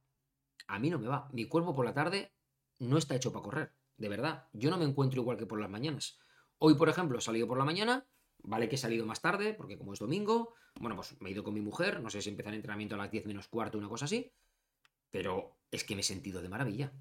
a 0.67 0.79
mí 0.79 0.89
no 0.89 0.99
me 0.99 1.07
va. 1.07 1.29
Mi 1.31 1.45
cuerpo 1.45 1.75
por 1.75 1.85
la 1.85 1.93
tarde 1.93 2.33
no 2.79 2.97
está 2.97 3.15
hecho 3.15 3.31
para 3.31 3.43
correr, 3.43 3.73
de 3.97 4.09
verdad. 4.09 4.47
Yo 4.53 4.69
no 4.69 4.77
me 4.77 4.85
encuentro 4.85 5.21
igual 5.21 5.37
que 5.37 5.45
por 5.45 5.59
las 5.59 5.69
mañanas. 5.69 6.19
Hoy, 6.59 6.75
por 6.75 6.89
ejemplo, 6.89 7.17
he 7.17 7.21
salido 7.21 7.47
por 7.47 7.57
la 7.57 7.65
mañana, 7.65 8.07
vale 8.39 8.67
que 8.69 8.75
he 8.75 8.79
salido 8.79 9.05
más 9.05 9.21
tarde, 9.21 9.53
porque 9.53 9.77
como 9.77 9.93
es 9.93 9.99
domingo, 9.99 10.53
bueno, 10.79 10.95
pues 10.95 11.19
me 11.21 11.29
he 11.29 11.31
ido 11.33 11.43
con 11.43 11.53
mi 11.53 11.61
mujer, 11.61 12.01
no 12.01 12.09
sé 12.09 12.21
si 12.21 12.29
empezar 12.29 12.53
el 12.53 12.57
entrenamiento 12.57 12.95
a 12.95 12.97
las 12.97 13.11
10 13.11 13.25
menos 13.25 13.47
cuarto, 13.47 13.77
una 13.77 13.89
cosa 13.89 14.05
así, 14.05 14.31
pero 15.11 15.57
es 15.71 15.83
que 15.83 15.95
me 15.95 16.01
he 16.01 16.03
sentido 16.03 16.41
de 16.41 16.49
maravilla. 16.49 16.93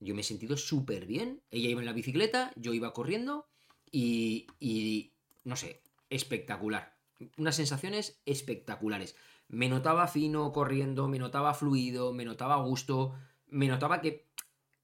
Yo 0.00 0.14
me 0.14 0.22
he 0.22 0.24
sentido 0.24 0.56
súper 0.56 1.06
bien. 1.06 1.42
Ella 1.50 1.68
iba 1.68 1.80
en 1.80 1.86
la 1.86 1.92
bicicleta, 1.92 2.52
yo 2.56 2.72
iba 2.72 2.92
corriendo 2.92 3.46
y, 3.90 4.46
y, 4.58 5.12
no 5.44 5.56
sé, 5.56 5.82
espectacular. 6.08 6.96
Unas 7.36 7.56
sensaciones 7.56 8.20
espectaculares 8.24 9.14
me 9.50 9.68
notaba 9.68 10.06
fino 10.06 10.52
corriendo, 10.52 11.08
me 11.08 11.18
notaba 11.18 11.54
fluido, 11.54 12.12
me 12.12 12.24
notaba 12.24 12.54
a 12.54 12.62
gusto, 12.62 13.14
me 13.48 13.66
notaba 13.66 14.00
que, 14.00 14.28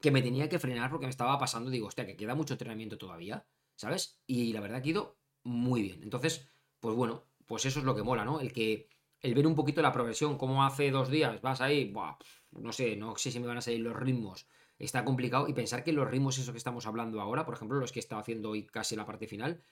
que 0.01 0.11
me 0.11 0.23
tenía 0.23 0.49
que 0.49 0.59
frenar 0.59 0.91
porque 0.91 1.07
me 1.07 1.11
estaba 1.11 1.39
pasando, 1.39 1.71
digo, 1.71 1.87
hostia, 1.87 2.05
que 2.05 2.17
queda 2.17 2.35
mucho 2.35 2.55
entrenamiento 2.55 2.99
todavía, 2.99 3.47
¿sabes? 3.77 4.21
Y 4.27 4.53
la 4.53 4.61
verdad 4.61 4.83
que 4.83 4.91
ido 4.91 5.19
muy 5.45 5.83
bien. 5.83 6.03
Entonces, 6.03 6.49
pues 6.81 6.97
bueno, 6.97 7.25
pues 7.47 7.64
eso 7.64 7.79
es 7.79 7.85
lo 7.85 7.95
que 7.95 8.03
mola, 8.03 8.25
¿no? 8.25 8.41
El 8.41 8.53
que, 8.53 8.89
el 9.21 9.35
ver 9.35 9.47
un 9.47 9.55
poquito 9.55 9.83
la 9.83 9.93
progresión, 9.93 10.37
como 10.37 10.64
hace 10.64 10.91
dos 10.91 11.11
días 11.11 11.41
vas 11.43 11.61
ahí, 11.61 11.93
buah, 11.93 12.17
no 12.51 12.73
sé, 12.73 12.97
no 12.97 13.17
sé 13.17 13.31
si 13.31 13.39
me 13.39 13.47
van 13.47 13.59
a 13.59 13.62
salir 13.62 13.81
los 13.81 13.95
ritmos, 13.95 14.49
está 14.79 15.05
complicado 15.05 15.47
y 15.47 15.53
pensar 15.53 15.85
que 15.85 15.93
los 15.93 16.11
ritmos, 16.11 16.39
eso 16.39 16.51
que 16.51 16.59
estamos 16.59 16.87
hablando 16.87 17.21
ahora, 17.21 17.47
por 17.47 17.55
ejemplo, 17.55 17.79
los 17.79 17.93
que 17.93 18.01
estado 18.01 18.21
haciendo 18.21 18.51
hoy 18.51 18.67
casi 18.67 18.97
la 18.97 19.07
parte 19.07 19.29
final, 19.29 19.62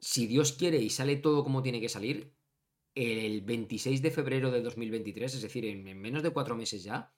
si 0.00 0.26
Dios 0.26 0.52
quiere 0.52 0.78
y 0.78 0.90
sale 0.90 1.16
todo 1.16 1.44
como 1.44 1.62
tiene 1.62 1.80
que 1.80 1.88
salir, 1.88 2.34
el 2.96 3.42
26 3.42 4.00
de 4.02 4.10
febrero 4.10 4.50
de 4.50 4.62
2023, 4.62 5.34
es 5.34 5.42
decir, 5.42 5.66
en, 5.66 5.84
menos 6.00 6.22
de 6.22 6.30
cuatro 6.30 6.56
meses 6.56 6.82
ya, 6.82 7.12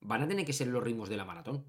van 0.00 0.22
a 0.22 0.28
tener 0.28 0.44
que 0.44 0.52
ser 0.52 0.68
los 0.68 0.82
ritmos 0.82 1.08
de 1.08 1.18
la 1.18 1.24
maratón. 1.24 1.64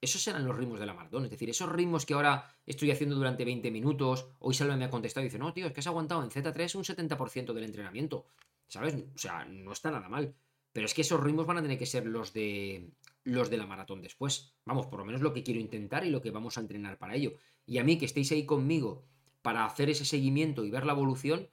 Esos 0.00 0.22
serán 0.22 0.46
los 0.46 0.56
ritmos 0.56 0.78
de 0.78 0.86
la 0.86 0.94
maratón. 0.94 1.24
Es 1.24 1.30
decir, 1.30 1.50
esos 1.50 1.68
ritmos 1.70 2.06
que 2.06 2.14
ahora 2.14 2.56
estoy 2.64 2.90
haciendo 2.90 3.16
durante 3.16 3.44
20 3.44 3.70
minutos, 3.70 4.28
hoy 4.38 4.54
Salva 4.54 4.76
me 4.76 4.84
ha 4.84 4.90
contestado 4.90 5.24
y 5.24 5.28
dice, 5.28 5.38
no, 5.38 5.52
tío, 5.52 5.66
es 5.66 5.72
que 5.72 5.80
has 5.80 5.86
aguantado 5.88 6.22
en 6.22 6.30
Z3 6.30 6.74
un 6.76 6.84
70% 6.84 7.52
del 7.52 7.64
entrenamiento. 7.64 8.26
¿Sabes? 8.68 8.94
O 8.94 9.18
sea, 9.18 9.44
no 9.44 9.72
está 9.72 9.90
nada 9.90 10.08
mal. 10.08 10.34
Pero 10.72 10.86
es 10.86 10.94
que 10.94 11.02
esos 11.02 11.20
ritmos 11.20 11.46
van 11.46 11.58
a 11.58 11.62
tener 11.62 11.78
que 11.78 11.86
ser 11.86 12.06
los 12.06 12.32
de 12.32 12.90
los 13.24 13.50
de 13.50 13.56
la 13.56 13.66
maratón 13.66 14.02
después. 14.02 14.54
Vamos, 14.64 14.86
por 14.86 15.00
lo 15.00 15.04
menos 15.04 15.22
lo 15.22 15.32
que 15.32 15.42
quiero 15.42 15.60
intentar 15.60 16.04
y 16.04 16.10
lo 16.10 16.20
que 16.20 16.30
vamos 16.30 16.58
a 16.58 16.60
entrenar 16.60 16.98
para 16.98 17.14
ello. 17.14 17.34
Y 17.66 17.78
a 17.78 17.84
mí 17.84 17.98
que 17.98 18.04
estéis 18.04 18.30
ahí 18.32 18.44
conmigo 18.44 19.04
para 19.42 19.64
hacer 19.64 19.90
ese 19.90 20.04
seguimiento 20.04 20.64
y 20.64 20.70
ver 20.70 20.86
la 20.86 20.92
evolución, 20.92 21.48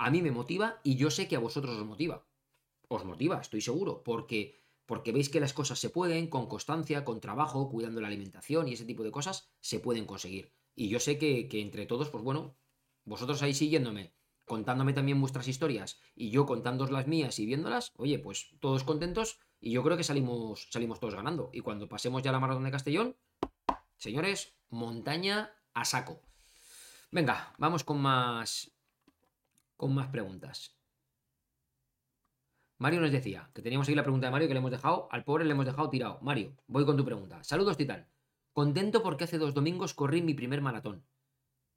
a 0.00 0.10
mí 0.10 0.22
me 0.22 0.30
motiva 0.30 0.80
y 0.82 0.96
yo 0.96 1.10
sé 1.10 1.28
que 1.28 1.36
a 1.36 1.40
vosotros 1.40 1.76
os 1.76 1.84
motiva. 1.84 2.24
Os 2.88 3.04
motiva, 3.04 3.38
estoy 3.38 3.60
seguro, 3.60 4.02
porque, 4.02 4.58
porque 4.86 5.12
veis 5.12 5.28
que 5.28 5.40
las 5.40 5.52
cosas 5.52 5.78
se 5.78 5.90
pueden, 5.90 6.28
con 6.28 6.46
constancia, 6.46 7.04
con 7.04 7.20
trabajo, 7.20 7.68
cuidando 7.68 8.00
la 8.00 8.08
alimentación 8.08 8.66
y 8.66 8.72
ese 8.72 8.86
tipo 8.86 9.02
de 9.04 9.10
cosas, 9.10 9.50
se 9.60 9.78
pueden 9.78 10.06
conseguir. 10.06 10.54
Y 10.74 10.88
yo 10.88 11.00
sé 11.00 11.18
que, 11.18 11.46
entre 11.52 11.84
todos, 11.84 12.08
pues 12.08 12.24
bueno, 12.24 12.56
vosotros 13.04 13.42
ahí 13.42 13.52
siguiéndome, 13.52 14.14
contándome 14.46 14.94
también 14.94 15.20
vuestras 15.20 15.48
historias 15.48 16.00
y 16.14 16.30
yo 16.30 16.46
contándoos 16.46 16.90
las 16.90 17.06
mías 17.06 17.38
y 17.38 17.44
viéndolas, 17.44 17.92
oye, 17.96 18.18
pues 18.18 18.56
todos 18.58 18.84
contentos 18.84 19.38
y 19.60 19.72
yo 19.72 19.82
creo 19.82 19.98
que 19.98 20.02
salimos, 20.02 20.68
salimos 20.70 20.98
todos 20.98 21.14
ganando. 21.14 21.50
Y 21.52 21.60
cuando 21.60 21.90
pasemos 21.90 22.22
ya 22.22 22.32
la 22.32 22.40
maratón 22.40 22.64
de 22.64 22.70
Castellón, 22.70 23.16
señores, 23.98 24.54
montaña 24.70 25.52
a 25.74 25.84
saco. 25.84 26.22
Venga, 27.10 27.54
vamos 27.58 27.84
con 27.84 28.00
más, 28.00 28.72
con 29.80 29.94
más 29.94 30.08
preguntas. 30.08 30.78
Mario 32.76 33.00
nos 33.00 33.12
decía 33.12 33.50
que 33.54 33.62
teníamos 33.62 33.88
aquí 33.88 33.94
la 33.94 34.02
pregunta 34.02 34.26
de 34.26 34.30
Mario 34.30 34.46
que 34.46 34.52
le 34.52 34.58
hemos 34.58 34.70
dejado, 34.70 35.08
al 35.10 35.24
pobre 35.24 35.46
le 35.46 35.52
hemos 35.52 35.64
dejado 35.64 35.88
tirado. 35.88 36.18
Mario, 36.20 36.54
voy 36.66 36.84
con 36.84 36.98
tu 36.98 37.04
pregunta. 37.06 37.42
Saludos, 37.42 37.78
Titán. 37.78 38.06
Contento 38.52 39.02
porque 39.02 39.24
hace 39.24 39.38
dos 39.38 39.54
domingos 39.54 39.94
corrí 39.94 40.20
mi 40.20 40.34
primer 40.34 40.60
maratón. 40.60 41.06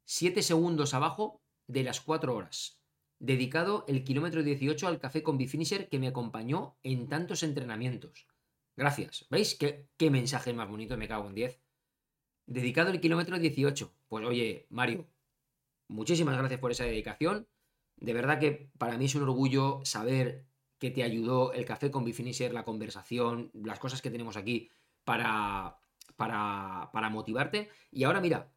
Siete 0.03 0.41
segundos 0.41 0.93
abajo 0.93 1.41
de 1.67 1.83
las 1.83 2.01
cuatro 2.01 2.35
horas. 2.35 2.83
Dedicado 3.19 3.85
el 3.87 4.03
kilómetro 4.03 4.43
18 4.43 4.85
al 4.85 4.99
café 4.99 5.23
con 5.23 5.37
Bifinisher 5.37 5.87
que 5.87 5.99
me 5.99 6.09
acompañó 6.09 6.75
en 6.83 7.07
tantos 7.07 7.41
entrenamientos. 7.41 8.27
Gracias. 8.75 9.27
¿Veis 9.29 9.55
qué, 9.55 9.87
qué 9.95 10.11
mensaje 10.11 10.51
más 10.51 10.67
bonito? 10.67 10.97
Me 10.97 11.07
cago 11.07 11.29
en 11.29 11.35
10. 11.35 11.61
Dedicado 12.47 12.89
el 12.89 12.99
kilómetro 12.99 13.39
18. 13.39 13.95
Pues 14.09 14.25
oye, 14.25 14.67
Mario, 14.69 15.07
muchísimas 15.87 16.37
gracias 16.37 16.59
por 16.59 16.71
esa 16.71 16.83
dedicación 16.83 17.47
de 18.03 18.13
verdad 18.13 18.37
que 18.37 18.69
para 18.77 18.97
mí 18.97 19.05
es 19.05 19.15
un 19.15 19.23
orgullo 19.23 19.79
saber 19.85 20.45
que 20.77 20.91
te 20.91 21.03
ayudó 21.03 21.53
el 21.53 21.63
café 21.63 21.89
con 21.89 22.03
Bifinisher, 22.03 22.53
la 22.53 22.65
conversación, 22.65 23.49
las 23.53 23.79
cosas 23.79 24.01
que 24.01 24.11
tenemos 24.11 24.35
aquí 24.35 24.69
para, 25.05 25.77
para, 26.17 26.89
para 26.91 27.09
motivarte. 27.09 27.69
Y 27.91 28.03
ahora 28.03 28.19
mira, 28.19 28.51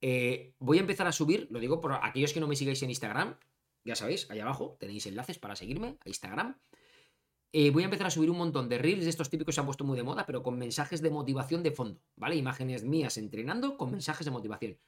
eh, 0.00 0.54
voy 0.58 0.78
a 0.78 0.80
empezar 0.80 1.06
a 1.06 1.12
subir, 1.12 1.48
lo 1.50 1.60
digo 1.60 1.82
por 1.82 1.92
aquellos 1.92 2.32
que 2.32 2.40
no 2.40 2.48
me 2.48 2.56
sigáis 2.56 2.82
en 2.82 2.88
Instagram, 2.88 3.36
ya 3.84 3.94
sabéis, 3.94 4.30
ahí 4.30 4.40
abajo 4.40 4.78
tenéis 4.80 5.04
enlaces 5.04 5.38
para 5.38 5.54
seguirme 5.54 5.98
a 6.02 6.08
Instagram. 6.08 6.58
Eh, 7.52 7.70
voy 7.70 7.82
a 7.82 7.86
empezar 7.86 8.06
a 8.06 8.10
subir 8.10 8.30
un 8.30 8.38
montón 8.38 8.70
de 8.70 8.78
reels 8.78 9.04
de 9.04 9.10
estos 9.10 9.28
típicos 9.28 9.52
que 9.52 9.56
se 9.56 9.60
han 9.60 9.66
puesto 9.66 9.84
muy 9.84 9.98
de 9.98 10.02
moda, 10.02 10.24
pero 10.24 10.42
con 10.42 10.56
mensajes 10.56 11.02
de 11.02 11.10
motivación 11.10 11.62
de 11.62 11.72
fondo, 11.72 12.00
¿vale? 12.16 12.36
Imágenes 12.36 12.84
mías 12.84 13.18
entrenando 13.18 13.76
con 13.76 13.90
mensajes 13.90 14.24
de 14.24 14.30
motivación. 14.30 14.78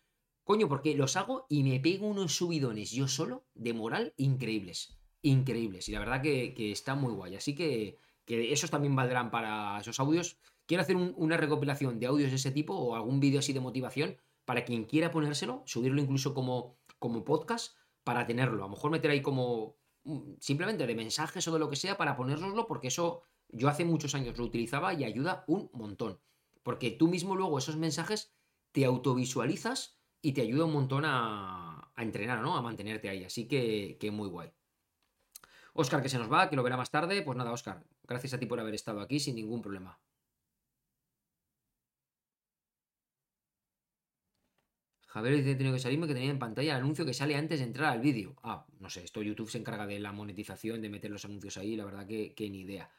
Coño, 0.48 0.66
porque 0.66 0.94
los 0.94 1.14
hago 1.16 1.44
y 1.50 1.62
me 1.62 1.78
pego 1.78 2.06
unos 2.06 2.34
subidones 2.34 2.90
yo 2.90 3.06
solo 3.06 3.44
de 3.52 3.74
moral 3.74 4.14
increíbles. 4.16 4.98
Increíbles. 5.20 5.90
Y 5.90 5.92
la 5.92 5.98
verdad 5.98 6.22
que, 6.22 6.72
está 6.72 6.94
muy 6.94 7.12
guay. 7.12 7.36
Así 7.36 7.54
que, 7.54 7.98
esos 8.26 8.70
también 8.70 8.96
valdrán 8.96 9.30
para 9.30 9.78
esos 9.78 10.00
audios. 10.00 10.38
Quiero 10.64 10.80
hacer 10.80 10.96
una 10.96 11.36
recopilación 11.36 12.00
de 12.00 12.06
audios 12.06 12.30
de 12.30 12.36
ese 12.36 12.50
tipo 12.50 12.74
o 12.74 12.94
algún 12.94 13.20
vídeo 13.20 13.40
así 13.40 13.52
de 13.52 13.60
motivación 13.60 14.16
para 14.46 14.64
quien 14.64 14.86
quiera 14.86 15.10
ponérselo, 15.10 15.64
subirlo 15.66 16.00
incluso 16.00 16.32
como, 16.32 16.78
como 16.98 17.26
podcast 17.26 17.76
para 18.02 18.26
tenerlo. 18.26 18.64
A 18.64 18.68
lo 18.68 18.70
mejor 18.70 18.90
meter 18.90 19.10
ahí 19.10 19.20
como 19.20 19.76
mm, 20.04 20.36
simplemente 20.40 20.86
de 20.86 20.94
mensajes 20.94 21.46
o 21.46 21.52
de 21.52 21.58
lo 21.58 21.68
que 21.68 21.76
sea 21.76 21.98
para 21.98 22.16
ponérnoslo 22.16 22.66
porque 22.66 22.88
eso 22.88 23.20
yo 23.48 23.68
hace 23.68 23.84
muchos 23.84 24.14
años 24.14 24.38
lo 24.38 24.44
utilizaba 24.44 24.94
y 24.94 25.04
ayuda 25.04 25.44
un 25.46 25.68
montón. 25.74 26.18
Porque 26.62 26.90
tú 26.90 27.06
mismo 27.06 27.36
luego 27.36 27.58
esos 27.58 27.76
mensajes 27.76 28.32
te 28.72 28.86
autovisualizas 28.86 29.97
y 30.22 30.32
te 30.32 30.42
ayuda 30.42 30.64
un 30.64 30.72
montón 30.72 31.04
a, 31.04 31.90
a 31.94 32.02
entrenar, 32.02 32.40
¿no? 32.40 32.56
A 32.56 32.62
mantenerte 32.62 33.08
ahí. 33.08 33.24
Así 33.24 33.46
que, 33.48 33.96
que 34.00 34.10
muy 34.10 34.28
guay. 34.28 34.50
Oscar, 35.74 36.02
que 36.02 36.08
se 36.08 36.18
nos 36.18 36.30
va, 36.32 36.48
que 36.50 36.56
lo 36.56 36.62
verá 36.62 36.76
más 36.76 36.90
tarde. 36.90 37.22
Pues 37.22 37.36
nada, 37.38 37.52
Oscar, 37.52 37.84
gracias 38.04 38.34
a 38.34 38.38
ti 38.38 38.46
por 38.46 38.60
haber 38.60 38.74
estado 38.74 39.00
aquí 39.00 39.20
sin 39.20 39.36
ningún 39.36 39.62
problema. 39.62 39.98
Javier 45.06 45.36
dice, 45.36 45.54
tengo 45.54 45.72
que 45.72 45.78
salirme 45.80 46.06
que 46.06 46.14
tenía 46.14 46.30
en 46.30 46.38
pantalla 46.38 46.72
el 46.76 46.82
anuncio 46.82 47.04
que 47.06 47.14
sale 47.14 47.34
antes 47.34 47.60
de 47.60 47.66
entrar 47.66 47.92
al 47.92 48.00
vídeo. 48.00 48.36
Ah, 48.42 48.66
no 48.78 48.90
sé, 48.90 49.04
esto 49.04 49.22
YouTube 49.22 49.50
se 49.50 49.58
encarga 49.58 49.86
de 49.86 49.98
la 49.98 50.12
monetización, 50.12 50.82
de 50.82 50.90
meter 50.90 51.10
los 51.10 51.24
anuncios 51.24 51.56
ahí, 51.56 51.76
la 51.76 51.84
verdad 51.84 52.06
que, 52.06 52.34
que 52.34 52.50
ni 52.50 52.60
idea. 52.60 52.90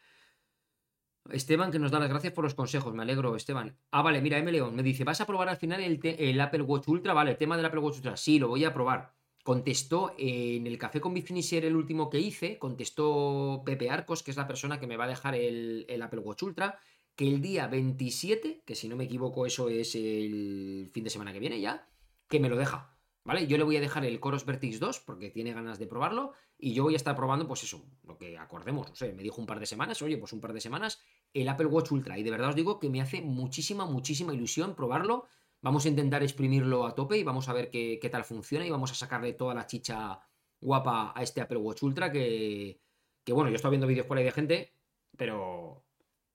Esteban, 1.31 1.71
que 1.71 1.79
nos 1.79 1.91
da 1.91 1.99
las 1.99 2.09
gracias 2.09 2.33
por 2.33 2.43
los 2.43 2.55
consejos, 2.55 2.93
me 2.93 3.03
alegro, 3.03 3.35
Esteban. 3.35 3.77
Ah, 3.91 4.01
vale, 4.01 4.21
mira, 4.21 4.37
M. 4.37 4.51
León 4.51 4.75
me 4.75 4.83
dice, 4.83 5.03
¿vas 5.03 5.21
a 5.21 5.25
probar 5.25 5.49
al 5.49 5.57
final 5.57 5.81
el, 5.81 5.99
el, 6.03 6.41
Apple 6.41 6.61
Watch 6.61 6.87
Ultra? 6.87 7.13
Vale, 7.13 7.31
el 7.31 7.37
tema 7.37 7.57
del 7.57 7.65
Apple 7.65 7.79
Watch 7.79 7.97
Ultra, 7.97 8.17
sí, 8.17 8.39
lo 8.39 8.47
voy 8.47 8.65
a 8.65 8.73
probar. 8.73 9.13
Contestó 9.43 10.13
en 10.17 10.67
el 10.67 10.77
café 10.77 10.99
con 11.01 11.13
Bifinisher 11.13 11.65
el 11.65 11.75
último 11.75 12.09
que 12.09 12.19
hice, 12.19 12.59
contestó 12.59 13.63
Pepe 13.65 13.89
Arcos, 13.89 14.21
que 14.21 14.31
es 14.31 14.37
la 14.37 14.47
persona 14.47 14.79
que 14.79 14.87
me 14.87 14.97
va 14.97 15.05
a 15.05 15.09
dejar 15.09 15.35
el, 15.35 15.85
el 15.87 16.01
Apple 16.01 16.19
Watch 16.19 16.43
Ultra, 16.43 16.79
que 17.15 17.27
el 17.27 17.41
día 17.41 17.67
27, 17.67 18.63
que 18.65 18.75
si 18.75 18.87
no 18.87 18.95
me 18.95 19.05
equivoco 19.05 19.45
eso 19.45 19.69
es 19.69 19.95
el 19.95 20.89
fin 20.93 21.03
de 21.03 21.09
semana 21.09 21.33
que 21.33 21.39
viene 21.39 21.59
ya, 21.59 21.89
que 22.27 22.39
me 22.39 22.49
lo 22.49 22.55
deja. 22.55 22.95
¿Vale? 23.25 23.45
Yo 23.47 23.57
le 23.57 23.63
voy 23.63 23.77
a 23.77 23.81
dejar 23.81 24.05
el 24.05 24.19
Coros 24.19 24.45
Vertix 24.45 24.79
2 24.79 25.01
porque 25.01 25.29
tiene 25.29 25.53
ganas 25.53 25.77
de 25.77 25.87
probarlo 25.87 26.33
y 26.57 26.73
yo 26.73 26.83
voy 26.83 26.93
a 26.93 26.97
estar 26.97 27.15
probando, 27.15 27.47
pues 27.47 27.63
eso, 27.63 27.85
lo 28.03 28.17
que 28.17 28.37
acordemos, 28.37 28.89
no 28.89 28.95
sé, 28.95 29.13
me 29.13 29.23
dijo 29.23 29.39
un 29.39 29.47
par 29.47 29.59
de 29.59 29.65
semanas, 29.65 30.01
oye, 30.01 30.17
pues 30.17 30.33
un 30.33 30.41
par 30.41 30.53
de 30.53 30.61
semanas, 30.61 31.01
el 31.33 31.47
Apple 31.49 31.67
Watch 31.67 31.91
Ultra. 31.91 32.17
Y 32.17 32.23
de 32.23 32.31
verdad 32.31 32.49
os 32.49 32.55
digo 32.55 32.79
que 32.79 32.89
me 32.89 33.01
hace 33.01 33.21
muchísima, 33.21 33.85
muchísima 33.85 34.33
ilusión 34.33 34.75
probarlo. 34.75 35.27
Vamos 35.61 35.85
a 35.85 35.89
intentar 35.89 36.23
exprimirlo 36.23 36.85
a 36.85 36.95
tope 36.95 37.17
y 37.17 37.23
vamos 37.23 37.49
a 37.49 37.53
ver 37.53 37.69
qué, 37.69 37.99
qué 38.01 38.09
tal 38.09 38.23
funciona 38.23 38.65
y 38.65 38.69
vamos 38.69 38.91
a 38.91 38.95
sacarle 38.95 39.33
toda 39.33 39.53
la 39.53 39.67
chicha 39.67 40.19
guapa 40.61 41.13
a 41.15 41.23
este 41.23 41.41
Apple 41.41 41.57
Watch 41.57 41.83
Ultra 41.83 42.11
que, 42.11 42.79
que 43.23 43.33
bueno, 43.33 43.49
yo 43.49 43.55
estoy 43.55 43.71
viendo 43.71 43.87
vídeos 43.87 44.05
por 44.05 44.17
ahí 44.17 44.23
de 44.23 44.31
gente, 44.31 44.73
pero, 45.17 45.83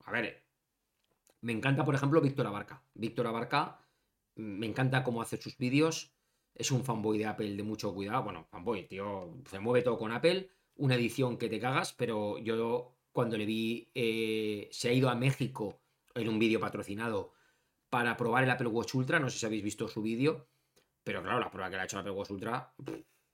a 0.05 0.13
ver, 0.13 0.45
me 1.41 1.53
encanta, 1.53 1.85
por 1.85 1.95
ejemplo, 1.95 2.21
Víctor 2.21 2.47
Abarca. 2.47 2.83
Víctor 2.95 3.27
Abarca, 3.27 3.81
mm, 4.37 4.43
me 4.43 4.67
encanta 4.67 5.05
cómo 5.05 5.23
hace 5.23 5.37
sus 5.37 5.57
vídeos 5.59 6.15
es 6.55 6.71
un 6.71 6.85
fanboy 6.85 7.19
de 7.19 7.27
Apple 7.27 7.57
de 7.57 7.63
mucho 7.63 7.93
cuidado. 7.95 8.23
Bueno, 8.25 8.47
fanboy, 8.51 8.87
tío, 8.87 9.35
se 9.51 9.59
mueve 9.59 9.83
todo 9.83 9.99
con 9.99 10.13
Apple, 10.13 10.49
una 10.77 10.95
edición 10.95 11.37
que 11.37 11.49
te 11.49 11.61
cagas, 11.61 11.93
pero 11.93 12.39
yo 12.39 12.94
cuando 13.15 13.39
le 13.39 13.47
vi, 13.47 13.89
eh, 13.95 14.69
se 14.73 14.89
ha 14.89 14.93
ido 14.93 15.09
a 15.09 15.15
México 15.15 15.81
en 16.17 16.29
un 16.29 16.37
vídeo 16.41 16.59
patrocinado 16.59 17.33
para 17.89 18.17
probar 18.17 18.43
el 18.43 18.51
Apple 18.51 18.67
Watch 18.67 18.93
Ultra, 18.97 19.21
no 19.21 19.31
sé 19.31 19.39
si 19.39 19.47
habéis 19.47 19.63
visto 19.63 19.87
su 19.87 20.03
vídeo, 20.03 20.49
pero 21.05 21.23
claro, 21.23 21.39
la 21.39 21.49
prueba 21.49 21.71
que 21.71 21.77
le 21.77 21.83
ha 21.83 21.85
hecho 21.85 21.97
el 21.97 22.01
Apple 22.01 22.13
Watch 22.13 22.31
Ultra, 22.31 22.75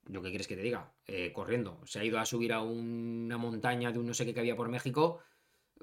¿yo 0.05 0.20
qué 0.20 0.28
quieres 0.28 0.47
que 0.47 0.55
te 0.55 0.61
diga? 0.61 0.93
Eh, 1.07 1.33
corriendo. 1.33 1.81
Se 1.87 1.99
ha 1.99 2.05
ido 2.05 2.18
a 2.18 2.26
subir 2.26 2.53
a 2.53 2.61
una 2.61 3.39
montaña 3.39 3.91
de 3.91 3.99
un 3.99 4.07
no 4.07 4.12
sé 4.12 4.26
qué 4.26 4.35
que 4.35 4.41
había 4.41 4.55
por 4.55 4.68
México, 4.68 5.20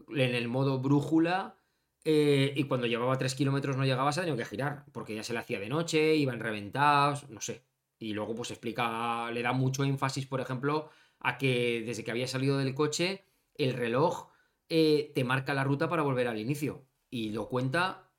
en 0.10 0.36
el 0.36 0.48
modo 0.48 0.78
brújula, 0.78 1.58
eh, 2.04 2.54
y 2.56 2.66
cuando 2.66 2.86
llevaba 2.86 3.18
3 3.18 3.34
kilómetros 3.34 3.78
no 3.78 3.84
llegaba, 3.84 4.12
se 4.12 4.20
ha 4.20 4.24
tenido 4.26 4.38
que 4.38 4.46
girar, 4.46 4.86
porque 4.92 5.16
ya 5.16 5.24
se 5.24 5.34
le 5.34 5.40
hacía 5.40 5.60
de 5.60 5.70
noche, 5.70 6.16
iban 6.16 6.40
reventados, 6.40 7.28
no 7.32 7.42
sé. 7.42 7.64
Y 7.98 8.14
luego 8.14 8.36
pues 8.36 8.52
explica, 8.52 9.32
le 9.32 9.42
da 9.42 9.54
mucho 9.54 9.84
énfasis, 9.84 10.28
por 10.28 10.40
ejemplo, 10.40 10.92
a 11.20 11.40
que 11.40 11.82
desde 11.84 12.04
que 12.04 12.12
había 12.12 12.28
salido 12.28 12.60
del 12.60 12.76
coche, 12.76 13.24
el 13.58 13.74
reloj 13.74 14.30
eh, 14.70 15.12
te 15.16 15.24
marca 15.24 15.54
la 15.54 15.64
ruta 15.64 15.90
para 15.90 16.04
volver 16.04 16.28
al 16.28 16.40
inicio. 16.40 16.86
Y 17.10 17.32
lo 17.32 17.48
cuenta, 17.48 18.10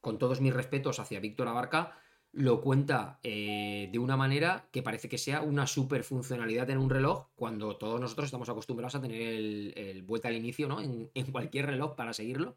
con 0.00 0.18
todos 0.18 0.40
mis 0.40 0.52
respetos 0.52 0.98
hacia 0.98 1.20
Víctor 1.20 1.48
Abarca, 1.48 1.98
lo 2.32 2.60
cuenta 2.60 3.20
eh, 3.22 3.88
de 3.92 3.98
una 3.98 4.16
manera 4.16 4.68
que 4.72 4.82
parece 4.82 5.08
que 5.08 5.18
sea 5.18 5.40
una 5.42 5.68
super 5.68 6.02
funcionalidad 6.02 6.68
en 6.70 6.78
un 6.78 6.90
reloj, 6.90 7.28
cuando 7.36 7.76
todos 7.76 8.00
nosotros 8.00 8.26
estamos 8.26 8.48
acostumbrados 8.48 8.96
a 8.96 9.00
tener 9.00 9.20
el, 9.20 10.02
vuelta 10.02 10.28
al 10.28 10.34
inicio, 10.34 10.66
¿no? 10.66 10.80
En, 10.80 11.10
cualquier 11.30 11.66
reloj 11.66 11.94
para 11.94 12.12
seguirlo 12.12 12.56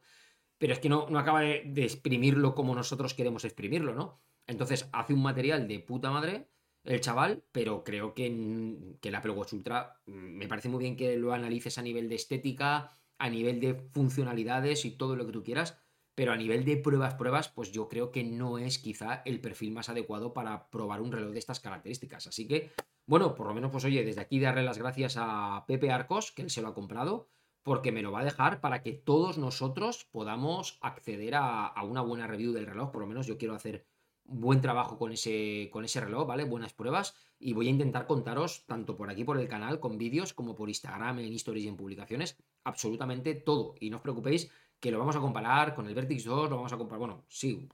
pero 0.59 0.73
es 0.73 0.80
que 0.80 0.89
no, 0.89 1.07
no 1.09 1.19
acaba 1.19 1.41
de, 1.41 1.84
exprimirlo 1.84 2.55
como 2.55 2.73
nosotros 2.73 3.13
queremos 3.13 3.45
exprimirlo, 3.45 3.93
¿no? 3.93 4.19
Entonces 4.47 4.89
hace 4.91 5.13
un 5.13 5.21
material 5.21 5.67
de 5.67 5.80
puta 5.80 6.09
madre 6.09 6.49
el 6.88 7.01
chaval, 7.01 7.43
pero 7.51 7.83
creo 7.83 8.13
que, 8.13 8.97
que 9.01 9.09
el 9.09 9.15
Apple 9.15 9.31
Ultra 9.31 10.01
mm, 10.05 10.11
me 10.11 10.47
parece 10.47 10.69
muy 10.69 10.79
bien 10.79 10.95
que 10.95 11.17
lo 11.17 11.33
analices 11.33 11.77
a 11.77 11.81
nivel 11.81 12.09
de 12.09 12.15
estética, 12.15 12.91
a 13.17 13.29
nivel 13.29 13.59
de 13.59 13.75
funcionalidades 13.75 14.85
y 14.85 14.91
todo 14.91 15.15
lo 15.15 15.25
que 15.25 15.33
tú 15.33 15.43
quieras, 15.43 15.77
pero 16.15 16.31
a 16.31 16.38
nivel 16.38 16.65
de 16.65 16.77
pruebas, 16.77 17.13
pruebas, 17.15 17.49
pues 17.49 17.71
yo 17.71 17.88
creo 17.89 18.11
que 18.11 18.23
no 18.23 18.57
es 18.57 18.79
quizá 18.79 19.21
el 19.25 19.39
perfil 19.39 19.71
más 19.71 19.89
adecuado 19.89 20.33
para 20.33 20.69
probar 20.69 21.01
un 21.01 21.11
reloj 21.11 21.31
de 21.31 21.39
estas 21.39 21.59
características. 21.59 22.25
Así 22.27 22.47
que, 22.47 22.71
bueno, 23.05 23.35
por 23.35 23.47
lo 23.47 23.53
menos, 23.53 23.71
pues 23.71 23.85
oye, 23.85 24.03
desde 24.03 24.21
aquí 24.21 24.39
darle 24.39 24.63
las 24.63 24.79
gracias 24.79 25.15
a 25.17 25.65
Pepe 25.67 25.91
Arcos, 25.91 26.31
que 26.31 26.41
él 26.41 26.49
se 26.49 26.61
lo 26.61 26.69
ha 26.69 26.73
comprado 26.73 27.29
porque 27.67 27.91
me 27.91 28.01
lo 28.01 28.13
va 28.13 28.21
a 28.21 28.23
dejar 28.23 28.61
para 28.61 28.81
que 28.81 28.93
todos 28.93 29.38
nosotros 29.38 30.07
podamos 30.09 30.80
acceder 30.81 31.35
a, 31.35 31.73
una 31.84 31.99
buena 31.99 32.26
review 32.26 32.53
del 32.53 32.65
reloj. 32.65 32.91
Por 32.91 33.01
lo 33.01 33.07
menos 33.07 33.27
yo 33.27 33.38
quiero 33.38 33.55
hacer 33.55 33.85
buen 34.27 34.61
trabajo 34.61 34.97
con 34.97 35.11
ese, 35.11 35.69
con 35.71 35.85
ese 35.85 36.01
reloj, 36.01 36.27
¿vale? 36.27 36.43
Buenas 36.43 36.73
pruebas. 36.73 37.15
Y 37.39 37.53
voy 37.53 37.67
a 37.67 37.71
intentar 37.71 38.07
contaros, 38.07 38.65
tanto 38.65 38.95
por 38.97 39.09
aquí 39.09 39.23
por 39.23 39.39
el 39.39 39.47
canal, 39.47 39.79
con 39.79 39.97
vídeos, 39.97 40.33
como 40.33 40.55
por 40.55 40.69
Instagram, 40.69 41.19
en 41.19 41.33
stories 41.33 41.65
y 41.65 41.67
en 41.67 41.77
publicaciones, 41.77 42.37
absolutamente 42.63 43.35
todo. 43.35 43.75
Y 43.79 43.89
no 43.89 43.97
os 43.97 44.03
preocupéis 44.03 44.49
que 44.79 44.91
lo 44.91 44.99
vamos 44.99 45.15
a 45.15 45.19
comparar 45.19 45.73
con 45.75 45.87
el 45.87 45.95
Vertix 45.95 46.23
2, 46.23 46.49
lo 46.49 46.55
vamos 46.57 46.73
a 46.73 46.77
comparar. 46.77 46.99
Bueno, 46.99 47.25
sí, 47.27 47.67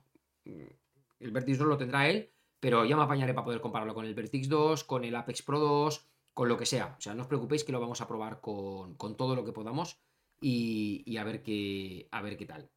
el 0.45 1.31
Vertix 1.31 1.57
2 1.57 1.67
lo 1.67 1.77
tendrá 1.77 2.09
él, 2.09 2.31
pero 2.59 2.85
ya 2.85 2.95
me 2.95 3.03
apañaré 3.03 3.33
para 3.33 3.45
poder 3.45 3.61
compararlo 3.61 3.93
con 3.93 4.05
el 4.05 4.13
Vertix 4.13 4.47
2, 4.49 4.83
con 4.83 5.03
el 5.03 5.15
Apex 5.15 5.41
Pro 5.41 5.59
2 5.59 6.07
con 6.33 6.49
lo 6.49 6.57
que 6.57 6.65
sea. 6.65 6.95
O 6.97 7.01
sea, 7.01 7.13
no 7.13 7.21
os 7.23 7.27
preocupéis 7.27 7.63
que 7.63 7.71
lo 7.71 7.79
vamos 7.79 8.01
a 8.01 8.07
probar 8.07 8.41
con, 8.41 8.97
todo 9.17 9.35
lo 9.35 9.45
que 9.45 9.51
podamos 9.53 9.99
y, 10.41 11.17
a, 11.17 11.23
ver 11.23 11.43
qué, 11.43 12.07
a 12.11 12.21
ver 12.21 12.37
qué 12.37 12.45
tal. 12.45 12.69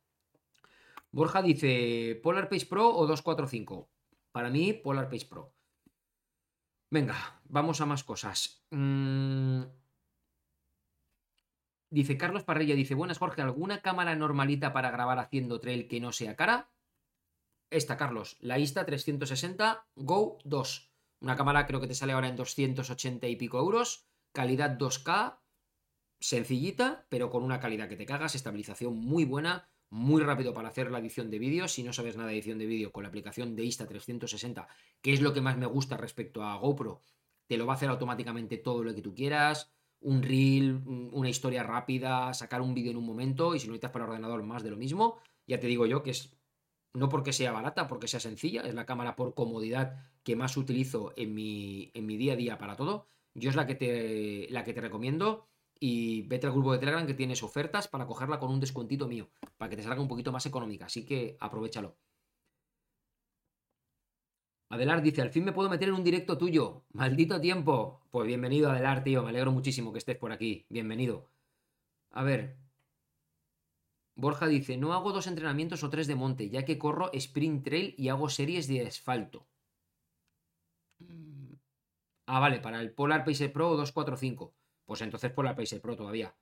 Borja 1.17 1.41
dice, 1.41 2.21
¿Polar 2.23 2.51
Pace 2.51 2.67
Pro 2.67 2.95
o 2.95 3.07
245? 3.07 3.89
Para 4.33 4.51
mí, 4.51 4.75
Polar 4.75 5.09
Pace 5.09 5.25
Pro. 5.25 5.55
Venga, 6.91 7.41
vamos 7.49 7.81
a 7.81 7.87
más 7.87 8.05
cosas. 8.05 8.67
Mm. 8.71 9.63
Dice 11.89 12.19
Carlos 12.19 12.45
Parrilla, 12.45 12.75
dice, 12.75 12.95
buenas 12.95 13.17
Jorge, 13.17 13.41
¿alguna 13.41 13.81
cámara 13.81 14.15
normalita 14.15 14.75
para 14.75 14.91
grabar 14.91 15.19
haciendo 15.19 15.59
trail 15.59 15.89
que 15.89 16.01
no 16.01 16.13
sea 16.13 16.37
cara? 16.37 16.71
Esta, 17.71 17.97
Carlos, 17.97 18.37
la 18.41 18.59
Insta 18.59 18.85
360 18.85 19.89
Go 19.95 20.37
2. 20.45 20.93
Una 21.23 21.37
cámara 21.37 21.67
creo 21.67 21.81
que 21.81 21.87
te 21.87 21.95
sale 21.95 22.13
ahora 22.13 22.29
en 22.29 22.37
280 22.37 23.27
y 23.27 23.37
pico 23.37 23.59
euros, 23.59 24.07
calidad 24.33 24.77
2K, 24.77 25.39
sencillita, 26.21 27.07
pero 27.09 27.31
con 27.31 27.43
una 27.43 27.59
calidad 27.59 27.89
que 27.89 27.97
te 27.97 28.05
cagas, 28.05 28.35
estabilización 28.35 28.99
muy 28.99 29.25
buena, 29.25 29.71
muy 29.91 30.23
rápido 30.23 30.53
para 30.53 30.69
hacer 30.69 30.91
la 30.91 30.99
edición 30.99 31.31
de 31.31 31.39
vídeo. 31.39 31.69
Si 31.69 31.83
no 31.83 31.93
sabes 31.93 32.17
nada 32.17 32.29
de 32.29 32.35
edición 32.35 32.59
de 32.59 32.67
vídeo 32.67 32.93
con 32.93 33.03
la 33.03 33.09
aplicación 33.09 33.55
de 33.57 33.65
Insta360, 33.65 34.67
que 35.01 35.13
es 35.13 35.21
lo 35.21 35.33
que 35.33 35.41
más 35.41 35.57
me 35.57 35.67
gusta 35.67 35.97
respecto 35.97 36.43
a 36.43 36.57
GoPro, 36.57 37.01
te 37.47 37.57
lo 37.57 37.67
va 37.67 37.75
a 37.75 37.77
hacer 37.77 37.89
automáticamente 37.89 38.59
todo 38.59 38.83
lo 38.83 38.95
que 38.95 39.03
tú 39.03 39.15
quieras. 39.15 39.71
Un 40.01 40.23
reel, 40.23 40.83
una 40.87 41.29
historia 41.29 41.63
rápida, 41.63 42.35
sacar 42.35 42.61
un 42.61 42.75
vídeo 42.75 42.91
en 42.91 42.97
un 42.97 43.07
momento 43.07 43.55
y 43.55 43.61
si 43.61 43.67
lo 43.67 43.73
necesitas 43.73 43.93
para 43.93 44.05
ordenador 44.05 44.43
más 44.43 44.63
de 44.63 44.71
lo 44.71 44.77
mismo. 44.77 45.19
Ya 45.47 45.59
te 45.59 45.67
digo 45.67 45.87
yo 45.87 46.03
que 46.03 46.11
es 46.11 46.37
no 46.97 47.09
porque 47.11 47.33
sea 47.33 47.53
barata, 47.53 47.89
porque 47.89 48.09
sea 48.09 48.21
sencilla, 48.21 48.63
es 48.63 48.75
la 48.75 48.87
cámara 48.87 49.17
por 49.17 49.35
comodidad 49.35 49.97
que 50.23 50.35
más 50.35 50.57
utilizo 50.57 51.13
en 51.17 51.35
mi, 51.35 51.91
en 51.93 52.07
mi 52.07 52.17
día 52.17 52.33
a 52.33 52.37
día 52.37 52.59
para 52.59 52.75
todo. 52.75 53.07
Yo 53.35 53.51
es 53.51 53.57
la 53.57 53.67
que 53.67 53.75
te, 53.75 54.47
la 54.51 54.65
que 54.65 54.73
te 54.73 54.81
recomiendo 54.81 55.47
y 55.81 56.23
vete 56.23 56.47
al 56.47 56.53
grupo 56.53 56.73
de 56.73 56.79
Telegram 56.79 57.07
que 57.07 57.15
tienes 57.15 57.43
ofertas 57.43 57.89
para 57.89 58.07
cogerla 58.07 58.39
con 58.39 58.51
un 58.51 58.61
descuentito 58.61 59.07
mío, 59.09 59.29
para 59.57 59.71
que 59.71 59.77
te 59.77 59.83
salga 59.83 60.01
un 60.01 60.09
poquito 60.09 60.33
más 60.33 60.47
económica, 60.47 60.87
así 60.87 61.05
que 61.05 61.37
aprovechalo. 61.41 61.97
Adelar 64.69 65.01
dice, 65.01 65.23
al 65.23 65.31
fin 65.31 65.45
me 65.45 65.53
puedo 65.53 65.71
meter 65.71 65.89
en 65.89 65.95
un 65.95 66.03
directo 66.03 66.37
tuyo. 66.37 66.85
Maldito 66.93 67.41
tiempo. 67.41 68.01
Pues 68.11 68.27
bienvenido, 68.27 68.71
Adelar, 68.71 69.05
tío. 69.05 69.23
Me 69.23 69.29
alegro 69.29 69.53
muchísimo 69.53 69.93
que 69.93 69.99
estés 69.99 70.17
por 70.17 70.33
aquí. 70.33 70.67
Bienvenido. 70.69 71.31
A 72.11 72.25
ver, 72.25 72.57
Borja 74.17 74.47
dice, 74.49 74.79
no 74.79 74.95
hago 74.95 75.13
dos 75.13 75.27
entrenamientos 75.27 75.85
o 75.85 75.91
tres 75.91 76.07
de 76.07 76.15
monte, 76.15 76.49
ya 76.49 76.65
que 76.65 76.79
corro 76.79 77.11
sprint 77.13 77.65
trail 77.65 77.95
y 77.99 78.09
hago 78.09 78.31
series 78.31 78.67
de 78.67 78.87
asfalto. 78.87 79.47
Mm. 80.99 81.55
Ah, 82.27 82.41
vale, 82.41 82.61
para 82.61 82.81
el 82.81 82.93
Polar 82.93 83.25
Pacer 83.25 83.53
Pro 83.53 83.77
245. 83.77 84.55
Pues 84.87 85.03
entonces 85.03 85.31
Polar 85.33 85.57
Pacer 85.57 85.81
Pro 85.81 85.97
todavía. 85.97 86.35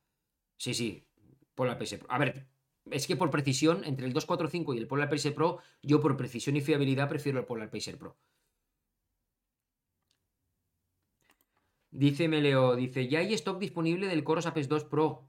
Sí, 0.57 0.75
sí, 0.75 1.07
Polar 1.55 1.79
Pacer 1.79 1.99
Pro. 1.99 2.13
A 2.13 2.19
ver, 2.19 2.47
es 2.91 3.07
que 3.07 3.17
por 3.17 3.31
precisión, 3.31 3.83
entre 3.85 4.07
el 4.07 4.13
245 4.13 4.75
y 4.75 4.79
el 4.79 4.87
Polar 4.87 5.11
Pacer 5.11 5.35
Pro, 5.35 5.59
yo 5.83 6.01
por 6.01 6.17
precisión 6.17 6.57
y 6.57 6.61
fiabilidad 6.61 7.09
prefiero 7.09 7.39
el 7.39 7.47
Polar 7.47 7.71
Pacer 7.71 7.99
Pro. 7.99 8.17
Dice 11.95 12.27
Meleo, 12.27 12.75
dice, 12.75 13.07
ya 13.07 13.21
hay 13.21 13.33
stock 13.35 13.61
disponible 13.61 14.09
del 14.09 14.25
Coros 14.25 14.47
Apex 14.47 14.69
2 14.69 14.85
Pro. 14.87 15.29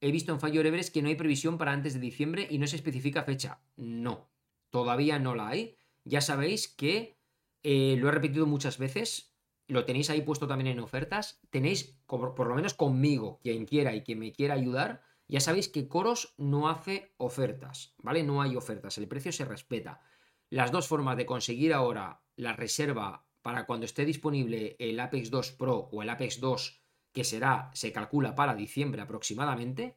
He 0.00 0.10
visto 0.10 0.32
en 0.32 0.40
Fire 0.40 0.64
Everest 0.64 0.94
que 0.94 1.02
no 1.02 1.08
hay 1.08 1.14
previsión 1.14 1.58
para 1.58 1.72
antes 1.72 1.92
de 1.92 2.00
diciembre 2.00 2.48
y 2.48 2.56
no 2.56 2.66
se 2.66 2.76
especifica 2.76 3.22
fecha. 3.22 3.60
No, 3.76 4.30
todavía 4.70 5.18
no 5.18 5.34
la 5.34 5.48
hay. 5.48 5.76
Ya 6.04 6.22
sabéis 6.22 6.68
que 6.68 7.18
eh, 7.62 7.96
lo 7.98 8.08
he 8.08 8.12
repetido 8.12 8.46
muchas 8.46 8.78
veces, 8.78 9.29
lo 9.70 9.84
tenéis 9.84 10.10
ahí 10.10 10.22
puesto 10.22 10.46
también 10.46 10.68
en 10.68 10.80
ofertas. 10.80 11.40
Tenéis, 11.50 11.98
por 12.06 12.46
lo 12.46 12.54
menos 12.54 12.74
conmigo, 12.74 13.40
quien 13.42 13.64
quiera 13.66 13.94
y 13.94 14.02
quien 14.02 14.18
me 14.18 14.32
quiera 14.32 14.54
ayudar, 14.54 15.02
ya 15.30 15.38
sabéis 15.38 15.68
que 15.68 15.86
Coros 15.86 16.34
no 16.38 16.68
hace 16.68 17.14
ofertas, 17.16 17.94
¿vale? 17.98 18.24
No 18.24 18.42
hay 18.42 18.56
ofertas, 18.56 18.98
el 18.98 19.06
precio 19.06 19.30
se 19.30 19.44
respeta. 19.44 20.02
Las 20.48 20.72
dos 20.72 20.88
formas 20.88 21.16
de 21.16 21.24
conseguir 21.24 21.72
ahora 21.72 22.22
la 22.34 22.52
reserva 22.52 23.28
para 23.40 23.64
cuando 23.64 23.86
esté 23.86 24.04
disponible 24.04 24.74
el 24.80 24.98
Apex 24.98 25.30
2 25.30 25.52
Pro 25.52 25.88
o 25.92 26.02
el 26.02 26.10
Apex 26.10 26.40
2, 26.40 26.82
que 27.12 27.22
será, 27.22 27.70
se 27.74 27.92
calcula 27.92 28.34
para 28.34 28.56
diciembre 28.56 29.02
aproximadamente, 29.02 29.96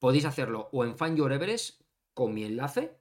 podéis 0.00 0.24
hacerlo 0.24 0.68
o 0.72 0.84
en 0.84 0.98
Fan 0.98 1.14
Your 1.14 1.32
Everest 1.32 1.82
con 2.12 2.34
mi 2.34 2.42
enlace, 2.42 2.98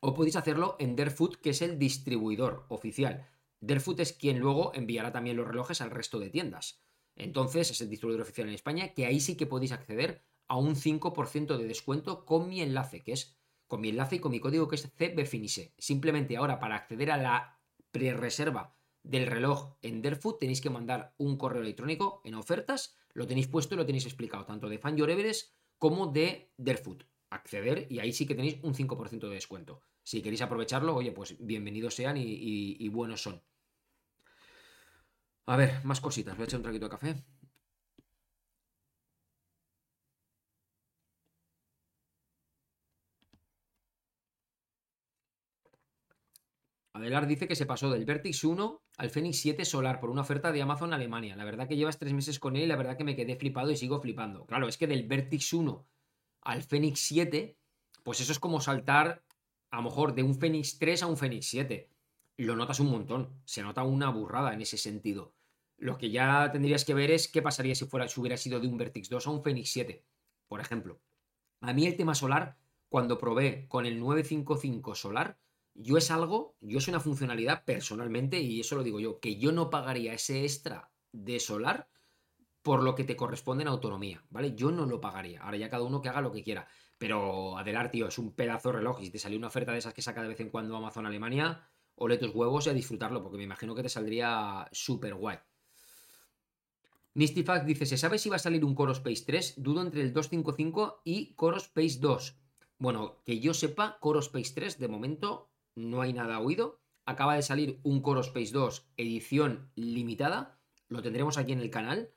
o 0.00 0.12
podéis 0.12 0.34
hacerlo 0.34 0.74
en 0.80 0.96
Derfoot, 0.96 1.36
que 1.36 1.50
es 1.50 1.62
el 1.62 1.78
distribuidor 1.78 2.66
oficial. 2.68 3.28
Derfoot 3.60 4.00
es 4.00 4.12
quien 4.12 4.38
luego 4.38 4.72
enviará 4.74 5.12
también 5.12 5.36
los 5.36 5.48
relojes 5.48 5.80
al 5.80 5.90
resto 5.90 6.18
de 6.18 6.30
tiendas. 6.30 6.82
Entonces 7.16 7.70
es 7.70 7.80
el 7.80 7.90
distribuidor 7.90 8.22
oficial 8.22 8.48
en 8.48 8.54
España, 8.54 8.94
que 8.94 9.06
ahí 9.06 9.20
sí 9.20 9.36
que 9.36 9.46
podéis 9.46 9.72
acceder 9.72 10.24
a 10.46 10.56
un 10.56 10.76
5% 10.76 11.56
de 11.56 11.66
descuento 11.66 12.24
con 12.24 12.48
mi 12.48 12.60
enlace, 12.60 13.02
que 13.02 13.12
es 13.12 13.38
con 13.66 13.80
mi 13.80 13.90
enlace 13.90 14.16
y 14.16 14.18
con 14.20 14.32
mi 14.32 14.40
código 14.40 14.68
que 14.68 14.76
es 14.76 14.90
CBFINISE. 14.96 15.74
Simplemente 15.78 16.36
ahora 16.36 16.58
para 16.58 16.76
acceder 16.76 17.10
a 17.10 17.16
la 17.16 17.60
pre-reserva 17.90 18.76
del 19.02 19.26
reloj 19.26 19.76
en 19.82 20.02
Derfood 20.02 20.38
tenéis 20.38 20.60
que 20.60 20.70
mandar 20.70 21.14
un 21.18 21.36
correo 21.36 21.62
electrónico 21.62 22.20
en 22.24 22.34
ofertas, 22.34 22.96
lo 23.12 23.26
tenéis 23.26 23.48
puesto 23.48 23.74
y 23.74 23.78
lo 23.78 23.86
tenéis 23.86 24.06
explicado, 24.06 24.44
tanto 24.44 24.68
de 24.68 24.78
Fan 24.78 24.96
Your 24.96 25.10
Everest 25.10 25.54
como 25.78 26.06
de 26.06 26.52
Derfood. 26.56 27.02
Acceder 27.30 27.86
y 27.90 27.98
ahí 27.98 28.12
sí 28.12 28.26
que 28.26 28.34
tenéis 28.34 28.58
un 28.62 28.74
5% 28.74 29.28
de 29.28 29.34
descuento. 29.34 29.82
Si 30.08 30.22
queréis 30.22 30.40
aprovecharlo, 30.40 30.96
oye, 30.96 31.12
pues 31.12 31.36
bienvenidos 31.38 31.94
sean 31.94 32.16
y, 32.16 32.88
buenos 32.88 33.20
son. 33.20 33.42
A 35.44 35.54
ver, 35.56 35.84
más 35.84 36.00
cositas. 36.00 36.34
Voy 36.34 36.44
a 36.44 36.46
echar 36.46 36.60
un 36.60 36.62
traguito 36.62 36.86
de 36.86 36.90
café. 36.90 37.24
Adelar 46.94 47.26
dice 47.26 47.46
que 47.46 47.54
se 47.54 47.66
pasó 47.66 47.90
del 47.90 48.06
Vertix 48.06 48.44
1 48.44 48.82
al 48.96 49.10
Fenix 49.10 49.40
7 49.40 49.66
Solar 49.66 50.00
por 50.00 50.08
una 50.08 50.22
oferta 50.22 50.52
de 50.52 50.62
Amazon 50.62 50.94
Alemania. 50.94 51.36
La 51.36 51.44
verdad 51.44 51.68
que 51.68 51.76
llevas 51.76 51.98
tres 51.98 52.14
meses 52.14 52.38
con 52.38 52.56
él 52.56 52.62
y 52.62 52.66
la 52.66 52.76
verdad 52.76 52.96
que 52.96 53.04
me 53.04 53.14
quedé 53.14 53.36
flipado 53.36 53.70
y 53.70 53.76
sigo 53.76 54.00
flipando. 54.00 54.46
Claro, 54.46 54.68
es 54.68 54.78
que 54.78 54.86
del 54.86 55.06
Vertix 55.06 55.52
1 55.52 55.86
al 56.40 56.62
Fenix 56.62 56.98
7, 57.00 57.58
pues 58.02 58.20
eso 58.20 58.32
es 58.32 58.38
como 58.38 58.62
saltar 58.62 59.27
a 59.70 59.76
lo 59.76 59.82
mejor 59.82 60.14
de 60.14 60.22
un 60.22 60.34
Fenix 60.34 60.78
3 60.78 61.02
a 61.02 61.06
un 61.06 61.16
Fenix 61.16 61.46
7. 61.46 61.90
Lo 62.36 62.56
notas 62.56 62.80
un 62.80 62.90
montón. 62.90 63.40
Se 63.44 63.62
nota 63.62 63.82
una 63.82 64.10
burrada 64.10 64.54
en 64.54 64.60
ese 64.60 64.78
sentido. 64.78 65.34
Lo 65.76 65.98
que 65.98 66.10
ya 66.10 66.50
tendrías 66.52 66.84
que 66.84 66.94
ver 66.94 67.10
es 67.10 67.28
qué 67.28 67.42
pasaría 67.42 67.74
si, 67.74 67.86
fuera, 67.86 68.08
si 68.08 68.20
hubiera 68.20 68.36
sido 68.36 68.60
de 68.60 68.66
un 68.66 68.78
Vertix 68.78 69.08
2 69.08 69.26
a 69.26 69.30
un 69.30 69.42
Fenix 69.42 69.70
7, 69.70 70.04
por 70.48 70.60
ejemplo. 70.60 71.00
A 71.60 71.72
mí 71.72 71.86
el 71.86 71.96
tema 71.96 72.14
solar, 72.14 72.56
cuando 72.88 73.18
probé 73.18 73.66
con 73.68 73.86
el 73.86 74.00
955 74.00 74.94
solar, 74.94 75.38
yo 75.74 75.96
es 75.96 76.10
algo, 76.10 76.56
yo 76.60 76.78
es 76.78 76.88
una 76.88 76.98
funcionalidad 76.98 77.64
personalmente, 77.64 78.40
y 78.40 78.60
eso 78.60 78.74
lo 78.74 78.82
digo 78.82 78.98
yo, 78.98 79.20
que 79.20 79.36
yo 79.36 79.52
no 79.52 79.70
pagaría 79.70 80.14
ese 80.14 80.42
extra 80.42 80.90
de 81.12 81.38
solar 81.38 81.88
por 82.62 82.82
lo 82.82 82.94
que 82.94 83.04
te 83.04 83.16
corresponde 83.16 83.62
en 83.62 83.68
autonomía, 83.68 84.24
¿vale? 84.30 84.54
Yo 84.54 84.72
no 84.72 84.84
lo 84.84 85.00
pagaría. 85.00 85.42
Ahora 85.42 85.56
ya 85.56 85.70
cada 85.70 85.84
uno 85.84 86.02
que 86.02 86.08
haga 86.08 86.20
lo 86.20 86.32
que 86.32 86.42
quiera. 86.42 86.68
Pero 86.98 87.56
Adelar, 87.56 87.90
tío, 87.90 88.08
es 88.08 88.18
un 88.18 88.32
pedazo 88.32 88.70
de 88.70 88.78
reloj. 88.78 89.00
Y 89.00 89.06
si 89.06 89.10
te 89.12 89.18
salió 89.18 89.38
una 89.38 89.46
oferta 89.46 89.72
de 89.72 89.78
esas 89.78 89.94
que 89.94 90.02
saca 90.02 90.22
de 90.22 90.28
vez 90.28 90.40
en 90.40 90.50
cuando 90.50 90.76
Amazon 90.76 91.06
Alemania, 91.06 91.68
ole 91.94 92.18
tus 92.18 92.34
huevos 92.34 92.66
y 92.66 92.70
a 92.70 92.74
disfrutarlo, 92.74 93.22
porque 93.22 93.38
me 93.38 93.44
imagino 93.44 93.74
que 93.74 93.82
te 93.82 93.88
saldría 93.88 94.68
súper 94.72 95.14
guay. 95.14 95.38
Mistyfact 97.14 97.66
dice: 97.66 97.86
¿Se 97.86 97.96
sabe 97.96 98.18
si 98.18 98.28
va 98.28 98.36
a 98.36 98.40
salir 98.40 98.64
un 98.64 98.74
Core 98.74 98.92
Space 98.92 99.24
3? 99.24 99.54
Dudo 99.56 99.82
entre 99.82 100.02
el 100.02 100.12
255 100.12 101.02
y 101.04 101.34
Core 101.34 101.58
Space 101.58 101.98
2. 102.00 102.36
Bueno, 102.78 103.22
que 103.24 103.40
yo 103.40 103.54
sepa, 103.54 103.98
Core 104.00 104.20
Space 104.20 104.52
3 104.54 104.78
de 104.78 104.88
momento 104.88 105.50
no 105.74 106.00
hay 106.00 106.12
nada 106.12 106.38
oído. 106.38 106.80
Acaba 107.06 107.34
de 107.34 107.42
salir 107.42 107.80
un 107.82 108.02
Core 108.02 108.20
Space 108.20 108.52
2 108.52 108.90
edición 108.96 109.70
limitada. 109.74 110.60
Lo 110.88 111.02
tendremos 111.02 111.38
aquí 111.38 111.52
en 111.52 111.60
el 111.60 111.70
canal 111.70 112.10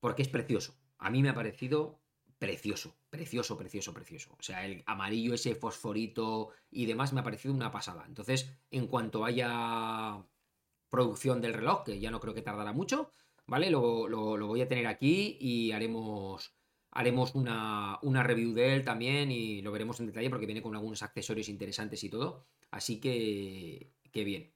porque 0.00 0.22
es 0.22 0.28
precioso. 0.28 0.74
A 0.98 1.08
mí 1.08 1.22
me 1.22 1.30
ha 1.30 1.34
parecido 1.34 2.00
precioso, 2.38 2.94
precioso, 3.14 3.56
precioso, 3.56 3.94
precioso. 3.94 4.34
O 4.38 4.42
sea, 4.42 4.66
el 4.66 4.82
amarillo, 4.86 5.34
ese 5.34 5.54
fosforito 5.54 6.50
y 6.70 6.86
demás 6.86 7.12
me 7.12 7.20
ha 7.20 7.24
parecido 7.24 7.54
una 7.54 7.70
pasada. 7.70 8.04
Entonces, 8.08 8.50
en 8.70 8.88
cuanto 8.88 9.24
haya 9.24 10.24
producción 10.90 11.40
del 11.40 11.54
reloj, 11.54 11.84
que 11.84 12.00
ya 12.00 12.10
no 12.10 12.20
creo 12.20 12.34
que 12.34 12.42
tardará 12.42 12.72
mucho, 12.72 13.12
¿vale? 13.46 13.70
Lo, 13.70 14.08
lo 14.08 14.46
voy 14.46 14.62
a 14.62 14.68
tener 14.68 14.86
aquí 14.86 15.36
y 15.40 15.72
haremos 15.72 16.54
haremos 16.94 17.34
una, 17.34 17.98
una, 18.02 18.22
review 18.22 18.54
de 18.54 18.74
él 18.74 18.84
también 18.84 19.30
y 19.32 19.62
lo 19.62 19.72
veremos 19.72 19.98
en 19.98 20.06
detalle 20.06 20.30
porque 20.30 20.46
viene 20.46 20.62
con 20.62 20.76
algunos 20.76 21.02
accesorios 21.02 21.48
interesantes 21.48 22.02
y 22.04 22.08
todo. 22.08 22.46
Así 22.70 23.00
que, 23.00 23.92
qué 24.12 24.24
bien. 24.24 24.52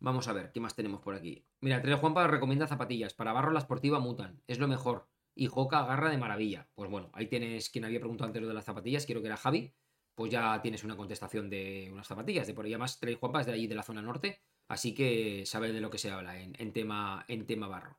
Vamos 0.00 0.28
a 0.28 0.34
ver, 0.34 0.52
¿qué 0.52 0.60
más 0.60 0.76
tenemos 0.76 1.00
por 1.00 1.14
aquí? 1.14 1.46
Mira, 1.60 1.80
Tres 1.80 1.98
Juanpa 1.98 2.26
recomienda 2.26 2.66
zapatillas. 2.66 3.14
Para 3.14 3.32
barro 3.32 3.52
la 3.52 3.60
sportiva 3.60 3.98
mutan. 4.00 4.42
Es 4.46 4.58
lo 4.58 4.68
mejor. 4.68 5.08
Y 5.34 5.46
Joca 5.46 5.80
agarra 5.80 6.10
de 6.10 6.18
maravilla. 6.18 6.68
Pues 6.74 6.90
bueno, 6.90 7.10
ahí 7.12 7.26
tienes 7.26 7.70
quien 7.70 7.84
había 7.84 8.00
preguntado 8.00 8.26
antes 8.26 8.42
lo 8.42 8.48
de 8.48 8.54
las 8.54 8.64
zapatillas. 8.64 9.06
Quiero 9.06 9.20
que 9.20 9.26
era 9.26 9.36
Javi. 9.36 9.72
Pues 10.14 10.30
ya 10.30 10.62
tienes 10.62 10.84
una 10.84 10.96
contestación 10.96 11.50
de 11.50 11.90
unas 11.92 12.06
zapatillas. 12.06 12.46
De 12.46 12.54
por 12.54 12.64
ahí 12.64 12.72
además 12.72 12.98
Tres 13.00 13.16
Juanpa 13.16 13.40
es 13.40 13.46
de 13.46 13.52
allí 13.52 13.66
de 13.66 13.74
la 13.74 13.82
zona 13.82 14.00
norte. 14.00 14.42
Así 14.68 14.94
que 14.94 15.44
sabe 15.46 15.72
de 15.72 15.80
lo 15.80 15.90
que 15.90 15.98
se 15.98 16.10
habla 16.10 16.40
en, 16.40 16.72
tema, 16.72 17.24
en 17.28 17.46
tema 17.46 17.68
barro. 17.68 17.98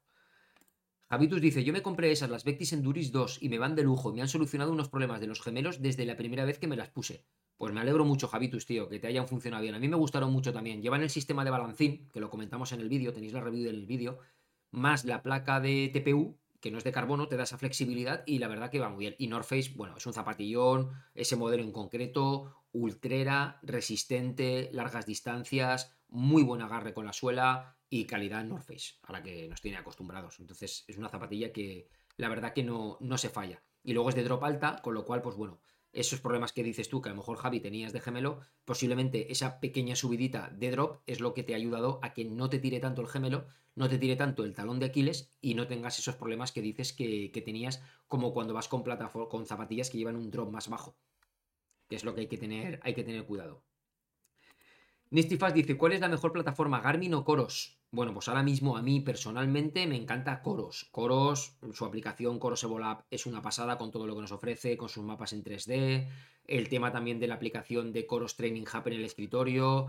Javitus 1.10 1.40
dice, 1.40 1.64
yo 1.64 1.72
me 1.72 1.84
compré 1.84 2.12
esas, 2.12 2.30
las 2.30 2.44
Vectis 2.44 2.74
Enduris 2.74 3.12
2, 3.12 3.44
y 3.44 3.50
me 3.50 3.60
van 3.60 3.76
de 3.76 3.84
lujo, 3.84 4.12
me 4.12 4.22
han 4.22 4.28
solucionado 4.28 4.72
unos 4.72 4.90
problemas 4.90 5.22
de 5.22 5.28
los 5.28 5.40
gemelos 5.40 5.80
desde 5.80 6.04
la 6.06 6.18
primera 6.18 6.46
vez 6.46 6.58
que 6.58 6.66
me 6.66 6.76
las 6.76 6.90
puse. 6.90 7.24
Pues 7.58 7.72
me 7.72 7.80
alegro 7.80 8.04
mucho, 8.04 8.28
Javitus, 8.28 8.66
tío, 8.66 8.90
que 8.90 9.00
te 9.00 9.08
hayan 9.08 9.28
funcionado 9.28 9.62
bien. 9.62 9.76
A 9.76 9.80
mí 9.80 9.88
me 9.88 9.96
gustaron 9.96 10.34
mucho 10.34 10.52
también. 10.52 10.82
Llevan 10.82 11.04
el 11.04 11.12
sistema 11.12 11.46
de 11.46 11.52
balancín, 11.52 12.10
que 12.12 12.20
lo 12.20 12.32
comentamos 12.32 12.72
en 12.72 12.82
el 12.82 12.90
vídeo, 12.90 13.14
tenéis 13.14 13.34
la 13.34 13.42
review 13.42 13.64
del 13.64 13.86
vídeo, 13.86 14.18
más 14.72 15.06
la 15.06 15.22
placa 15.22 15.60
de 15.60 15.90
TPU, 15.94 16.38
que 16.66 16.72
no 16.72 16.80
es 16.80 16.84
de 16.84 16.92
carbono, 16.92 17.28
te 17.28 17.38
da 17.38 17.44
esa 17.44 17.60
flexibilidad 17.60 18.24
y 18.26 18.40
la 18.40 18.48
verdad 18.48 18.72
que 18.72 18.80
va 18.80 18.90
muy 18.90 19.02
bien. 19.02 19.16
Y 19.20 19.28
North 19.28 19.46
Face, 19.46 19.74
bueno, 19.76 19.98
es 19.98 20.06
un 20.08 20.14
zapatillón, 20.14 20.90
ese 21.14 21.36
modelo 21.36 21.62
en 21.62 21.72
concreto, 21.72 22.56
ultrera, 22.72 23.60
resistente, 23.62 24.72
largas 24.74 25.06
distancias, 25.06 25.96
muy 26.08 26.42
buen 26.42 26.64
agarre 26.64 26.96
con 26.96 27.06
la 27.06 27.14
suela 27.14 27.78
y 27.88 28.06
calidad 28.06 28.44
North 28.44 28.66
Face, 28.66 28.96
a 29.04 29.14
la 29.14 29.22
que 29.22 29.48
nos 29.48 29.62
tiene 29.62 29.78
acostumbrados. 29.78 30.40
Entonces 30.40 30.86
es 30.88 30.98
una 30.98 31.10
zapatilla 31.10 31.54
que 31.54 31.88
la 32.18 32.30
verdad 32.30 32.52
que 32.52 32.64
no, 32.64 32.98
no 33.00 33.20
se 33.20 33.30
falla. 33.30 33.62
Y 33.84 33.94
luego 33.94 34.10
es 34.10 34.16
de 34.16 34.24
drop 34.24 34.44
alta, 34.44 34.82
con 34.82 34.96
lo 34.96 35.06
cual, 35.06 35.22
pues 35.22 35.36
bueno, 35.36 35.60
esos 35.96 36.22
problemas 36.22 36.54
que 36.54 36.64
dices 36.64 36.90
tú, 36.90 37.02
que 37.02 37.10
a 37.10 37.12
lo 37.14 37.18
mejor 37.18 37.38
Javi 37.38 37.60
tenías 37.60 37.94
de 37.94 38.02
gemelo, 38.02 38.42
posiblemente 38.64 39.32
esa 39.32 39.60
pequeña 39.60 39.96
subidita 39.96 40.50
de 40.50 40.72
drop 40.72 41.02
es 41.08 41.20
lo 41.20 41.34
que 41.34 41.44
te 41.44 41.54
ha 41.54 41.58
ayudado 41.58 42.00
a 42.04 42.14
que 42.14 42.26
no 42.26 42.50
te 42.50 42.60
tire 42.60 42.80
tanto 42.80 43.02
el 43.02 43.08
gemelo, 43.08 43.48
no 43.76 43.90
te 43.90 43.98
tire 43.98 44.16
tanto 44.16 44.44
el 44.44 44.54
talón 44.54 44.80
de 44.80 44.86
Aquiles 44.86 45.34
y 45.42 45.56
no 45.56 45.68
tengas 45.68 46.00
esos 46.00 46.16
problemas 46.16 46.52
que 46.52 46.62
dices 46.62 46.94
que, 46.94 47.32
tenías 47.44 47.82
como 48.08 48.34
cuando 48.34 48.54
vas 48.54 48.68
con, 48.68 48.84
con 48.84 49.46
zapatillas 49.46 49.90
que 49.90 49.98
llevan 49.98 50.16
un 50.16 50.32
drop 50.32 50.52
más 50.52 50.70
bajo. 50.70 50.96
Que 51.90 51.96
es 51.96 52.04
lo 52.04 52.16
que 52.16 52.22
hay 52.22 52.28
que 52.28 52.38
tener, 52.38 52.80
hay 52.84 52.94
que 52.94 53.04
tener 53.04 53.26
cuidado. 53.26 53.65
Nistifas 55.16 55.54
dice, 55.54 55.78
¿cuál 55.78 55.94
es 55.94 56.02
la 56.02 56.10
mejor 56.10 56.34
plataforma, 56.34 56.82
Garmin 56.82 57.14
o 57.14 57.24
Coros? 57.24 57.80
Bueno, 57.90 58.14
pues 58.14 58.28
ahora 58.28 58.44
mismo 58.44 58.76
a 58.76 58.82
mí 58.82 59.00
personalmente 59.00 59.88
me 59.88 59.96
encanta 59.96 60.42
Coros. 60.42 60.90
Coros, 60.92 61.56
su 61.72 61.86
aplicación 61.86 62.38
Coros 62.38 62.66
Evolab 62.66 63.06
es 63.10 63.26
una 63.26 63.42
pasada 63.42 63.78
con 63.78 63.92
todo 63.92 64.08
lo 64.08 64.14
que 64.14 64.20
nos 64.20 64.34
ofrece, 64.34 64.76
con 64.76 64.90
sus 64.90 65.06
mapas 65.06 65.32
en 65.32 65.42
3D, 65.42 66.10
el 66.48 66.68
tema 66.68 66.92
también 66.92 67.18
de 67.22 67.28
la 67.28 67.36
aplicación 67.36 67.94
de 67.94 68.06
Coros 68.06 68.36
Training 68.36 68.64
Hub 68.64 68.88
en 68.88 68.94
el 68.96 69.06
escritorio, 69.06 69.88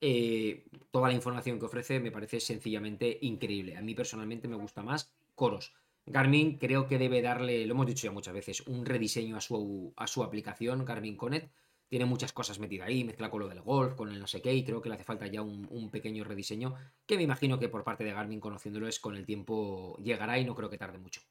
eh, 0.00 0.68
toda 0.92 1.08
la 1.08 1.14
información 1.14 1.58
que 1.58 1.66
ofrece 1.66 1.98
me 1.98 2.12
parece 2.12 2.38
sencillamente 2.38 3.18
increíble. 3.22 3.76
A 3.76 3.82
mí 3.82 3.96
personalmente 3.96 4.46
me 4.46 4.54
gusta 4.54 4.84
más 4.84 5.12
Coros. 5.34 5.74
Garmin 6.06 6.56
creo 6.56 6.86
que 6.86 6.98
debe 6.98 7.20
darle, 7.20 7.66
lo 7.66 7.74
hemos 7.74 7.86
dicho 7.88 8.06
ya 8.06 8.12
muchas 8.12 8.32
veces, 8.32 8.60
un 8.68 8.86
rediseño 8.86 9.36
a 9.36 9.40
su, 9.40 9.92
a 9.96 10.06
su 10.06 10.22
aplicación, 10.22 10.84
Garmin 10.84 11.16
Connect 11.16 11.50
tiene 11.88 12.04
muchas 12.04 12.32
cosas 12.32 12.58
metidas 12.58 12.88
ahí, 12.88 13.04
mezcla 13.04 13.30
con 13.30 13.40
lo 13.40 13.48
del 13.48 13.62
golf, 13.62 13.94
con 13.94 14.10
el 14.10 14.20
no 14.20 14.26
sé 14.26 14.42
qué, 14.42 14.54
y 14.54 14.64
creo 14.64 14.82
que 14.82 14.88
le 14.88 14.96
hace 14.96 15.04
falta 15.04 15.26
ya 15.26 15.42
un, 15.42 15.90
pequeño 15.90 16.22
rediseño, 16.24 16.74
que 17.06 17.16
me 17.16 17.22
imagino 17.22 17.58
que 17.58 17.68
por 17.68 17.84
parte 17.84 18.04
de 18.04 18.12
Garmin, 18.12 18.40
conociéndolo, 18.40 18.88
es 18.88 19.00
con 19.00 19.16
el 19.16 19.24
tiempo 19.24 19.96
llegará 19.98 20.38
y 20.38 20.44
no 20.44 20.54
creo 20.54 20.68
que 20.68 20.78
tarde 20.78 20.98
mucho. 20.98 21.22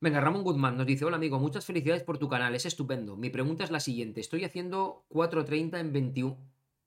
Venga, 0.00 0.20
Ramón 0.20 0.44
Goodman 0.44 0.76
nos 0.76 0.86
dice, 0.86 1.04
hola 1.04 1.16
amigo, 1.16 1.38
muchas 1.38 1.64
felicidades 1.64 2.04
por 2.04 2.18
tu 2.18 2.28
canal, 2.28 2.54
es 2.54 2.66
estupendo. 2.66 3.16
Mi 3.16 3.30
pregunta 3.30 3.64
es 3.64 3.70
la 3.70 3.80
siguiente, 3.80 4.20
estoy 4.20 4.44
haciendo 4.44 5.06
4.30 5.10 5.78
en 5.80 5.92
21, 5.92 6.36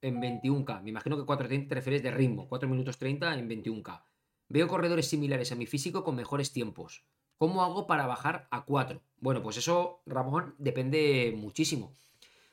en 0.02 0.22
21K, 0.22 0.82
me 0.82 0.90
imagino 0.90 1.18
que 1.18 1.24
4.30 1.24 1.68
te 1.68 1.76
refieres 1.76 2.04
de 2.04 2.12
ritmo, 2.12 2.48
4 2.48 2.68
minutos 2.68 2.98
30 2.98 3.38
en 3.38 3.50
21K. 3.50 4.04
Veo 4.50 4.68
corredores 4.68 5.08
similares 5.08 5.52
a 5.54 5.56
mi 5.56 5.66
físico 5.66 6.04
con 6.04 6.16
mejores 6.16 6.52
tiempos. 6.52 7.06
¿Cómo 7.42 7.64
hago 7.64 7.88
para 7.88 8.06
bajar 8.06 8.48
a 8.52 8.66
4? 8.66 9.02
Bueno, 9.20 9.42
pues 9.42 9.58
eso, 9.58 10.04
Ramón, 10.06 10.54
depende 10.60 11.34
muchísimo. 11.36 11.92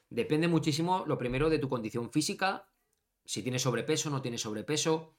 Depende 0.09 0.49
muchísimo, 0.49 1.05
lo 1.07 1.19
primero, 1.19 1.51
de 1.51 1.59
tu 1.59 1.69
condición 1.69 2.11
física, 2.11 2.67
si 3.27 3.43
tienes 3.43 3.61
sobrepeso, 3.61 4.09
no 4.09 4.23
tienes 4.23 4.41
sobrepeso. 4.41 5.13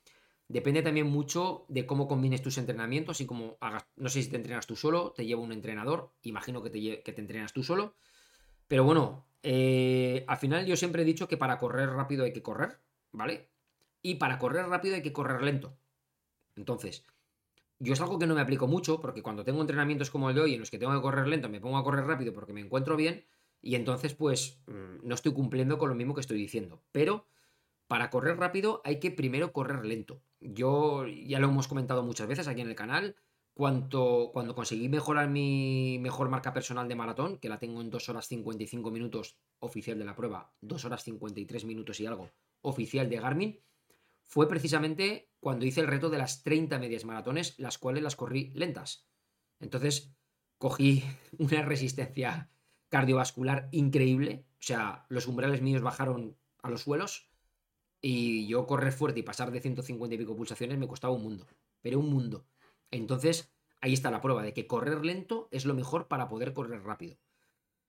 Depende 0.47 0.81
también 0.81 1.05
mucho 1.05 1.65
de 1.67 1.85
cómo 1.85 2.07
combines 2.07 2.41
tus 2.41 2.57
entrenamientos 2.57 3.21
y 3.21 3.27
cómo 3.27 3.57
hagas. 3.59 3.85
No 3.95 4.09
sé 4.09 4.23
si 4.23 4.31
te 4.31 4.37
entrenas 4.37 4.65
tú 4.65 4.75
solo, 4.75 5.11
te 5.15 5.27
lleva 5.27 5.41
un 5.41 5.51
entrenador, 5.51 6.13
imagino 6.23 6.63
que 6.63 6.71
te, 6.71 7.03
que 7.03 7.13
te 7.13 7.21
entrenas 7.21 7.53
tú 7.53 7.63
solo. 7.63 7.93
Pero 8.67 8.85
bueno, 8.85 9.27
eh, 9.43 10.25
al 10.27 10.37
final 10.37 10.65
yo 10.65 10.77
siempre 10.77 11.03
he 11.03 11.05
dicho 11.05 11.27
que 11.27 11.37
para 11.37 11.59
correr 11.59 11.91
rápido 11.91 12.23
hay 12.23 12.33
que 12.33 12.41
correr, 12.41 12.79
¿vale? 13.11 13.49
Y 14.01 14.15
para 14.15 14.39
correr 14.39 14.65
rápido 14.65 14.95
hay 14.95 15.03
que 15.03 15.13
correr 15.13 15.43
lento. 15.43 15.77
Entonces, 16.55 17.05
yo 17.79 17.93
es 17.93 18.01
algo 18.01 18.19
que 18.19 18.27
no 18.27 18.35
me 18.35 18.41
aplico 18.41 18.67
mucho, 18.67 18.99
porque 18.99 19.23
cuando 19.23 19.43
tengo 19.43 19.61
entrenamientos 19.61 20.11
como 20.11 20.29
el 20.29 20.35
de 20.35 20.41
hoy 20.41 20.53
en 20.53 20.59
los 20.59 20.69
que 20.69 20.77
tengo 20.77 20.93
que 20.93 21.01
correr 21.01 21.27
lento, 21.27 21.49
me 21.49 21.61
pongo 21.61 21.77
a 21.77 21.83
correr 21.83 22.05
rápido 22.05 22.33
porque 22.33 22.53
me 22.53 22.61
encuentro 22.61 22.95
bien, 22.95 23.25
y 23.61 23.75
entonces 23.75 24.13
pues 24.13 24.61
mm, 24.67 25.07
no 25.07 25.15
estoy 25.15 25.33
cumpliendo 25.33 25.77
con 25.77 25.89
lo 25.89 25.95
mismo 25.95 26.13
que 26.13 26.21
estoy 26.21 26.37
diciendo. 26.37 26.83
Pero 26.91 27.25
para 27.87 28.09
correr 28.09 28.37
rápido 28.37 28.81
hay 28.83 28.99
que 28.99 29.11
primero 29.11 29.53
correr 29.53 29.85
lento. 29.85 30.21
Yo 30.39 31.07
ya 31.07 31.39
lo 31.39 31.47
hemos 31.47 31.67
comentado 31.67 32.03
muchas 32.03 32.27
veces 32.27 32.47
aquí 32.47 32.61
en 32.61 32.69
el 32.69 32.75
canal. 32.75 33.15
Cuanto, 33.53 34.29
cuando 34.31 34.55
conseguí 34.55 34.87
mejorar 34.87 35.29
mi 35.29 35.97
mejor 35.99 36.29
marca 36.29 36.53
personal 36.53 36.87
de 36.87 36.95
maratón, 36.95 37.39
que 37.39 37.49
la 37.49 37.59
tengo 37.59 37.81
en 37.81 37.89
2 37.89 38.07
horas 38.07 38.27
55 38.27 38.89
minutos 38.89 39.37
oficial 39.59 39.99
de 39.99 40.05
la 40.05 40.15
prueba, 40.15 40.53
2 40.61 40.85
horas 40.85 41.03
53 41.03 41.65
minutos 41.65 41.99
y 41.99 42.05
algo 42.05 42.29
oficial 42.61 43.09
de 43.09 43.19
Garmin, 43.19 43.59
fue 44.29 44.47
precisamente 44.47 45.31
cuando 45.39 45.65
hice 45.65 45.81
el 45.81 45.87
reto 45.87 46.11
de 46.11 46.19
las 46.19 46.43
30 46.43 46.77
medias 46.77 47.03
maratones, 47.03 47.57
las 47.57 47.79
cuales 47.79 48.03
las 48.03 48.15
corrí 48.15 48.51
lentas. 48.53 49.09
Entonces 49.59 50.13
cogí 50.59 51.03
una 51.39 51.63
resistencia 51.63 52.51
cardiovascular 52.89 53.69
increíble. 53.71 54.45
O 54.53 54.61
sea, 54.61 55.05
los 55.09 55.25
umbrales 55.25 55.63
míos 55.63 55.81
bajaron 55.81 56.37
a 56.61 56.69
los 56.69 56.83
suelos. 56.83 57.31
Y 58.01 58.47
yo 58.47 58.67
correr 58.67 58.93
fuerte 58.93 59.19
y 59.19 59.23
pasar 59.23 59.51
de 59.51 59.61
150 59.61 60.13
y 60.13 60.17
pico 60.19 60.35
pulsaciones 60.35 60.77
me 60.77 60.87
costaba 60.87 61.13
un 61.13 61.23
mundo. 61.23 61.47
Pero 61.81 61.99
un 61.99 62.11
mundo. 62.11 62.45
Entonces, 62.91 63.51
ahí 63.81 63.93
está 63.93 64.11
la 64.11 64.21
prueba 64.21 64.43
de 64.43 64.53
que 64.53 64.67
correr 64.67 65.03
lento 65.03 65.49
es 65.51 65.65
lo 65.65 65.73
mejor 65.73 66.07
para 66.07 66.29
poder 66.29 66.53
correr 66.53 66.83
rápido. 66.83 67.17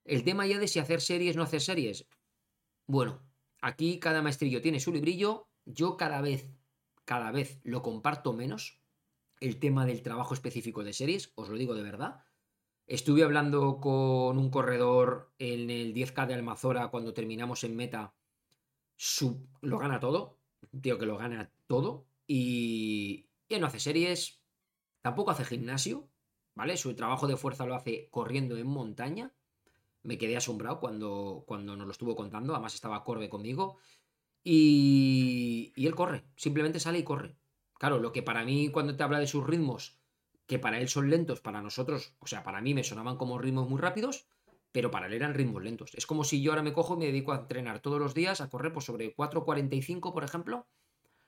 El 0.07 0.25
tema 0.25 0.47
ya 0.47 0.59
de 0.59 0.69
si 0.69 0.79
hacer 0.79 1.03
series 1.03 1.37
no 1.37 1.43
hacer 1.43 1.61
series. 1.61 2.09
Bueno, 2.87 3.23
aquí 3.61 4.01
cada 4.01 4.23
maestrillo 4.23 4.63
tiene 4.63 4.81
su 4.81 4.91
librillo. 4.91 5.50
Yo 5.65 5.97
cada 5.97 6.21
vez, 6.21 6.51
cada 7.05 7.31
vez 7.31 7.61
lo 7.65 7.83
comparto 7.83 8.33
menos. 8.33 8.81
El 9.41 9.59
tema 9.59 9.87
del 9.87 10.03
trabajo 10.03 10.35
específico 10.35 10.85
de 10.85 10.93
series, 10.93 11.33
os 11.35 11.49
lo 11.49 11.57
digo 11.57 11.75
de 11.75 11.83
verdad. 11.83 12.25
Estuve 12.87 13.23
hablando 13.23 13.81
con 13.81 14.37
un 14.37 14.51
corredor 14.51 15.33
en 15.39 15.71
el 15.71 15.95
10K 15.95 16.27
de 16.27 16.35
Almazora 16.35 16.89
cuando 16.89 17.15
terminamos 17.15 17.63
en 17.63 17.77
meta. 17.77 18.15
lo 19.61 19.79
gana 19.79 20.01
todo. 20.01 20.41
Tío 20.83 20.99
que 20.99 21.07
lo 21.07 21.17
gana 21.17 21.53
todo. 21.69 22.07
Y, 22.27 23.29
y 23.49 23.59
no 23.61 23.69
hace 23.69 23.79
series. 23.79 24.43
Tampoco 25.03 25.31
hace 25.31 25.45
gimnasio. 25.45 26.09
¿Vale? 26.57 26.77
Su 26.77 26.95
trabajo 26.97 27.29
de 27.29 27.37
fuerza 27.37 27.65
lo 27.65 27.77
hace 27.77 28.09
corriendo 28.11 28.57
en 28.57 28.67
montaña. 28.67 29.33
Me 30.03 30.19
quedé 30.19 30.37
asombrado 30.37 30.81
cuando, 30.81 31.45
cuando 31.47 31.77
nos 31.77 31.87
lo 31.87 31.93
estuvo 31.93 32.17
contando. 32.17 32.55
Además 32.55 32.75
estaba 32.75 33.05
Corbe 33.05 33.29
conmigo. 33.29 33.79
Y, 34.43 35.73
él 35.77 35.95
corre. 35.95 36.25
Simplemente 36.37 36.81
sale 36.81 36.99
y 36.99 37.05
corre. 37.05 37.37
Claro, 37.79 37.99
lo 37.99 38.13
que 38.13 38.23
para 38.23 38.45
mí 38.45 38.71
cuando 38.71 38.97
te 38.97 39.03
habla 39.03 39.19
de 39.19 39.27
sus 39.27 39.47
ritmos 39.47 39.99
que 40.47 40.59
para 40.59 40.81
él 40.81 40.89
son 40.89 41.09
lentos, 41.11 41.41
para 41.41 41.63
nosotros, 41.63 42.17
o 42.19 42.27
sea, 42.27 42.43
para 42.43 42.61
mí 42.61 42.75
me 42.75 42.83
sonaban 42.83 43.17
como 43.17 43.39
ritmos 43.39 43.69
muy 43.69 43.81
rápidos, 43.81 44.27
pero 44.73 44.91
para 44.91 45.07
él 45.07 45.13
eran 45.13 45.35
ritmos 45.35 45.63
lentos. 45.63 45.95
Es 45.95 46.07
como 46.07 46.25
si 46.25 46.43
yo 46.43 46.51
ahora 46.51 46.63
me 46.63 46.73
cojo 46.73 46.95
y 46.95 46.99
me 46.99 47.07
dedico 47.07 47.33
a 47.33 47.37
entrenar 47.37 47.81
todos 47.81 48.01
los 48.01 48.15
días 48.15 48.41
a 48.41 48.51
correr 48.51 48.73
pues, 48.73 48.85
sobre 48.85 49.15
4.45, 49.15 50.13
por 50.13 50.25
ejemplo, 50.25 50.67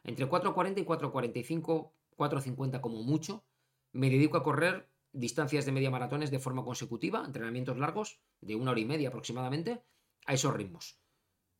entre 0.02 0.28
4.40 0.28 0.80
y 0.80 0.84
4.45, 0.84 1.92
4.50 2.16 2.80
como 2.80 3.02
mucho, 3.02 3.44
me 3.92 4.10
dedico 4.10 4.36
a 4.36 4.42
correr 4.42 4.88
distancias 5.12 5.66
de 5.66 5.72
media 5.72 5.90
maratones 5.90 6.30
de 6.30 6.38
forma 6.38 6.64
consecutiva, 6.64 7.22
entrenamientos 7.24 7.78
largos, 7.78 8.20
de 8.40 8.56
una 8.56 8.72
hora 8.72 8.80
y 8.80 8.86
media 8.86 9.08
aproximadamente, 9.08 9.82
a 10.26 10.34
esos 10.34 10.54
ritmos. 10.54 10.98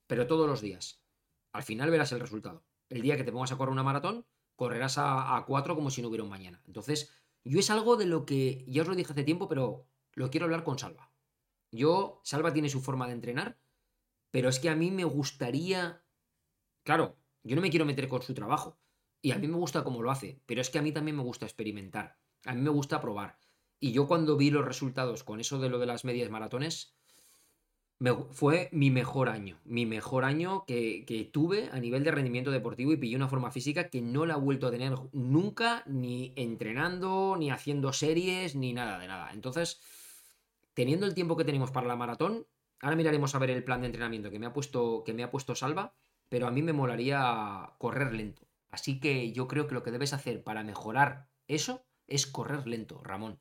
Pero 0.06 0.26
todos 0.26 0.48
los 0.48 0.60
días. 0.60 1.01
Al 1.52 1.62
final 1.62 1.90
verás 1.90 2.12
el 2.12 2.20
resultado. 2.20 2.64
El 2.88 3.02
día 3.02 3.16
que 3.16 3.24
te 3.24 3.32
pongas 3.32 3.52
a 3.52 3.56
correr 3.56 3.72
una 3.72 3.82
maratón, 3.82 4.26
correrás 4.56 4.96
a, 4.98 5.44
4 5.46 5.74
como 5.74 5.90
si 5.90 6.02
no 6.02 6.08
hubiera 6.08 6.24
un 6.24 6.30
mañana. 6.30 6.62
Entonces, 6.66 7.12
yo 7.44 7.58
es 7.58 7.70
algo 7.70 7.96
de 7.96 8.06
lo 8.06 8.24
que 8.24 8.64
ya 8.68 8.82
os 8.82 8.88
lo 8.88 8.94
dije 8.94 9.12
hace 9.12 9.24
tiempo, 9.24 9.48
pero 9.48 9.86
lo 10.14 10.30
quiero 10.30 10.44
hablar 10.44 10.64
con 10.64 10.78
Salva. 10.78 11.12
Yo, 11.70 12.20
Salva 12.24 12.52
tiene 12.52 12.68
su 12.68 12.80
forma 12.80 13.06
de 13.06 13.14
entrenar, 13.14 13.58
pero 14.30 14.48
es 14.48 14.58
que 14.60 14.70
a 14.70 14.76
mí 14.76 14.90
me 14.90 15.04
gustaría... 15.04 16.04
Claro, 16.84 17.16
yo 17.42 17.56
no 17.56 17.62
me 17.62 17.70
quiero 17.70 17.86
meter 17.86 18.08
con 18.08 18.22
su 18.22 18.34
trabajo. 18.34 18.78
Y 19.20 19.30
a 19.30 19.38
mí 19.38 19.46
me 19.46 19.56
gusta 19.56 19.84
cómo 19.84 20.02
lo 20.02 20.10
hace, 20.10 20.42
pero 20.46 20.60
es 20.60 20.68
que 20.68 20.78
a 20.78 20.82
mí 20.82 20.92
también 20.92 21.16
me 21.16 21.22
gusta 21.22 21.46
experimentar. 21.46 22.18
A 22.44 22.54
mí 22.54 22.60
me 22.60 22.70
gusta 22.70 23.00
probar. 23.00 23.38
Y 23.78 23.92
yo 23.92 24.06
cuando 24.06 24.36
vi 24.36 24.50
los 24.50 24.64
resultados 24.64 25.22
con 25.22 25.40
eso 25.40 25.58
de 25.60 25.68
lo 25.68 25.78
de 25.78 25.86
las 25.86 26.04
medias 26.04 26.30
maratones, 26.30 26.96
fue 28.30 28.68
mi 28.72 28.90
mejor 28.90 29.28
año, 29.28 29.58
mi 29.64 29.86
mejor 29.86 30.24
año 30.24 30.64
que, 30.66 31.30
tuve 31.32 31.68
a 31.72 31.78
nivel 31.78 32.04
de 32.04 32.10
rendimiento 32.10 32.50
deportivo 32.50 32.92
y 32.92 32.96
pillé 32.96 33.16
una 33.16 33.28
forma 33.28 33.50
física 33.50 33.88
que 33.88 34.00
no 34.00 34.26
la 34.26 34.34
he 34.34 34.38
vuelto 34.38 34.66
a 34.66 34.70
tener 34.70 34.94
nunca, 35.12 35.82
ni 35.86 36.32
entrenando, 36.36 37.36
ni 37.38 37.50
haciendo 37.50 37.92
series, 37.92 38.56
ni 38.56 38.72
nada 38.72 38.98
de 38.98 39.06
nada. 39.06 39.30
Entonces, 39.32 39.80
teniendo 40.74 41.06
el 41.06 41.14
tiempo 41.14 41.36
que 41.36 41.44
tenemos 41.44 41.70
para 41.70 41.86
la 41.86 41.96
maratón, 41.96 42.46
ahora 42.80 42.96
miraremos 42.96 43.34
a 43.34 43.38
ver 43.38 43.50
el 43.50 43.64
plan 43.64 43.80
de 43.80 43.86
entrenamiento 43.86 44.30
que 44.30 44.38
me 44.38 44.46
ha 44.46 44.52
puesto, 44.52 45.04
que 45.04 45.14
me 45.14 45.22
ha 45.22 45.30
puesto 45.30 45.54
Salva, 45.54 45.94
pero 46.28 46.46
a 46.46 46.50
mí 46.50 46.62
me 46.62 46.72
molaría 46.72 47.74
correr 47.78 48.14
lento. 48.14 48.42
Así 48.70 48.98
que 49.00 49.32
yo 49.32 49.46
creo 49.46 49.68
que 49.68 49.74
lo 49.74 49.82
que 49.82 49.90
debes 49.90 50.12
hacer 50.12 50.42
para 50.42 50.64
mejorar 50.64 51.28
eso 51.46 51.84
es 52.08 52.26
correr 52.26 52.66
lento, 52.66 53.00
Ramón. 53.04 53.38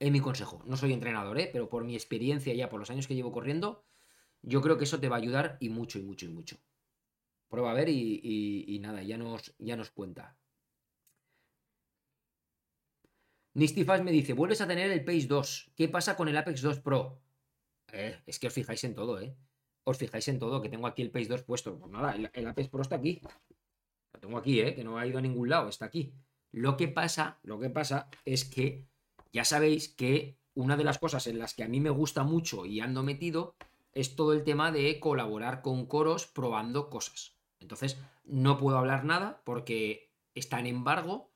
Es 0.00 0.10
mi 0.10 0.20
consejo. 0.20 0.62
No 0.64 0.78
soy 0.78 0.94
entrenador, 0.94 1.38
¿eh? 1.38 1.50
pero 1.52 1.68
por 1.68 1.84
mi 1.84 1.94
experiencia 1.94 2.54
ya, 2.54 2.70
por 2.70 2.80
los 2.80 2.90
años 2.90 3.06
que 3.06 3.14
llevo 3.14 3.32
corriendo, 3.32 3.84
yo 4.40 4.62
creo 4.62 4.78
que 4.78 4.84
eso 4.84 4.98
te 4.98 5.10
va 5.10 5.16
a 5.16 5.18
ayudar 5.18 5.58
y 5.60 5.68
mucho, 5.68 5.98
y 5.98 6.02
mucho, 6.02 6.24
y 6.24 6.30
mucho. 6.30 6.56
Prueba 7.48 7.72
a 7.72 7.74
ver 7.74 7.90
y, 7.90 8.78
nada, 8.80 9.02
ya 9.02 9.18
nos, 9.18 9.54
ya 9.58 9.76
nos 9.76 9.90
cuenta. 9.90 10.38
Nistifas 13.52 14.02
me 14.02 14.10
dice, 14.10 14.32
vuelves 14.32 14.62
a 14.62 14.66
tener 14.66 14.90
el 14.90 15.04
Pace 15.04 15.26
2. 15.26 15.72
¿Qué 15.76 15.88
pasa 15.88 16.16
con 16.16 16.28
el 16.28 16.36
Apex 16.36 16.62
2 16.62 16.80
Pro? 16.80 17.20
Eh, 17.92 18.22
es 18.24 18.38
que 18.38 18.46
os 18.46 18.54
fijáis 18.54 18.82
en 18.84 18.94
todo, 18.94 19.20
¿eh? 19.20 19.36
Os 19.84 19.98
fijáis 19.98 20.28
en 20.28 20.38
todo, 20.38 20.62
que 20.62 20.70
tengo 20.70 20.86
aquí 20.86 21.02
el 21.02 21.10
Pace 21.10 21.26
2 21.26 21.42
puesto. 21.42 21.78
Pues 21.78 21.92
nada, 21.92 22.14
el, 22.14 22.30
el 22.32 22.46
Apex 22.46 22.70
Pro 22.70 22.80
está 22.80 22.96
aquí. 22.96 23.20
Lo 24.14 24.20
tengo 24.20 24.38
aquí, 24.38 24.60
¿eh? 24.60 24.74
Que 24.74 24.84
no 24.84 24.96
ha 24.96 25.06
ido 25.06 25.18
a 25.18 25.22
ningún 25.22 25.50
lado, 25.50 25.68
está 25.68 25.84
aquí. 25.86 26.14
Lo 26.52 26.78
que 26.78 26.88
pasa, 26.88 27.38
lo 27.42 27.58
que 27.58 27.68
pasa 27.68 28.08
es 28.24 28.44
que 28.44 28.89
ya 29.32 29.44
sabéis 29.44 29.88
que 29.88 30.38
una 30.54 30.76
de 30.76 30.84
las 30.84 30.98
cosas 30.98 31.26
en 31.26 31.38
las 31.38 31.54
que 31.54 31.62
a 31.62 31.68
mí 31.68 31.80
me 31.80 31.90
gusta 31.90 32.22
mucho 32.24 32.66
y 32.66 32.80
ando 32.80 33.02
metido 33.02 33.54
es 33.92 34.16
todo 34.16 34.32
el 34.32 34.44
tema 34.44 34.72
de 34.72 35.00
colaborar 35.00 35.62
con 35.62 35.86
coros 35.86 36.26
probando 36.26 36.90
cosas. 36.90 37.36
Entonces, 37.60 37.98
no 38.24 38.58
puedo 38.58 38.78
hablar 38.78 39.04
nada 39.04 39.42
porque 39.44 40.12
está 40.34 40.60
en 40.60 40.66
embargo, 40.66 41.30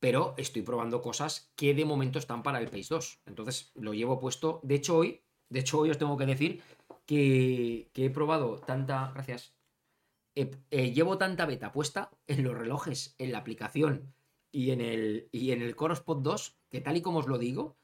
pero 0.00 0.34
estoy 0.36 0.62
probando 0.62 1.02
cosas 1.02 1.52
que 1.56 1.74
de 1.74 1.84
momento 1.84 2.18
están 2.18 2.42
para 2.42 2.60
el 2.60 2.68
Pace 2.68 2.88
2. 2.90 3.20
Entonces, 3.26 3.72
lo 3.74 3.94
llevo 3.94 4.18
puesto. 4.18 4.60
De 4.62 4.74
hecho, 4.74 4.98
hoy, 4.98 5.22
de 5.48 5.60
hecho, 5.60 5.80
hoy 5.80 5.90
os 5.90 5.98
tengo 5.98 6.16
que 6.16 6.26
decir 6.26 6.62
que, 7.06 7.90
he 7.94 8.10
probado 8.10 8.58
tanta. 8.58 9.10
Gracias. 9.14 9.54
Llevo 10.70 11.16
tanta 11.16 11.46
beta 11.46 11.72
puesta 11.72 12.10
en 12.26 12.42
los 12.42 12.56
relojes, 12.56 13.14
en 13.18 13.32
la 13.32 13.38
aplicación 13.38 14.14
y 14.54 14.70
en 14.70 14.80
el, 14.80 15.28
y 15.32 15.50
en 15.50 15.62
el 15.62 15.74
Coros 15.74 16.00
Pod 16.00 16.22
2 16.22 16.56
que 16.70 16.80
tal 16.80 16.96
y 16.96 17.02
como 17.02 17.18
os 17.18 17.26
lo 17.26 17.38
digo, 17.38 17.76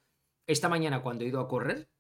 esta 0.47 0.69
mañana 0.69 1.03
cuando 1.03 1.25
he 1.25 1.29
ido 1.29 1.41
a 1.41 1.49
correr, 1.49 1.91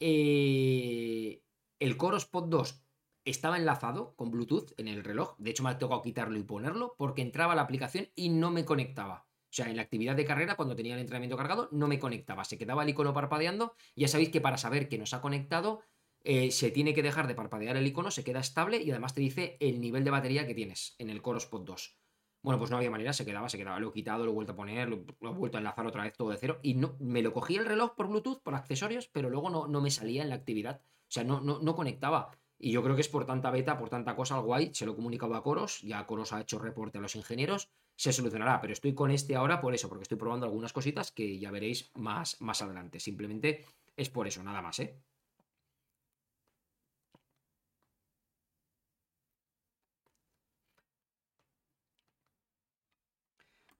eh, 0.00 1.42
el 1.78 1.96
Coros 1.98 2.24
Pod 2.24 2.48
2 2.48 2.82
estaba 3.26 3.58
enlazado 3.58 4.14
con 4.16 4.30
Bluetooth 4.30 4.72
en 4.78 4.88
el 4.88 5.04
reloj. 5.04 5.36
De 5.38 5.50
hecho, 5.50 5.62
me 5.62 5.70
ha 5.70 5.78
tocado 5.78 6.02
quitarlo 6.02 6.38
y 6.38 6.42
ponerlo 6.42 6.94
porque 6.96 7.22
entraba 7.22 7.54
la 7.54 7.62
aplicación 7.62 8.08
y 8.14 8.30
no 8.30 8.50
me 8.50 8.64
conectaba. 8.64 9.26
O 9.26 9.56
sea, 9.56 9.68
en 9.68 9.76
la 9.76 9.82
actividad 9.82 10.16
de 10.16 10.24
carrera, 10.24 10.56
cuando 10.56 10.74
tenía 10.74 10.94
el 10.94 11.00
entrenamiento 11.00 11.36
cargado, 11.36 11.68
no 11.70 11.86
me 11.86 11.98
conectaba. 11.98 12.44
Se 12.44 12.58
quedaba 12.58 12.82
el 12.82 12.88
icono 12.88 13.14
parpadeando. 13.14 13.74
Ya 13.94 14.08
sabéis 14.08 14.30
que 14.30 14.40
para 14.40 14.58
saber 14.58 14.88
que 14.88 14.98
nos 14.98 15.14
ha 15.14 15.20
conectado, 15.20 15.80
eh, 16.24 16.50
se 16.50 16.70
tiene 16.70 16.94
que 16.94 17.02
dejar 17.02 17.28
de 17.28 17.34
parpadear 17.34 17.76
el 17.76 17.86
icono, 17.86 18.10
se 18.10 18.24
queda 18.24 18.40
estable 18.40 18.82
y 18.82 18.90
además 18.90 19.14
te 19.14 19.20
dice 19.20 19.56
el 19.60 19.80
nivel 19.80 20.04
de 20.04 20.10
batería 20.10 20.46
que 20.46 20.54
tienes 20.54 20.96
en 20.98 21.10
el 21.10 21.22
Coros 21.22 21.46
Pod 21.46 21.64
2. 21.64 21.98
Bueno, 22.44 22.58
pues 22.58 22.70
no 22.70 22.76
había 22.76 22.90
manera, 22.90 23.12
se 23.12 23.24
quedaba, 23.24 23.48
se 23.48 23.56
quedaba. 23.58 23.80
Lo 23.80 23.88
he 23.88 23.92
quitado, 23.92 24.24
lo 24.24 24.30
he 24.30 24.34
vuelto 24.34 24.52
a 24.52 24.56
poner, 24.56 24.88
lo, 24.88 24.96
he 24.96 25.34
vuelto 25.34 25.56
a 25.56 25.60
enlazar 25.60 25.86
otra 25.86 26.04
vez 26.04 26.12
todo 26.14 26.30
de 26.30 26.36
cero. 26.36 26.60
Y 26.62 26.74
no, 26.74 26.94
me 27.00 27.22
lo 27.22 27.32
cogí 27.32 27.56
el 27.56 27.64
reloj 27.64 27.94
por 27.96 28.06
Bluetooth, 28.06 28.42
por 28.42 28.54
accesorios, 28.54 29.08
pero 29.08 29.30
luego 29.30 29.48
no, 29.48 29.66
no 29.66 29.80
me 29.80 29.90
salía 29.90 30.22
en 30.22 30.28
la 30.28 30.34
actividad. 30.36 30.82
O 30.84 31.10
sea, 31.10 31.24
no, 31.24 31.40
no, 31.40 31.58
no 31.58 31.74
conectaba. 31.74 32.30
Y 32.58 32.70
yo 32.70 32.82
creo 32.82 32.94
que 32.94 33.00
es 33.00 33.08
por 33.08 33.24
tanta 33.24 33.50
beta, 33.50 33.78
por 33.78 33.88
tanta 33.88 34.14
cosa, 34.14 34.36
al 34.36 34.42
guay. 34.42 34.74
Se 34.74 34.84
lo 34.84 34.92
he 34.92 34.94
comunicado 34.94 35.34
a 35.34 35.42
Coros, 35.42 35.80
ya 35.80 36.06
Coros 36.06 36.32
ha 36.34 36.40
hecho 36.42 36.58
reporte 36.58 36.98
a 36.98 37.00
los 37.00 37.16
ingenieros 37.16 37.70
se 37.96 38.12
solucionará. 38.12 38.60
Pero 38.60 38.72
estoy 38.72 38.94
con 38.94 39.10
este 39.10 39.36
ahora 39.36 39.60
por 39.60 39.74
eso, 39.74 39.88
porque 39.88 40.02
estoy 40.02 40.18
probando 40.18 40.46
algunas 40.46 40.72
cositas 40.72 41.12
que 41.12 41.38
ya 41.38 41.50
veréis 41.50 41.90
más, 41.94 42.40
más 42.40 42.62
adelante. 42.62 43.00
Simplemente 43.00 43.64
es 43.96 44.10
por 44.10 44.26
eso, 44.26 44.42
nada 44.42 44.62
más, 44.62 44.78
¿eh? 44.80 44.98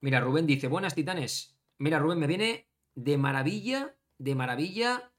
Mira, 0.05 0.21
Rubén 0.21 0.47
dice, 0.47 0.69
buenas 0.69 0.95
titanes. 0.95 1.57
Mira, 1.79 1.99
Rubén, 1.99 2.19
me 2.19 2.27
viene 2.27 2.69
de 2.95 3.17
maravilla, 3.17 3.97
de 4.19 4.35
maravilla 4.35 5.15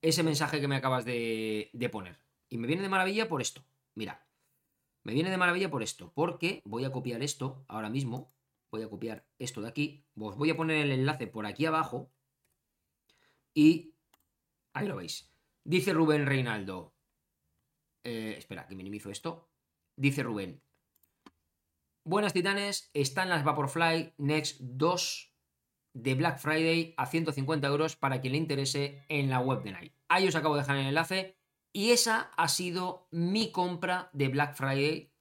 ese 0.00 0.22
mensaje 0.22 0.62
que 0.62 0.66
me 0.66 0.76
acabas 0.76 1.04
de, 1.04 1.68
de 1.74 1.88
poner. 1.90 2.16
Y 2.48 2.56
me 2.56 2.66
viene 2.66 2.80
de 2.80 2.88
maravilla 2.88 3.28
por 3.28 3.42
esto. 3.42 3.66
Mira, 3.94 4.26
me 5.02 5.12
viene 5.12 5.28
de 5.28 5.36
maravilla 5.36 5.70
por 5.70 5.82
esto, 5.82 6.10
porque 6.14 6.62
voy 6.64 6.86
a 6.86 6.90
copiar 6.90 7.22
esto 7.22 7.66
ahora 7.68 7.90
mismo. 7.90 8.32
Voy 8.70 8.80
a 8.80 8.88
copiar 8.88 9.26
esto 9.38 9.60
de 9.60 9.68
aquí. 9.68 10.06
Os 10.18 10.38
voy 10.38 10.48
a 10.48 10.56
poner 10.56 10.78
el 10.78 10.92
enlace 10.92 11.26
por 11.26 11.44
aquí 11.44 11.66
abajo. 11.66 12.10
Y 13.52 13.92
ahí 14.72 14.88
lo 14.88 14.96
veis. 14.96 15.30
Dice 15.64 15.92
Rubén 15.92 16.24
Reinaldo. 16.24 16.94
Eh, 18.04 18.36
espera, 18.38 18.66
que 18.66 18.74
minimizo 18.74 19.10
esto. 19.10 19.50
Dice 19.96 20.22
Rubén. 20.22 20.62
Buenas 22.06 22.34
titanes, 22.34 22.90
están 22.92 23.30
las 23.30 23.44
Vaporfly 23.44 24.12
Next 24.18 24.60
2 24.60 25.32
de 25.94 26.14
Black 26.14 26.38
Friday 26.38 26.92
a 26.98 27.06
150 27.06 27.66
euros 27.66 27.96
para 27.96 28.20
quien 28.20 28.32
le 28.32 28.38
interese 28.38 29.06
en 29.08 29.30
la 29.30 29.40
web 29.40 29.62
de 29.62 29.72
Night. 29.72 29.94
Ahí 30.08 30.28
os 30.28 30.34
acabo 30.34 30.54
de 30.54 30.60
dejar 30.60 30.76
el 30.76 30.86
enlace 30.88 31.38
y 31.72 31.92
esa 31.92 32.30
ha 32.36 32.48
sido 32.48 33.08
mi 33.10 33.50
compra 33.52 34.10
de 34.12 34.28
Black 34.28 34.54
Friday 34.54 35.14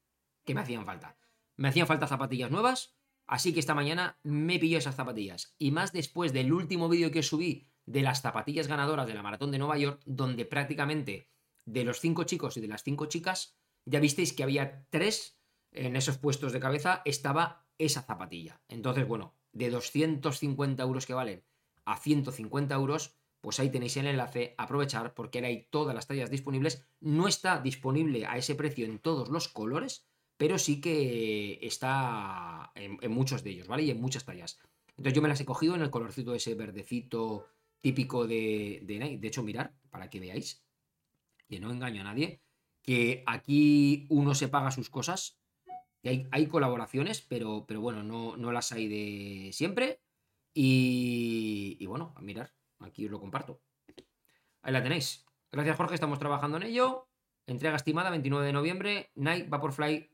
que 0.43 0.53
me 0.53 0.59
hacían 0.59 0.85
falta. 0.85 1.17
Me 1.55 1.69
hacían 1.69 1.87
falta 1.87 2.05
zapatillas 2.05 2.51
nuevas, 2.51 2.97
así 3.27 3.53
que 3.53 3.61
esta 3.61 3.75
mañana 3.75 4.19
me 4.21 4.59
pilló 4.59 4.77
esas 4.77 4.97
zapatillas. 4.97 5.55
Y 5.57 5.71
más 5.71 5.93
después 5.93 6.33
del 6.33 6.51
último 6.51 6.89
vídeo 6.89 7.11
que 7.11 7.23
subí 7.23 7.71
de 7.85 8.01
las 8.01 8.21
zapatillas 8.21 8.67
ganadoras 8.67 9.07
de 9.07 9.13
la 9.13 9.23
maratón 9.23 9.51
de 9.51 9.57
Nueva 9.59 9.77
York, 9.77 10.01
donde 10.05 10.43
prácticamente 10.43 11.29
de 11.63 11.85
los 11.85 12.01
cinco 12.01 12.25
chicos 12.25 12.57
y 12.57 12.61
de 12.61 12.67
las 12.67 12.83
cinco 12.83 13.05
chicas, 13.05 13.55
ya 13.85 14.01
visteis 14.01 14.33
que 14.33 14.43
había 14.43 14.85
tres 14.89 15.39
en 15.73 15.95
esos 15.95 16.17
puestos 16.17 16.53
de 16.53 16.59
cabeza, 16.59 17.01
estaba 17.05 17.65
esa 17.77 18.01
zapatilla. 18.01 18.61
Entonces, 18.67 19.07
bueno, 19.07 19.35
de 19.51 19.69
250 19.69 20.81
euros 20.83 21.05
que 21.05 21.13
valen 21.13 21.43
a 21.85 21.97
150 21.97 22.73
euros, 22.75 23.15
pues 23.41 23.59
ahí 23.59 23.69
tenéis 23.69 23.97
el 23.97 24.07
enlace, 24.07 24.55
aprovechar 24.57 25.13
porque 25.13 25.39
ahora 25.39 25.49
hay 25.49 25.67
todas 25.69 25.93
las 25.93 26.07
tallas 26.07 26.29
disponibles. 26.29 26.85
No 27.01 27.27
está 27.27 27.59
disponible 27.59 28.25
a 28.25 28.37
ese 28.37 28.55
precio 28.55 28.85
en 28.85 28.99
todos 28.99 29.29
los 29.29 29.49
colores, 29.49 30.07
pero 30.37 30.57
sí 30.57 30.79
que 30.79 31.59
está 31.61 32.71
en, 32.75 33.11
muchos 33.11 33.43
de 33.43 33.51
ellos, 33.51 33.67
¿vale? 33.67 33.83
Y 33.83 33.91
en 33.91 33.99
muchas 33.99 34.25
tallas. 34.25 34.59
Entonces 34.91 35.13
yo 35.13 35.21
me 35.21 35.27
las 35.27 35.41
he 35.41 35.45
cogido 35.45 35.75
en 35.75 35.81
el 35.81 35.89
colorcito 35.89 36.33
ese 36.33 36.55
verdecito 36.55 37.47
típico 37.81 38.25
de, 38.27 38.81
de 38.83 38.99
Nike. 38.99 39.17
De 39.17 39.27
hecho, 39.27 39.43
mirar, 39.43 39.73
para 39.89 40.09
que 40.09 40.19
veáis, 40.19 40.63
que 41.49 41.59
no 41.59 41.69
engaño 41.69 42.01
a 42.01 42.05
nadie, 42.05 42.41
que 42.81 43.23
aquí 43.25 44.05
uno 44.09 44.35
se 44.35 44.47
paga 44.47 44.71
sus 44.71 44.89
cosas. 44.89 45.37
Hay, 46.03 46.47
colaboraciones, 46.47 47.21
pero, 47.21 47.65
pero 47.67 47.81
bueno, 47.81 48.03
no, 48.03 48.37
no, 48.37 48.51
las 48.51 48.71
hay 48.71 48.87
de 48.87 49.51
siempre. 49.53 50.01
Y, 50.53 51.77
y 51.79 51.85
bueno, 51.85 52.13
a 52.15 52.21
mirar, 52.21 52.53
Aquí 52.79 53.05
os 53.05 53.11
lo 53.11 53.19
comparto. 53.19 53.61
Ahí 54.61 54.73
la 54.73 54.83
tenéis. 54.83 55.25
Gracias, 55.51 55.77
Jorge. 55.77 55.95
Estamos 55.95 56.19
trabajando 56.19 56.57
en 56.57 56.63
ello. 56.63 57.07
Entrega 57.47 57.75
estimada 57.75 58.09
29 58.09 58.45
de 58.45 58.53
noviembre. 58.53 59.11
Nike 59.15 59.47
Vaporfly 59.49 60.09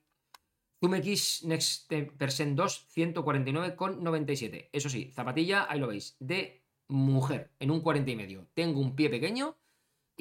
Zoom 0.80 0.95
X 0.95 1.44
Next 1.45 1.91
Percent 2.18 2.56
2 2.56 2.88
149,97. 2.95 4.70
Eso 4.72 4.90
sí, 4.90 5.11
zapatilla, 5.14 5.68
ahí 5.70 5.80
lo 5.80 5.88
veis, 5.88 6.16
de 6.20 6.64
mujer 6.88 7.52
en 7.60 7.72
un 7.72 7.82
40 7.82 8.10
y 8.11 8.16
medio. 8.16 8.48
Tengo 8.53 8.80
un 8.80 8.95
pie 8.95 9.10
pequeño 9.10 9.57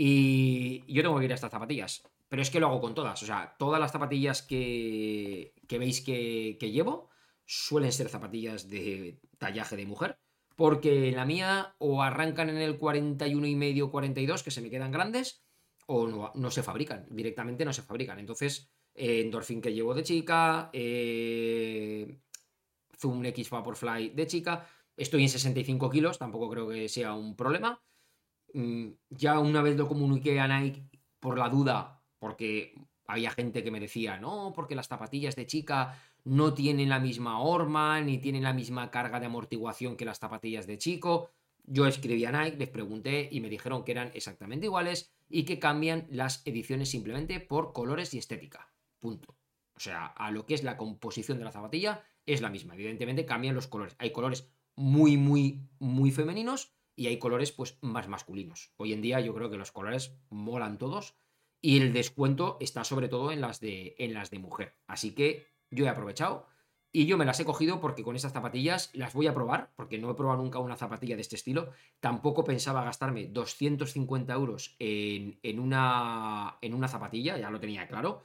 y 0.00 0.84
yo 0.86 1.02
tengo 1.02 1.18
que 1.18 1.24
ir 1.24 1.32
a 1.32 1.34
estas 1.34 1.50
zapatillas. 1.50 2.04
Pero 2.28 2.40
es 2.40 2.50
que 2.50 2.60
lo 2.60 2.68
hago 2.68 2.80
con 2.80 2.94
todas. 2.94 3.20
O 3.20 3.26
sea, 3.26 3.56
todas 3.58 3.80
las 3.80 3.90
zapatillas 3.90 4.42
que, 4.42 5.54
que 5.66 5.78
veis 5.78 6.02
que, 6.02 6.56
llevo 6.60 7.10
suelen 7.44 7.90
ser 7.90 8.08
zapatillas 8.08 8.68
de 8.68 9.18
tallaje 9.38 9.76
de 9.76 9.86
mujer 9.86 10.20
porque 10.54 11.10
la 11.10 11.24
mía 11.24 11.74
o 11.78 12.02
arrancan 12.02 12.48
en 12.48 12.58
el 12.58 12.78
41 12.78 13.46
y 13.46 13.56
medio, 13.56 13.90
42, 13.90 14.44
que 14.44 14.50
se 14.52 14.60
me 14.60 14.70
quedan 14.70 14.92
grandes, 14.92 15.42
o 15.86 16.06
no, 16.06 16.32
no 16.34 16.50
se 16.50 16.62
fabrican, 16.62 17.06
directamente 17.10 17.64
no 17.64 17.72
se 17.72 17.82
fabrican. 17.82 18.18
Entonces, 18.20 18.70
eh, 18.94 19.30
que 19.62 19.72
llevo 19.72 19.94
de 19.94 20.02
chica, 20.02 20.70
eh, 20.72 22.20
Zoom 22.96 23.24
X 23.26 23.50
Vaporfly 23.50 24.10
de 24.10 24.26
chica, 24.26 24.66
estoy 24.96 25.22
en 25.22 25.28
65 25.28 25.90
kilos, 25.90 26.18
tampoco 26.18 26.50
creo 26.50 26.68
que 26.68 26.88
sea 26.88 27.14
un 27.14 27.34
problema. 27.36 27.80
Mm, 28.54 28.88
ya 29.10 29.38
una 29.38 29.62
vez 29.62 29.76
lo 29.76 29.88
comuniqué 29.88 30.40
a 30.40 30.48
Nike 30.48 30.88
por 31.20 31.38
la 31.38 31.48
duda, 31.48 32.02
porque 32.18 32.74
había 33.06 33.30
gente 33.30 33.62
que 33.62 33.70
me 33.70 33.80
decía, 33.80 34.18
no, 34.18 34.52
porque 34.54 34.74
las 34.74 34.88
zapatillas 34.88 35.36
de 35.36 35.46
chica 35.46 35.98
no 36.24 36.54
tienen 36.54 36.88
la 36.88 37.00
misma 37.00 37.40
horma 37.40 38.00
ni 38.00 38.18
tienen 38.18 38.42
la 38.42 38.52
misma 38.52 38.90
carga 38.90 39.20
de 39.20 39.26
amortiguación 39.26 39.96
que 39.96 40.04
las 40.04 40.18
zapatillas 40.18 40.66
de 40.66 40.78
chico. 40.78 41.30
Yo 41.64 41.86
escribí 41.86 42.24
a 42.24 42.32
Nike, 42.32 42.56
les 42.58 42.68
pregunté 42.68 43.28
y 43.30 43.40
me 43.40 43.48
dijeron 43.48 43.84
que 43.84 43.92
eran 43.92 44.10
exactamente 44.14 44.66
iguales 44.66 45.12
y 45.28 45.44
que 45.44 45.58
cambian 45.58 46.06
las 46.10 46.42
ediciones 46.46 46.90
simplemente 46.90 47.40
por 47.40 47.72
colores 47.72 48.14
y 48.14 48.18
estética. 48.18 48.72
Punto. 49.00 49.36
O 49.74 49.80
sea, 49.80 50.06
a 50.06 50.30
lo 50.30 50.44
que 50.44 50.54
es 50.54 50.64
la 50.64 50.76
composición 50.76 51.38
de 51.38 51.44
la 51.44 51.52
zapatilla 51.52 52.04
es 52.26 52.40
la 52.40 52.50
misma. 52.50 52.74
Evidentemente 52.74 53.26
cambian 53.26 53.54
los 53.54 53.68
colores. 53.68 53.96
Hay 53.98 54.12
colores 54.12 54.50
muy, 54.76 55.16
muy, 55.16 55.68
muy 55.78 56.10
femeninos 56.10 56.77
y 56.98 57.06
hay 57.06 57.18
colores 57.20 57.52
pues 57.52 57.78
más 57.80 58.08
masculinos. 58.08 58.72
Hoy 58.76 58.92
en 58.92 59.00
día 59.00 59.20
yo 59.20 59.32
creo 59.32 59.48
que 59.48 59.56
los 59.56 59.70
colores 59.70 60.18
molan 60.30 60.78
todos 60.78 61.14
y 61.62 61.80
el 61.80 61.92
descuento 61.92 62.56
está 62.60 62.82
sobre 62.82 63.08
todo 63.08 63.30
en 63.30 63.40
las 63.40 63.60
de, 63.60 63.94
en 63.98 64.14
las 64.14 64.30
de 64.30 64.40
mujer. 64.40 64.74
Así 64.88 65.14
que 65.14 65.46
yo 65.70 65.84
he 65.84 65.88
aprovechado 65.88 66.48
y 66.90 67.06
yo 67.06 67.16
me 67.16 67.24
las 67.24 67.38
he 67.38 67.44
cogido 67.44 67.80
porque 67.80 68.02
con 68.02 68.16
estas 68.16 68.32
zapatillas 68.32 68.90
las 68.94 69.14
voy 69.14 69.28
a 69.28 69.34
probar, 69.34 69.70
porque 69.76 69.98
no 69.98 70.10
he 70.10 70.14
probado 70.14 70.42
nunca 70.42 70.58
una 70.58 70.74
zapatilla 70.74 71.14
de 71.14 71.22
este 71.22 71.36
estilo. 71.36 71.70
Tampoco 72.00 72.42
pensaba 72.42 72.82
gastarme 72.82 73.28
250 73.28 74.32
euros 74.32 74.74
en, 74.80 75.60
una, 75.60 76.58
en 76.60 76.74
una 76.74 76.88
zapatilla, 76.88 77.38
ya 77.38 77.50
lo 77.50 77.60
tenía 77.60 77.86
claro. 77.86 78.24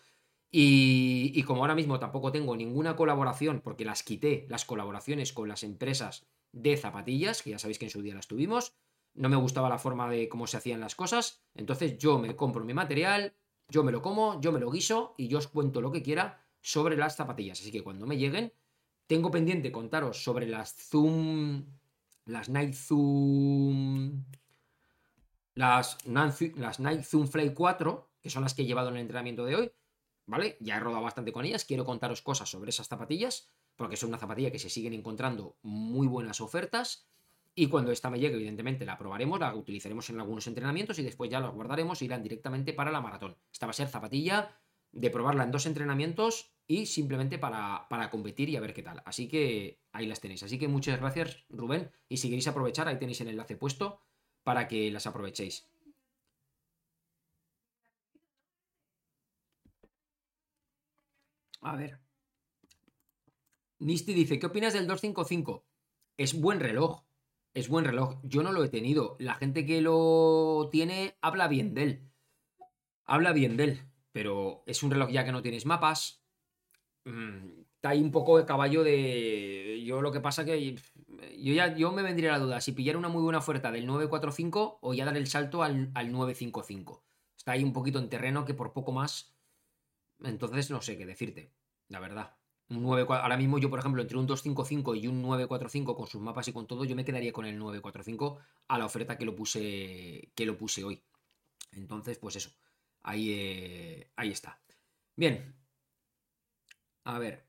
Y, 0.50 1.32
y, 1.36 1.44
como 1.44 1.62
ahora 1.62 1.76
mismo 1.76 2.00
tampoco 2.00 2.32
tengo 2.32 2.56
ninguna 2.56 2.96
colaboración, 2.96 3.62
porque 3.62 3.86
las 3.86 4.02
quité, 4.02 4.48
las 4.50 4.66
colaboraciones 4.66 5.34
con 5.34 5.48
las 5.48 5.64
empresas 5.64 6.28
de 6.54 6.78
zapatillas, 6.78 7.42
que 7.42 7.50
ya 7.50 7.60
sabéis 7.60 7.80
que 7.80 7.86
en 7.86 7.92
su 7.92 8.02
día 8.02 8.16
las 8.16 8.28
tuvimos, 8.28 8.74
no 9.16 9.28
me 9.28 9.36
gustaba 9.36 9.70
la 9.70 9.78
forma 9.78 10.10
de 10.10 10.30
cómo 10.30 10.48
se 10.48 10.58
hacían 10.58 10.80
las 10.80 10.96
cosas, 10.96 11.44
entonces 11.54 11.98
yo 11.98 12.18
me 12.18 12.36
compro 12.36 12.64
mi 12.64 12.74
material, 12.74 13.36
yo 13.68 13.84
me 13.84 13.92
lo 13.92 14.02
como, 14.02 14.40
yo 14.40 14.52
me 14.52 14.60
lo 14.60 14.72
guiso 14.72 15.14
y 15.18 15.28
yo 15.28 15.40
os 15.40 15.48
cuento 15.48 15.82
lo 15.82 15.92
que 15.92 16.02
quiera 16.02 16.46
sobre 16.62 16.96
las 16.96 17.16
zapatillas. 17.16 17.60
Así 17.60 17.72
que 17.72 17.84
cuando 17.84 18.06
me 18.06 18.18
lleguen, 18.18 18.54
tengo 19.08 19.32
pendiente 19.32 19.72
contaros 19.72 20.24
sobre 20.24 20.48
las 20.48 20.74
Zoom, 20.74 21.66
las 22.26 22.50
Night 22.50 22.74
Zoom, 22.74 24.24
las, 25.56 25.98
las 26.06 26.80
Night 26.80 27.04
Zoom 27.04 27.28
Fly 27.28 27.54
4, 27.54 28.10
que 28.22 28.30
son 28.30 28.44
las 28.44 28.54
que 28.54 28.64
he 28.64 28.66
llevado 28.66 28.90
en 28.90 28.96
el 28.96 29.02
entrenamiento 29.02 29.46
de 29.46 29.56
hoy, 29.56 29.72
¿vale? 30.26 30.58
Ya 30.60 30.78
he 30.78 30.80
rodado 30.80 31.04
bastante 31.04 31.32
con 31.32 31.46
ellas, 31.46 31.66
quiero 31.66 31.86
contaros 31.86 32.22
cosas 32.22 32.50
sobre 32.50 32.70
esas 32.70 32.88
zapatillas, 32.88 33.50
porque 33.76 33.98
son 33.98 34.10
una 34.10 34.18
zapatilla 34.18 34.52
que 34.52 34.60
se 34.60 34.70
siguen 34.70 34.94
encontrando 34.94 35.58
muy 35.62 36.08
buenas 36.08 36.42
ofertas. 36.42 37.08
Y 37.56 37.68
cuando 37.68 37.92
esta 37.92 38.10
me 38.10 38.20
llegue, 38.20 38.36
evidentemente 38.36 38.86
la 38.86 38.98
probaremos, 38.98 39.40
la 39.40 39.54
utilizaremos 39.54 40.10
en 40.10 40.20
algunos 40.20 40.48
entrenamientos 40.48 40.98
y 41.00 41.04
después 41.04 41.30
ya 41.30 41.40
la 41.40 41.50
guardaremos 41.50 42.02
e 42.02 42.06
irán 42.06 42.24
directamente 42.24 42.74
para 42.74 42.92
la 42.92 43.02
maratón. 43.02 43.38
Esta 43.52 43.68
va 43.68 43.72
a 43.72 43.74
ser 43.74 43.88
zapatilla 43.88 44.58
de 44.92 45.10
probarla 45.10 45.44
en 45.44 45.52
dos 45.52 45.66
entrenamientos 45.66 46.54
y 46.68 46.86
simplemente 46.86 47.38
para, 47.38 47.88
para, 47.90 48.10
competir 48.10 48.50
y 48.50 48.56
a 48.56 48.62
ver 48.62 48.74
qué 48.74 48.84
tal. 48.84 49.02
Así 49.06 49.28
que 49.28 49.80
ahí 49.92 50.08
las 50.08 50.20
tenéis. 50.22 50.44
Así 50.44 50.58
que 50.58 50.68
muchas 50.68 51.00
gracias, 51.00 51.46
Rubén. 51.50 51.92
Y 52.10 52.18
si 52.18 52.30
queréis 52.30 52.48
aprovechar, 52.48 52.88
ahí 52.88 52.98
tenéis 52.98 53.22
el 53.22 53.30
enlace 53.30 53.56
puesto 53.58 54.00
para 54.44 54.68
que 54.68 54.92
las 54.92 55.08
aprovechéis. 55.08 55.68
A 61.62 61.76
ver. 61.76 62.03
Nisty 63.84 64.14
dice, 64.14 64.40
¿qué 64.40 64.48
opinas 64.48 64.74
del 64.74 64.88
255? 64.88 65.66
Es 66.18 66.40
buen 66.40 66.60
reloj. 66.60 67.04
Es 67.54 67.70
buen 67.70 67.86
reloj. 67.86 68.20
Yo 68.24 68.44
no 68.44 68.52
lo 68.52 68.64
he 68.64 68.70
tenido. 68.70 69.16
La 69.20 69.36
gente 69.36 69.66
que 69.66 69.82
lo 69.82 70.70
tiene 70.72 71.18
habla 71.22 71.48
bien 71.48 71.74
de 71.74 71.84
él. 71.84 72.12
Habla 73.06 73.34
bien 73.34 73.58
de 73.58 73.64
él. 73.64 73.80
Pero 74.12 74.64
es 74.66 74.84
un 74.84 74.92
reloj 74.92 75.10
ya 75.12 75.26
que 75.26 75.32
no 75.32 75.42
tienes 75.42 75.66
mapas, 75.66 76.24
Mm, 77.06 77.64
está 77.76 77.90
ahí 77.90 78.02
un 78.02 78.12
poco 78.12 78.38
de 78.38 78.46
caballo 78.46 78.84
de. 78.84 79.84
Yo 79.86 80.02
lo 80.02 80.12
que 80.12 80.20
pasa 80.22 80.46
que. 80.46 80.76
Yo 81.38 81.54
ya 81.54 81.76
yo 81.76 81.92
me 81.92 82.02
vendría 82.02 82.32
la 82.32 82.40
duda 82.40 82.62
si 82.62 82.72
pillar 82.72 82.98
una 82.98 83.10
muy 83.10 83.22
buena 83.22 83.40
oferta 83.40 83.72
del 83.72 83.86
945 83.86 84.80
o 84.82 84.94
ya 84.94 85.06
dar 85.06 85.18
el 85.18 85.28
salto 85.28 85.64
al, 85.64 85.92
al 85.94 86.12
955. 86.12 87.04
Está 87.38 87.54
ahí 87.54 87.64
un 87.64 87.74
poquito 87.74 88.00
en 88.00 88.10
terreno 88.10 88.46
que 88.46 88.54
por 88.54 88.74
poco 88.74 88.92
más. 88.92 89.36
Entonces 90.24 90.70
no 90.72 90.82
sé 90.82 90.98
qué 90.98 91.06
decirte, 91.06 91.52
la 91.90 92.00
verdad. 92.00 92.38
Un 92.70 92.82
9, 92.82 93.06
ahora 93.10 93.38
mismo 93.38 93.60
yo, 93.60 93.70
por 93.70 93.80
ejemplo, 93.80 94.02
entre 94.02 94.18
un 94.18 94.26
255 94.26 94.96
y 94.96 95.08
un 95.08 95.22
945 95.22 95.96
con 95.96 96.08
sus 96.08 96.22
mapas 96.22 96.48
y 96.48 96.54
con 96.54 96.66
todo, 96.68 96.86
yo 96.86 96.96
me 96.96 97.06
quedaría 97.06 97.34
con 97.34 97.46
el 97.46 97.58
945 97.58 98.40
a 98.68 98.78
la 98.78 98.86
oferta 98.86 99.18
que 99.18 99.26
lo 99.26 99.36
puse, 99.36 100.32
que 100.36 100.46
lo 100.46 100.58
puse 100.58 100.84
hoy. 100.84 101.04
Entonces, 101.72 102.18
pues 102.20 102.36
eso, 102.38 102.52
ahí, 103.04 103.32
eh, 103.32 104.12
ahí 104.16 104.32
está. 104.32 104.62
Bien. 105.16 105.56
A 107.04 107.20
ver. 107.20 107.48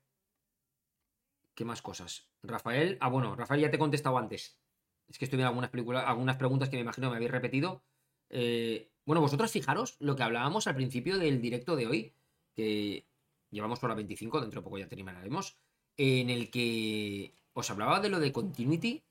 ¿Qué 1.53 1.65
más 1.65 1.81
cosas? 1.81 2.29
Rafael. 2.43 2.97
Ah, 2.99 3.09
bueno, 3.09 3.35
Rafael 3.35 3.61
ya 3.61 3.69
te 3.69 3.77
he 3.77 3.79
contestado 3.79 4.17
antes. 4.17 4.59
Es 5.07 5.17
que 5.17 5.25
estoy 5.25 5.37
viendo 5.37 5.49
algunas, 5.49 5.69
películas, 5.69 6.03
algunas 6.05 6.37
preguntas 6.37 6.69
que 6.69 6.77
me 6.77 6.81
imagino 6.81 7.09
me 7.09 7.15
habéis 7.15 7.31
repetido. 7.31 7.83
Eh, 8.29 8.91
bueno, 9.05 9.21
vosotros 9.21 9.51
fijaros 9.51 9.95
lo 9.99 10.15
que 10.15 10.23
hablábamos 10.23 10.67
al 10.67 10.75
principio 10.75 11.17
del 11.17 11.41
directo 11.41 11.75
de 11.75 11.87
hoy, 11.87 12.15
que 12.53 13.07
llevamos 13.55 13.79
por 13.79 13.89
la 13.89 13.95
25, 13.95 14.41
dentro 14.41 14.59
de 14.59 14.63
poco 14.63 14.77
ya 14.77 14.87
terminaremos, 14.87 15.57
en 15.97 16.29
el 16.29 16.51
que 16.51 17.33
os 17.53 17.69
hablaba 17.69 18.01
de 18.01 18.09
lo 18.09 18.19
de 18.19 18.33
continuity. 18.33 19.03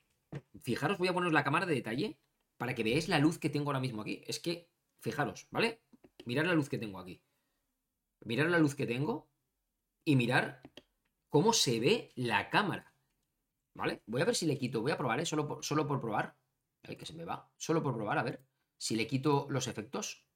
Fijaros, 0.61 0.99
voy 0.99 1.09
a 1.09 1.15
poneros 1.15 1.33
la 1.33 1.45
cámara 1.45 1.67
de 1.67 1.75
detalle 1.75 2.19
para 2.59 2.75
que 2.75 2.85
veáis 2.85 3.09
la 3.09 3.19
luz 3.19 3.39
que 3.39 3.49
tengo 3.49 3.71
ahora 3.71 3.81
mismo 3.81 4.03
aquí. 4.03 4.23
Es 4.27 4.39
que, 4.39 4.69
fijaros, 5.01 5.49
¿vale? 5.51 5.81
Mirad 6.27 6.45
la 6.45 6.55
luz 6.55 6.69
que 6.69 6.79
tengo 6.79 6.99
aquí. 6.99 7.23
Mirad 8.21 8.49
la 8.49 8.59
luz 8.59 8.75
que 8.75 8.87
tengo 8.87 9.31
y 10.05 10.17
mirar 10.17 10.61
cómo 11.31 11.53
se 11.53 11.81
ve 11.81 12.13
la 12.15 12.51
cámara. 12.51 12.93
¿Vale? 13.75 14.03
Voy 14.07 14.21
a 14.23 14.27
ver 14.27 14.37
si 14.37 14.47
le 14.47 14.59
quito, 14.59 14.83
voy 14.83 14.93
a 14.93 14.99
probar, 14.99 15.21
¿eh? 15.21 15.27
Solo 15.27 15.49
por, 15.49 15.65
solo 15.65 15.87
por 15.87 16.01
probar. 16.01 16.37
Ay, 16.83 16.97
que 16.97 17.07
se 17.07 17.15
me 17.15 17.25
va. 17.25 17.51
Solo 17.57 17.83
por 17.83 17.95
probar, 17.95 18.19
a 18.19 18.23
ver. 18.23 18.45
Si 18.77 18.95
le 18.95 19.07
quito 19.07 19.47
los 19.49 19.67
efectos, 19.67 20.27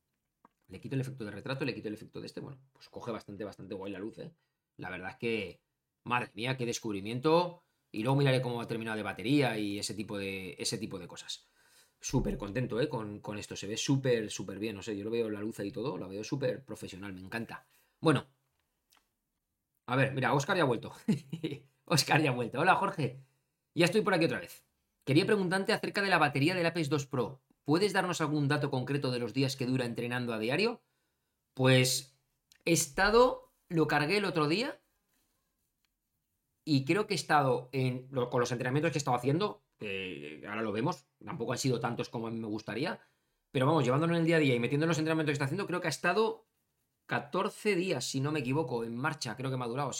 le 0.68 0.80
quito 0.80 0.94
el 0.94 1.00
efecto 1.00 1.24
de 1.24 1.30
retrato, 1.30 1.64
le 1.64 1.74
quito 1.74 1.88
el 1.88 1.94
efecto 1.94 2.20
de 2.20 2.26
este, 2.26 2.40
bueno, 2.40 2.58
pues 2.72 2.88
coge 2.88 3.10
bastante, 3.10 3.44
bastante 3.44 3.74
guay 3.74 3.92
la 3.92 3.98
luz, 3.98 4.18
¿eh? 4.18 4.32
La 4.76 4.90
verdad 4.90 5.10
es 5.10 5.16
que, 5.16 5.60
madre 6.04 6.30
mía, 6.34 6.56
qué 6.56 6.66
descubrimiento. 6.66 7.62
Y 7.90 8.02
luego 8.02 8.18
miraré 8.18 8.42
cómo 8.42 8.60
ha 8.60 8.68
terminado 8.68 8.96
de 8.96 9.02
batería 9.02 9.58
y 9.58 9.78
ese 9.78 9.94
tipo 9.94 10.18
de, 10.18 10.54
ese 10.58 10.76
tipo 10.76 10.98
de 10.98 11.08
cosas. 11.08 11.48
Súper 12.00 12.36
contento, 12.36 12.80
¿eh? 12.80 12.88
Con, 12.88 13.20
con, 13.20 13.38
esto. 13.38 13.56
Se 13.56 13.66
ve 13.66 13.76
súper, 13.76 14.30
súper 14.30 14.58
bien. 14.58 14.76
No 14.76 14.82
sé, 14.82 14.96
yo 14.96 15.04
lo 15.04 15.10
veo 15.10 15.30
la 15.30 15.40
luz 15.40 15.58
y 15.60 15.72
todo, 15.72 15.96
lo 15.96 16.08
veo 16.08 16.22
súper 16.22 16.64
profesional, 16.64 17.12
me 17.14 17.20
encanta. 17.20 17.66
Bueno. 18.00 18.26
A 19.86 19.96
ver, 19.96 20.12
mira, 20.12 20.34
Oscar 20.34 20.56
ya 20.56 20.64
ha 20.64 20.66
vuelto. 20.66 20.92
Oscar 21.86 22.20
ya 22.20 22.30
ha 22.30 22.34
vuelto. 22.34 22.60
Hola, 22.60 22.76
Jorge. 22.76 23.20
Ya 23.74 23.86
estoy 23.86 24.02
por 24.02 24.12
aquí 24.14 24.26
otra 24.26 24.40
vez. 24.40 24.64
Quería 25.04 25.24
preguntarte 25.24 25.72
acerca 25.72 26.02
de 26.02 26.08
la 26.08 26.18
batería 26.18 26.54
del 26.54 26.66
Apex 26.66 26.90
2 26.90 27.06
Pro. 27.06 27.40
¿Puedes 27.68 27.92
darnos 27.92 28.22
algún 28.22 28.48
dato 28.48 28.70
concreto 28.70 29.10
de 29.10 29.18
los 29.18 29.34
días 29.34 29.54
que 29.54 29.66
dura 29.66 29.84
entrenando 29.84 30.32
a 30.32 30.38
diario? 30.38 30.80
Pues 31.52 32.18
he 32.64 32.72
estado, 32.72 33.52
lo 33.68 33.86
cargué 33.86 34.16
el 34.16 34.24
otro 34.24 34.48
día 34.48 34.80
y 36.64 36.86
creo 36.86 37.06
que 37.06 37.12
he 37.12 37.16
estado 37.16 37.68
en, 37.72 38.08
con 38.08 38.40
los 38.40 38.52
entrenamientos 38.52 38.90
que 38.90 38.96
he 38.96 39.04
estado 39.04 39.18
haciendo, 39.18 39.66
ahora 40.48 40.62
lo 40.62 40.72
vemos, 40.72 41.04
tampoco 41.22 41.52
han 41.52 41.58
sido 41.58 41.78
tantos 41.78 42.08
como 42.08 42.30
me 42.30 42.46
gustaría, 42.46 43.02
pero 43.50 43.66
vamos, 43.66 43.84
llevándolo 43.84 44.14
en 44.14 44.20
el 44.20 44.26
día 44.26 44.36
a 44.36 44.40
día 44.40 44.54
y 44.54 44.60
metiendo 44.60 44.86
en 44.86 44.88
los 44.88 44.98
entrenamientos 44.98 45.32
que 45.32 45.34
está 45.34 45.44
haciendo, 45.44 45.66
creo 45.66 45.82
que 45.82 45.88
ha 45.88 45.90
estado 45.90 46.48
14 47.04 47.76
días, 47.76 48.02
si 48.02 48.22
no 48.22 48.32
me 48.32 48.40
equivoco, 48.40 48.82
en 48.82 48.96
marcha, 48.96 49.36
creo 49.36 49.50
que 49.50 49.58
me 49.58 49.64
ha 49.66 49.68
durado, 49.68 49.92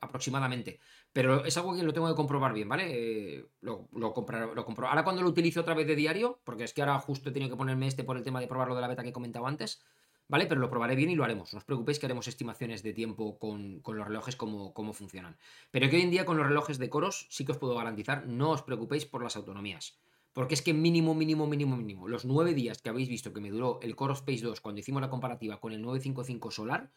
aproximadamente. 0.00 0.78
Pero 1.12 1.44
es 1.44 1.56
algo 1.56 1.74
que 1.74 1.82
lo 1.82 1.92
tengo 1.92 2.08
que 2.08 2.14
comprobar 2.14 2.52
bien, 2.52 2.68
¿vale? 2.68 2.84
Eh, 2.88 3.46
lo, 3.60 3.88
lo, 3.92 4.14
lo 4.54 4.64
compro. 4.64 4.88
Ahora 4.88 5.04
cuando 5.04 5.22
lo 5.22 5.28
utilizo 5.28 5.60
otra 5.60 5.74
vez 5.74 5.86
de 5.86 5.96
diario, 5.96 6.40
porque 6.44 6.64
es 6.64 6.74
que 6.74 6.82
ahora 6.82 6.98
justo 6.98 7.30
he 7.30 7.32
tenido 7.32 7.50
que 7.50 7.56
ponerme 7.56 7.86
este 7.86 8.04
por 8.04 8.16
el 8.16 8.22
tema 8.22 8.40
de 8.40 8.46
probarlo 8.46 8.74
de 8.74 8.80
la 8.80 8.88
beta 8.88 9.02
que 9.02 9.10
he 9.10 9.12
comentado 9.12 9.46
antes, 9.46 9.82
¿vale? 10.28 10.46
Pero 10.46 10.60
lo 10.60 10.70
probaré 10.70 10.96
bien 10.96 11.10
y 11.10 11.14
lo 11.14 11.24
haremos. 11.24 11.52
No 11.52 11.58
os 11.58 11.64
preocupéis 11.64 11.98
que 11.98 12.06
haremos 12.06 12.28
estimaciones 12.28 12.82
de 12.82 12.92
tiempo 12.92 13.38
con, 13.38 13.80
con 13.80 13.96
los 13.96 14.06
relojes, 14.06 14.36
cómo, 14.36 14.74
cómo 14.74 14.92
funcionan. 14.92 15.36
Pero 15.70 15.88
que 15.88 15.96
hoy 15.96 16.02
en 16.02 16.10
día 16.10 16.24
con 16.24 16.36
los 16.36 16.46
relojes 16.46 16.78
de 16.78 16.90
coros 16.90 17.26
sí 17.30 17.44
que 17.44 17.52
os 17.52 17.58
puedo 17.58 17.76
garantizar, 17.76 18.26
no 18.26 18.50
os 18.50 18.62
preocupéis 18.62 19.06
por 19.06 19.22
las 19.22 19.36
autonomías. 19.36 19.98
Porque 20.32 20.52
es 20.52 20.60
que 20.60 20.74
mínimo, 20.74 21.14
mínimo, 21.14 21.46
mínimo, 21.46 21.78
mínimo, 21.78 22.08
los 22.08 22.26
nueve 22.26 22.52
días 22.52 22.82
que 22.82 22.90
habéis 22.90 23.08
visto 23.08 23.32
que 23.32 23.40
me 23.40 23.50
duró 23.50 23.78
el 23.80 23.96
Core 23.96 24.12
Space 24.12 24.42
2 24.42 24.60
cuando 24.60 24.80
hicimos 24.80 25.00
la 25.00 25.08
comparativa 25.08 25.58
con 25.60 25.72
el 25.72 25.80
955 25.80 26.50
Solar, 26.50 26.90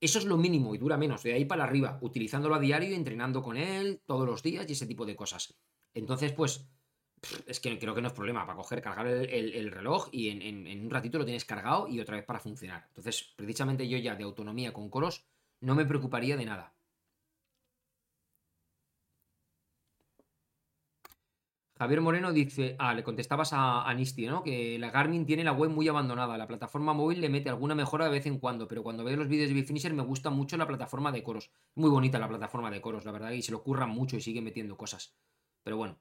eso 0.00 0.18
es 0.18 0.24
lo 0.24 0.36
mínimo 0.36 0.74
y 0.74 0.78
dura 0.78 0.96
menos, 0.96 1.22
de 1.22 1.34
ahí 1.34 1.44
para 1.44 1.64
arriba, 1.64 1.98
utilizándolo 2.02 2.54
a 2.54 2.60
diario, 2.60 2.94
entrenando 2.94 3.42
con 3.42 3.56
él 3.56 4.00
todos 4.06 4.26
los 4.26 4.42
días 4.42 4.66
y 4.68 4.72
ese 4.72 4.86
tipo 4.86 5.04
de 5.04 5.16
cosas. 5.16 5.58
Entonces, 5.94 6.32
pues, 6.32 6.68
es 7.46 7.60
que 7.60 7.78
creo 7.78 7.94
que 7.94 8.00
no 8.00 8.08
es 8.08 8.14
problema 8.14 8.46
para 8.46 8.56
coger, 8.56 8.80
cargar 8.80 9.06
el, 9.06 9.70
reloj 9.72 10.08
y 10.12 10.28
en, 10.28 10.84
un 10.84 10.90
ratito 10.90 11.18
lo 11.18 11.24
tienes 11.24 11.44
cargado 11.44 11.88
y 11.88 12.00
otra 12.00 12.16
vez 12.16 12.24
para 12.24 12.38
funcionar. 12.38 12.84
Entonces, 12.88 13.34
precisamente 13.36 13.88
yo 13.88 13.98
ya 13.98 14.14
de 14.14 14.24
autonomía 14.24 14.72
con 14.72 14.88
coros 14.88 15.26
no 15.60 15.74
me 15.74 15.84
preocuparía 15.84 16.36
de 16.36 16.44
nada. 16.44 16.77
Javier 21.78 22.00
Moreno 22.00 22.32
dice, 22.32 22.74
ah, 22.80 22.92
le 22.92 23.04
contestabas 23.04 23.52
a, 23.52 23.88
Anisti, 23.88 24.26
¿no? 24.26 24.42
Que 24.42 24.78
la 24.80 24.90
Garmin 24.90 25.24
tiene 25.24 25.44
la 25.44 25.52
web 25.52 25.70
muy 25.70 25.86
abandonada, 25.86 26.36
la 26.36 26.48
plataforma 26.48 26.92
móvil 26.92 27.20
le 27.20 27.28
mete 27.28 27.50
alguna 27.50 27.76
mejora 27.76 28.06
de 28.06 28.10
vez 28.10 28.26
en 28.26 28.38
cuando, 28.38 28.66
pero 28.66 28.82
cuando 28.82 29.04
veo 29.04 29.16
los 29.16 29.28
vídeos 29.28 29.48
de 29.48 29.54
Bifinisher 29.54 29.94
me 29.94 30.02
gusta 30.02 30.30
mucho 30.30 30.56
la 30.56 30.66
plataforma 30.66 31.12
de 31.12 31.22
coros. 31.22 31.52
Muy 31.76 31.88
bonita 31.88 32.18
la 32.18 32.28
plataforma 32.28 32.70
de 32.72 32.80
coros, 32.80 33.04
la 33.04 33.12
verdad, 33.12 33.30
y 33.30 33.42
se 33.42 33.52
lo 33.52 33.62
curran 33.62 33.90
mucho 33.90 34.16
y 34.16 34.20
sigue 34.20 34.42
metiendo 34.42 34.76
cosas. 34.76 35.14
Pero 35.62 35.76
bueno. 35.76 36.00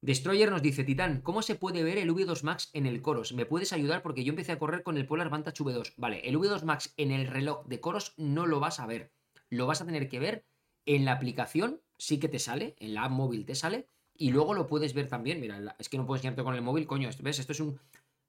Destroyer 0.00 0.50
nos 0.50 0.62
dice, 0.62 0.82
Titán, 0.82 1.20
¿cómo 1.20 1.42
se 1.42 1.54
puede 1.54 1.84
ver 1.84 1.98
el 1.98 2.10
V2 2.10 2.42
Max 2.42 2.70
en 2.72 2.86
el 2.86 3.02
Coros? 3.02 3.32
¿Me 3.34 3.46
puedes 3.46 3.72
ayudar? 3.72 4.02
Porque 4.02 4.24
yo 4.24 4.30
empecé 4.30 4.50
a 4.50 4.58
correr 4.58 4.82
con 4.82 4.96
el 4.96 5.06
Polar 5.06 5.30
Vantage 5.30 5.62
V2. 5.62 5.92
Vale, 5.96 6.28
el 6.28 6.36
V2 6.36 6.64
Max 6.64 6.92
en 6.96 7.12
el 7.12 7.28
reloj 7.28 7.64
de 7.68 7.78
Coros 7.78 8.14
no 8.16 8.46
lo 8.46 8.58
vas 8.58 8.80
a 8.80 8.86
ver. 8.86 9.12
Lo 9.48 9.68
vas 9.68 9.80
a 9.80 9.86
tener 9.86 10.08
que 10.08 10.18
ver 10.18 10.44
en 10.86 11.04
la 11.04 11.12
aplicación, 11.12 11.80
sí 11.98 12.18
que 12.18 12.28
te 12.28 12.40
sale, 12.40 12.74
en 12.80 12.94
la 12.94 13.04
app 13.04 13.12
móvil 13.12 13.46
te 13.46 13.54
sale, 13.54 13.88
y 14.22 14.30
luego 14.30 14.54
lo 14.54 14.68
puedes 14.68 14.94
ver 14.94 15.08
también. 15.08 15.40
Mira, 15.40 15.74
es 15.80 15.88
que 15.88 15.98
no 15.98 16.06
puedo 16.06 16.16
enseñarte 16.16 16.44
con 16.44 16.54
el 16.54 16.62
móvil, 16.62 16.86
coño. 16.86 17.10
¿Ves? 17.18 17.40
Esto 17.40 17.50
es 17.50 17.58
un. 17.58 17.80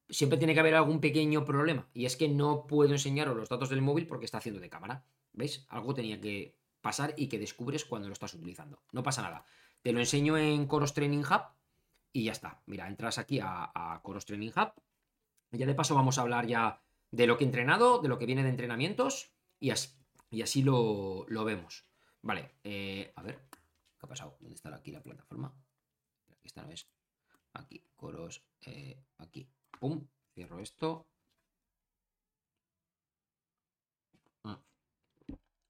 Siempre 0.10 0.40
tiene 0.40 0.56
que 0.56 0.60
haber 0.60 0.74
algún 0.74 1.00
pequeño 1.00 1.46
problema. 1.46 1.88
Y 1.94 2.08
es 2.08 2.18
que 2.18 2.28
no 2.28 2.66
puedo 2.66 2.94
enseñaros 2.94 3.38
los 3.38 3.48
datos 3.48 3.70
del 3.70 3.84
móvil 3.84 4.08
porque 4.08 4.26
está 4.26 4.40
haciendo 4.40 4.60
de 4.60 4.72
cámara. 4.72 5.06
¿Veis? 5.34 5.68
Algo 5.70 5.94
tenía 5.94 6.20
que 6.20 6.58
pasar 6.82 7.14
y 7.16 7.28
que 7.28 7.38
descubres 7.38 7.86
cuando 7.86 8.08
lo 8.08 8.14
estás 8.14 8.34
utilizando. 8.34 8.82
No 8.92 9.04
pasa 9.04 9.22
nada. 9.22 9.46
Te 9.84 9.92
lo 9.92 10.00
enseño 10.00 10.36
en 10.36 10.66
Coros 10.66 10.96
Training 10.96 11.20
Hub 11.20 11.44
y 12.12 12.24
ya 12.24 12.32
está. 12.32 12.64
Mira, 12.66 12.88
entras 12.88 13.20
aquí 13.20 13.40
a, 13.40 14.00
Coros 14.02 14.26
Training 14.26 14.50
Hub. 14.50 14.74
Ya 15.52 15.68
de 15.68 15.76
paso 15.76 15.94
vamos 15.94 16.18
a 16.18 16.22
hablar 16.22 16.48
ya 16.48 16.82
de 17.12 17.28
lo 17.28 17.38
que 17.38 17.44
he 17.44 17.48
entrenado, 17.48 18.00
de 18.00 18.10
lo 18.10 18.18
que 18.18 18.26
viene 18.26 18.42
de 18.42 18.50
entrenamientos 18.50 19.32
y 19.60 19.70
así, 19.70 19.90
y 20.32 20.42
así 20.42 20.64
lo, 20.64 21.28
vemos. 21.46 21.86
Vale, 22.24 22.56
eh, 22.64 23.14
a 23.16 23.22
ver, 23.22 23.42
¿qué 23.52 23.60
ha 24.02 24.08
pasado? 24.08 24.38
¿Dónde 24.40 24.56
está 24.56 24.74
aquí 24.74 24.92
la 24.92 25.04
plataforma? 25.04 25.54
Esta 26.44 26.64
no 26.64 26.72
es. 26.72 26.88
Aquí, 27.54 27.84
coros, 27.96 28.44
eh, 28.66 29.04
aquí. 29.18 29.48
Pum, 29.80 30.08
cierro 30.34 30.60
esto. 30.60 31.08
Ah. 34.44 34.60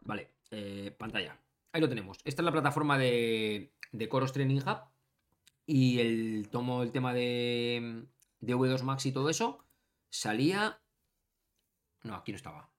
Vale, 0.02 0.34
eh, 0.52 0.96
pantalla. 0.98 1.40
Ahí 1.72 1.82
lo 1.82 1.90
tenemos. 1.90 2.20
Esta 2.24 2.42
es 2.42 2.46
la 2.46 2.52
plataforma 2.52 2.98
de, 2.98 3.74
de 3.92 4.10
Coros 4.10 4.34
Training 4.34 4.62
Hub. 4.62 4.82
Y 5.66 6.00
el 6.00 6.50
tomo 6.50 6.84
el 6.84 6.92
tema 6.92 7.14
de, 7.14 8.06
de 8.40 8.56
V2 8.56 8.84
Max 8.84 9.06
y 9.06 9.12
todo 9.12 9.30
eso. 9.30 9.66
Salía. 10.10 10.82
No, 12.04 12.16
aquí 12.16 12.32
no 12.32 12.36
estaba. 12.36 12.70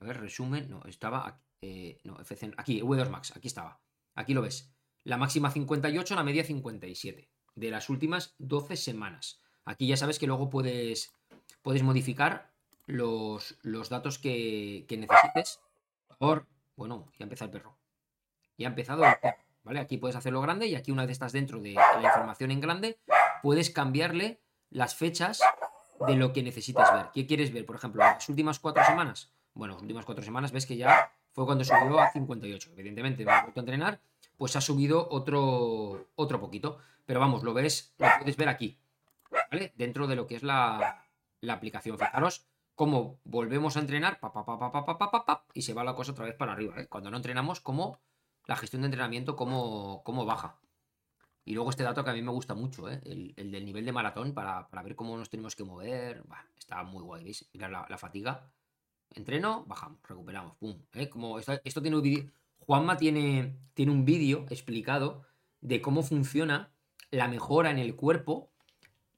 A 0.00 0.04
ver, 0.04 0.20
resumen. 0.20 0.70
No, 0.70 0.82
estaba 0.84 1.26
aquí. 1.26 1.46
Eh, 1.62 1.98
no, 2.04 2.20
FC, 2.20 2.52
aquí, 2.56 2.80
V2 2.80 3.08
Max, 3.10 3.34
aquí 3.36 3.48
estaba. 3.48 3.80
Aquí 4.14 4.34
lo 4.34 4.42
ves. 4.42 4.72
La 5.06 5.16
máxima 5.16 5.52
58, 5.52 6.16
la 6.16 6.24
media 6.24 6.42
57. 6.42 7.28
De 7.54 7.70
las 7.70 7.88
últimas 7.90 8.34
12 8.38 8.76
semanas. 8.76 9.40
Aquí 9.64 9.86
ya 9.86 9.96
sabes 9.96 10.18
que 10.18 10.26
luego 10.26 10.50
puedes, 10.50 11.14
puedes 11.62 11.84
modificar 11.84 12.50
los, 12.86 13.56
los 13.62 13.88
datos 13.88 14.18
que, 14.18 14.84
necesites. 14.90 15.60
Por. 16.18 16.44
Bueno, 16.74 17.06
ya 17.20 17.22
empezado 17.22 17.46
el 17.46 17.52
perro. 17.52 17.76
Ya 18.58 18.66
ha 18.66 18.70
empezado 18.70 19.04
el 19.04 19.14
perro. 19.22 19.36
¿Vale? 19.62 19.78
Aquí 19.78 19.96
puedes 19.96 20.16
hacerlo 20.16 20.40
grande 20.40 20.66
y 20.66 20.74
aquí 20.74 20.90
una 20.90 21.02
vez 21.02 21.12
estás 21.12 21.30
dentro 21.30 21.60
de 21.60 21.74
la 21.74 22.02
información 22.02 22.50
en 22.50 22.60
grande, 22.60 22.98
puedes 23.42 23.70
cambiarle 23.70 24.40
las 24.70 24.96
fechas 24.96 25.40
de 26.04 26.16
lo 26.16 26.32
que 26.32 26.42
necesitas 26.42 26.92
ver. 26.92 27.06
¿Qué 27.14 27.28
quieres 27.28 27.52
ver? 27.52 27.64
Por 27.64 27.76
ejemplo, 27.76 28.02
las 28.02 28.28
últimas 28.28 28.58
cuatro 28.58 28.84
semanas. 28.84 29.30
Bueno, 29.54 29.74
las 29.74 29.82
últimas 29.82 30.04
cuatro 30.04 30.24
semanas 30.24 30.50
ves 30.50 30.66
que 30.66 30.76
ya 30.76 31.12
fue 31.30 31.46
cuando 31.46 31.62
subió 31.62 32.00
a 32.00 32.10
58. 32.10 32.72
Evidentemente, 32.72 33.24
me 33.24 33.30
he 33.30 33.42
vuelto 33.42 33.60
a 33.60 33.62
entrenar 33.62 34.00
pues 34.36 34.56
ha 34.56 34.60
subido 34.60 35.08
otro, 35.10 36.08
otro 36.14 36.40
poquito. 36.40 36.78
Pero 37.04 37.20
vamos, 37.20 37.42
lo 37.42 37.54
ves, 37.54 37.94
lo 37.98 38.08
puedes 38.18 38.36
ver 38.36 38.48
aquí, 38.48 38.78
¿vale? 39.50 39.72
Dentro 39.76 40.06
de 40.06 40.16
lo 40.16 40.26
que 40.26 40.36
es 40.36 40.42
la, 40.42 41.04
la 41.40 41.52
aplicación. 41.52 41.98
Fijaros 41.98 42.46
cómo 42.76 43.20
volvemos 43.24 43.76
a 43.76 43.80
entrenar, 43.80 44.20
pa, 44.20 45.44
y 45.54 45.62
se 45.62 45.74
va 45.74 45.82
la 45.82 45.94
cosa 45.94 46.12
otra 46.12 46.26
vez 46.26 46.34
para 46.36 46.52
arriba. 46.52 46.78
¿eh? 46.78 46.86
Cuando 46.86 47.10
no 47.10 47.16
entrenamos, 47.16 47.60
cómo 47.60 47.98
la 48.46 48.56
gestión 48.56 48.82
de 48.82 48.86
entrenamiento, 48.86 49.34
cómo, 49.34 50.02
baja. 50.26 50.60
Y 51.44 51.54
luego 51.54 51.70
este 51.70 51.84
dato 51.84 52.04
que 52.04 52.10
a 52.10 52.12
mí 52.12 52.22
me 52.22 52.30
gusta 52.30 52.54
mucho, 52.54 52.88
¿eh? 52.88 53.00
el, 53.04 53.34
del 53.50 53.64
nivel 53.64 53.84
de 53.84 53.92
maratón, 53.92 54.34
para, 54.34 54.68
ver 54.84 54.94
cómo 54.94 55.16
nos 55.16 55.30
tenemos 55.30 55.56
que 55.56 55.64
mover. 55.64 56.22
está 56.56 56.82
muy 56.82 57.02
guay, 57.02 57.24
¿veis? 57.24 57.48
Mira 57.52 57.68
la, 57.68 57.98
fatiga. 57.98 58.52
Entreno, 59.10 59.64
bajamos, 59.66 60.00
recuperamos, 60.02 60.56
pum. 60.56 60.78
¿eh? 60.92 61.08
Como 61.08 61.38
esto, 61.38 61.80
Juanma 62.58 62.96
tiene, 62.96 63.58
tiene 63.74 63.92
un 63.92 64.04
vídeo 64.04 64.46
explicado 64.50 65.22
de 65.60 65.80
cómo 65.80 66.02
funciona 66.02 66.72
la 67.10 67.28
mejora 67.28 67.70
en 67.70 67.78
el 67.78 67.94
cuerpo 67.96 68.50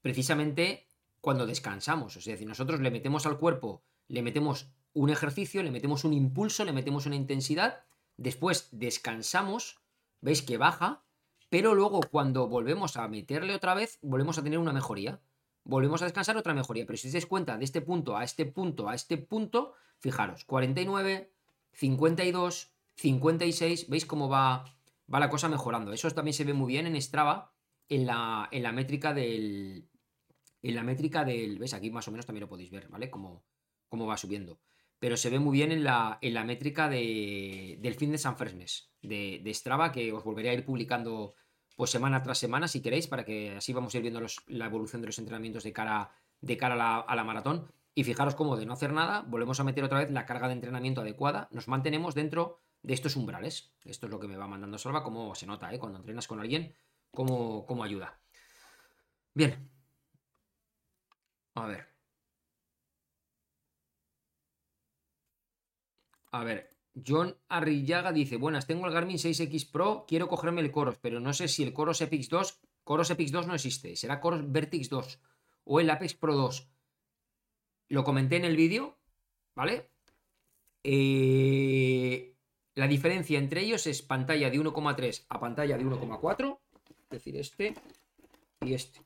precisamente 0.02 0.86
cuando 1.20 1.46
descansamos. 1.46 2.16
Es 2.16 2.24
decir, 2.24 2.46
nosotros 2.46 2.80
le 2.80 2.90
metemos 2.90 3.26
al 3.26 3.38
cuerpo, 3.38 3.82
le 4.06 4.22
metemos 4.22 4.70
un 4.94 5.10
ejercicio, 5.10 5.62
le 5.62 5.70
metemos 5.70 6.04
un 6.04 6.12
impulso, 6.12 6.64
le 6.64 6.72
metemos 6.72 7.06
una 7.06 7.16
intensidad, 7.16 7.84
después 8.16 8.68
descansamos, 8.72 9.80
veis 10.20 10.42
que 10.42 10.56
baja, 10.56 11.02
pero 11.50 11.74
luego 11.74 12.00
cuando 12.10 12.48
volvemos 12.48 12.96
a 12.96 13.08
meterle 13.08 13.54
otra 13.54 13.74
vez, 13.74 13.98
volvemos 14.02 14.38
a 14.38 14.42
tener 14.42 14.58
una 14.58 14.72
mejoría. 14.72 15.20
Volvemos 15.64 16.02
a 16.02 16.06
descansar 16.06 16.36
otra 16.36 16.54
mejoría. 16.54 16.86
Pero 16.86 16.96
si 16.96 17.08
os 17.08 17.12
dais 17.12 17.26
cuenta 17.26 17.56
de 17.58 17.64
este 17.64 17.80
punto 17.80 18.16
a 18.16 18.24
este 18.24 18.46
punto 18.46 18.88
a 18.88 18.94
este 18.94 19.18
punto, 19.18 19.74
fijaros, 19.98 20.44
49, 20.44 21.32
52, 21.72 22.72
56, 22.98 23.88
veis 23.88 24.06
cómo 24.06 24.28
va, 24.28 24.64
va 25.12 25.20
la 25.20 25.30
cosa 25.30 25.48
mejorando. 25.48 25.92
Eso 25.92 26.10
también 26.10 26.34
se 26.34 26.44
ve 26.44 26.52
muy 26.52 26.72
bien 26.72 26.86
en 26.86 27.00
Strava, 27.00 27.52
en 27.88 28.06
la, 28.06 28.48
en 28.50 28.62
la 28.62 28.72
métrica 28.72 29.14
del. 29.14 29.88
En 30.62 30.74
la 30.74 30.82
métrica 30.82 31.24
del. 31.24 31.58
¿Ves? 31.58 31.74
Aquí 31.74 31.90
más 31.90 32.08
o 32.08 32.10
menos 32.10 32.26
también 32.26 32.42
lo 32.42 32.48
podéis 32.48 32.70
ver, 32.70 32.88
¿vale? 32.88 33.08
Cómo, 33.08 33.44
cómo 33.88 34.06
va 34.06 34.16
subiendo. 34.16 34.60
Pero 34.98 35.16
se 35.16 35.30
ve 35.30 35.38
muy 35.38 35.52
bien 35.52 35.70
en 35.70 35.84
la, 35.84 36.18
en 36.20 36.34
la 36.34 36.42
métrica 36.42 36.88
de, 36.88 37.78
del 37.80 37.94
fin 37.94 38.10
de 38.10 38.18
San 38.18 38.36
Fresmes, 38.36 38.90
de, 39.00 39.40
de, 39.44 39.54
Strava, 39.54 39.92
que 39.92 40.12
os 40.12 40.24
volveré 40.24 40.50
a 40.50 40.54
ir 40.54 40.64
publicando 40.64 41.34
pues 41.76 41.90
semana 41.90 42.20
tras 42.24 42.38
semana, 42.38 42.66
si 42.66 42.82
queréis, 42.82 43.06
para 43.06 43.24
que 43.24 43.54
así 43.54 43.72
vamos 43.72 43.94
a 43.94 43.98
ir 43.98 44.02
viendo 44.02 44.20
los, 44.20 44.42
la 44.48 44.66
evolución 44.66 45.00
de 45.00 45.06
los 45.06 45.18
entrenamientos 45.20 45.62
de 45.62 45.72
cara, 45.72 46.10
de 46.40 46.56
cara 46.56 46.74
a, 46.74 46.76
la, 46.76 46.96
a 46.96 47.14
la 47.14 47.22
maratón. 47.22 47.70
Y 47.94 48.02
fijaros 48.02 48.34
cómo 48.34 48.56
de 48.56 48.66
no 48.66 48.72
hacer 48.72 48.92
nada, 48.92 49.22
volvemos 49.22 49.60
a 49.60 49.64
meter 49.64 49.84
otra 49.84 50.00
vez 50.00 50.10
la 50.10 50.26
carga 50.26 50.48
de 50.48 50.54
entrenamiento 50.54 51.02
adecuada, 51.02 51.48
nos 51.52 51.68
mantenemos 51.68 52.16
dentro 52.16 52.60
de 52.82 52.94
estos 52.94 53.16
umbrales. 53.16 53.74
Esto 53.84 54.06
es 54.06 54.12
lo 54.12 54.20
que 54.20 54.28
me 54.28 54.36
va 54.36 54.46
mandando 54.46 54.78
Salva, 54.78 55.02
como 55.02 55.34
se 55.34 55.46
nota, 55.46 55.72
¿eh? 55.72 55.78
cuando 55.78 55.98
entrenas 55.98 56.26
con 56.26 56.40
alguien, 56.40 56.74
cómo, 57.10 57.66
cómo 57.66 57.84
ayuda. 57.84 58.20
Bien. 59.34 59.70
A 61.54 61.66
ver. 61.66 61.88
A 66.30 66.44
ver, 66.44 66.76
John 67.06 67.36
Arrillaga 67.48 68.12
dice, 68.12 68.36
buenas, 68.36 68.66
tengo 68.66 68.86
el 68.86 68.92
Garmin 68.92 69.16
6X 69.16 69.70
Pro, 69.70 70.04
quiero 70.06 70.28
cogerme 70.28 70.60
el 70.60 70.70
Coros, 70.70 70.98
pero 70.98 71.20
no 71.20 71.32
sé 71.32 71.48
si 71.48 71.62
el 71.62 71.72
Coros 71.72 72.00
Epix 72.00 72.28
2, 72.28 72.60
Coros 72.84 73.10
Epix 73.10 73.32
2 73.32 73.46
no 73.46 73.54
existe, 73.54 73.96
será 73.96 74.20
Coros 74.20 74.50
Vertix 74.50 74.88
2 74.88 75.20
o 75.64 75.80
el 75.80 75.90
Apex 75.90 76.14
Pro 76.14 76.34
2. 76.34 76.68
Lo 77.88 78.04
comenté 78.04 78.36
en 78.36 78.44
el 78.44 78.56
vídeo, 78.56 78.98
¿vale? 79.54 79.90
Eh, 80.82 82.37
la 82.78 82.86
diferencia 82.86 83.40
entre 83.40 83.62
ellos 83.62 83.88
es 83.88 84.02
pantalla 84.02 84.50
de 84.50 84.60
1,3 84.60 85.26
a 85.28 85.40
pantalla 85.40 85.76
de 85.76 85.84
1,4, 85.84 86.58
es 86.86 87.08
decir, 87.10 87.36
este 87.36 87.74
y 88.60 88.72
este. 88.72 89.00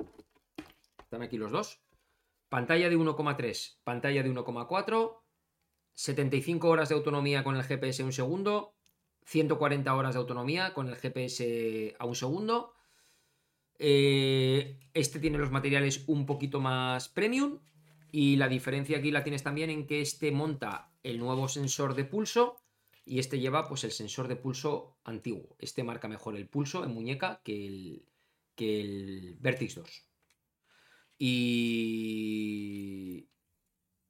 Están 0.99 1.23
aquí 1.23 1.39
los 1.39 1.51
dos. 1.51 1.81
Pantalla 2.51 2.90
de 2.90 2.99
1,3, 2.99 3.78
pantalla 3.82 4.23
de 4.23 4.31
1,4 4.31 5.23
75 5.94 6.69
horas 6.69 6.90
de 6.90 6.97
autonomía 6.97 7.44
con 7.44 7.57
el 7.57 7.62
GPS 7.62 8.05
un 8.05 8.12
segundo, 8.12 8.74
140 9.24 9.94
horas 9.94 10.15
de 10.15 10.20
autonomía 10.20 10.74
con 10.74 10.89
el 10.89 10.97
GPS 10.97 11.97
a 11.99 12.05
un 12.05 12.15
segundo. 12.15 12.74
Eh, 13.78 14.81
este 14.93 15.19
tiene 15.19 15.39
los 15.39 15.51
materiales 15.51 16.05
un 16.09 16.27
poquito 16.27 16.61
más 16.61 17.09
premium 17.09 17.61
y 18.11 18.36
la 18.36 18.49
diferencia 18.49 18.99
aquí 18.99 19.11
la 19.11 19.24
tienes 19.24 19.43
también 19.43 19.70
en 19.70 19.86
que 19.86 20.03
este 20.03 20.31
monta 20.31 20.93
el 21.03 21.19
nuevo 21.19 21.49
sensor 21.49 21.94
de 21.94 22.05
pulso 22.05 22.62
y 23.05 23.19
este 23.19 23.39
lleva 23.41 23.69
pues 23.69 23.85
el 23.85 23.93
sensor 23.93 24.29
de 24.29 24.37
pulso 24.37 24.99
antiguo. 25.05 25.57
Este 25.59 25.83
marca 25.85 26.09
mejor 26.09 26.37
el 26.37 26.49
pulso 26.49 26.85
en 26.85 26.93
muñeca 26.93 27.41
que 27.45 27.66
el, 27.66 28.07
que 28.55 28.81
el 28.81 29.37
Vertix 29.41 29.74
2. 29.77 30.09
Y... 31.19 31.69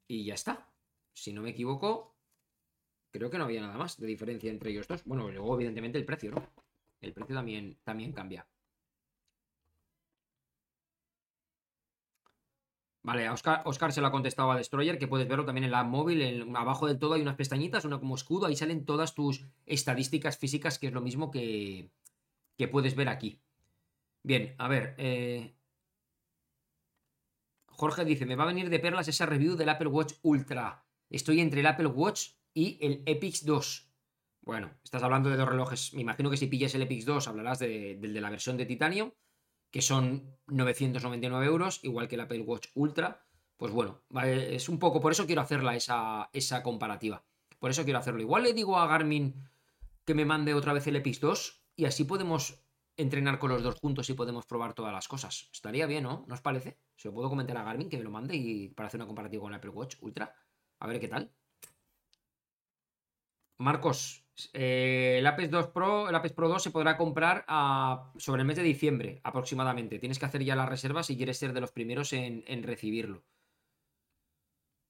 Y 0.08 0.24
ya 0.24 0.34
está 0.34 0.72
si 1.14 1.32
no 1.32 1.42
me 1.42 1.50
equivoco, 1.50 2.16
creo 3.10 3.30
que 3.30 3.38
no 3.38 3.44
había 3.44 3.60
nada 3.60 3.76
más 3.76 3.98
de 3.98 4.06
diferencia 4.06 4.50
entre 4.50 4.70
ellos 4.70 4.88
dos. 4.88 5.04
Bueno, 5.04 5.30
luego 5.30 5.54
evidentemente 5.54 5.98
el 5.98 6.04
precio, 6.04 6.30
¿no? 6.30 6.46
El 7.00 7.12
precio 7.12 7.34
también, 7.34 7.78
también 7.84 8.12
cambia. 8.12 8.46
Vale, 13.04 13.28
Oscar, 13.30 13.62
Oscar, 13.64 13.92
se 13.92 14.00
lo 14.00 14.06
ha 14.06 14.12
contestado 14.12 14.52
a 14.52 14.56
Destroyer, 14.56 14.96
que 14.96 15.08
puedes 15.08 15.26
verlo 15.26 15.44
también 15.44 15.64
en 15.64 15.72
la 15.72 15.82
móvil. 15.82 16.54
abajo 16.54 16.86
del 16.86 16.98
todo 16.98 17.14
hay 17.14 17.22
unas 17.22 17.34
pestañitas, 17.34 17.84
una 17.84 17.98
como 17.98 18.14
escudo, 18.14 18.46
ahí 18.46 18.54
salen 18.54 18.84
todas 18.84 19.14
tus 19.14 19.44
estadísticas 19.66 20.38
físicas, 20.38 20.78
que 20.78 20.86
es 20.86 20.92
lo 20.92 21.00
mismo 21.00 21.30
que, 21.32 21.90
que 22.56 22.68
puedes 22.68 22.94
ver 22.94 23.08
aquí. 23.08 23.40
Bien, 24.22 24.54
a 24.58 24.68
ver. 24.68 24.94
Eh, 24.98 25.56
Jorge 27.66 28.04
dice: 28.04 28.26
Me 28.26 28.36
va 28.36 28.44
a 28.44 28.46
venir 28.46 28.70
de 28.70 28.78
perlas 28.78 29.08
esa 29.08 29.26
review 29.26 29.56
del 29.56 29.68
Apple 29.68 29.88
Watch 29.88 30.14
Ultra. 30.22 30.84
Estoy 31.10 31.40
entre 31.40 31.60
el 31.60 31.66
Apple 31.66 31.88
Watch 31.88 32.30
y 32.54 32.78
el 32.80 33.02
Epix 33.06 33.44
2. 33.44 33.92
Bueno, 34.42 34.70
estás 34.84 35.02
hablando 35.02 35.28
de 35.28 35.36
dos 35.36 35.48
relojes. 35.48 35.92
Me 35.94 36.02
imagino 36.02 36.30
que 36.30 36.36
si 36.36 36.46
pillas 36.46 36.74
el 36.74 36.82
Epix 36.82 37.04
2 37.04 37.28
hablarás 37.28 37.58
del 37.58 38.00
de, 38.00 38.20
la 38.20 38.30
versión 38.30 38.56
de 38.56 38.66
titanio, 38.66 39.16
que 39.72 39.82
son 39.82 40.36
999 40.48 41.46
euros, 41.46 41.80
igual 41.82 42.06
que 42.06 42.14
el 42.14 42.20
Apple 42.20 42.42
Watch 42.42 42.68
Ultra. 42.74 43.24
Pues 43.56 43.72
bueno, 43.72 44.02
es 44.24 44.68
un 44.68 44.78
poco, 44.78 45.00
por 45.00 45.12
eso 45.12 45.26
quiero 45.26 45.40
hacerla 45.40 45.74
esa, 45.74 46.28
esa 46.32 46.62
comparativa. 46.62 47.24
Por 47.58 47.70
eso 47.70 47.84
quiero 47.84 47.98
hacerlo. 47.98 48.20
Igual 48.20 48.44
le 48.44 48.52
digo 48.52 48.78
a 48.78 48.86
Garmin 48.86 49.34
que 50.04 50.14
me 50.14 50.24
mande 50.24 50.54
otra 50.54 50.72
vez 50.72 50.86
el 50.86 50.96
Epix 50.96 51.20
2 51.20 51.64
y 51.76 51.86
así 51.86 52.04
podemos 52.04 52.62
entrenar 52.96 53.38
con 53.38 53.50
los 53.50 53.62
dos 53.62 53.76
juntos 53.80 54.10
y 54.10 54.14
podemos 54.14 54.44
probar 54.44 54.74
todas 54.74 54.92
las 54.92 55.08
cosas. 55.08 55.48
Estaría 55.52 55.86
bien, 55.86 56.04
¿no? 56.04 56.24
¿No 56.28 56.34
os 56.34 56.42
parece? 56.42 56.78
Se 56.96 57.08
lo 57.08 57.14
puedo 57.14 57.30
comentar 57.30 57.56
a 57.56 57.64
Garmin 57.64 57.88
que 57.88 57.96
me 57.96 58.04
lo 58.04 58.10
mande 58.10 58.36
y 58.36 58.68
para 58.68 58.88
hacer 58.88 58.98
una 58.98 59.06
comparativa 59.06 59.42
con 59.42 59.52
el 59.52 59.56
Apple 59.56 59.70
Watch 59.70 59.96
Ultra. 60.00 60.34
A 60.80 60.86
ver 60.86 61.00
qué 61.00 61.08
tal. 61.08 61.32
Marcos, 63.56 64.21
eh, 64.52 65.16
el 65.18 65.26
Apex 65.26 65.50
2 65.50 65.68
Pro, 65.68 66.08
el 66.08 66.32
Pro 66.32 66.48
2 66.48 66.62
se 66.62 66.70
podrá 66.70 66.96
comprar 66.96 67.44
sobre 68.16 68.42
el 68.42 68.46
mes 68.46 68.56
de 68.56 68.62
diciembre 68.62 69.20
aproximadamente. 69.24 69.98
Tienes 69.98 70.18
que 70.18 70.26
hacer 70.26 70.42
ya 70.42 70.56
la 70.56 70.66
reserva 70.66 71.02
si 71.02 71.16
quieres 71.16 71.38
ser 71.38 71.52
de 71.52 71.60
los 71.60 71.72
primeros 71.72 72.12
en, 72.12 72.62
recibirlo. 72.62 73.24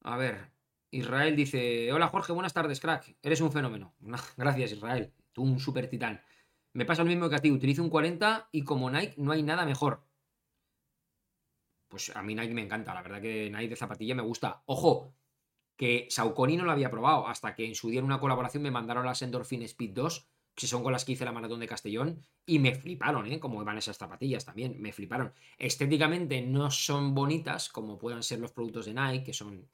A 0.02 0.16
ver, 0.16 0.50
Israel 0.90 1.36
dice: 1.36 1.92
Hola 1.92 2.08
Jorge, 2.08 2.32
buenas 2.32 2.52
tardes, 2.52 2.80
crack. 2.80 3.16
Eres 3.22 3.40
un 3.40 3.52
fenómeno. 3.52 3.94
Gracias, 4.36 4.72
Israel. 4.72 5.12
Tú 5.32 5.42
un 5.42 5.58
super 5.58 5.88
titán. 5.88 6.20
Me 6.74 6.84
pasa 6.84 7.02
lo 7.02 7.08
mismo 7.08 7.28
que 7.28 7.36
a 7.36 7.40
ti. 7.40 7.50
Utilizo 7.50 7.82
un 7.82 7.90
40 7.90 8.48
y 8.52 8.64
como 8.64 8.90
Nike 8.90 9.14
no 9.18 9.32
hay 9.32 9.42
nada 9.42 9.64
mejor. 9.66 10.04
Pues 11.88 12.14
a 12.16 12.22
mí 12.22 12.34
Nike 12.34 12.54
me 12.54 12.62
encanta. 12.62 12.94
La 12.94 13.02
verdad 13.02 13.20
que 13.20 13.50
Nike 13.50 13.68
de 13.68 13.76
zapatilla 13.76 14.14
me 14.14 14.22
gusta. 14.22 14.62
Ojo, 14.66 15.14
que 15.76 16.06
Saucony 16.10 16.56
no 16.56 16.64
lo 16.64 16.72
había 16.72 16.90
probado, 16.90 17.26
hasta 17.26 17.54
que 17.54 17.66
en 17.66 17.74
su 17.74 17.88
día 17.90 18.00
en 18.00 18.06
una 18.06 18.20
colaboración 18.20 18.62
me 18.62 18.70
mandaron 18.70 19.06
las 19.06 19.22
Endorphin 19.22 19.62
Speed 19.62 19.90
2, 19.92 20.28
que 20.54 20.66
son 20.66 20.82
con 20.82 20.92
las 20.92 21.04
que 21.04 21.12
hice 21.12 21.24
la 21.24 21.32
maratón 21.32 21.60
de 21.60 21.66
Castellón, 21.66 22.24
y 22.44 22.58
me 22.58 22.74
fliparon, 22.74 23.26
¿eh? 23.30 23.40
Como 23.40 23.64
van 23.64 23.78
esas 23.78 23.96
zapatillas 23.96 24.44
también, 24.44 24.80
me 24.80 24.92
fliparon. 24.92 25.32
Estéticamente 25.58 26.42
no 26.42 26.70
son 26.70 27.14
bonitas 27.14 27.68
como 27.68 27.98
puedan 27.98 28.22
ser 28.22 28.40
los 28.40 28.52
productos 28.52 28.86
de 28.86 28.94
Nike, 28.94 29.24
que 29.24 29.32
son... 29.32 29.68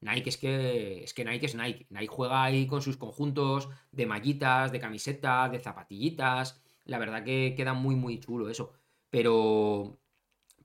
Nike 0.00 0.30
es 0.30 0.36
que, 0.36 1.04
es 1.04 1.14
que 1.14 1.24
Nike 1.24 1.46
es 1.46 1.54
Nike. 1.54 1.86
Nike 1.90 2.08
juega 2.08 2.42
ahí 2.42 2.66
con 2.66 2.82
sus 2.82 2.96
conjuntos 2.96 3.68
de 3.92 4.06
mallitas, 4.06 4.72
de 4.72 4.80
camisetas, 4.80 5.52
de 5.52 5.60
zapatillitas. 5.60 6.60
La 6.84 6.98
verdad 6.98 7.24
que 7.24 7.54
queda 7.56 7.72
muy, 7.72 7.94
muy 7.94 8.18
chulo 8.18 8.48
eso. 8.48 8.72
Pero, 9.10 10.00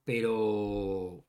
pero, 0.04 1.27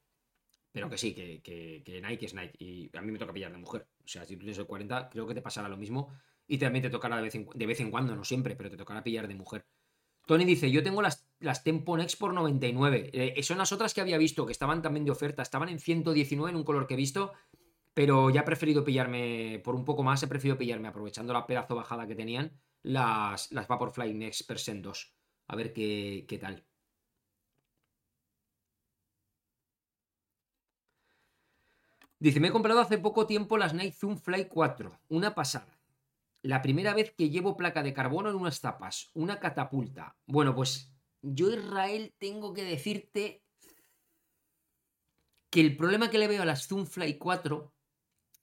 pero 0.78 0.90
que 0.90 0.96
sí, 0.96 1.12
que, 1.12 2.00
Nike 2.08 2.26
es 2.26 2.34
Nike. 2.34 2.56
Y 2.60 2.96
a 2.96 3.00
mí 3.00 3.10
me 3.10 3.18
toca 3.18 3.32
pillar 3.32 3.50
de 3.50 3.58
mujer. 3.58 3.88
O 4.04 4.06
sea, 4.06 4.24
si 4.24 4.34
tú 4.34 4.40
tienes 4.42 4.58
el 4.58 4.66
40, 4.66 5.08
creo 5.10 5.26
que 5.26 5.34
te 5.34 5.42
pasará 5.42 5.68
lo 5.68 5.76
mismo. 5.76 6.12
Y 6.46 6.56
también 6.58 6.84
te 6.84 6.90
tocará 6.90 7.16
de 7.16 7.22
vez 7.22 7.34
en, 7.34 7.48
de 7.52 7.66
vez 7.66 7.80
en 7.80 7.90
cuando, 7.90 8.14
no 8.14 8.22
siempre, 8.22 8.54
pero 8.54 8.70
te 8.70 8.76
tocará 8.76 9.02
pillar 9.02 9.26
de 9.26 9.34
mujer. 9.34 9.66
Tony 10.24 10.44
dice, 10.44 10.70
yo 10.70 10.84
tengo 10.84 11.02
las, 11.02 11.28
las 11.40 11.64
Tempo 11.64 11.96
Next 11.96 12.16
por 12.16 12.32
99. 12.32 13.10
Eh, 13.12 13.42
son 13.42 13.58
las 13.58 13.72
otras 13.72 13.92
que 13.92 14.00
había 14.00 14.18
visto, 14.18 14.46
que 14.46 14.52
estaban 14.52 14.80
también 14.80 15.04
de 15.04 15.10
oferta. 15.10 15.42
Estaban 15.42 15.68
en 15.68 15.80
119 15.80 16.50
en 16.50 16.56
un 16.56 16.62
color 16.62 16.86
que 16.86 16.94
he 16.94 16.96
visto. 16.96 17.32
Pero 17.92 18.30
ya 18.30 18.42
he 18.42 18.44
preferido 18.44 18.84
pillarme, 18.84 19.60
por 19.64 19.74
un 19.74 19.84
poco 19.84 20.04
más, 20.04 20.22
he 20.22 20.28
preferido 20.28 20.56
pillarme, 20.56 20.86
aprovechando 20.86 21.32
la 21.32 21.44
pedazo 21.44 21.74
bajada 21.74 22.06
que 22.06 22.14
tenían, 22.14 22.52
las, 22.84 23.50
las 23.50 23.66
Vaporfly 23.66 24.14
Next 24.14 24.46
Percent 24.46 24.84
2. 24.84 25.14
A 25.48 25.56
ver 25.56 25.72
qué, 25.72 26.24
qué 26.28 26.38
tal. 26.38 26.67
Dice, 32.20 32.40
me 32.40 32.48
he 32.48 32.52
comprado 32.52 32.80
hace 32.80 32.98
poco 32.98 33.26
tiempo 33.26 33.58
las 33.58 33.74
Nike 33.74 33.92
Zoom 33.92 34.16
Fly 34.16 34.46
4, 34.46 35.00
una 35.08 35.34
pasada. 35.34 35.78
La 36.42 36.62
primera 36.62 36.94
vez 36.94 37.12
que 37.12 37.30
llevo 37.30 37.56
placa 37.56 37.82
de 37.82 37.92
carbono 37.92 38.30
en 38.30 38.36
unas 38.36 38.60
tapas, 38.60 39.10
una 39.14 39.38
catapulta. 39.38 40.16
Bueno, 40.26 40.54
pues 40.54 40.92
yo 41.22 41.50
Israel 41.50 42.14
tengo 42.18 42.54
que 42.54 42.64
decirte 42.64 43.44
que 45.50 45.60
el 45.60 45.76
problema 45.76 46.10
que 46.10 46.18
le 46.18 46.28
veo 46.28 46.42
a 46.42 46.46
las 46.46 46.66
Zoom 46.66 46.86
Fly 46.86 47.18
4 47.18 47.72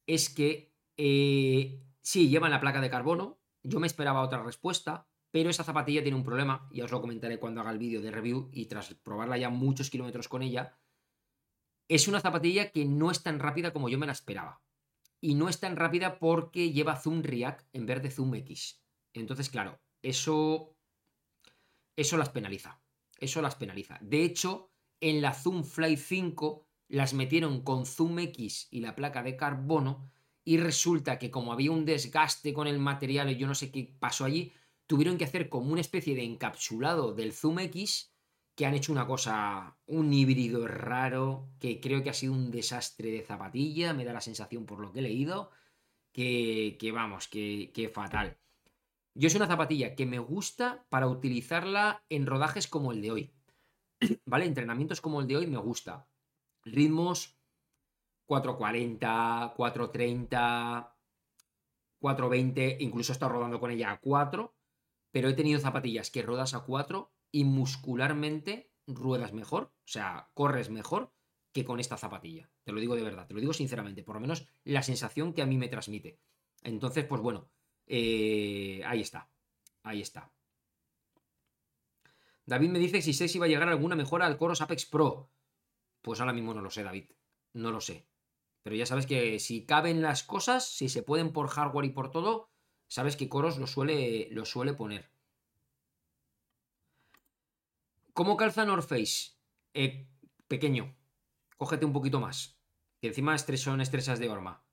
es 0.07 0.30
que 0.30 0.73
eh, 0.97 1.81
sí, 2.02 2.30
llevan 2.30 2.52
la 2.52 2.61
placa 2.61 2.81
de 2.81 2.89
carbono, 2.89 3.39
yo 3.64 3.80
me 3.80 3.88
esperaba 3.88 4.22
otra 4.22 4.43
respuesta, 4.43 5.07
pero 5.31 5.49
esa 5.49 5.64
zapatilla 5.64 6.02
tiene 6.02 6.18
un 6.18 6.23
problema, 6.23 6.68
y 6.72 6.81
os 6.81 6.91
lo 6.91 7.02
comentaré 7.02 7.39
cuando 7.39 7.61
haga 7.61 7.72
el 7.72 7.77
vídeo 7.77 8.02
de 8.02 8.11
review 8.11 8.49
y 8.53 8.68
tras 8.68 8.93
probarla 8.93 9.38
ya 9.38 9.49
muchos 9.49 9.89
kilómetros 9.89 10.30
con 10.30 10.43
ella. 10.43 10.77
Es 11.87 12.07
una 12.07 12.19
zapatilla 12.19 12.71
que 12.71 12.85
no 12.85 13.11
es 13.11 13.21
tan 13.21 13.39
rápida 13.39 13.71
como 13.71 13.89
yo 13.89 13.97
me 13.97 14.07
la 14.07 14.11
esperaba. 14.11 14.61
Y 15.21 15.35
no 15.35 15.49
es 15.49 15.59
tan 15.59 15.75
rápida 15.75 16.19
porque 16.19 16.71
lleva 16.71 16.99
Zoom 16.99 17.21
React 17.21 17.67
en 17.73 17.85
vez 17.85 18.01
de 18.01 18.11
Zoom 18.11 18.35
X. 18.35 18.81
Entonces, 19.13 19.49
claro, 19.49 19.79
eso. 20.01 20.75
Eso 21.95 22.17
las 22.17 22.29
penaliza. 22.29 22.81
Eso 23.17 23.41
las 23.41 23.55
penaliza. 23.55 23.97
De 24.01 24.23
hecho, 24.23 24.71
en 24.99 25.21
la 25.21 25.33
Zoom 25.33 25.63
Fly 25.63 25.97
5 25.97 26.67
las 26.89 27.13
metieron 27.13 27.61
con 27.61 27.85
Zoom 27.85 28.19
X 28.19 28.67
y 28.71 28.81
la 28.81 28.95
placa 28.95 29.23
de 29.23 29.37
carbono 29.37 30.11
y 30.43 30.57
resulta 30.57 31.17
que 31.17 31.31
como 31.31 31.53
había 31.53 31.71
un 31.71 31.85
desgaste 31.85 32.53
con 32.53 32.67
el 32.67 32.79
material 32.79 33.31
y 33.31 33.37
yo 33.37 33.47
no 33.47 33.55
sé 33.55 33.71
qué 33.71 33.95
pasó 33.99 34.25
allí, 34.25 34.53
tuvieron 34.85 35.17
que 35.17 35.23
hacer 35.23 35.49
como 35.49 35.71
una 35.71 35.81
especie 35.81 36.15
de 36.15 36.23
encapsulado 36.23 37.13
del 37.13 37.33
Zoom 37.33 37.59
X 37.59 38.14
que 38.56 38.65
han 38.65 38.73
hecho 38.73 38.91
una 38.91 39.06
cosa, 39.06 39.77
un 39.86 40.14
híbrido 40.14 40.68
raro, 40.68 41.49
que 41.60 41.82
creo 41.82 42.02
que 42.02 42.10
ha 42.10 42.14
sido 42.14 42.34
un 42.34 42.52
desastre 42.52 43.11
de 43.11 43.22
zapatilla, 43.22 43.94
me 43.94 44.06
da 44.06 44.14
la 44.14 44.22
sensación 44.22 44.65
por 44.65 44.80
lo 44.80 44.94
que 44.94 44.99
he 44.99 45.03
leído, 45.03 45.52
que, 46.14 46.91
vamos, 46.94 47.27
que, 47.27 47.72
que 47.73 47.90
fatal. 47.90 48.38
Yo 49.14 49.27
es 49.27 49.36
una 49.36 49.48
zapatilla 49.48 49.95
que 49.95 50.06
me 50.06 50.19
gusta 50.19 50.86
para 50.90 51.07
utilizarla 51.07 52.06
en 52.10 52.26
rodajes 52.26 52.68
como 52.68 52.94
el 52.94 53.02
de 53.02 53.11
hoy. 53.11 53.34
¿Vale? 54.26 54.45
Entrenamientos 54.45 55.02
como 55.02 55.19
el 55.19 55.27
de 55.27 55.38
hoy 55.38 55.48
me 55.48 55.57
gusta. 55.57 56.07
Ritmos 56.64 57.38
440, 58.26 59.53
430, 59.56 60.98
420, 61.99 62.77
incluso 62.80 63.11
he 63.11 63.15
estado 63.15 63.34
rodando 63.34 63.60
con 63.60 63.72
ella 63.72 63.91
a 63.91 63.99
4, 63.99 64.56
pero 65.11 65.30
he 65.30 65.34
tenido 65.34 65.60
zapatillas 65.60 66.10
que 66.10 66.22
rodas 66.22 66.53
a 66.53 66.61
4 66.61 67.14
y 67.35 67.43
muscularmente 67.43 68.71
ruedas 68.87 69.33
mejor, 69.33 69.63
o 69.63 69.87
sea, 69.87 70.29
corres 70.33 70.69
mejor 70.69 71.11
que 71.51 71.65
con 71.65 71.81
esta 71.81 71.97
zapatilla. 71.97 72.49
Te 72.63 72.71
lo 72.71 72.79
digo 72.79 72.95
de 72.95 73.03
verdad, 73.03 73.27
te 73.27 73.33
lo 73.33 73.41
digo 73.41 73.51
sinceramente, 73.51 74.03
por 74.03 74.15
lo 74.15 74.21
menos 74.21 74.47
la 74.63 74.81
sensación 74.81 75.33
que 75.33 75.41
a 75.41 75.45
mí 75.45 75.57
me 75.57 75.67
transmite. 75.67 76.17
Entonces, 76.63 77.03
pues 77.03 77.19
bueno, 77.21 77.49
eh, 77.87 78.81
ahí 78.85 79.01
está. 79.01 79.29
Ahí 79.83 79.99
está. 79.99 80.31
David 82.45 82.69
me 82.69 82.79
dice 82.79 83.01
si 83.01 83.11
sé 83.11 83.27
si 83.27 83.37
va 83.37 83.47
a 83.47 83.49
llegar 83.49 83.67
alguna 83.67 83.97
mejora 83.97 84.27
al 84.27 84.37
Coros 84.37 84.61
Apex 84.61 84.85
Pro. 84.85 85.29
Pues 86.01 86.21
ahora 86.21 86.31
mismo 86.31 86.53
no 86.53 86.61
lo 86.61 86.69
sé, 86.69 86.83
David. 86.83 87.09
No 87.51 87.69
lo 87.69 87.81
sé. 87.81 88.07
Pero 88.63 88.77
ya 88.77 88.85
sabes 88.85 89.07
que 89.07 89.39
si 89.39 89.65
caben 89.65 90.01
las 90.01 90.23
cosas, 90.23 90.69
si 90.69 90.87
se 90.87 91.03
pueden 91.03 91.33
por 91.33 91.49
hardware 91.49 91.87
y 91.87 91.89
por 91.89 92.11
todo, 92.11 92.49
sabes 92.87 93.17
que 93.17 93.27
Coros 93.27 93.57
lo 93.57 93.67
suele, 93.67 94.29
lo 94.31 94.45
suele 94.45 94.73
poner. 94.73 95.14
¿Cómo 98.15 98.37
calza 98.37 98.63
North 98.63 98.87
Face? 98.87 99.33
Eh, 99.73 100.07
pequeño. 100.47 100.95
Cógete 101.57 101.85
un 101.85 101.91
poquito 101.91 102.21
más. 102.21 102.57
Que 103.01 103.09
encima 103.09 103.37
son 103.37 103.81
estresas 103.81 104.19
de 104.19 104.29
horma. 104.29 104.63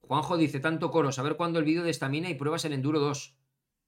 Juanjo 0.00 0.36
dice, 0.36 0.58
tanto 0.58 0.90
coro, 0.90 1.12
saber 1.12 1.36
cuándo 1.36 1.60
el 1.60 1.64
vídeo 1.64 1.84
de 1.84 1.90
estamina 1.90 2.28
y 2.28 2.34
pruebas 2.34 2.64
el 2.64 2.72
Enduro 2.72 2.98
2. 2.98 3.38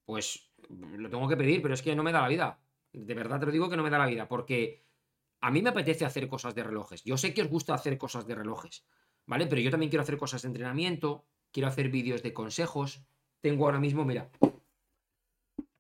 Pues 0.04 0.54
lo 0.68 1.10
tengo 1.10 1.28
que 1.28 1.36
pedir, 1.36 1.60
pero 1.60 1.74
es 1.74 1.82
que 1.82 1.96
no 1.96 2.04
me 2.04 2.12
da 2.12 2.22
la 2.22 2.28
vida. 2.28 2.62
De 2.92 3.14
verdad 3.14 3.40
te 3.40 3.46
lo 3.46 3.52
digo 3.52 3.68
que 3.68 3.76
no 3.76 3.82
me 3.82 3.90
da 3.90 3.98
la 3.98 4.06
vida, 4.06 4.28
porque 4.28 4.86
a 5.40 5.50
mí 5.50 5.60
me 5.60 5.70
apetece 5.70 6.04
hacer 6.04 6.28
cosas 6.28 6.54
de 6.54 6.62
relojes. 6.62 7.02
Yo 7.02 7.16
sé 7.16 7.34
que 7.34 7.42
os 7.42 7.48
gusta 7.48 7.74
hacer 7.74 7.98
cosas 7.98 8.28
de 8.28 8.36
relojes, 8.36 8.86
¿vale? 9.26 9.48
Pero 9.48 9.60
yo 9.60 9.72
también 9.72 9.90
quiero 9.90 10.04
hacer 10.04 10.18
cosas 10.18 10.42
de 10.42 10.48
entrenamiento, 10.48 11.26
quiero 11.50 11.66
hacer 11.66 11.88
vídeos 11.88 12.22
de 12.22 12.32
consejos. 12.32 13.02
Tengo 13.40 13.64
ahora 13.64 13.80
mismo, 13.80 14.04
mira, 14.04 14.30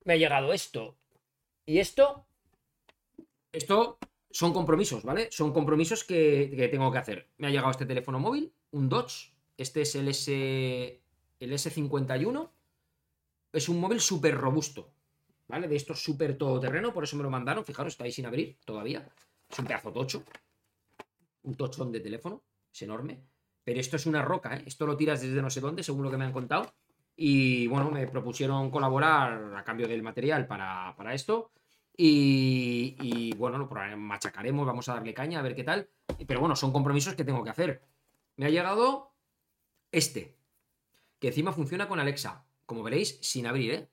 me 0.04 0.14
ha 0.14 0.16
llegado 0.16 0.52
esto. 0.52 0.96
Y 1.66 1.78
esto, 1.78 2.26
esto 3.52 3.98
son 4.30 4.52
compromisos, 4.52 5.04
¿vale? 5.04 5.28
Son 5.30 5.52
compromisos 5.52 6.04
que, 6.04 6.68
tengo 6.70 6.90
que 6.90 6.98
hacer. 6.98 7.28
Me 7.38 7.48
ha 7.48 7.50
llegado 7.50 7.70
este 7.70 7.86
teléfono 7.86 8.18
móvil, 8.18 8.52
un 8.72 8.88
Dodge, 8.88 9.32
este 9.56 9.82
es 9.82 9.94
el, 9.94 10.08
S, 10.08 11.02
el 11.40 11.52
S51. 11.52 12.50
Es 13.52 13.68
un 13.68 13.80
móvil 13.80 14.00
súper 14.00 14.34
robusto. 14.34 14.90
¿Vale? 15.48 15.68
De 15.68 15.76
estos 15.76 16.02
súper 16.02 16.38
todoterreno, 16.38 16.94
por 16.94 17.04
eso 17.04 17.16
me 17.16 17.22
lo 17.22 17.30
mandaron. 17.30 17.64
Fijaros, 17.64 17.92
está 17.92 18.04
ahí 18.04 18.12
sin 18.12 18.24
abrir 18.24 18.58
todavía. 18.64 19.06
Es 19.50 19.58
un 19.58 19.66
pedazo 19.66 19.92
tocho. 19.92 20.24
Un 21.42 21.54
tochón 21.56 21.92
de 21.92 22.00
teléfono. 22.00 22.42
Es 22.72 22.80
enorme. 22.82 23.22
Pero 23.62 23.78
esto 23.78 23.96
es 23.96 24.06
una 24.06 24.22
roca, 24.22 24.56
¿eh? 24.56 24.62
Esto 24.66 24.86
lo 24.86 24.96
tiras 24.96 25.20
desde 25.20 25.42
no 25.42 25.50
sé 25.50 25.60
dónde, 25.60 25.82
según 25.82 26.04
lo 26.04 26.10
que 26.10 26.16
me 26.16 26.24
han 26.24 26.32
contado. 26.32 26.72
Y 27.16 27.66
bueno, 27.66 27.90
me 27.90 28.06
propusieron 28.06 28.70
colaborar 28.70 29.54
a 29.56 29.64
cambio 29.64 29.86
del 29.86 30.02
material 30.02 30.46
para, 30.46 31.14
esto. 31.14 31.50
Y, 31.96 32.96
y, 33.00 33.34
bueno, 33.36 33.58
lo 33.58 33.68
machacaremos, 33.96 34.66
vamos 34.66 34.88
a 34.88 34.94
darle 34.94 35.12
caña, 35.12 35.40
a 35.40 35.42
ver 35.42 35.54
qué 35.54 35.64
tal. 35.64 35.88
Pero 36.26 36.40
bueno, 36.40 36.56
son 36.56 36.72
compromisos 36.72 37.14
que 37.14 37.24
tengo 37.24 37.44
que 37.44 37.50
hacer. 37.50 37.82
Me 38.36 38.46
ha 38.46 38.50
llegado 38.50 39.12
este, 39.92 40.34
que 41.20 41.28
encima 41.28 41.52
funciona 41.52 41.86
con 41.86 42.00
Alexa. 42.00 42.44
Como 42.66 42.82
veréis, 42.82 43.18
sin 43.20 43.46
abrir, 43.46 43.72
¿eh? 43.72 43.88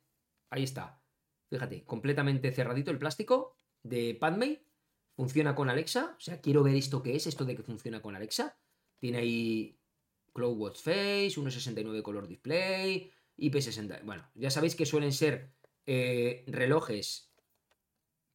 Ahí 0.49 0.63
está. 0.63 1.01
Fíjate, 1.49 1.83
completamente 1.83 2.51
cerradito 2.51 2.89
el 2.89 2.97
plástico 2.97 3.55
de 3.83 4.15
Padme. 4.19 4.63
Funciona 5.15 5.53
con 5.53 5.69
Alexa. 5.69 6.15
O 6.17 6.19
sea, 6.19 6.39
quiero 6.39 6.63
ver 6.63 6.75
esto 6.75 7.03
que 7.03 7.15
es, 7.15 7.27
esto 7.27 7.43
de 7.45 7.55
que 7.55 7.63
funciona 7.63 8.01
con 8.01 8.15
Alexa. 8.15 8.57
Tiene 8.99 9.19
ahí 9.19 9.78
CloudWatch 10.34 10.81
Face, 10.81 11.34
1.69 11.38 12.01
color 12.01 12.27
display, 12.27 13.11
IP60. 13.38 14.03
Bueno, 14.03 14.30
ya 14.35 14.49
sabéis 14.51 14.76
que 14.76 14.85
suelen 14.85 15.11
ser 15.11 15.53
eh, 15.85 16.43
relojes 16.47 17.31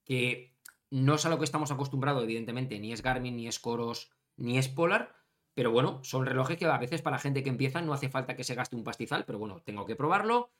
que 0.05 0.55
no 0.91 1.15
es 1.15 1.27
a 1.27 1.31
lo 1.31 1.39
que 1.39 1.45
estamos 1.45 1.71
acostumbrados, 1.71 2.23
evidentemente, 2.23 2.79
ni 2.79 2.93
es 2.93 3.03
Garmin, 3.03 3.37
ni 3.37 3.49
es 3.49 3.59
Coros, 3.59 4.13
ni 4.37 4.59
es 4.59 4.69
Polar, 4.69 5.17
pero 5.55 5.71
bueno, 5.71 6.01
son 6.05 6.27
relojes 6.27 6.57
que 6.57 6.67
a 6.67 6.79
veces 6.79 7.03
para 7.03 7.19
gente 7.19 7.43
que 7.43 7.49
empieza 7.49 7.81
no 7.81 7.93
hace 7.93 8.09
falta 8.09 8.37
que 8.37 8.45
se 8.45 8.55
gaste 8.55 8.77
un 8.77 8.85
pastizal, 8.85 9.25
pero 9.25 9.39
bueno, 9.39 9.63
tengo 9.65 9.87
que 9.87 9.97
probarlo. 9.97 10.51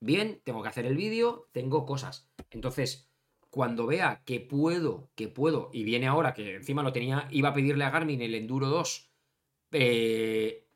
Bien, 0.00 0.40
tengo 0.44 0.62
que 0.62 0.68
hacer 0.68 0.86
el 0.86 0.96
vídeo, 0.96 1.48
tengo 1.52 1.86
cosas. 1.86 2.30
Entonces, 2.50 3.10
cuando 3.50 3.86
vea 3.86 4.22
que 4.24 4.40
puedo, 4.40 5.10
que 5.14 5.28
puedo, 5.28 5.70
y 5.72 5.84
viene 5.84 6.06
ahora 6.06 6.34
que 6.34 6.56
encima 6.56 6.82
lo 6.82 6.92
tenía, 6.92 7.28
iba 7.30 7.50
a 7.50 7.54
pedirle 7.54 7.84
a 7.84 7.90
Garmin 7.90 8.22
el 8.22 8.34
Enduro 8.34 8.68
2 8.68 9.10
eh, 9.72 10.68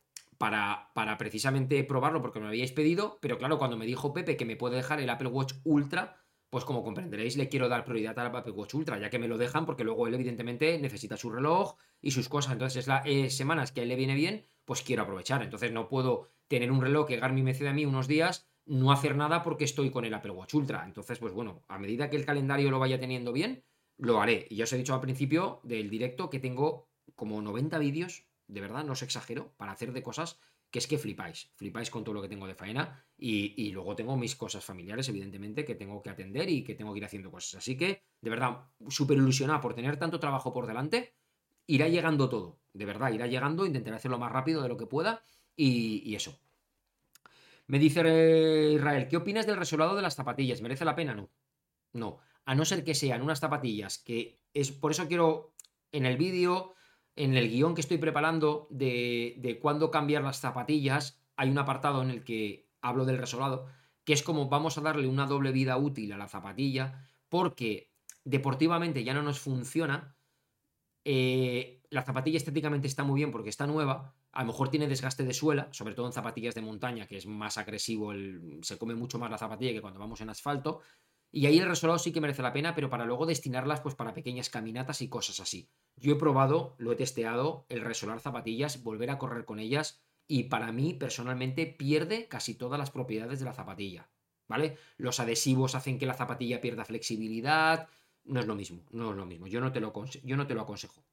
para, 0.92 1.16
precisamente 1.16 1.82
probarlo 1.84 2.20
porque 2.20 2.38
me 2.38 2.44
lo 2.44 2.48
habíais 2.50 2.72
pedido, 2.72 3.18
pero 3.22 3.38
claro, 3.38 3.58
cuando 3.58 3.78
me 3.78 3.86
dijo 3.86 4.12
Pepe 4.12 4.36
que 4.36 4.44
me 4.44 4.56
puede 4.56 4.76
dejar 4.76 5.00
el 5.00 5.08
Apple 5.08 5.28
Watch 5.28 5.54
Ultra, 5.64 6.22
pues 6.50 6.64
como 6.64 6.84
comprenderéis, 6.84 7.36
le 7.36 7.48
quiero 7.48 7.68
dar 7.68 7.84
prioridad 7.84 8.18
al 8.18 8.26
Apple 8.26 8.52
Watch 8.52 8.74
Ultra, 8.74 8.98
ya 8.98 9.08
que 9.08 9.18
me 9.18 9.26
lo 9.26 9.38
dejan, 9.38 9.64
porque 9.64 9.84
luego 9.84 10.06
él 10.06 10.14
evidentemente 10.14 10.78
necesita 10.78 11.16
su 11.16 11.30
reloj 11.30 11.76
y 12.00 12.10
sus 12.10 12.28
cosas. 12.28 12.52
Entonces, 12.52 12.80
es 12.80 12.86
las 12.86 13.06
eh, 13.06 13.30
semanas 13.30 13.72
que 13.72 13.80
a 13.80 13.82
él 13.84 13.88
le 13.88 13.96
viene 13.96 14.14
bien, 14.14 14.46
pues 14.64 14.82
quiero 14.82 15.02
aprovechar. 15.02 15.42
Entonces, 15.42 15.72
no 15.72 15.88
puedo 15.88 16.28
tener 16.46 16.70
un 16.70 16.82
reloj 16.82 17.06
que 17.08 17.16
Garmin 17.16 17.44
me 17.44 17.54
cede 17.54 17.70
a 17.70 17.72
mí 17.72 17.86
unos 17.86 18.06
días, 18.06 18.46
no 18.66 18.92
hacer 18.92 19.16
nada 19.16 19.42
porque 19.42 19.64
estoy 19.64 19.90
con 19.90 20.04
el 20.04 20.14
Apple 20.14 20.32
Watch 20.32 20.54
Ultra. 20.54 20.84
Entonces, 20.84 21.18
pues 21.18 21.32
bueno, 21.32 21.64
a 21.68 21.78
medida 21.78 22.10
que 22.10 22.16
el 22.16 22.26
calendario 22.26 22.70
lo 22.70 22.78
vaya 22.78 23.00
teniendo 23.00 23.32
bien, 23.32 23.64
lo 23.96 24.20
haré. 24.20 24.46
Y 24.50 24.56
ya 24.56 24.64
os 24.64 24.72
he 24.72 24.76
dicho 24.76 24.94
al 24.94 25.00
principio 25.00 25.60
del 25.64 25.88
directo 25.88 26.28
que 26.28 26.38
tengo 26.38 26.90
como 27.16 27.40
90 27.40 27.78
vídeos, 27.78 28.26
de 28.48 28.60
verdad, 28.60 28.84
no 28.84 28.92
os 28.92 29.02
exagero, 29.02 29.52
para 29.56 29.72
hacer 29.72 29.92
de 29.92 30.02
cosas 30.02 30.38
que 30.74 30.80
es 30.80 30.88
que 30.88 30.98
flipáis, 30.98 31.52
flipáis 31.54 31.88
con 31.88 32.02
todo 32.02 32.16
lo 32.16 32.22
que 32.22 32.28
tengo 32.28 32.48
de 32.48 32.56
faena 32.56 33.06
y, 33.16 33.70
luego 33.70 33.94
tengo 33.94 34.16
mis 34.16 34.34
cosas 34.34 34.64
familiares, 34.64 35.08
evidentemente, 35.08 35.64
que 35.64 35.76
tengo 35.76 36.02
que 36.02 36.10
atender 36.10 36.48
y 36.48 36.64
que 36.64 36.74
tengo 36.74 36.92
que 36.92 36.98
ir 36.98 37.04
haciendo 37.04 37.30
cosas. 37.30 37.54
Así 37.54 37.76
que, 37.76 38.02
de 38.20 38.30
verdad, 38.30 38.64
súper 38.88 39.18
ilusionado 39.18 39.60
por 39.60 39.74
tener 39.74 39.96
tanto 39.98 40.18
trabajo 40.18 40.52
por 40.52 40.66
delante, 40.66 41.14
irá 41.68 41.86
llegando 41.86 42.28
todo, 42.28 42.58
de 42.72 42.86
verdad, 42.86 43.12
irá 43.12 43.28
llegando, 43.28 43.66
intentaré 43.66 43.96
hacerlo 43.96 44.18
más 44.18 44.32
rápido 44.32 44.62
de 44.62 44.68
lo 44.68 44.76
que 44.76 44.86
pueda 44.86 45.22
y, 45.54 46.12
eso. 46.12 46.40
Me 47.68 47.78
dice 47.78 48.72
Israel, 48.72 49.06
¿qué 49.08 49.16
opinas 49.16 49.46
del 49.46 49.56
resolado 49.56 49.94
de 49.94 50.02
las 50.02 50.16
zapatillas? 50.16 50.60
¿Merece 50.60 50.84
la 50.84 50.96
pena? 50.96 51.14
No. 51.14 51.30
No. 51.92 52.18
A 52.46 52.56
no 52.56 52.64
ser 52.64 52.82
que 52.82 52.96
sean 52.96 53.22
unas 53.22 53.38
zapatillas 53.38 53.98
que 53.98 54.40
es. 54.52 54.72
Por 54.72 54.90
eso 54.90 55.06
quiero 55.06 55.54
en 55.92 56.04
el 56.04 56.16
vídeo 56.16 56.74
en 57.16 57.36
el 57.36 57.48
guion 57.48 57.74
que 57.74 57.80
estoy 57.80 57.98
preparando 57.98 58.66
de, 58.70 59.34
de 59.38 59.58
cuándo 59.58 59.90
cambiar 59.90 60.22
las 60.22 60.40
zapatillas, 60.40 61.20
hay 61.36 61.50
un 61.50 61.58
apartado 61.58 62.02
en 62.02 62.10
el 62.10 62.24
que 62.24 62.68
hablo 62.80 63.04
del 63.04 63.18
resolado, 63.18 63.66
que 64.04 64.12
es 64.12 64.22
como 64.22 64.48
vamos 64.48 64.76
a 64.78 64.82
darle 64.82 65.06
una 65.06 65.26
doble 65.26 65.52
vida 65.52 65.76
útil 65.76 66.12
a 66.12 66.18
la 66.18 66.28
zapatilla, 66.28 67.08
porque 67.28 67.90
deportivamente 68.24 69.04
ya 69.04 69.14
no 69.14 69.22
nos 69.22 69.38
funciona. 69.38 70.16
Eh, 71.04 71.82
la 71.90 72.02
zapatilla 72.02 72.36
estéticamente 72.36 72.86
está 72.86 73.04
muy 73.04 73.18
bien 73.20 73.30
porque 73.30 73.50
está 73.50 73.66
nueva, 73.66 74.14
a 74.32 74.40
lo 74.40 74.48
mejor 74.48 74.68
tiene 74.68 74.88
desgaste 74.88 75.24
de 75.24 75.32
suela, 75.32 75.68
sobre 75.70 75.94
todo 75.94 76.06
en 76.06 76.12
zapatillas 76.12 76.54
de 76.54 76.62
montaña, 76.62 77.06
que 77.06 77.16
es 77.16 77.26
más 77.26 77.56
agresivo, 77.56 78.12
se 78.62 78.78
come 78.78 78.94
mucho 78.94 79.18
más 79.18 79.30
la 79.30 79.38
zapatilla 79.38 79.72
que 79.72 79.80
cuando 79.80 80.00
vamos 80.00 80.20
en 80.20 80.30
asfalto, 80.30 80.80
y 81.30 81.46
ahí 81.46 81.58
el 81.58 81.68
resolado 81.68 81.98
sí 81.98 82.12
que 82.12 82.20
merece 82.20 82.42
la 82.42 82.52
pena, 82.52 82.74
pero 82.74 82.90
para 82.90 83.04
luego 83.04 83.26
destinarlas 83.26 83.80
pues 83.80 83.94
para 83.94 84.14
pequeñas 84.14 84.50
caminatas 84.50 85.02
y 85.02 85.08
cosas 85.08 85.40
así. 85.40 85.68
Yo 85.96 86.12
he 86.12 86.16
probado, 86.16 86.74
lo 86.78 86.92
he 86.92 86.96
testeado, 86.96 87.66
el 87.68 87.80
resolar 87.80 88.20
zapatillas, 88.20 88.82
volver 88.82 89.10
a 89.10 89.18
correr 89.18 89.44
con 89.44 89.58
ellas 89.58 90.04
y 90.26 90.44
para 90.44 90.72
mí 90.72 90.94
personalmente 90.94 91.66
pierde 91.66 92.28
casi 92.28 92.54
todas 92.54 92.78
las 92.78 92.90
propiedades 92.90 93.40
de 93.40 93.44
la 93.46 93.52
zapatilla. 93.52 94.08
¿Vale? 94.46 94.76
Los 94.96 95.20
adhesivos 95.20 95.74
hacen 95.74 95.98
que 95.98 96.06
la 96.06 96.14
zapatilla 96.14 96.60
pierda 96.60 96.84
flexibilidad. 96.84 97.88
No 98.24 98.40
es 98.40 98.46
lo 98.46 98.54
mismo, 98.54 98.84
no 98.90 99.10
es 99.10 99.16
lo 99.16 99.26
mismo. 99.26 99.46
Yo 99.46 99.60
no 99.60 99.72
te 99.72 99.80
lo, 99.80 99.92
yo 100.22 100.36
no 100.36 100.46
te 100.46 100.54
lo 100.54 100.62
aconsejo. 100.62 101.04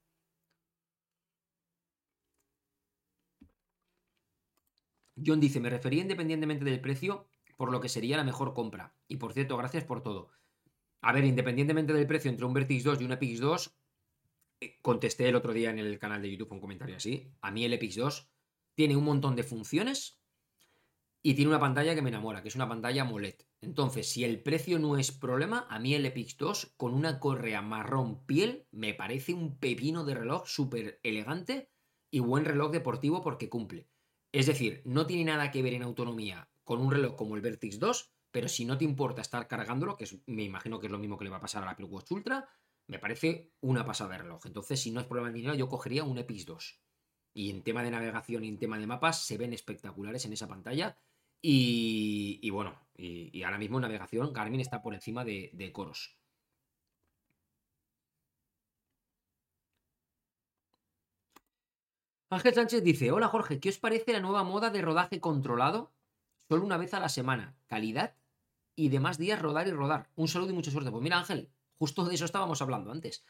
John 5.24 5.40
dice, 5.40 5.60
me 5.60 5.70
refería 5.70 6.02
independientemente 6.02 6.64
del 6.64 6.80
precio 6.80 7.26
por 7.56 7.70
lo 7.70 7.80
que 7.80 7.88
sería 7.88 8.16
la 8.16 8.24
mejor 8.24 8.54
compra. 8.54 8.94
Y 9.08 9.16
por 9.16 9.32
cierto, 9.32 9.56
gracias 9.56 9.84
por 9.84 10.02
todo. 10.02 10.30
A 11.00 11.12
ver, 11.12 11.24
independientemente 11.24 11.92
del 11.92 12.06
precio 12.06 12.30
entre 12.30 12.46
un 12.46 12.54
Vertix 12.54 12.84
2 12.84 13.00
y 13.00 13.04
un 13.04 13.12
Epix 13.12 13.40
2, 13.40 13.76
eh, 14.60 14.78
contesté 14.80 15.28
el 15.28 15.34
otro 15.34 15.52
día 15.52 15.70
en 15.70 15.80
el 15.80 15.98
canal 15.98 16.22
de 16.22 16.30
YouTube 16.30 16.52
un 16.52 16.60
comentario 16.60 16.96
así. 16.96 17.32
A 17.40 17.50
mí 17.50 17.64
el 17.64 17.72
Epix 17.72 17.96
2 17.96 18.30
tiene 18.74 18.96
un 18.96 19.04
montón 19.04 19.34
de 19.34 19.42
funciones 19.42 20.22
y 21.22 21.34
tiene 21.34 21.50
una 21.50 21.60
pantalla 21.60 21.94
que 21.94 22.02
me 22.02 22.10
enamora, 22.10 22.42
que 22.42 22.48
es 22.48 22.54
una 22.54 22.68
pantalla 22.68 23.02
AMOLED. 23.02 23.34
Entonces, 23.60 24.08
si 24.10 24.24
el 24.24 24.42
precio 24.42 24.78
no 24.78 24.96
es 24.96 25.12
problema, 25.12 25.66
a 25.70 25.78
mí 25.78 25.94
el 25.94 26.06
Epix 26.06 26.36
2 26.36 26.74
con 26.76 26.94
una 26.94 27.18
correa 27.18 27.62
marrón 27.62 28.24
piel 28.24 28.66
me 28.70 28.94
parece 28.94 29.34
un 29.34 29.58
pepino 29.58 30.04
de 30.04 30.14
reloj 30.14 30.46
súper 30.46 31.00
elegante 31.02 31.70
y 32.10 32.20
buen 32.20 32.44
reloj 32.44 32.70
deportivo 32.70 33.22
porque 33.22 33.48
cumple. 33.48 33.88
Es 34.32 34.46
decir, 34.46 34.82
no 34.84 35.06
tiene 35.06 35.24
nada 35.24 35.50
que 35.50 35.62
ver 35.62 35.74
en 35.74 35.82
autonomía 35.82 36.51
con 36.64 36.80
un 36.80 36.90
reloj 36.90 37.16
como 37.16 37.36
el 37.36 37.42
Vertix 37.42 37.78
2, 37.78 38.12
pero 38.30 38.48
si 38.48 38.64
no 38.64 38.78
te 38.78 38.84
importa 38.84 39.20
estar 39.20 39.46
cargándolo, 39.46 39.96
que 39.96 40.06
me 40.26 40.42
imagino 40.42 40.80
que 40.80 40.86
es 40.86 40.92
lo 40.92 40.98
mismo 40.98 41.18
que 41.18 41.24
le 41.24 41.30
va 41.30 41.36
a 41.36 41.40
pasar 41.40 41.62
a 41.62 41.66
la 41.66 41.72
Apple 41.72 41.88
Ultra, 42.10 42.48
me 42.86 42.98
parece 42.98 43.52
una 43.60 43.84
pasada 43.84 44.12
de 44.12 44.18
reloj. 44.18 44.46
Entonces, 44.46 44.80
si 44.80 44.90
no 44.90 45.00
es 45.00 45.06
problema 45.06 45.28
de 45.28 45.34
dinero, 45.34 45.54
yo 45.54 45.68
cogería 45.68 46.04
un 46.04 46.18
Epix 46.18 46.46
2. 46.46 46.80
Y 47.34 47.50
en 47.50 47.62
tema 47.62 47.82
de 47.82 47.90
navegación 47.90 48.44
y 48.44 48.48
en 48.48 48.58
tema 48.58 48.78
de 48.78 48.86
mapas, 48.86 49.24
se 49.24 49.38
ven 49.38 49.52
espectaculares 49.52 50.24
en 50.24 50.32
esa 50.32 50.48
pantalla. 50.48 50.98
Y, 51.40 52.48
bueno, 52.50 52.78
y, 52.96 53.42
ahora 53.42 53.58
mismo 53.58 53.78
en 53.78 53.82
navegación, 53.82 54.32
Garmin 54.32 54.60
está 54.60 54.82
por 54.82 54.94
encima 54.94 55.24
de, 55.24 55.50
de 55.52 55.72
Coros. 55.72 56.18
Ángel 62.30 62.54
Sánchez 62.54 62.82
dice: 62.82 63.10
Hola 63.12 63.28
Jorge, 63.28 63.60
¿qué 63.60 63.68
os 63.68 63.78
parece 63.78 64.12
la 64.12 64.20
nueva 64.20 64.42
moda 64.42 64.70
de 64.70 64.80
rodaje 64.80 65.20
controlado? 65.20 65.92
Solo 66.52 66.66
una 66.66 66.76
vez 66.76 66.92
a 66.92 67.00
la 67.00 67.08
semana. 67.08 67.56
Calidad 67.66 68.14
y 68.76 68.90
demás 68.90 69.16
días 69.16 69.40
rodar 69.40 69.68
y 69.68 69.70
rodar. 69.70 70.10
Un 70.16 70.28
saludo 70.28 70.50
y 70.50 70.52
mucha 70.52 70.70
suerte. 70.70 70.90
Pues 70.90 71.02
mira, 71.02 71.18
Ángel, 71.18 71.50
justo 71.78 72.04
de 72.04 72.14
eso 72.14 72.26
estábamos 72.26 72.60
hablando 72.60 72.92
antes. 72.92 73.24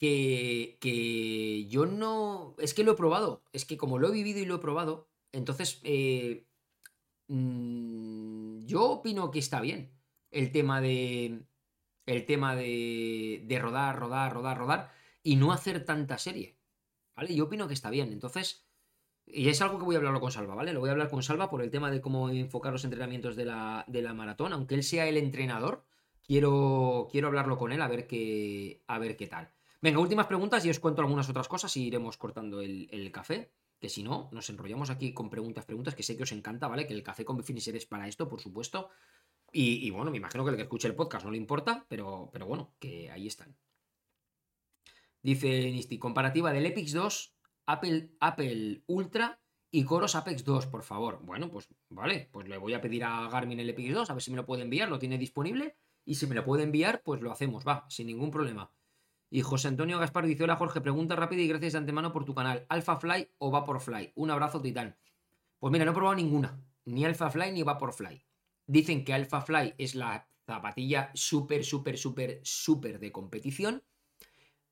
Que, 0.00 0.76
que 0.80 1.68
yo 1.68 1.86
no. 1.86 2.56
Es 2.58 2.74
que 2.74 2.82
lo 2.82 2.90
he 2.90 2.96
probado. 2.96 3.44
Es 3.52 3.66
que 3.66 3.76
como 3.76 4.00
lo 4.00 4.08
he 4.08 4.10
vivido 4.10 4.40
y 4.40 4.46
lo 4.46 4.56
he 4.56 4.58
probado, 4.58 5.06
entonces. 5.30 5.80
Eh, 5.84 6.48
mm, 7.28 8.64
yo 8.64 8.82
opino 8.90 9.30
que 9.30 9.38
está 9.38 9.60
bien. 9.60 9.92
El 10.32 10.50
tema 10.50 10.80
de. 10.80 11.46
El 12.04 12.26
tema 12.26 12.56
de. 12.56 13.44
De 13.46 13.58
rodar, 13.60 13.96
rodar, 13.96 14.34
rodar, 14.34 14.58
rodar. 14.58 14.90
Y 15.22 15.36
no 15.36 15.52
hacer 15.52 15.84
tanta 15.84 16.18
serie. 16.18 16.58
¿Vale? 17.14 17.32
Yo 17.32 17.44
opino 17.44 17.68
que 17.68 17.74
está 17.74 17.90
bien. 17.90 18.12
Entonces. 18.12 18.65
Y 19.26 19.48
es 19.48 19.60
algo 19.60 19.78
que 19.78 19.84
voy 19.84 19.96
a 19.96 19.98
hablarlo 19.98 20.20
con 20.20 20.30
Salva, 20.30 20.54
¿vale? 20.54 20.72
Lo 20.72 20.80
voy 20.80 20.88
a 20.88 20.92
hablar 20.92 21.10
con 21.10 21.22
Salva 21.22 21.50
por 21.50 21.62
el 21.62 21.70
tema 21.70 21.90
de 21.90 22.00
cómo 22.00 22.30
enfocar 22.30 22.72
los 22.72 22.84
entrenamientos 22.84 23.34
de 23.34 23.44
la, 23.44 23.84
de 23.88 24.02
la 24.02 24.14
maratón. 24.14 24.52
Aunque 24.52 24.76
él 24.76 24.84
sea 24.84 25.08
el 25.08 25.16
entrenador, 25.16 25.84
quiero, 26.22 27.08
quiero 27.10 27.26
hablarlo 27.28 27.58
con 27.58 27.72
él 27.72 27.82
a 27.82 27.88
ver 27.88 28.06
qué, 28.06 28.82
a 28.86 28.98
ver 28.98 29.16
qué 29.16 29.26
tal. 29.26 29.50
Venga, 29.82 29.98
últimas 29.98 30.26
preguntas 30.26 30.64
y 30.64 30.70
os 30.70 30.80
cuento 30.80 31.02
algunas 31.02 31.28
otras 31.28 31.48
cosas 31.48 31.76
y 31.76 31.86
iremos 31.86 32.16
cortando 32.16 32.60
el, 32.60 33.10
café. 33.12 33.50
Que 33.78 33.88
si 33.88 34.02
no, 34.02 34.30
nos 34.32 34.48
enrollamos 34.48 34.88
aquí 34.90 35.12
con 35.12 35.28
preguntas, 35.28 35.66
preguntas, 35.66 35.94
que 35.94 36.02
sé 36.02 36.16
que 36.16 36.22
os 36.22 36.32
encanta, 36.32 36.66
¿vale? 36.66 36.86
Que 36.86 36.94
el 36.94 37.02
café 37.02 37.24
con 37.24 37.42
Finisher 37.44 37.76
es 37.76 37.84
para 37.84 38.08
esto, 38.08 38.28
por 38.28 38.40
supuesto. 38.40 38.88
Y, 39.52 39.90
bueno, 39.90 40.10
me 40.10 40.16
imagino 40.16 40.44
que 40.44 40.50
el 40.50 40.56
que 40.56 40.62
escuche 40.62 40.88
el 40.88 40.94
podcast 40.94 41.24
no 41.24 41.30
le 41.30 41.36
importa, 41.36 41.84
pero, 41.88 42.30
pero 42.32 42.46
bueno, 42.46 42.74
que 42.78 43.10
ahí 43.10 43.26
están. 43.26 43.56
Dice 45.22 45.70
Nisti, 45.70 45.98
comparativa 45.98 46.52
del 46.52 46.66
Epix 46.66 46.92
2 46.92 47.35
Apple, 47.66 48.16
Apple 48.20 48.82
Ultra 48.86 49.40
y 49.70 49.84
Coros 49.84 50.14
Apex 50.14 50.44
2, 50.44 50.66
por 50.66 50.82
favor. 50.82 51.20
Bueno, 51.22 51.50
pues 51.50 51.68
vale, 51.90 52.28
pues 52.32 52.48
le 52.48 52.58
voy 52.58 52.74
a 52.74 52.80
pedir 52.80 53.04
a 53.04 53.28
Garmin 53.28 53.60
el 53.60 53.70
Epix 53.70 53.94
2, 53.94 54.10
a 54.10 54.14
ver 54.14 54.22
si 54.22 54.30
me 54.30 54.36
lo 54.36 54.46
puede 54.46 54.62
enviar, 54.62 54.88
lo 54.88 54.98
tiene 54.98 55.18
disponible. 55.18 55.76
Y 56.04 56.14
si 56.14 56.26
me 56.26 56.36
lo 56.36 56.44
puede 56.44 56.62
enviar, 56.62 57.02
pues 57.02 57.20
lo 57.20 57.32
hacemos, 57.32 57.66
va, 57.66 57.84
sin 57.88 58.06
ningún 58.06 58.30
problema. 58.30 58.70
Y 59.28 59.42
José 59.42 59.68
Antonio 59.68 59.98
Gaspar 59.98 60.24
dice: 60.24 60.44
Hola 60.44 60.56
Jorge, 60.56 60.80
pregunta 60.80 61.16
rápida 61.16 61.42
y 61.42 61.48
gracias 61.48 61.72
de 61.72 61.80
antemano 61.80 62.12
por 62.12 62.24
tu 62.24 62.34
canal. 62.34 62.64
¿Alpha 62.68 62.96
Fly 62.96 63.28
o 63.38 63.50
Vaporfly? 63.50 64.12
Un 64.14 64.30
abrazo, 64.30 64.62
titán. 64.62 64.96
Pues 65.58 65.72
mira, 65.72 65.84
no 65.84 65.90
he 65.90 65.94
probado 65.94 66.14
ninguna, 66.14 66.62
ni 66.84 67.04
Alpha 67.04 67.28
Fly 67.28 67.50
ni 67.50 67.64
Vaporfly. 67.64 68.24
Dicen 68.66 69.04
que 69.04 69.12
Alpha 69.12 69.40
Fly 69.40 69.74
es 69.78 69.94
la 69.96 70.28
zapatilla 70.46 71.10
súper, 71.14 71.64
súper, 71.64 71.98
súper, 71.98 72.40
súper 72.44 73.00
de 73.00 73.10
competición. 73.10 73.82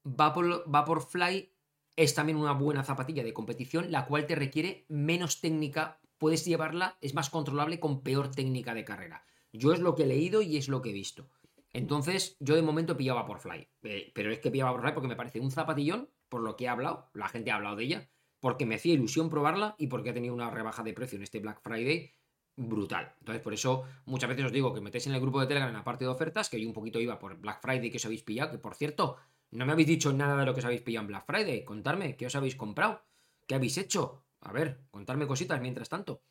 Vapor, 0.05 0.65
Vaporfly 0.67 1.54
es 1.97 2.15
también 2.15 2.39
una 2.39 2.53
buena 2.53 2.85
zapatilla 2.85 3.23
de 3.23 3.33
competición, 3.33 3.91
la 3.91 4.07
cual 4.07 4.27
te 4.27 4.35
requiere 4.35 4.85
menos 4.89 5.41
técnica, 5.41 6.01
puedes 6.19 6.45
llevarla, 6.45 6.99
es 7.01 7.15
más 7.15 7.31
controlable 7.31 7.81
con 7.81 8.03
peor 8.03 8.31
técnica 8.31 8.75
de 8.75 8.85
carrera. 8.85 9.25
Yo 9.53 9.73
es 9.73 9.81
lo 9.81 9.95
que 9.95 10.03
he 10.03 10.07
leído 10.07 10.43
y 10.43 10.57
es 10.57 10.69
lo 10.69 10.83
que 10.83 10.91
he 10.91 10.95
visto. 10.95 11.29
Entonces, 11.73 12.37
yo 12.41 12.55
de 12.55 12.63
momento 12.63 12.97
pillaba 12.97 13.27
por 13.27 13.41
Fly, 13.41 13.69
eh, 13.83 14.13
pero 14.15 14.33
es 14.33 14.39
que 14.39 14.51
pillaba 14.51 14.73
por 14.73 14.83
Fly 14.83 14.93
porque 14.93 15.09
me 15.09 15.17
parece 15.17 15.41
un 15.41 15.51
zapatillón, 15.51 16.09
por 16.29 16.41
lo 16.41 16.57
que 16.57 16.65
he 16.65 16.69
hablado, 16.69 17.11
la 17.15 17.29
gente 17.29 17.51
ha 17.51 17.57
hablado 17.57 17.77
de 17.77 17.85
ella, 17.85 18.11
porque 18.41 18.67
me 18.67 18.77
hacía 18.77 18.95
ilusión 18.95 19.31
probarla 19.31 19.75
y 19.79 19.89
porque 19.89 20.11
ha 20.11 20.15
tenido 20.15 20.35
una 20.35 20.51
rebaja 20.51 20.83
de 20.83 20.93
precio 20.93 21.17
en 21.17 21.23
este 21.23 21.41
Black 21.41 21.61
Friday 21.63 22.13
brutal. 22.57 23.15
Entonces, 23.21 23.43
por 23.43 23.55
eso 23.55 23.85
muchas 24.05 24.29
veces 24.29 24.45
os 24.45 24.53
digo 24.53 24.73
que 24.73 24.81
metéis 24.81 25.07
en 25.07 25.15
el 25.15 25.21
grupo 25.21 25.41
de 25.41 25.47
Telegram 25.47 25.69
en 25.69 25.77
la 25.77 25.85
parte 25.85 26.05
de 26.05 26.11
ofertas, 26.11 26.49
que 26.49 26.61
yo 26.61 26.69
un 26.69 26.75
poquito 26.75 27.01
iba 27.01 27.19
por 27.19 27.37
Black 27.39 27.61
Friday 27.61 27.91
que 27.91 27.97
os 27.97 28.05
habéis 28.05 28.23
pillado, 28.23 28.53
que 28.53 28.59
por 28.59 28.75
cierto, 28.75 29.17
no 29.55 29.67
me 29.67 29.73
habéis 29.73 29.89
dicho 29.89 30.13
nada 30.13 30.37
de 30.37 30.47
lo 30.47 30.53
que 30.53 30.61
os 30.61 30.65
habéis 30.67 30.83
pillado 30.83 31.03
en 31.03 31.09
Black 31.09 31.27
Friday. 31.27 31.65
Contarme 31.65 32.17
qué 32.17 32.27
os 32.27 32.35
habéis 32.35 32.57
comprado, 32.57 33.05
qué 33.47 33.55
habéis 33.55 33.79
hecho. 33.79 34.25
A 34.41 34.53
ver, 34.53 34.81
contarme 34.91 35.29
cositas 35.29 35.61
mientras 35.61 35.89
tanto. 35.89 36.23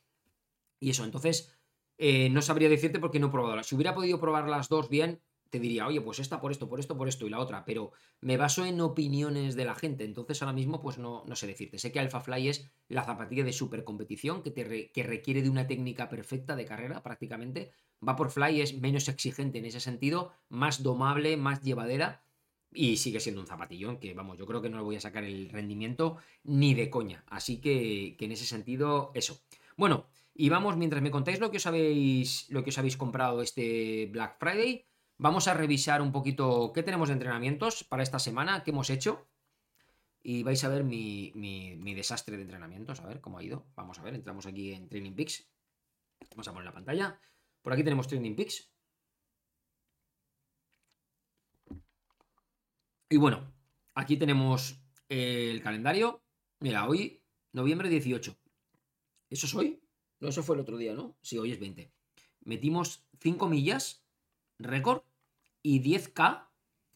Y 0.80 0.90
eso, 0.90 1.06
entonces, 1.06 1.56
eh, 1.98 2.30
no 2.30 2.42
sabría 2.42 2.68
decirte 2.68 3.00
porque 3.00 3.20
no 3.20 3.28
he 3.28 3.32
probado. 3.32 3.64
Si 3.64 3.76
hubiera 3.76 3.96
podido 3.96 4.20
probar 4.20 4.50
las 4.50 4.68
dos 4.68 4.90
bien, 4.90 5.22
te 5.50 5.60
diría, 5.60 5.88
oye, 5.88 6.02
pues 6.02 6.20
esta 6.20 6.42
por 6.42 6.52
esto, 6.52 6.68
por 6.68 6.82
esto, 6.82 6.98
por 6.98 7.08
esto 7.08 7.26
y 7.26 7.30
la 7.30 7.40
otra. 7.40 7.64
Pero 7.64 7.94
me 8.20 8.36
baso 8.36 8.66
en 8.66 8.82
opiniones 8.82 9.56
de 9.56 9.64
la 9.64 9.76
gente. 9.76 10.04
Entonces, 10.04 10.42
ahora 10.42 10.52
mismo, 10.52 10.82
pues 10.82 10.98
no, 10.98 11.24
no 11.26 11.36
sé 11.38 11.48
decirte. 11.48 11.80
Sé 11.80 11.94
que 11.94 12.02
Alpha 12.02 12.20
Fly 12.20 12.50
es 12.50 12.70
la 12.90 13.06
zapatilla 13.06 13.46
de 13.46 13.54
super 13.54 13.86
competición 13.86 14.44
que, 14.44 14.52
te 14.52 14.92
que 14.92 15.04
requiere 15.04 15.42
de 15.42 15.50
una 15.50 15.66
técnica 15.66 16.10
perfecta 16.10 16.58
de 16.58 16.66
carrera, 16.66 17.02
prácticamente. 17.02 17.72
Vaporfly 18.02 18.60
es 18.60 18.78
menos 18.82 19.08
exigente 19.08 19.60
en 19.60 19.66
ese 19.66 19.80
sentido, 19.80 20.34
más 20.50 20.84
domable, 20.84 21.38
más 21.38 21.62
llevadera 21.62 22.26
y 22.74 22.98
sigue 22.98 23.20
siendo 23.20 23.42
un 23.42 23.48
zapatillón 23.48 23.98
que, 24.00 24.14
vamos, 24.14 24.38
yo 24.38 24.46
creo 24.46 24.62
que 24.62 24.70
no 24.70 24.78
le 24.78 24.84
voy 24.84 24.96
a 24.96 25.02
sacar 25.02 25.24
el 25.24 25.50
rendimiento 25.50 26.18
ni 26.44 26.74
de 26.74 26.90
coña. 26.90 27.24
Así 27.28 27.60
que, 27.62 28.16
que 28.18 28.26
en 28.26 28.32
ese 28.32 28.46
sentido, 28.46 29.12
eso. 29.14 29.42
Bueno, 29.78 30.08
y 30.34 30.50
vamos, 30.50 30.78
mientras 30.78 31.02
me 31.02 31.12
contáis 31.12 31.40
lo 31.40 31.52
que 31.52 31.58
os 31.58 31.66
habéis, 31.66 32.50
lo 32.50 32.64
que 32.64 32.72
os 32.72 32.78
habéis 32.78 32.98
comprado 32.98 33.42
este 33.42 34.08
Black 34.12 34.38
Friday, 34.40 34.86
vamos 35.18 35.48
a 35.48 35.54
revisar 35.54 36.02
un 36.02 36.12
poquito 36.12 36.72
qué 36.74 36.84
tenemos 36.84 37.10
de 37.10 37.14
entrenamientos 37.14 37.84
para 37.84 38.04
esta 38.04 38.20
semana, 38.20 38.64
qué 38.64 38.72
hemos 38.72 38.90
hecho. 38.90 39.28
Y 40.24 40.44
vais 40.44 40.64
a 40.64 40.70
ver 40.70 40.84
mi, 40.84 41.32
mi, 41.36 41.76
mi 41.76 41.94
desastre 41.94 42.38
de 42.38 42.44
entrenamientos, 42.44 43.02
a 43.02 43.08
ver 43.08 43.20
cómo 43.20 43.38
ha 43.38 43.44
ido. 43.44 43.66
Vamos 43.76 44.00
a 44.00 44.04
ver, 44.04 44.16
entramos 44.16 44.46
aquí 44.46 44.72
en 44.72 44.88
Training 44.88 45.14
Peaks. 45.14 45.50
Vamos 46.32 46.48
a 46.48 46.52
poner 46.54 46.66
la 46.66 46.74
pantalla. 46.74 47.20
Por 47.62 47.74
aquí 47.74 47.84
tenemos 47.84 48.08
Training 48.08 48.36
Peaks. 48.36 48.73
Y 53.14 53.18
bueno, 53.18 53.54
aquí 53.94 54.18
tenemos 54.18 54.84
el 55.08 55.62
calendario. 55.62 56.24
Mira, 56.60 56.88
hoy, 56.88 57.24
noviembre 57.52 57.88
18. 57.88 58.36
¿Eso 59.30 59.46
es 59.46 59.54
hoy? 59.54 59.84
No, 60.20 60.30
eso 60.30 60.42
fue 60.42 60.56
el 60.56 60.62
otro 60.62 60.78
día, 60.78 60.96
¿no? 60.96 61.16
Sí, 61.22 61.38
hoy 61.38 61.52
es 61.52 61.60
20. 61.60 61.94
Metimos 62.40 63.08
5 63.22 63.48
millas, 63.50 64.04
récord, 64.58 65.04
y 65.62 65.84
10K, 65.84 66.50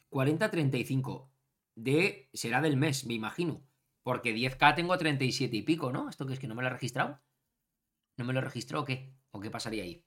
40-35. 0.10 1.30
De, 1.76 2.32
será 2.34 2.62
del 2.62 2.78
mes, 2.78 3.06
me 3.06 3.14
imagino. 3.14 3.62
Porque 4.02 4.36
10K 4.36 4.74
tengo 4.74 4.98
37 4.98 5.56
y 5.56 5.62
pico, 5.62 5.92
¿no? 5.92 6.10
¿Esto 6.10 6.26
que 6.26 6.34
es 6.34 6.40
que 6.40 6.48
no 6.48 6.56
me 6.56 6.64
lo 6.64 6.70
he 6.70 6.72
registrado? 6.72 7.22
¿No 8.18 8.26
me 8.26 8.34
lo 8.34 8.40
he 8.40 8.44
registrado 8.44 8.82
o 8.82 8.86
qué? 8.88 9.14
¿O 9.30 9.40
qué 9.40 9.52
pasaría 9.52 9.84
ahí? 9.84 10.04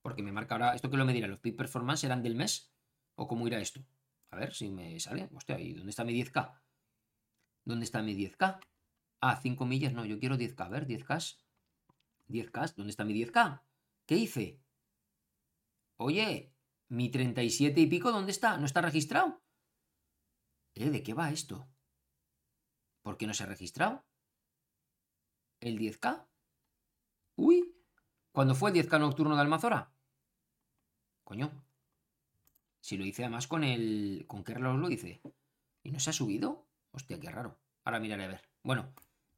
Porque 0.00 0.22
me 0.22 0.30
marca 0.30 0.54
ahora, 0.54 0.76
¿esto 0.76 0.88
que 0.92 0.96
lo 0.96 1.04
me 1.04 1.12
dirá? 1.12 1.26
¿Los 1.26 1.40
peak 1.40 1.56
performance 1.56 2.02
serán 2.02 2.22
del 2.22 2.36
mes? 2.36 2.72
¿O 3.16 3.26
cómo 3.26 3.48
irá 3.48 3.58
esto? 3.60 3.84
A 4.30 4.36
ver 4.36 4.54
si 4.54 4.70
me 4.70 4.98
sale. 5.00 5.28
Hostia, 5.34 5.58
¿y 5.58 5.74
dónde 5.74 5.90
está 5.90 6.04
mi 6.04 6.14
10K? 6.14 6.60
¿Dónde 7.64 7.84
está 7.84 8.02
mi 8.02 8.14
10K? 8.14 8.60
Ah, 9.20 9.40
5 9.40 9.66
millas, 9.66 9.92
no, 9.92 10.04
yo 10.04 10.18
quiero 10.18 10.36
10K. 10.36 10.64
A 10.64 10.68
ver, 10.68 10.86
10K. 10.86 11.36
10K, 12.28 12.74
¿dónde 12.76 12.90
está 12.90 13.04
mi 13.04 13.14
10K? 13.14 13.62
¿Qué 14.06 14.16
hice? 14.16 14.60
Oye, 15.96 16.54
mi 16.88 17.10
37 17.10 17.80
y 17.80 17.86
pico, 17.86 18.12
¿dónde 18.12 18.32
está? 18.32 18.56
¿No 18.56 18.66
está 18.66 18.80
registrado? 18.80 19.42
¿Eh? 20.74 20.90
¿De 20.90 21.02
qué 21.02 21.12
va 21.12 21.30
esto? 21.30 21.68
¿Por 23.02 23.16
qué 23.16 23.26
no 23.26 23.34
se 23.34 23.42
ha 23.42 23.46
registrado? 23.46 24.04
¿El 25.60 25.78
10K? 25.78 26.26
Uy, 27.36 27.74
¿cuándo 28.32 28.54
fue 28.54 28.70
el 28.70 28.76
10K 28.76 28.98
nocturno 28.98 29.34
de 29.34 29.42
Almazora? 29.42 29.92
Coño. 31.24 31.69
Si 32.80 32.96
lo 32.96 33.04
hice 33.04 33.24
además 33.24 33.46
con 33.46 33.64
el. 33.64 34.24
¿Con 34.26 34.42
qué 34.42 34.54
reloj 34.54 34.76
lo 34.76 34.90
hice? 34.90 35.20
¿Y 35.82 35.90
no 35.90 36.00
se 36.00 36.10
ha 36.10 36.12
subido? 36.12 36.66
Hostia, 36.92 37.20
qué 37.20 37.30
raro. 37.30 37.58
Ahora 37.84 38.00
miraré 38.00 38.24
a 38.24 38.28
ver. 38.28 38.42
Bueno, 38.62 38.92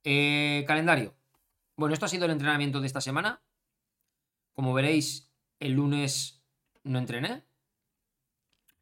eh, 0.05 0.64
calendario. 0.66 1.14
Bueno, 1.77 1.94
esto 1.94 2.06
ha 2.06 2.09
sido 2.09 2.24
el 2.24 2.31
entrenamiento 2.31 2.81
de 2.81 2.86
esta 2.86 3.01
semana. 3.01 3.43
Como 4.52 4.74
veréis, 4.74 5.32
el 5.60 5.73
lunes 5.73 6.44
no 6.85 6.98
entrené. 6.98 7.44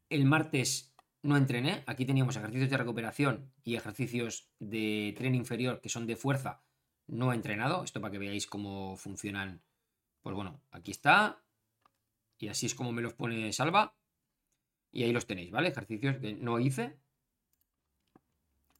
El 0.09 0.25
martes 0.25 0.95
no 1.23 1.37
entrené. 1.37 1.85
Aquí 1.87 2.05
teníamos 2.05 2.37
ejercicios 2.37 2.71
de 2.71 2.77
recuperación 2.77 3.53
y 3.63 3.77
ejercicios 3.77 4.51
de 4.59 5.15
tren 5.17 5.35
inferior 5.35 5.81
que 5.81 5.89
son 5.89 6.07
de 6.07 6.17
fuerza. 6.17 6.63
No 7.07 7.33
he 7.33 7.35
entrenado. 7.35 7.85
Esto 7.85 8.01
para 8.01 8.13
que 8.13 8.19
veáis 8.19 8.47
cómo 8.47 8.97
funcionan. 8.97 9.63
Pues 10.23 10.35
bueno, 10.35 10.61
aquí 10.71 10.91
está. 10.91 11.43
Y 12.39 12.49
así 12.49 12.67
es 12.67 12.75
como 12.75 12.93
me 12.93 13.03
los 13.03 13.15
pone 13.15 13.53
Salva. 13.53 13.95
Y 14.93 15.05
ahí 15.05 15.13
los 15.13 15.27
tenéis, 15.27 15.51
¿vale? 15.51 15.69
Ejercicios 15.69 16.17
que 16.17 16.35
no 16.35 16.59
hice. 16.59 16.97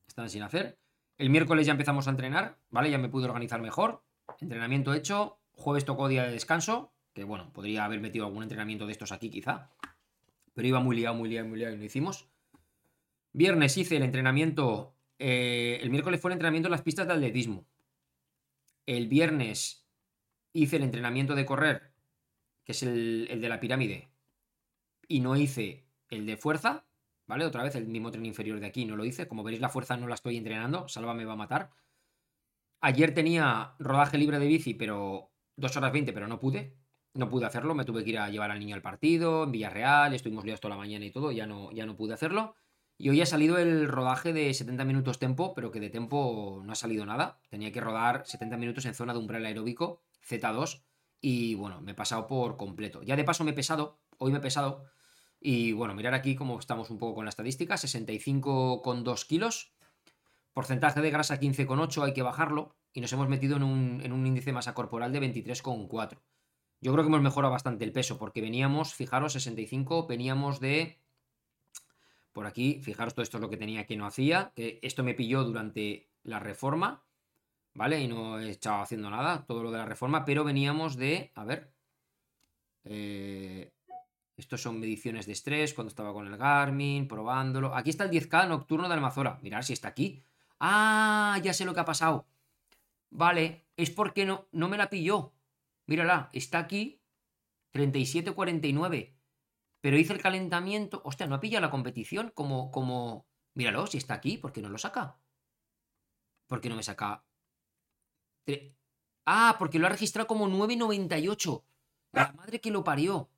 Están 0.07 0.29
sin 0.29 0.43
hacer. 0.43 0.79
El 1.19 1.31
miércoles 1.31 1.67
ya 1.67 1.73
empezamos 1.73 2.07
a 2.07 2.11
entrenar, 2.11 2.59
¿vale? 2.71 2.91
Ya 2.91 2.99
me 2.99 3.09
pude 3.09 3.27
organizar 3.27 3.61
mejor. 3.61 4.03
Entrenamiento 4.41 4.95
hecho. 4.95 5.39
Jueves 5.53 5.85
tocó 5.85 6.09
día 6.09 6.25
de 6.25 6.33
descanso. 6.33 6.93
Que 7.13 7.25
bueno, 7.25 7.53
podría 7.53 7.85
haber 7.85 8.01
metido 8.01 8.27
algún 8.27 8.43
entrenamiento 8.43 8.87
de 8.87 8.93
estos 8.93 9.13
aquí 9.13 9.31
quizá. 9.31 9.71
Pero 10.55 10.67
iba 10.67 10.81
muy 10.81 10.97
liado, 10.97 11.15
muy 11.15 11.29
liado, 11.29 11.49
muy 11.49 11.59
liado 11.59 11.75
y 11.75 11.79
lo 11.79 11.85
hicimos. 11.85 12.29
Viernes 13.33 13.77
hice 13.77 13.97
el 13.97 14.03
entrenamiento. 14.03 14.97
Eh, 15.19 15.79
el 15.81 15.91
miércoles 15.91 16.21
fue 16.21 16.31
el 16.31 16.35
entrenamiento 16.35 16.69
en 16.69 16.73
las 16.73 16.83
pistas 16.83 17.07
de 17.07 17.13
atletismo. 17.13 17.67
El 18.87 19.07
viernes 19.07 19.87
hice 20.53 20.77
el 20.77 20.83
entrenamiento 20.83 21.35
de 21.37 21.47
correr, 21.47 21.93
que 22.65 22.73
es 22.73 22.83
el 22.83 23.41
de 23.41 23.49
la 23.49 23.61
pirámide. 23.61 24.09
Y 25.07 25.21
no 25.21 25.37
hice 25.37 25.90
el 26.11 26.27
de 26.27 26.37
fuerza, 26.37 26.85
¿vale? 27.27 27.45
Otra 27.47 27.63
vez 27.63 27.75
el 27.77 27.87
mismo 27.87 28.11
tren 28.11 28.27
inferior 28.27 28.61
de 28.61 28.67
aquí 28.67 28.85
no 28.85 28.97
lo 28.97 29.05
hice. 29.05 29.29
Como 29.29 29.43
veréis, 29.43 29.63
la 29.63 29.69
fuerza 29.69 29.97
no 29.97 30.09
la 30.09 30.15
estoy 30.15 30.37
entrenando. 30.37 30.89
Salva 30.89 31.15
me 31.15 31.25
va 31.25 31.35
a 31.35 31.37
matar. 31.37 31.71
Ayer 32.81 33.15
tenía 33.15 33.75
rodaje 33.79 34.19
libre 34.19 34.39
de 34.39 34.47
bici, 34.47 34.75
pero 34.75 35.31
2 35.57 35.77
horas 35.77 35.93
20, 35.93 36.13
pero 36.13 36.29
no 36.29 36.41
pude. 36.41 36.77
No 37.15 37.29
pude 37.29 37.47
hacerlo. 37.47 37.75
Me 37.75 37.85
tuve 37.85 38.05
que 38.05 38.11
ir 38.11 38.19
a 38.19 38.29
llevar 38.31 38.51
al 38.51 38.59
niño 38.59 38.75
al 38.75 38.83
partido, 38.83 39.45
en 39.45 39.53
Villarreal. 39.53 40.15
Estuvimos 40.15 40.45
liados 40.45 40.61
toda 40.61 40.75
la 40.75 40.81
mañana 40.81 41.05
y 41.05 41.11
todo. 41.11 41.33
Ya 41.33 41.47
no, 41.47 41.71
ya 41.73 41.87
no 41.87 41.97
pude 41.97 42.15
hacerlo. 42.15 42.55
Y 42.97 43.09
hoy 43.09 43.21
ha 43.23 43.27
salido 43.27 43.57
el 43.57 43.89
rodaje 43.89 44.33
de 44.33 44.53
70 44.53 44.85
minutos 44.85 45.19
tempo, 45.19 45.55
pero 45.55 45.71
que 45.71 45.81
de 45.81 45.89
tempo 45.89 46.63
no 46.65 46.73
ha 46.73 46.75
salido 46.75 47.07
nada. 47.07 47.41
Tenía 47.49 47.73
que 47.73 47.81
rodar 47.81 48.27
70 48.27 48.59
minutos 48.59 48.85
en 48.85 48.95
zona 48.95 49.15
de 49.15 49.19
umbral 49.19 49.47
aeróbico, 49.47 50.03
Z2. 50.29 50.83
Y 51.21 51.55
bueno, 51.55 51.81
me 51.81 51.93
he 51.93 51.95
pasado 51.95 52.27
por 52.27 52.57
completo. 52.57 53.03
Ya 53.03 53.17
de 53.17 53.25
paso 53.25 53.45
me 53.45 53.53
he 53.53 53.55
pesado. 53.55 54.01
Hoy 54.19 54.33
me 54.33 54.39
he 54.39 54.43
pesado 54.43 54.85
y 55.41 55.73
bueno, 55.73 55.95
mirar 55.95 56.15
aquí 56.15 56.35
cómo 56.35 56.59
estamos 56.59 56.91
un 56.91 56.99
poco 56.99 57.17
con 57.17 57.25
la 57.25 57.31
estadística, 57.31 57.75
65,2 57.75 59.27
kilos, 59.27 59.73
porcentaje 60.53 61.01
de 61.01 61.11
grasa 61.11 61.41
15,8, 61.41 62.05
hay 62.05 62.13
que 62.13 62.23
bajarlo, 62.23 62.77
y 62.93 63.01
nos 63.01 63.13
hemos 63.13 63.29
metido 63.29 63.57
en 63.57 63.63
un, 63.63 64.01
en 64.03 64.13
un 64.13 64.27
índice 64.27 64.47
de 64.47 64.53
masa 64.53 64.75
corporal 64.75 65.13
de 65.13 65.21
23,4. 65.21 66.19
Yo 66.83 66.93
creo 66.93 67.05
que 67.05 67.09
hemos 67.09 67.23
mejorado 67.23 67.53
bastante 67.53 67.85
el 67.85 67.93
peso, 67.93 68.19
porque 68.19 68.41
veníamos, 68.41 68.95
fijaros, 68.95 69.33
65, 69.33 70.07
veníamos 70.07 70.61
de... 70.61 70.99
Por 72.33 72.47
aquí, 72.47 72.81
fijaros, 72.83 73.15
todo 73.15 73.23
esto 73.23 73.39
es 73.39 73.41
lo 73.41 73.51
que 73.51 73.57
tenía 73.57 73.87
que 73.87 73.97
no 73.97 74.07
hacía, 74.07 74.53
que 74.55 74.79
esto 74.83 75.03
me 75.03 75.15
pilló 75.15 75.43
durante 75.43 76.11
la 76.23 76.39
reforma, 76.39 77.03
¿vale? 77.75 78.01
Y 78.01 78.09
no 78.09 78.39
he 78.39 78.51
estado 78.51 78.83
haciendo 78.83 79.11
nada, 79.11 79.45
todo 79.47 79.63
lo 79.63 79.71
de 79.71 79.79
la 79.79 79.85
reforma, 79.85 80.25
pero 80.25 80.45
veníamos 80.45 80.97
de, 80.97 81.33
a 81.35 81.45
ver, 81.45 81.73
eh, 82.85 83.73
estos 84.41 84.63
son 84.63 84.81
mediciones 84.81 85.27
de 85.27 85.33
estrés 85.33 85.75
cuando 85.75 85.91
estaba 85.91 86.13
con 86.13 86.27
el 86.27 86.37
Garmin, 86.37 87.07
probándolo. 87.07 87.75
Aquí 87.75 87.91
está 87.91 88.05
el 88.05 88.11
10K 88.11 88.49
nocturno 88.49 88.89
de 88.89 88.95
Almazora. 88.95 89.39
Mirad 89.43 89.63
si 89.63 89.75
está 89.75 89.89
aquí. 89.89 90.23
Ah, 90.59 91.39
ya 91.43 91.53
sé 91.53 91.65
lo 91.65 91.75
que 91.75 91.81
ha 91.81 91.85
pasado. 91.85 92.27
Vale, 93.11 93.67
es 93.77 93.91
porque 93.91 94.25
no, 94.25 94.49
no 94.53 94.69
me 94.69 94.79
la 94.79 94.91
pilló. 94.91 95.33
Mírala, 95.87 96.31
está 96.33 96.59
aquí 96.59 97.01
37.49. 97.75 99.15
Pero 99.81 99.99
hice 99.99 100.13
el 100.13 100.23
calentamiento. 100.23 101.03
Hostia, 101.05 101.27
no 101.27 101.35
ha 101.35 101.41
pillado 101.41 101.63
la 101.63 101.71
competición 101.71 102.33
como, 102.35 102.71
como... 102.71 103.27
Míralo, 103.55 103.87
si 103.87 103.99
está 103.99 104.15
aquí, 104.15 104.39
¿por 104.39 104.53
qué 104.53 104.63
no 104.63 104.69
lo 104.69 104.79
saca? 104.79 105.19
¿Por 106.47 106.61
qué 106.61 106.69
no 106.69 106.77
me 106.77 106.83
saca? 106.83 107.25
Ah, 109.27 109.57
porque 109.59 109.79
lo 109.79 109.87
ha 109.87 109.91
registrado 109.91 110.27
como 110.27 110.49
9.98. 110.49 111.63
La 112.13 112.33
madre 112.33 112.61
que 112.61 112.71
lo 112.71 112.85
parió. 112.85 113.29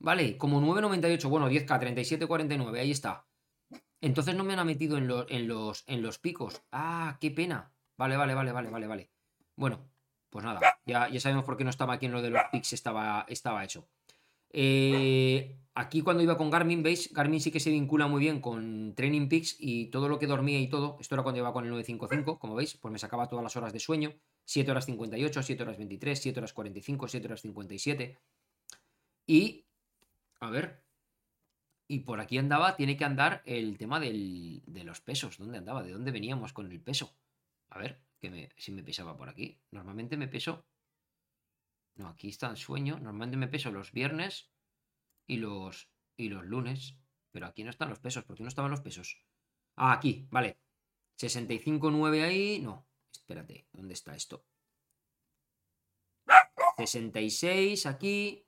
Vale, 0.00 0.36
como 0.38 0.60
9.98, 0.60 1.28
bueno, 1.28 1.50
10K, 1.50 1.66
37.49, 1.66 2.78
ahí 2.78 2.90
está. 2.90 3.26
Entonces 4.00 4.36
no 4.36 4.44
me 4.44 4.54
han 4.54 4.66
metido 4.66 4.96
en, 4.96 5.10
en, 5.28 5.48
los, 5.48 5.84
en 5.86 6.02
los 6.02 6.18
picos. 6.18 6.62
Ah, 6.70 7.18
qué 7.20 7.30
pena. 7.30 7.72
Vale, 7.96 8.16
vale, 8.16 8.34
vale, 8.34 8.52
vale, 8.52 8.70
vale, 8.70 8.86
vale. 8.86 9.10
Bueno, 9.56 9.90
pues 10.30 10.44
nada, 10.44 10.60
ya, 10.86 11.08
ya 11.08 11.20
sabemos 11.20 11.44
por 11.44 11.56
qué 11.56 11.64
no 11.64 11.70
estaba 11.70 11.94
aquí 11.94 12.06
en 12.06 12.12
lo 12.12 12.22
de 12.22 12.30
los 12.30 12.42
pics, 12.52 12.74
estaba, 12.74 13.24
estaba 13.28 13.64
hecho. 13.64 13.88
Eh, 14.50 15.58
aquí 15.74 16.02
cuando 16.02 16.22
iba 16.22 16.36
con 16.36 16.50
Garmin, 16.50 16.82
¿veis? 16.82 17.12
Garmin 17.12 17.40
sí 17.40 17.50
que 17.50 17.60
se 17.60 17.70
vincula 17.70 18.06
muy 18.06 18.20
bien 18.20 18.40
con 18.40 18.94
Training 18.94 19.28
Peaks 19.28 19.56
y 19.58 19.86
todo 19.86 20.08
lo 20.08 20.18
que 20.18 20.26
dormía 20.26 20.60
y 20.60 20.68
todo. 20.68 20.96
Esto 21.00 21.14
era 21.16 21.22
cuando 21.22 21.40
iba 21.40 21.52
con 21.52 21.64
el 21.64 21.70
955, 21.70 22.38
como 22.38 22.54
veis, 22.54 22.76
pues 22.76 22.92
me 22.92 22.98
sacaba 22.98 23.28
todas 23.28 23.42
las 23.42 23.56
horas 23.56 23.72
de 23.72 23.80
sueño. 23.80 24.14
7 24.44 24.70
horas 24.70 24.86
58, 24.86 25.42
7 25.42 25.62
horas 25.62 25.76
23, 25.76 26.20
7 26.20 26.40
horas 26.40 26.52
45, 26.52 27.08
7 27.08 27.26
horas 27.26 27.42
57. 27.42 28.18
Y 29.26 29.66
a 30.40 30.50
ver. 30.50 30.84
Y 31.90 32.00
por 32.00 32.20
aquí 32.20 32.36
andaba, 32.36 32.76
tiene 32.76 32.96
que 32.96 33.04
andar 33.04 33.42
el 33.46 33.78
tema 33.78 33.98
de 33.98 34.82
los 34.84 35.00
pesos. 35.00 35.38
¿Dónde 35.38 35.58
andaba? 35.58 35.82
¿De 35.82 35.92
dónde 35.92 36.10
veníamos 36.10 36.52
con 36.52 36.70
el 36.70 36.80
peso? 36.80 37.16
A 37.70 37.78
ver, 37.78 38.02
que 38.20 38.50
si 38.56 38.72
me 38.72 38.82
pesaba 38.82 39.16
por 39.16 39.28
aquí. 39.28 39.58
Normalmente 39.70 40.16
me 40.16 40.28
peso. 40.28 40.66
No, 41.96 42.08
aquí 42.08 42.28
está 42.28 42.50
el 42.50 42.56
sueño. 42.56 42.96
Normalmente 42.96 43.36
me 43.36 43.48
peso 43.48 43.70
los 43.70 43.92
viernes 43.92 44.50
y 45.26 45.38
los, 45.38 45.90
y 46.16 46.28
los 46.28 46.44
lunes. 46.44 46.96
Pero 47.32 47.46
aquí 47.46 47.64
no 47.64 47.70
están 47.70 47.88
los 47.88 48.00
pesos. 48.00 48.24
¿Por 48.24 48.36
qué 48.36 48.42
no 48.42 48.48
estaban 48.48 48.70
los 48.70 48.82
pesos? 48.82 49.24
Ah, 49.76 49.92
aquí, 49.92 50.26
vale. 50.30 50.58
65,9 51.18 52.22
ahí. 52.22 52.60
No, 52.60 52.86
espérate, 53.12 53.66
¿dónde 53.72 53.94
está 53.94 54.14
esto? 54.14 54.44
66 56.76 57.86
aquí. 57.86 58.47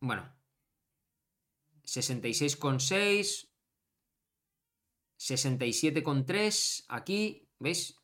Bueno. 0.00 0.32
66,6. 1.84 3.48
67,3. 5.18 6.84
Aquí, 6.88 7.48
¿veis? 7.58 7.96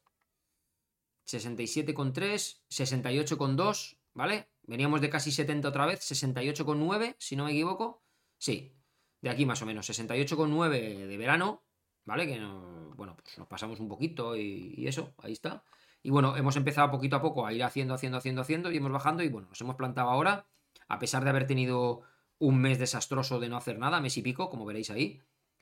67,3. 1.27 2.62
68,2. 2.69 3.99
¿Vale? 4.15 4.49
Veníamos 4.62 5.01
de 5.01 5.11
casi 5.11 5.31
70 5.31 5.69
otra 5.69 5.87
vez. 5.87 6.01
68,9, 6.01 7.16
si 7.19 7.37
no 7.37 7.45
me 7.45 7.53
equivoco. 7.53 8.03
Sí, 8.39 8.77
de 9.21 9.31
aquí 9.31 9.45
más 9.47 9.62
o 9.62 9.66
menos. 9.66 9.89
68,9 9.89 11.07
de 11.07 11.16
verano. 11.16 11.65
¿Vale? 12.07 12.27
Que 12.27 12.39
no, 12.39 12.95
bueno, 12.97 13.16
pues 13.16 13.39
nos 13.39 13.49
pasamos 13.49 13.81
un 13.81 13.89
poquito 13.89 14.37
y, 14.37 14.75
y 14.77 14.87
eso, 14.87 15.15
ahí 15.19 15.33
está. 15.33 15.65
Y 16.03 16.11
bueno, 16.11 16.37
hemos 16.37 16.55
empezado 16.57 16.91
poquito 16.91 17.16
a 17.16 17.23
poco 17.23 17.47
a 17.47 17.53
ir 17.53 17.65
haciendo, 17.65 17.95
haciendo, 17.95 18.19
haciendo, 18.19 18.43
haciendo 18.43 18.71
y 18.71 18.77
hemos 18.77 18.93
bajando 18.93 19.23
y 19.23 19.29
bueno, 19.29 19.49
nos 19.49 19.61
hemos 19.62 19.77
plantado 19.77 20.11
ahora 20.11 20.47
a 20.89 20.98
pesar 20.98 21.24
de 21.24 21.31
haber 21.31 21.47
tenido 21.47 22.02
un 22.39 22.61
mes 22.61 22.78
desastroso 22.78 23.40
de 23.40 23.48
no 23.48 23.56
hacer 23.56 23.78
nada, 23.78 24.01
mes 24.01 24.16
y 24.16 24.23
pico, 24.23 24.51
como 24.51 24.65
veréis 24.65 24.90
ahí, 24.90 25.20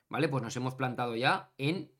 ¿vale? 0.08 0.28
Pues 0.28 0.42
nos 0.42 0.56
hemos 0.56 0.74
plantado 0.74 1.16
ya 1.16 1.52
en 1.58 1.92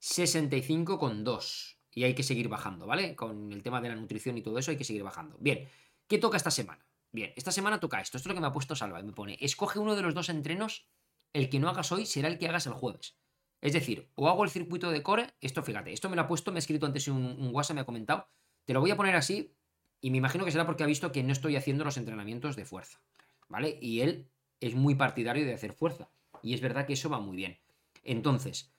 65,2 0.00 1.76
y 1.92 2.04
hay 2.04 2.14
que 2.14 2.22
seguir 2.22 2.48
bajando, 2.48 2.86
¿vale? 2.86 3.16
Con 3.16 3.52
el 3.52 3.62
tema 3.62 3.80
de 3.80 3.88
la 3.88 3.96
nutrición 3.96 4.36
y 4.38 4.42
todo 4.42 4.58
eso 4.58 4.70
hay 4.70 4.76
que 4.76 4.84
seguir 4.84 5.02
bajando. 5.02 5.36
Bien, 5.40 5.68
¿qué 6.06 6.18
toca 6.18 6.36
esta 6.36 6.50
semana? 6.50 6.86
Bien, 7.10 7.32
esta 7.36 7.52
semana 7.52 7.80
toca 7.80 8.00
esto, 8.00 8.18
esto 8.18 8.28
es 8.28 8.30
lo 8.30 8.34
que 8.34 8.40
me 8.40 8.46
ha 8.48 8.52
puesto 8.52 8.76
Salva 8.76 9.00
y 9.00 9.04
me 9.04 9.12
pone, 9.12 9.38
escoge 9.40 9.78
uno 9.78 9.96
de 9.96 10.02
los 10.02 10.14
dos 10.14 10.28
entrenos, 10.28 10.86
el 11.32 11.48
que 11.48 11.58
no 11.58 11.68
hagas 11.68 11.90
hoy 11.90 12.06
será 12.06 12.28
el 12.28 12.38
que 12.38 12.48
hagas 12.48 12.66
el 12.66 12.74
jueves. 12.74 13.18
Es 13.60 13.72
decir, 13.72 14.10
o 14.14 14.28
hago 14.28 14.44
el 14.44 14.50
circuito 14.50 14.90
de 14.90 15.02
core, 15.02 15.34
esto 15.40 15.62
fíjate, 15.62 15.92
esto 15.92 16.08
me 16.08 16.16
lo 16.16 16.22
ha 16.22 16.26
puesto, 16.28 16.52
me 16.52 16.58
ha 16.58 16.60
escrito 16.60 16.86
antes 16.86 17.08
un, 17.08 17.24
un 17.24 17.54
WhatsApp, 17.54 17.74
me 17.74 17.80
ha 17.80 17.86
comentado, 17.86 18.28
te 18.64 18.74
lo 18.74 18.80
voy 18.80 18.90
a 18.90 18.96
poner 18.96 19.16
así 19.16 19.57
y 20.00 20.10
me 20.10 20.18
imagino 20.18 20.44
que 20.44 20.52
será 20.52 20.66
porque 20.66 20.84
ha 20.84 20.86
visto 20.86 21.12
que 21.12 21.22
no 21.22 21.32
estoy 21.32 21.56
haciendo 21.56 21.84
los 21.84 21.96
entrenamientos 21.96 22.56
de 22.56 22.64
fuerza, 22.64 23.00
¿vale? 23.48 23.78
Y 23.80 24.00
él 24.00 24.28
es 24.60 24.74
muy 24.74 24.94
partidario 24.94 25.44
de 25.44 25.54
hacer 25.54 25.72
fuerza. 25.72 26.08
Y 26.42 26.54
es 26.54 26.60
verdad 26.60 26.86
que 26.86 26.92
eso 26.92 27.10
va 27.10 27.20
muy 27.20 27.36
bien. 27.36 27.58
Entonces, 28.04 28.72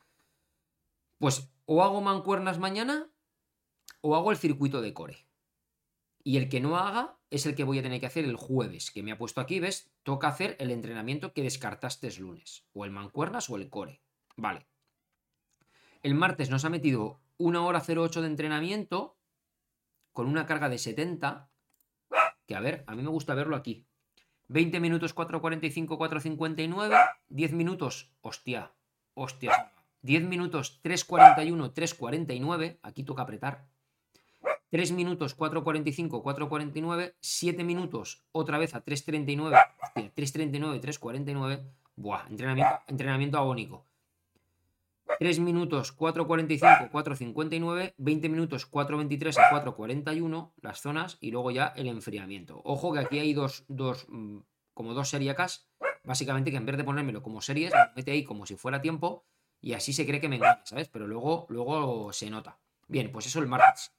pues 1.18 1.52
o 1.66 1.84
hago 1.84 2.02
mancuernas 2.02 2.58
mañana 2.58 3.10
o 4.02 4.16
hago 4.16 4.32
el 4.32 4.38
circuito 4.38 4.82
de 4.82 4.94
core. 4.94 5.26
Y 6.24 6.38
el 6.38 6.50
que 6.50 6.60
no 6.60 6.78
haga 6.78 7.18
es 7.30 7.46
el 7.46 7.56
que 7.56 7.64
voy 7.64 7.80
a 7.80 7.84
tener 7.84 8.00
que 8.00 8.06
hacer 8.06 8.26
el 8.26 8.36
jueves, 8.36 8.92
que 8.92 9.04
me 9.04 9.12
ha 9.12 9.18
puesto 9.18 9.42
aquí, 9.42 9.60
¿ves? 9.60 9.92
Toca 10.04 10.28
hacer 10.28 10.56
el 10.60 10.72
entrenamiento 10.72 11.34
que 11.34 11.44
descartaste 11.44 12.08
el 12.08 12.18
lunes. 12.18 12.66
O 12.74 12.86
el 12.86 12.92
mancuernas 12.92 13.50
o 13.50 13.56
el 13.56 13.70
core. 13.70 14.02
Vale. 14.36 14.68
El 16.02 16.16
martes 16.16 16.50
nos 16.50 16.66
ha 16.66 16.70
metido 16.70 17.20
una 17.38 17.64
hora 17.66 17.84
08 17.86 18.22
de 18.22 18.28
entrenamiento 18.28 19.19
con 20.14 20.28
una 20.28 20.46
carga 20.46 20.70
de 20.70 20.78
70 20.78 21.50
Que 22.46 22.56
a 22.56 22.60
ver, 22.60 22.84
a 22.88 22.96
mí 22.96 23.04
me 23.04 23.10
gusta 23.10 23.36
verlo 23.36 23.56
aquí. 23.56 23.86
20 24.48 24.80
minutos 24.80 25.16
4.45, 25.16 25.98
4.59. 25.98 27.10
10 27.30 27.54
minutos, 27.54 28.12
hostia, 28.22 28.74
hostia. 29.14 29.72
10 30.02 30.24
minutos 30.24 30.82
3.41, 30.84 31.74
3.49. 31.74 32.80
Aquí 32.82 33.04
toca 33.04 33.22
apretar. 33.22 33.68
3 34.72 34.92
minutos 34.94 35.38
4.45, 35.38 36.24
4.49. 36.24 37.16
7 37.20 37.64
minutos 37.64 38.24
otra 38.32 38.58
vez 38.58 38.74
a 38.74 38.84
3.39. 38.84 39.56
3.39, 40.16 40.82
3.49. 40.82 41.72
Buah, 41.96 42.26
entrenamiento, 42.30 42.80
entrenamiento 42.88 43.38
agónico. 43.38 43.89
3 45.18 45.40
minutos 45.40 45.98
4.45, 45.98 46.92
4.59, 46.92 47.94
20 47.98 48.30
minutos 48.30 48.72
4.23 48.72 49.38
a 49.38 49.64
4.41 49.66 50.52
las 50.62 50.82
zonas 50.82 51.18
y 51.20 51.32
luego 51.32 51.52
ya 51.52 51.74
el 51.76 51.88
enfriamiento. 51.88 52.62
Ojo 52.64 52.94
que 52.94 53.00
aquí 53.00 53.20
hay 53.20 53.34
dos, 53.34 53.66
dos 53.68 54.06
mm, 54.10 54.40
como 54.74 54.94
dos 54.94 55.10
seriacas, 55.10 55.68
básicamente 56.04 56.52
que 56.52 56.58
en 56.58 56.66
vez 56.66 56.78
de 56.78 56.84
ponérmelo 56.84 57.24
como 57.24 57.42
series, 57.42 57.74
me 57.74 57.94
mete 57.98 58.12
ahí 58.12 58.24
como 58.24 58.46
si 58.46 58.56
fuera 58.56 58.82
tiempo 58.82 59.26
y 59.62 59.74
así 59.74 59.94
se 59.94 60.06
cree 60.06 60.22
que 60.22 60.30
me 60.30 60.38
engaña, 60.38 60.62
¿sabes? 60.66 60.88
Pero 60.88 61.08
luego, 61.08 61.46
luego 61.50 62.14
se 62.14 62.30
nota. 62.30 62.60
Bien, 62.88 63.12
pues 63.12 63.26
eso 63.28 63.40
el 63.40 63.48
martes. 63.48 63.94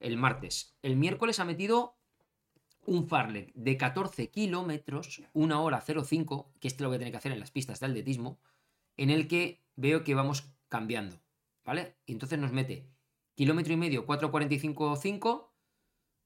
El 0.00 0.16
martes. 0.16 0.76
El 0.82 0.96
miércoles 0.96 1.40
ha 1.40 1.44
metido 1.44 1.96
un 2.86 3.08
farlek 3.08 3.52
de 3.54 3.76
14 3.76 4.30
kilómetros, 4.30 5.22
una 5.32 5.60
hora 5.60 5.80
05, 5.80 6.52
que 6.60 6.68
este 6.68 6.82
lo 6.82 6.88
voy 6.88 6.96
a 6.96 6.98
tener 6.98 7.12
que 7.12 7.18
hacer 7.18 7.32
en 7.32 7.40
las 7.40 7.50
pistas 7.50 7.80
de 7.80 7.86
atletismo, 7.86 8.38
en 8.96 9.10
el 9.10 9.28
que 9.28 9.63
veo 9.76 10.04
que 10.04 10.14
vamos 10.14 10.52
cambiando, 10.68 11.20
¿vale? 11.64 11.96
Y 12.06 12.12
entonces 12.12 12.38
nos 12.38 12.52
mete 12.52 12.88
kilómetro 13.34 13.72
y 13.72 13.76
medio 13.76 14.06
4.45.5 14.06 15.50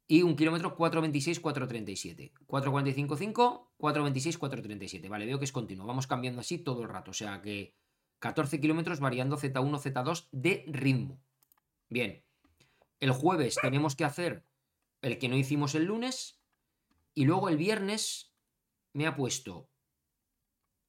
y 0.06 0.22
un 0.22 0.36
kilómetro 0.36 0.76
4.26, 0.76 1.40
4.37. 1.42 2.32
4.45, 2.46 3.18
5, 3.18 3.72
4.26, 3.78 4.38
4.37. 4.38 5.08
Vale, 5.08 5.26
veo 5.26 5.38
que 5.38 5.44
es 5.44 5.52
continuo. 5.52 5.86
Vamos 5.86 6.06
cambiando 6.06 6.40
así 6.40 6.58
todo 6.58 6.82
el 6.82 6.88
rato. 6.88 7.10
O 7.10 7.14
sea 7.14 7.42
que 7.42 7.76
14 8.18 8.58
kilómetros 8.60 9.00
variando 9.00 9.36
Z1, 9.36 9.52
Z2 9.52 10.28
de 10.32 10.64
ritmo. 10.66 11.20
Bien. 11.90 12.24
El 13.00 13.12
jueves 13.12 13.58
tenemos 13.60 13.94
que 13.94 14.04
hacer 14.04 14.46
el 15.02 15.18
que 15.18 15.28
no 15.28 15.36
hicimos 15.36 15.74
el 15.74 15.84
lunes. 15.84 16.40
Y 17.14 17.24
luego 17.24 17.50
el 17.50 17.58
viernes 17.58 18.32
me 18.94 19.06
ha 19.06 19.14
puesto. 19.14 19.67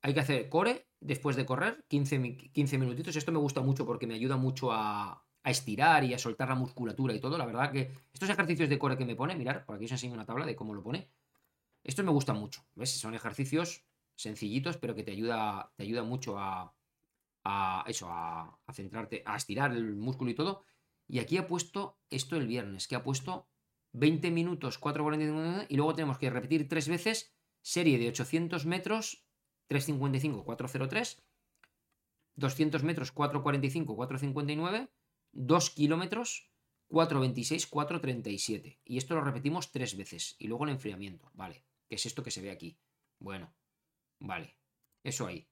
Hay 0.01 0.13
que 0.13 0.19
hacer 0.19 0.49
core 0.49 0.89
después 0.99 1.35
de 1.35 1.45
correr, 1.45 1.85
15, 1.87 2.51
15 2.53 2.77
minutitos. 2.77 3.15
Esto 3.15 3.31
me 3.31 3.39
gusta 3.39 3.61
mucho 3.61 3.85
porque 3.85 4.07
me 4.07 4.15
ayuda 4.15 4.37
mucho 4.37 4.71
a, 4.71 5.25
estirar 5.43 6.03
y 6.03 6.13
a 6.13 6.19
soltar 6.19 6.49
la 6.49 6.55
musculatura 6.55 7.13
y 7.13 7.19
todo. 7.19 7.37
La 7.37 7.45
verdad 7.45 7.71
que 7.71 7.91
estos 8.13 8.29
ejercicios 8.29 8.69
de 8.69 8.77
core 8.77 8.97
que 8.97 9.05
me 9.05 9.15
pone, 9.15 9.35
mirar, 9.35 9.65
por 9.65 9.75
aquí 9.75 9.85
os 9.85 9.91
enseño 9.91 10.13
una 10.13 10.25
tabla 10.25 10.45
de 10.45 10.55
cómo 10.55 10.73
lo 10.75 10.83
pone. 10.83 11.09
Estos 11.83 12.05
me 12.05 12.11
gustan 12.11 12.37
mucho. 12.37 12.65
¿Ves? 12.75 12.91
Son 12.91 13.15
ejercicios 13.15 13.83
sencillitos, 14.15 14.77
pero 14.77 14.93
que 14.93 15.03
te 15.03 15.11
ayuda, 15.11 15.71
te 15.75 15.83
ayuda 15.83 16.03
mucho 16.03 16.37
a, 16.37 16.73
eso, 17.87 18.09
a, 18.09 18.59
a, 18.65 18.73
centrarte, 18.73 19.23
a 19.25 19.37
estirar 19.37 19.71
el 19.71 19.95
músculo 19.95 20.29
y 20.29 20.35
todo. 20.35 20.63
Y 21.07 21.19
aquí 21.19 21.37
ha 21.37 21.47
puesto 21.47 21.97
esto 22.09 22.35
el 22.35 22.45
viernes, 22.45 22.87
que 22.87 22.95
ha 22.95 23.03
puesto 23.03 23.47
20 23.93 24.29
minutos, 24.31 24.79
4.45 24.79 25.65
y 25.69 25.75
luego 25.75 25.95
tenemos 25.95 26.17
que 26.17 26.29
repetir 26.29 26.67
tres 26.67 26.87
veces 26.87 27.33
serie 27.61 27.97
de 27.97 28.09
800 28.09 28.65
metros 28.65 29.25
355, 29.69 30.43
403, 30.43 31.23
200 32.35 32.83
metros, 32.83 33.11
445, 33.11 33.95
459, 33.95 34.89
2 35.31 35.69
kilómetros, 35.69 36.49
426, 36.87 37.67
437. 37.67 38.79
Y 38.83 38.97
esto 38.97 39.15
lo 39.15 39.21
repetimos 39.21 39.71
tres 39.71 39.95
veces. 39.95 40.35
Y 40.39 40.47
luego 40.47 40.65
el 40.65 40.71
enfriamiento, 40.71 41.29
vale. 41.33 41.63
¿Qué 41.87 41.95
es 41.95 42.05
esto 42.05 42.23
que 42.23 42.31
se 42.31 42.41
ve 42.41 42.49
aquí? 42.49 42.77
Bueno, 43.19 43.53
vale. 44.19 44.57
Eso 45.03 45.27
ahí. 45.27 45.47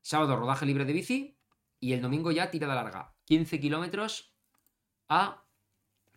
Sábado 0.00 0.36
rodaje 0.36 0.64
libre 0.64 0.86
de 0.86 0.94
bici 0.94 1.38
y 1.78 1.92
el 1.92 2.00
domingo 2.00 2.32
ya 2.32 2.50
tirada 2.50 2.74
larga. 2.74 3.14
15 3.26 3.60
kilómetros 3.60 4.34
a 5.08 5.44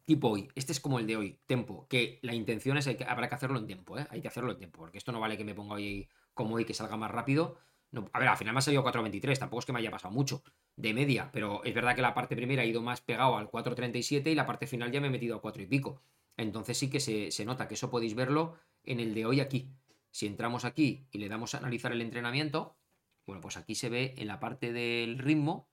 tipo 0.06 0.30
hoy. 0.30 0.50
Este 0.56 0.72
es 0.72 0.80
como 0.80 1.00
el 1.00 1.08
de 1.08 1.18
hoy, 1.18 1.40
tempo. 1.46 1.88
Que 1.90 2.20
la 2.22 2.34
intención 2.34 2.78
es 2.78 2.86
que 2.88 3.04
habrá 3.04 3.28
que 3.28 3.36
hacerlo 3.36 3.60
en 3.60 3.68
tiempo, 3.68 4.00
¿eh? 4.00 4.08
Hay 4.10 4.22
que 4.22 4.30
hacerlo 4.30 4.52
en 4.52 4.58
tiempo. 4.58 4.80
Porque 4.80 4.98
esto 4.98 5.12
no 5.12 5.20
vale 5.20 5.38
que 5.38 5.44
me 5.44 5.56
ponga 5.56 5.76
hoy 5.76 6.08
como 6.34 6.56
hoy 6.56 6.66
que 6.66 6.74
salga 6.74 6.98
más 6.98 7.12
rápido. 7.12 7.58
No, 7.92 8.10
a 8.14 8.20
ver, 8.20 8.30
al 8.30 8.38
final 8.38 8.54
me 8.54 8.60
ha 8.60 8.62
salido 8.62 8.84
4.23, 8.84 9.38
tampoco 9.38 9.60
es 9.60 9.66
que 9.66 9.74
me 9.74 9.80
haya 9.80 9.92
pasado 9.92 10.14
mucho 10.14 10.44
de 10.78 10.94
media, 10.94 11.30
pero 11.34 11.64
es 11.66 11.74
verdad 11.74 11.94
que 11.94 12.02
la 12.02 12.14
parte 12.14 12.36
primera 12.36 12.62
ha 12.62 12.66
ido 12.66 12.82
más 12.82 13.02
pegado 13.02 13.38
al 13.38 13.50
4.37 13.50 14.32
y 14.32 14.36
la 14.36 14.46
parte 14.46 14.66
final 14.66 14.92
ya 14.92 15.02
me 15.02 15.08
he 15.08 15.10
metido 15.10 15.36
a 15.36 15.42
4 15.42 15.64
y 15.64 15.66
pico. 15.66 16.02
Entonces 16.38 16.78
sí 16.78 16.90
que 16.90 17.00
se, 17.00 17.46
nota 17.46 17.68
que 17.68 17.74
eso 17.74 17.90
podéis 17.90 18.16
verlo 18.16 18.56
en 18.84 19.00
el 19.00 19.14
de 19.14 19.26
hoy 19.26 19.42
aquí. 19.42 19.70
Si 20.10 20.26
entramos 20.26 20.66
aquí 20.66 21.08
y 21.12 21.18
le 21.20 21.30
damos 21.30 21.54
a 21.54 21.58
analizar 21.58 21.92
el 21.92 22.02
entrenamiento, 22.02 22.78
bueno, 23.26 23.42
pues 23.42 23.58
aquí 23.58 23.76
se 23.76 23.90
ve 23.90 24.16
en 24.18 24.28
la 24.28 24.40
parte 24.40 24.74
del 24.74 25.20
ritmo, 25.20 25.70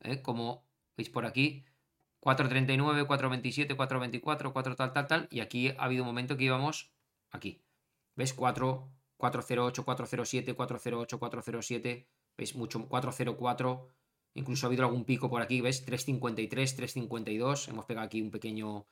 ¿eh? 0.00 0.22
como 0.22 0.66
veis 0.96 1.10
por 1.10 1.26
aquí, 1.26 1.64
4.39, 2.20 3.06
4.27, 3.06 3.76
4.24, 3.76 4.52
4 4.52 4.76
tal, 4.76 4.92
tal, 4.92 5.06
tal, 5.06 5.28
y 5.30 5.40
aquí 5.40 5.68
ha 5.68 5.84
habido 5.84 6.02
un 6.02 6.08
momento 6.08 6.36
que 6.36 6.44
íbamos 6.44 6.92
aquí. 7.30 7.62
¿Ves? 8.16 8.32
4, 8.32 8.90
408, 9.16 9.84
407, 9.84 10.54
408, 10.54 11.18
407, 11.18 12.08
¿veis? 12.36 12.54
Mucho, 12.54 12.88
404, 12.88 13.88
incluso 14.34 14.66
ha 14.66 14.68
habido 14.68 14.84
algún 14.84 15.04
pico 15.04 15.30
por 15.30 15.42
aquí, 15.42 15.60
¿ves? 15.60 15.84
353, 15.84 16.76
352, 16.76 17.68
hemos 17.68 17.84
pegado 17.86 18.06
aquí 18.06 18.20
un 18.20 18.30
pequeño, 18.30 18.86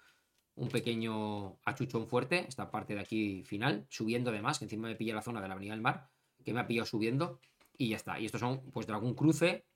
un 0.54 0.68
pequeño 0.68 1.58
achuchón 1.64 2.06
fuerte, 2.06 2.46
esta 2.48 2.70
parte 2.70 2.94
de 2.94 3.00
aquí 3.00 3.42
final, 3.44 3.86
subiendo 3.88 4.30
además, 4.30 4.58
que 4.58 4.64
encima 4.64 4.88
me 4.88 4.96
pilla 4.96 5.14
la 5.14 5.22
zona 5.22 5.40
de 5.40 5.48
la 5.48 5.54
Avenida 5.54 5.72
del 5.72 5.82
Mar, 5.82 6.10
que 6.44 6.52
me 6.52 6.60
ha 6.60 6.66
pillado 6.66 6.86
subiendo, 6.86 7.40
y 7.76 7.90
ya 7.90 7.96
está. 7.96 8.18
Y 8.18 8.26
estos 8.26 8.40
son, 8.40 8.70
pues, 8.72 8.86
de 8.86 8.92
algún 8.92 9.14
cruce, 9.14 9.66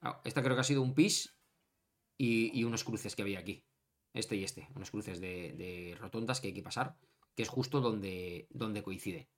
ah, 0.00 0.20
esta 0.24 0.42
creo 0.42 0.54
que 0.54 0.60
ha 0.60 0.64
sido 0.64 0.82
un 0.82 0.94
pis, 0.94 1.36
y, 2.16 2.62
unos 2.64 2.84
cruces 2.84 3.16
que 3.16 3.22
había 3.22 3.40
aquí, 3.40 3.64
este 4.12 4.36
y 4.36 4.44
este, 4.44 4.68
unos 4.76 4.90
cruces 4.90 5.20
de, 5.20 5.96
rotondas 5.98 6.40
que 6.40 6.48
hay 6.48 6.54
que 6.54 6.62
pasar, 6.62 6.96
que 7.34 7.42
es 7.42 7.48
justo 7.48 7.80
donde, 7.80 8.46
donde 8.50 8.82
coincide. 8.82 9.28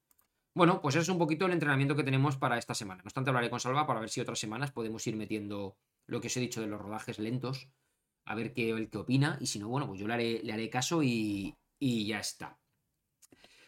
Bueno, 0.54 0.80
pues 0.80 0.94
eso 0.94 1.02
es 1.02 1.08
un 1.08 1.18
poquito 1.18 1.46
el 1.46 1.52
entrenamiento 1.52 1.96
que 1.96 2.04
tenemos 2.04 2.36
para 2.36 2.58
esta 2.58 2.74
semana. 2.74 3.02
No 3.02 3.08
obstante, 3.08 3.30
hablaré 3.30 3.50
con 3.50 3.58
Salva 3.58 3.88
para 3.88 3.98
ver 3.98 4.08
si 4.08 4.20
otras 4.20 4.38
semanas 4.38 4.70
podemos 4.70 5.04
ir 5.08 5.16
metiendo 5.16 5.76
lo 6.06 6.20
que 6.20 6.28
os 6.28 6.36
he 6.36 6.40
dicho 6.40 6.60
de 6.60 6.68
los 6.68 6.80
rodajes 6.80 7.18
lentos, 7.18 7.68
a 8.24 8.36
ver 8.36 8.52
qué, 8.52 8.70
el 8.70 8.88
qué 8.88 8.98
opina, 8.98 9.36
y 9.40 9.46
si 9.46 9.58
no, 9.58 9.68
bueno, 9.68 9.88
pues 9.88 9.98
yo 9.98 10.06
le 10.06 10.14
haré, 10.52 10.70
caso 10.70 11.02
y, 11.02 11.56
ya 11.80 12.20
está. 12.20 12.60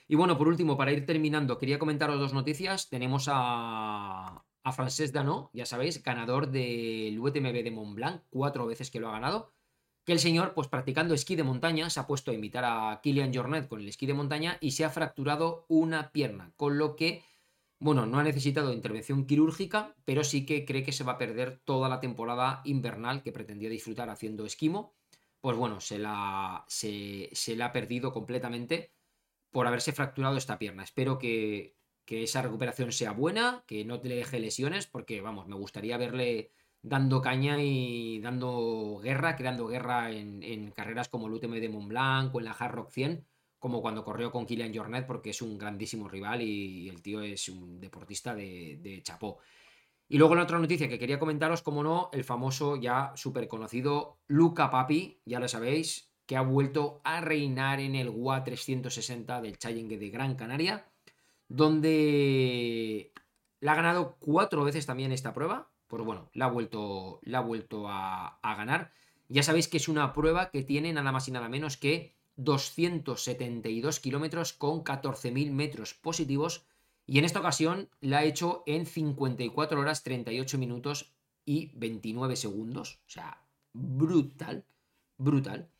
Y 0.07 0.15
bueno, 0.15 0.39
por 0.39 0.47
último, 0.47 0.77
para 0.77 0.93
ir 0.93 1.05
terminando, 1.05 1.59
quería 1.59 1.81
comentaros 1.81 2.21
dos 2.21 2.33
noticias. 2.33 2.89
Tenemos 2.89 3.27
a, 3.29 4.45
a 4.63 4.73
Francesc 4.73 5.13
Danó, 5.13 5.51
ya 5.53 5.67
sabéis, 5.67 6.01
ganador 6.05 6.49
del 6.53 7.19
UTMB 7.19 7.65
de 7.65 7.71
Mont 7.73 7.97
Blanc, 7.97 8.23
cuatro 8.31 8.65
veces 8.65 8.93
que 8.93 9.01
lo 9.01 9.09
ha 9.09 9.13
ganado 9.13 9.56
que 10.07 10.12
el 10.12 10.20
señor, 10.20 10.55
pues 10.55 10.69
practicando 10.69 11.15
esquí 11.15 11.35
de 11.35 11.43
montaña, 11.43 11.91
se 11.91 11.99
ha 11.99 12.07
puesto 12.07 12.31
a 12.31 12.35
imitar 12.35 12.65
a 12.65 13.01
Kilian 13.03 13.35
Jornet 13.35 13.66
con 13.66 13.81
el 13.81 13.89
esquí 13.89 14.07
de 14.07 14.15
montaña 14.15 14.57
y 14.61 14.70
se 14.70 14.85
ha 14.85 14.91
fracturado 14.91 15.66
una 15.69 16.12
pierna, 16.12 16.53
con 16.57 16.78
lo 16.78 16.95
que, 16.95 17.24
bueno, 17.81 18.07
no 18.07 18.20
ha 18.20 18.23
necesitado 18.23 18.73
intervención 18.73 19.27
quirúrgica, 19.27 19.97
pero 20.05 20.23
sí 20.23 20.47
que 20.47 20.65
cree 20.65 20.85
que 20.85 20.93
se 20.93 21.03
va 21.03 21.15
a 21.15 21.19
perder 21.19 21.61
toda 21.65 21.89
la 21.89 21.99
temporada 21.99 22.62
invernal 22.65 23.24
que 23.24 23.33
pretendía 23.33 23.69
disfrutar 23.69 24.09
haciendo 24.09 24.47
esquimo. 24.47 24.95
Pues 25.41 25.57
bueno, 25.57 25.81
se 25.81 25.99
la, 25.99 26.65
se, 26.69 27.57
la 27.57 27.66
ha 27.66 27.73
perdido 27.73 28.12
completamente 28.12 28.93
por 29.51 29.66
haberse 29.66 29.91
fracturado 29.91 30.37
esta 30.37 30.57
pierna. 30.57 30.85
Espero 30.85 31.19
que, 31.19 31.74
que 32.05 32.23
esa 32.23 32.43
recuperación 32.43 32.93
sea 32.93 33.11
buena, 33.11 33.65
que 33.66 33.85
no 33.85 34.01
te 34.01 34.09
deje 34.09 34.39
lesiones, 34.39 34.87
porque 34.87 35.20
vamos, 35.20 35.49
me 35.49 35.57
gustaría 35.57 35.97
verle 35.97 36.53
dando 36.87 37.21
caña 37.21 37.61
y 37.61 38.21
dando 38.21 39.01
guerra, 39.03 39.35
creando 39.35 39.67
guerra 39.67 40.13
en, 40.13 40.71
carreras 40.71 41.09
como 41.09 41.27
el 41.27 41.33
UTM 41.33 41.55
de 41.55 41.69
Mont 41.69 41.89
Blanc 41.89 42.33
o 42.33 42.39
en 42.39 42.45
la 42.45 42.53
Hard 42.53 42.75
Rock 42.75 42.91
100, 42.91 43.27
como 43.59 43.83
cuando 43.83 44.05
corrió 44.05 44.31
con 44.31 44.47
Kilian 44.47 44.73
Jornet, 44.73 45.05
porque 45.05 45.31
es 45.31 45.43
un 45.43 45.59
grandísimo 45.59 46.09
rival 46.09 46.43
y, 46.43 46.89
el 46.89 47.03
tío 47.03 47.23
es 47.23 47.49
un 47.49 47.81
deportista 47.81 48.37
de, 48.37 49.01
chapó. 49.03 49.41
Y 50.09 50.19
luego 50.19 50.37
la 50.37 50.45
otra 50.45 50.61
noticia 50.61 50.89
que 50.89 51.01
quería 51.01 51.19
comentaros, 51.19 51.63
como 51.63 51.83
no, 51.83 52.09
el 52.13 52.23
famoso 52.23 52.77
ya 52.77 53.13
súper 53.17 53.49
conocido 53.49 54.21
Luca 54.29 54.71
Papi, 54.71 55.21
ya 55.25 55.41
lo 55.41 55.49
sabéis, 55.49 56.13
que 56.25 56.37
ha 56.37 56.43
vuelto 56.43 57.01
a 57.03 57.21
reinar 57.21 57.81
en 57.81 57.97
el 57.97 58.11
WA 58.11 58.45
360 58.45 59.43
del 59.43 59.59
Challenge 59.59 59.99
de 59.99 60.11
Gran 60.11 60.37
Canaria, 60.37 60.87
donde 61.49 63.13
la 63.59 63.73
ha 63.73 63.77
ganado 63.77 64.17
cuatro 64.21 64.63
veces 64.63 64.87
también 64.87 65.11
esta 65.11 65.35
prueba, 65.35 65.69
pues 65.87 66.05
bueno, 66.05 66.31
la 66.33 66.47
ha 66.47 66.51
vuelto, 66.51 67.21
la 67.23 67.39
ha 67.39 67.43
vuelto 67.43 67.87
a, 67.89 68.39
ganar. 68.43 68.93
Ya 69.29 69.43
sabéis 69.43 69.69
que 69.69 69.77
es 69.77 69.89
una 69.89 70.13
prueba 70.13 70.51
que 70.51 70.63
tiene 70.63 70.93
nada 70.93 71.13
más 71.13 71.29
y 71.29 71.33
nada 71.33 71.49
menos 71.49 71.77
que 71.77 72.15
272 72.37 74.01
kilómetros 74.01 74.53
con 74.53 74.85
14.000 74.85 75.51
metros 75.53 75.95
positivos. 75.95 76.67
Y 77.07 77.19
en 77.19 77.25
esta 77.25 77.41
ocasión 77.41 77.89
la 78.01 78.19
ha 78.19 78.25
hecho 78.25 78.63
en 78.67 78.87
54 78.87 79.81
horas 79.81 80.03
38 80.03 80.59
minutos 80.59 81.15
y 81.45 81.71
29 81.75 82.37
segundos. 82.37 83.01
O 83.07 83.11
sea, 83.11 83.43
brutal, 83.73 84.65
brutal. 85.17 85.71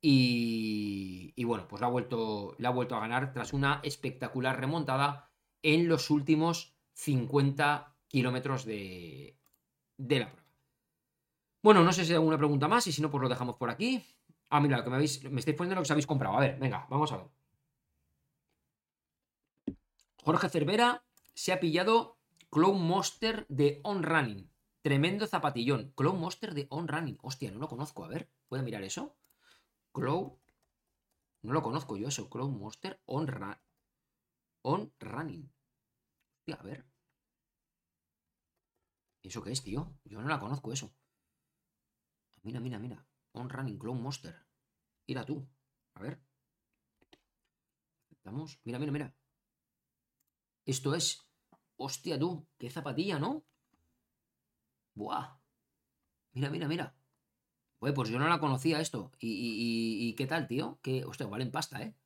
Y, 0.00 1.42
bueno, 1.44 1.66
pues 1.66 1.80
la 1.80 1.88
ha, 1.88 1.90
vuelto, 1.90 2.56
ha 2.62 2.70
vuelto 2.70 2.94
a 2.94 3.00
ganar 3.00 3.32
tras 3.32 3.52
una 3.52 3.80
espectacular 3.82 4.60
remontada 4.60 5.30
en 5.62 5.88
los 5.88 6.10
últimos 6.10 6.76
50 6.94 7.96
kilómetros 8.06 8.64
de, 8.64 9.37
de 9.98 10.20
la 10.20 10.30
prueba. 10.30 10.48
Bueno, 11.62 11.84
no 11.84 11.92
sé 11.92 12.04
si 12.04 12.12
hay 12.12 12.16
alguna 12.16 12.38
pregunta 12.38 12.68
más 12.68 12.86
y 12.86 12.92
si 12.92 13.02
no, 13.02 13.10
pues 13.10 13.20
lo 13.20 13.28
dejamos 13.28 13.56
por 13.56 13.68
aquí. 13.68 14.02
Ah, 14.48 14.60
mira, 14.60 14.82
que 14.82 14.88
me, 14.88 14.96
habéis, 14.96 15.22
me 15.24 15.40
estáis 15.40 15.56
poniendo 15.56 15.74
lo 15.74 15.82
que 15.82 15.86
os 15.86 15.90
habéis 15.90 16.06
comprado. 16.06 16.36
A 16.36 16.40
ver, 16.40 16.58
venga, 16.58 16.86
vamos 16.88 17.12
a 17.12 17.18
ver. 17.18 17.26
Jorge 20.24 20.48
Cervera 20.48 21.04
se 21.34 21.52
ha 21.52 21.60
pillado 21.60 22.18
Clown 22.50 22.80
Monster 22.80 23.46
de 23.48 23.80
On 23.82 24.02
Running. 24.02 24.50
Tremendo 24.82 25.26
zapatillón. 25.26 25.92
Clown 25.96 26.18
Monster 26.18 26.54
de 26.54 26.66
On 26.70 26.88
Running. 26.88 27.18
Hostia, 27.22 27.50
no 27.50 27.58
lo 27.58 27.68
conozco. 27.68 28.04
A 28.04 28.08
ver, 28.08 28.30
¿puedo 28.48 28.62
mirar 28.62 28.82
eso? 28.82 29.16
Clown. 29.92 30.38
No 31.42 31.52
lo 31.52 31.62
conozco 31.62 31.96
yo 31.96 32.08
eso. 32.08 32.30
Clown 32.30 32.58
Monster 32.58 33.00
On, 33.06 33.26
on 34.62 34.92
Running. 35.00 35.52
Hostia, 36.38 36.54
a 36.54 36.62
ver. 36.62 36.84
¿Eso 39.22 39.42
qué 39.42 39.52
es, 39.52 39.62
tío? 39.62 39.98
Yo 40.04 40.20
no 40.20 40.28
la 40.28 40.38
conozco 40.38 40.72
eso. 40.72 40.94
Mira, 42.42 42.60
mira, 42.60 42.78
mira. 42.78 43.06
On 43.32 43.48
Running 43.48 43.78
Clown 43.78 44.00
Monster. 44.00 44.46
Mira 45.06 45.24
tú. 45.24 45.48
A 45.94 46.02
ver. 46.02 46.20
Aceptamos. 48.06 48.60
Mira, 48.64 48.78
mira, 48.78 48.92
mira. 48.92 49.14
Esto 50.64 50.94
es. 50.94 51.28
Hostia, 51.76 52.18
tú. 52.18 52.46
Qué 52.58 52.70
zapatilla, 52.70 53.18
¿no? 53.18 53.44
Buah. 54.94 55.38
Mira, 56.32 56.50
mira, 56.50 56.68
mira. 56.68 56.96
pues 57.78 58.08
yo 58.08 58.18
no 58.18 58.28
la 58.28 58.40
conocía 58.40 58.80
esto. 58.80 59.12
¿Y, 59.20 60.14
qué 60.16 60.26
tal, 60.26 60.46
tío? 60.46 60.78
Que, 60.82 61.04
hostia, 61.04 61.26
valen 61.26 61.50
pasta, 61.50 61.82
¿eh? 61.82 61.96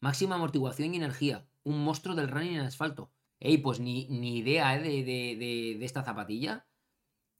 Máxima 0.00 0.36
amortiguación 0.36 0.94
y 0.94 0.98
energía. 0.98 1.48
Un 1.64 1.82
monstruo 1.84 2.14
del 2.14 2.28
running 2.28 2.54
en 2.54 2.60
asfalto. 2.60 3.12
Ey, 3.40 3.58
pues 3.58 3.80
ni, 3.80 4.08
ni 4.08 4.38
idea 4.38 4.76
¿eh? 4.76 4.82
de, 4.82 5.04
de, 5.04 5.76
de, 5.78 5.84
esta 5.84 6.02
zapatilla. 6.02 6.66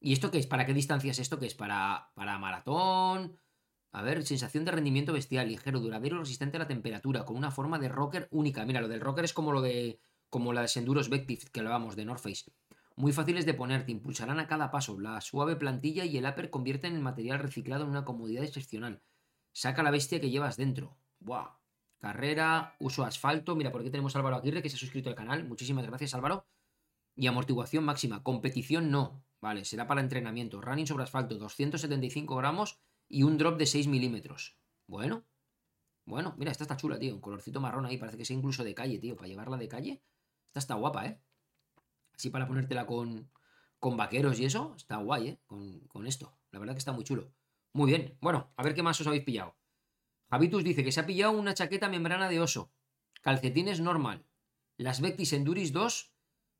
¿Y 0.00 0.12
esto 0.12 0.30
qué 0.30 0.38
es? 0.38 0.46
¿Para 0.46 0.64
qué 0.66 0.74
distancia 0.74 1.10
es 1.10 1.18
esto? 1.18 1.38
¿Qué 1.38 1.46
es? 1.46 1.54
¿Para, 1.54 2.10
para 2.14 2.38
maratón? 2.38 3.38
A 3.92 4.02
ver, 4.02 4.24
sensación 4.24 4.64
de 4.64 4.70
rendimiento 4.70 5.12
bestial, 5.12 5.48
ligero, 5.48 5.80
duradero, 5.80 6.18
resistente 6.18 6.56
a 6.56 6.60
la 6.60 6.68
temperatura, 6.68 7.24
con 7.24 7.36
una 7.36 7.50
forma 7.50 7.78
de 7.78 7.88
rocker 7.88 8.28
única. 8.30 8.64
Mira, 8.64 8.80
lo 8.80 8.88
del 8.88 9.00
rocker 9.00 9.24
es 9.24 9.32
como 9.32 9.52
lo 9.52 9.60
de 9.60 10.00
como 10.30 10.52
la 10.52 10.60
de 10.62 10.68
Senduros 10.68 11.08
Vective 11.08 11.42
que 11.50 11.60
hablábamos 11.60 11.96
de 11.96 12.04
North 12.04 12.22
Face. 12.22 12.52
Muy 12.96 13.12
fáciles 13.12 13.46
de 13.46 13.54
poner, 13.54 13.86
te 13.86 13.92
impulsarán 13.92 14.40
a 14.40 14.46
cada 14.46 14.70
paso. 14.70 15.00
La 15.00 15.20
suave 15.20 15.56
plantilla 15.56 16.04
y 16.04 16.18
el 16.18 16.26
upper 16.26 16.50
convierten 16.50 16.94
el 16.94 17.00
material 17.00 17.38
reciclado 17.38 17.84
en 17.84 17.90
una 17.90 18.04
comodidad 18.04 18.44
excepcional. 18.44 19.02
Saca 19.52 19.82
la 19.82 19.90
bestia 19.90 20.20
que 20.20 20.30
llevas 20.30 20.56
dentro. 20.56 20.98
Buah. 21.20 21.57
Carrera, 21.98 22.76
uso 22.78 23.04
asfalto. 23.04 23.56
Mira, 23.56 23.72
por 23.72 23.80
aquí 23.80 23.90
tenemos 23.90 24.14
a 24.14 24.18
Álvaro 24.18 24.36
Aguirre 24.36 24.62
que 24.62 24.70
se 24.70 24.76
ha 24.76 24.78
suscrito 24.78 25.08
al 25.08 25.14
canal. 25.14 25.44
Muchísimas 25.44 25.86
gracias, 25.86 26.14
Álvaro. 26.14 26.46
Y 27.14 27.26
amortiguación 27.26 27.84
máxima. 27.84 28.22
Competición 28.22 28.90
no. 28.90 29.24
Vale, 29.40 29.64
será 29.64 29.86
para 29.86 30.00
entrenamiento. 30.00 30.60
Running 30.60 30.86
sobre 30.86 31.04
asfalto, 31.04 31.36
275 31.36 32.36
gramos 32.36 32.80
y 33.08 33.22
un 33.22 33.38
drop 33.38 33.58
de 33.58 33.66
6 33.66 33.88
milímetros. 33.88 34.58
Bueno. 34.86 35.24
Bueno, 36.04 36.34
mira, 36.38 36.52
esta 36.52 36.64
está 36.64 36.76
chula, 36.76 36.98
tío. 36.98 37.14
Un 37.14 37.20
colorcito 37.20 37.60
marrón 37.60 37.86
ahí. 37.86 37.98
Parece 37.98 38.16
que 38.16 38.24
sea 38.24 38.36
incluso 38.36 38.64
de 38.64 38.74
calle, 38.74 38.98
tío. 38.98 39.16
Para 39.16 39.28
llevarla 39.28 39.56
de 39.56 39.68
calle. 39.68 40.02
Esta 40.48 40.60
está 40.60 40.74
guapa, 40.74 41.06
¿eh? 41.06 41.20
Así 42.14 42.30
para 42.30 42.48
ponértela 42.48 42.86
con, 42.86 43.30
con 43.78 43.96
vaqueros 43.96 44.40
y 44.40 44.44
eso, 44.44 44.74
está 44.76 44.96
guay, 44.96 45.28
¿eh? 45.28 45.40
Con, 45.46 46.06
esto. 46.06 46.36
La 46.50 46.58
verdad 46.58 46.74
que 46.74 46.80
está 46.80 46.92
muy 46.92 47.04
chulo. 47.04 47.32
Muy 47.72 47.90
bien. 47.90 48.16
Bueno, 48.20 48.52
a 48.56 48.62
ver 48.62 48.74
qué 48.74 48.82
más 48.82 49.00
os 49.00 49.06
habéis 49.06 49.24
pillado. 49.24 49.54
Javitus 50.30 50.64
dice 50.64 50.84
que 50.84 50.92
se 50.92 51.00
ha 51.00 51.06
pillado 51.06 51.32
una 51.32 51.54
chaqueta 51.54 51.88
membrana 51.88 52.28
de 52.28 52.40
oso, 52.40 52.70
calcetines 53.22 53.80
normal, 53.80 54.24
las 54.76 55.00
Vectis 55.00 55.32
Enduris 55.32 55.72
2 55.72 56.12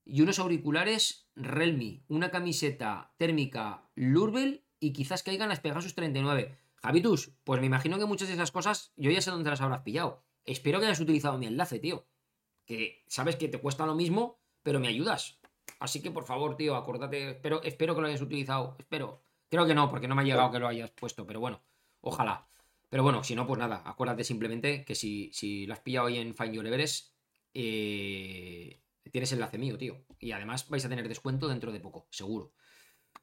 y 0.05 0.23
unos 0.23 0.39
auriculares 0.39 1.28
Realme, 1.35 2.03
una 2.09 2.31
camiseta 2.31 3.12
térmica 3.16 3.89
Lurbel 3.95 4.65
y 4.81 4.93
quizás 4.93 5.23
caigan 5.23 5.49
las 5.51 5.61
Pegasus 5.61 5.95
39. 5.95 6.59
Javitus, 6.77 7.32
pues 7.45 7.61
me 7.61 7.66
imagino 7.66 7.99
que 7.99 8.07
muchas 8.07 8.28
de 8.28 8.35
esas 8.35 8.53
cosas 8.53 8.93
yo 8.97 9.11
ya 9.11 9.20
sé 9.20 9.31
dónde 9.31 9.51
las 9.51 9.61
habrás 9.61 9.82
pillado. 9.82 10.24
Espero 10.45 10.81
que 10.81 10.86
hayas 10.86 11.01
utilizado 11.01 11.36
mi 11.36 11.47
enlace, 11.47 11.78
tío 11.78 12.07
que 12.69 13.03
sabes 13.09 13.36
que 13.36 13.49
te 13.49 13.59
cuesta 13.59 13.86
lo 13.86 13.95
mismo, 13.95 14.39
pero 14.62 14.78
me 14.78 14.89
ayudas. 14.89 15.40
Así 15.81 16.03
que 16.03 16.11
por 16.11 16.24
favor, 16.24 16.55
tío, 16.55 16.77
acuérdate, 16.77 17.31
espero, 17.31 17.62
espero 17.62 17.95
que 17.95 18.03
lo 18.03 18.07
hayas 18.09 18.20
utilizado, 18.20 18.77
espero. 18.78 19.23
Creo 19.49 19.66
que 19.66 19.74
no, 19.74 19.89
porque 19.89 20.07
no 20.07 20.15
me 20.15 20.20
ha 20.20 20.24
llegado 20.27 20.51
que 20.51 20.59
lo 20.59 20.69
hayas 20.69 20.90
puesto, 20.90 21.27
pero 21.27 21.40
bueno, 21.40 21.62
ojalá. 22.03 22.47
Pero 22.89 23.02
bueno, 23.02 23.23
si 23.23 23.35
no, 23.35 23.47
pues 23.47 23.59
nada, 23.59 23.82
acuérdate 23.85 24.24
simplemente 24.24 24.85
que 24.85 24.94
si, 24.94 25.31
si 25.32 25.66
lo 25.66 25.74
has 25.74 25.81
pillado 25.81 26.06
hoy 26.06 26.19
en 26.19 26.35
Find 26.35 26.55
Your 26.55 26.66
Everest, 26.66 27.12
eh, 27.55 28.81
tienes 29.10 29.32
enlace 29.32 29.59
mío, 29.59 29.77
tío. 29.77 30.05
Y 30.19 30.32
además 30.32 30.69
vais 30.69 30.85
a 30.85 30.89
tener 30.89 31.09
descuento 31.09 31.48
dentro 31.48 31.73
de 31.73 31.81
poco, 31.81 32.09
seguro. 32.10 32.52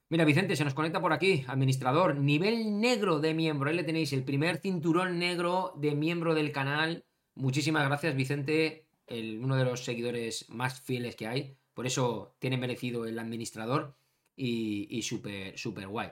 Mira, 0.10 0.26
Vicente, 0.26 0.56
se 0.56 0.64
nos 0.64 0.76
conecta 0.76 1.02
por 1.02 1.14
aquí, 1.14 1.44
administrador, 1.48 2.16
nivel 2.16 2.80
negro 2.80 3.20
de 3.20 3.34
miembro. 3.34 3.70
Ahí 3.70 3.76
le 3.76 3.84
tenéis 3.84 4.14
el 4.14 4.24
primer 4.24 4.58
cinturón 4.58 5.18
negro 5.18 5.74
de 5.78 5.96
miembro 5.96 6.36
del 6.36 6.52
canal. 6.52 7.06
Muchísimas 7.34 7.86
gracias, 7.88 8.16
Vicente 8.16 8.86
uno 9.10 9.56
de 9.56 9.66
los 9.66 9.84
seguidores 9.84 10.50
más 10.50 10.82
fieles 10.82 11.16
que 11.16 11.28
hay. 11.28 11.58
Por 11.74 11.86
eso 11.86 12.36
tiene 12.40 12.58
merecido 12.58 13.06
el 13.06 13.20
administrador 13.20 13.96
y, 14.36 15.02
súper, 15.04 15.58
súper 15.58 15.88
guay. 15.88 16.10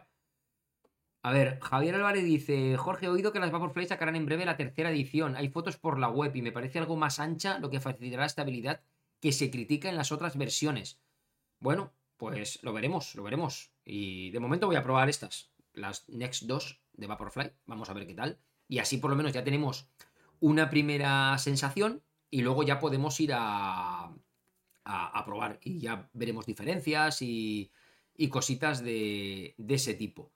A 1.24 1.32
ver, 1.32 1.60
Javier 1.62 1.96
Álvarez 1.96 2.26
dice, 2.26 2.76
Jorge, 2.78 3.06
he 3.06 3.10
oído 3.10 3.32
que 3.32 3.40
las 3.40 3.52
Vaporfly 3.52 3.88
sacarán 3.88 4.18
en 4.18 4.26
breve 4.26 4.46
la 4.46 4.58
tercera 4.58 4.92
edición. 4.92 5.38
Hay 5.38 5.48
fotos 5.48 5.78
por 5.78 5.98
la 5.98 6.10
web 6.10 6.36
y 6.36 6.42
me 6.42 6.52
parece 6.52 6.80
algo 6.80 6.98
más 6.98 7.20
ancha, 7.20 7.60
lo 7.60 7.70
que 7.70 7.80
facilitará 7.80 8.24
la 8.24 8.28
estabilidad 8.28 8.82
que 9.22 9.32
se 9.32 9.50
critica 9.50 9.88
en 9.88 9.96
las 9.96 10.12
otras 10.12 10.38
versiones. 10.38 11.00
Bueno, 11.60 11.94
pues 12.18 12.62
lo 12.62 12.74
veremos, 12.74 13.16
lo 13.16 13.24
veremos. 13.24 13.72
Y 13.86 14.32
de 14.32 14.40
momento 14.42 14.68
voy 14.68 14.76
a 14.76 14.84
probar 14.84 15.08
estas, 15.08 15.50
las 15.74 16.08
Next 16.10 16.44
2 16.44 16.82
de 16.92 17.08
Vaporfly. 17.08 17.52
Vamos 17.68 17.90
a 17.90 17.94
ver 17.94 18.06
qué 18.06 18.16
tal. 18.16 18.38
Y 18.68 18.80
así 18.80 18.98
por 18.98 19.10
lo 19.10 19.16
menos 19.16 19.32
ya 19.32 19.46
tenemos 19.46 19.88
una 20.42 20.70
primera 20.70 21.38
sensación 21.38 22.04
y 22.30 22.42
luego 22.42 22.64
ya 22.64 22.80
podemos 22.80 23.18
ir 23.22 23.32
a, 23.34 24.14
a, 24.84 25.26
probar 25.26 25.60
y 25.64 25.80
ya 25.80 26.10
veremos 26.12 26.46
diferencias 26.46 27.22
y, 27.22 27.72
y 28.18 28.28
cositas 28.28 28.84
de, 28.84 29.56
de, 29.58 29.76
ese 29.76 29.94
tipo. 29.94 30.34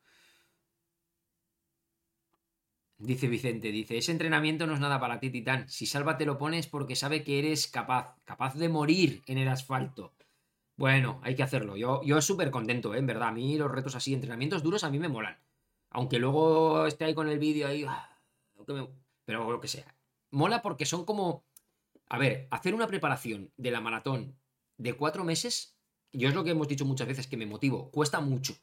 Dice 2.99 3.27
Vicente, 3.27 3.71
dice, 3.71 3.97
ese 3.97 4.11
entrenamiento 4.11 4.65
no 4.65 4.73
es 4.73 4.79
nada 4.79 4.99
para 4.99 5.19
ti, 5.19 5.29
Titán. 5.29 5.69
Si 5.69 5.85
Salva 5.85 6.17
te 6.17 6.25
lo 6.25 6.37
pones 6.37 6.67
porque 6.67 6.95
sabe 6.95 7.23
que 7.23 7.39
eres 7.39 7.67
capaz, 7.67 8.15
capaz 8.25 8.55
de 8.55 8.69
morir 8.69 9.21
en 9.27 9.37
el 9.37 9.47
asfalto. 9.47 10.13
Bueno, 10.75 11.19
hay 11.23 11.35
que 11.35 11.43
hacerlo. 11.43 11.77
Yo, 11.77 12.01
yo 12.03 12.21
súper 12.21 12.49
contento, 12.51 12.95
¿eh? 12.95 12.99
en 12.99 13.07
verdad. 13.07 13.29
A 13.29 13.31
mí 13.31 13.57
los 13.57 13.71
retos 13.71 13.95
así, 13.95 14.13
entrenamientos 14.13 14.63
duros, 14.63 14.83
a 14.83 14.89
mí 14.89 14.99
me 14.99 15.09
molan. 15.09 15.37
Aunque 15.89 16.19
luego 16.19 16.85
esté 16.87 17.05
ahí 17.05 17.13
con 17.13 17.29
el 17.29 17.39
vídeo 17.39 17.67
ahí... 17.67 17.85
Ah, 17.87 18.19
pero 19.25 19.51
lo 19.51 19.59
que 19.61 19.67
sea. 19.67 19.95
Mola 20.31 20.61
porque 20.61 20.85
son 20.85 21.05
como 21.05 21.47
a 22.09 22.17
ver, 22.17 22.47
hacer 22.51 22.73
una 22.73 22.87
preparación 22.87 23.51
de 23.57 23.71
la 23.71 23.81
maratón 23.81 24.37
de 24.77 24.93
cuatro 24.93 25.23
meses, 25.23 25.77
yo 26.11 26.29
es 26.29 26.35
lo 26.35 26.43
que 26.43 26.51
hemos 26.51 26.67
dicho 26.67 26.85
muchas 26.85 27.07
veces 27.07 27.27
que 27.27 27.37
me 27.37 27.45
motivo, 27.45 27.91
cuesta 27.91 28.21
mucho. 28.21 28.55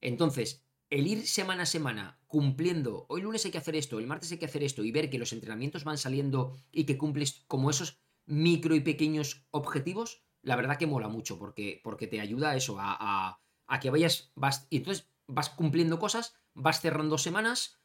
Entonces, 0.00 0.64
el 0.92 1.06
ir 1.06 1.26
semana 1.26 1.62
a 1.62 1.66
semana 1.66 2.18
cumpliendo, 2.26 3.06
hoy 3.08 3.22
lunes 3.22 3.42
hay 3.46 3.50
que 3.50 3.56
hacer 3.56 3.76
esto, 3.76 3.98
el 3.98 4.06
martes 4.06 4.30
hay 4.30 4.36
que 4.36 4.44
hacer 4.44 4.62
esto, 4.62 4.84
y 4.84 4.92
ver 4.92 5.08
que 5.08 5.18
los 5.18 5.32
entrenamientos 5.32 5.84
van 5.84 5.96
saliendo 5.96 6.54
y 6.70 6.84
que 6.84 6.98
cumples 6.98 7.44
como 7.48 7.70
esos 7.70 8.02
micro 8.26 8.74
y 8.74 8.80
pequeños 8.80 9.46
objetivos, 9.52 10.22
la 10.42 10.54
verdad 10.54 10.76
que 10.76 10.86
mola 10.86 11.08
mucho, 11.08 11.38
porque, 11.38 11.80
porque 11.82 12.06
te 12.06 12.20
ayuda 12.20 12.50
a 12.50 12.56
eso, 12.56 12.76
a, 12.78 13.40
a, 13.66 13.80
que 13.80 13.88
vayas, 13.88 14.32
vas, 14.34 14.66
y 14.68 14.76
entonces 14.76 15.10
vas 15.26 15.48
cumpliendo 15.48 15.98
cosas, 15.98 16.34
vas 16.52 16.82
cerrando 16.82 17.16
semanas, 17.16 17.80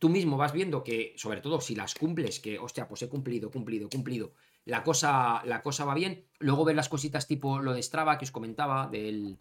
tú 0.00 0.08
mismo 0.08 0.36
vas 0.36 0.52
viendo 0.52 0.82
que, 0.82 1.14
sobre 1.16 1.42
todo 1.42 1.60
si 1.60 1.76
las 1.76 1.94
cumples, 1.94 2.40
que, 2.40 2.58
hostia, 2.58 2.88
pues 2.88 3.02
he 3.02 3.08
cumplido, 3.08 3.52
cumplido, 3.52 3.88
cumplido, 3.88 4.32
la 4.64 4.82
cosa, 4.82 5.40
la 5.44 5.62
cosa 5.62 5.84
va 5.84 5.94
bien. 5.94 6.26
Luego 6.40 6.64
ver 6.64 6.74
las 6.74 6.88
cositas 6.88 7.28
tipo 7.28 7.60
lo 7.60 7.74
de 7.74 7.82
Strava 7.82 8.18
que 8.18 8.24
os 8.24 8.32
comentaba, 8.32 8.88
del, 8.88 9.38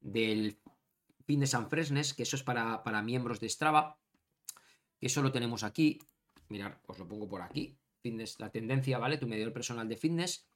del 0.00 0.58
fin 1.26 1.40
de 1.40 1.46
San 1.46 1.68
Fresnes, 1.68 2.14
que 2.14 2.22
eso 2.22 2.36
es 2.36 2.42
para, 2.42 2.82
para 2.82 3.02
miembros 3.02 3.40
de 3.40 3.48
Strava, 3.48 3.98
que 4.98 5.06
eso 5.06 5.22
lo 5.22 5.32
tenemos 5.32 5.64
aquí. 5.64 5.98
Mirad, 6.48 6.74
os 6.86 6.98
lo 6.98 7.06
pongo 7.08 7.28
por 7.28 7.42
aquí. 7.42 7.76
Fitness, 8.00 8.38
la 8.38 8.50
tendencia, 8.50 8.98
¿vale? 8.98 9.18
Tu 9.18 9.26
medidor 9.26 9.52
personal 9.52 9.88
de 9.88 9.96
fitness. 9.96 10.48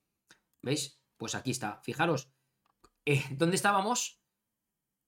¿Veis? 0.63 1.01
Pues 1.17 1.35
aquí 1.35 1.51
está. 1.51 1.81
Fijaros, 1.83 2.31
eh, 3.05 3.25
¿dónde 3.33 3.57
estábamos? 3.57 4.23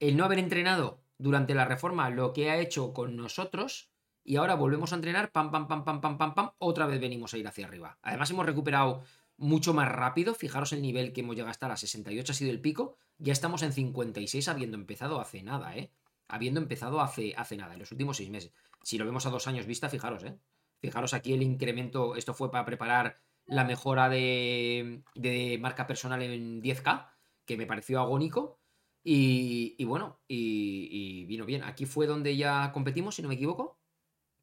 El 0.01 0.17
no 0.17 0.25
haber 0.25 0.41
entrenado 0.41 1.05
durante 1.19 1.55
la 1.55 1.65
reforma 1.65 2.11
lo 2.11 2.33
que 2.33 2.51
ha 2.51 2.59
hecho 2.59 2.93
con 2.93 3.17
nosotros 3.17 3.93
y 4.25 4.37
ahora 4.37 4.55
volvemos 4.55 4.93
a 4.93 4.97
entrenar, 4.97 5.31
pam, 5.31 5.51
pam, 5.51 5.69
pam, 5.69 5.85
pam, 5.85 6.01
pam, 6.01 6.19
pam, 6.19 6.35
pam, 6.35 6.51
otra 6.59 6.87
vez 6.87 7.01
venimos 7.01 7.33
a 7.35 7.39
ir 7.39 7.47
hacia 7.47 7.67
arriba. 7.67 7.99
Además 8.03 8.31
hemos 8.31 8.47
recuperado 8.47 9.05
mucho 9.43 9.75
más 9.75 9.89
rápido, 9.91 10.35
fijaros 10.35 10.73
el 10.73 10.81
nivel 10.81 11.13
que 11.13 11.21
hemos 11.21 11.35
llegado 11.35 11.51
hasta 11.51 11.69
la 11.69 11.77
68 11.77 12.33
ha 12.33 12.35
sido 12.35 12.51
el 12.51 12.61
pico, 12.61 12.97
ya 13.19 13.33
estamos 13.33 13.63
en 13.63 13.73
56 13.73 14.49
habiendo 14.49 14.77
empezado 14.77 15.21
hace 15.21 15.43
nada, 15.43 15.77
¿eh? 15.77 15.91
Habiendo 16.29 16.61
empezado 16.61 17.01
hace, 17.01 17.35
hace 17.37 17.57
nada, 17.57 17.75
en 17.75 17.81
los 17.81 17.91
últimos 17.93 18.17
seis 18.17 18.31
meses. 18.31 18.53
Si 18.83 18.99
lo 18.99 19.05
vemos 19.05 19.27
a 19.27 19.31
dos 19.31 19.47
años 19.49 19.67
vista, 19.67 19.89
fijaros, 19.89 20.23
¿eh? 20.25 20.39
Fijaros 20.79 21.13
aquí 21.13 21.33
el 21.33 21.43
incremento, 21.43 22.15
esto 22.17 22.35
fue 22.35 22.51
para 22.51 22.65
preparar 22.65 23.17
la 23.45 23.65
mejora 23.65 24.09
de, 24.09 25.03
de 25.15 25.59
marca 25.61 25.87
personal 25.87 26.23
en 26.23 26.63
10K, 26.63 27.11
que 27.45 27.57
me 27.57 27.67
pareció 27.67 28.01
agónico. 28.01 28.61
Y, 29.05 29.85
bueno, 29.85 30.21
y, 30.29 31.25
vino 31.27 31.45
bien. 31.45 31.65
Aquí 31.65 31.87
fue 31.87 32.07
donde 32.07 32.37
ya 32.37 32.71
competimos, 32.73 33.17
si 33.17 33.23
no 33.23 33.29
me 33.29 33.35
equivoco. 33.35 33.81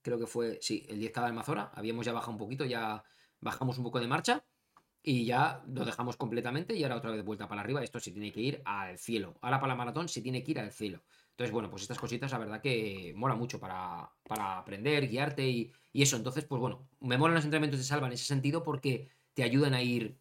Creo 0.02 0.20
que 0.20 0.28
fue, 0.28 0.60
sí, 0.62 0.86
el 0.90 1.02
10K 1.02 1.22
de 1.22 1.28
Almazora. 1.28 1.72
Habíamos 1.74 2.06
ya 2.06 2.14
bajado 2.14 2.34
un 2.34 2.38
poquito, 2.38 2.66
ya 2.66 3.04
bajamos 3.40 3.78
un 3.78 3.86
poco 3.86 4.00
de 4.00 4.08
marcha. 4.08 4.44
Y 5.02 5.26
ya 5.26 5.64
lo 5.68 5.86
dejamos 5.86 6.18
completamente 6.18 6.76
y 6.76 6.84
ahora 6.84 6.98
otra 6.98 7.12
vez 7.12 7.24
vuelta 7.24 7.48
para 7.48 7.62
arriba. 7.62 7.84
Esto 7.84 8.00
se 8.00 8.12
tiene 8.12 8.32
que 8.32 8.42
ir 8.42 8.62
al 8.66 8.98
cielo. 8.98 9.38
Ahora 9.42 9.60
para 9.60 9.74
la 9.74 9.78
maratón 9.78 10.10
se 10.10 10.22
tiene 10.22 10.44
que 10.44 10.52
ir 10.52 10.60
al 10.60 10.72
cielo. 10.72 11.02
Entonces, 11.32 11.54
bueno, 11.54 11.70
pues 11.70 11.84
estas 11.84 11.98
cositas 11.98 12.32
la 12.32 12.38
verdad 12.38 12.62
que 12.62 13.14
mola 13.16 13.34
mucho 13.34 13.62
para, 13.62 14.12
aprender, 14.30 15.08
guiarte 15.08 15.48
y, 15.48 15.72
eso. 15.94 16.18
Entonces, 16.18 16.44
pues 16.44 16.60
bueno, 16.60 16.90
me 17.00 17.18
molan 17.18 17.36
los 17.36 17.46
entrenamientos 17.46 17.80
de 17.80 17.86
salva 17.86 18.08
en 18.08 18.14
ese 18.14 18.26
sentido 18.26 18.62
porque 18.62 19.10
te 19.34 19.44
ayudan 19.44 19.74
a 19.74 19.82
ir, 19.82 20.20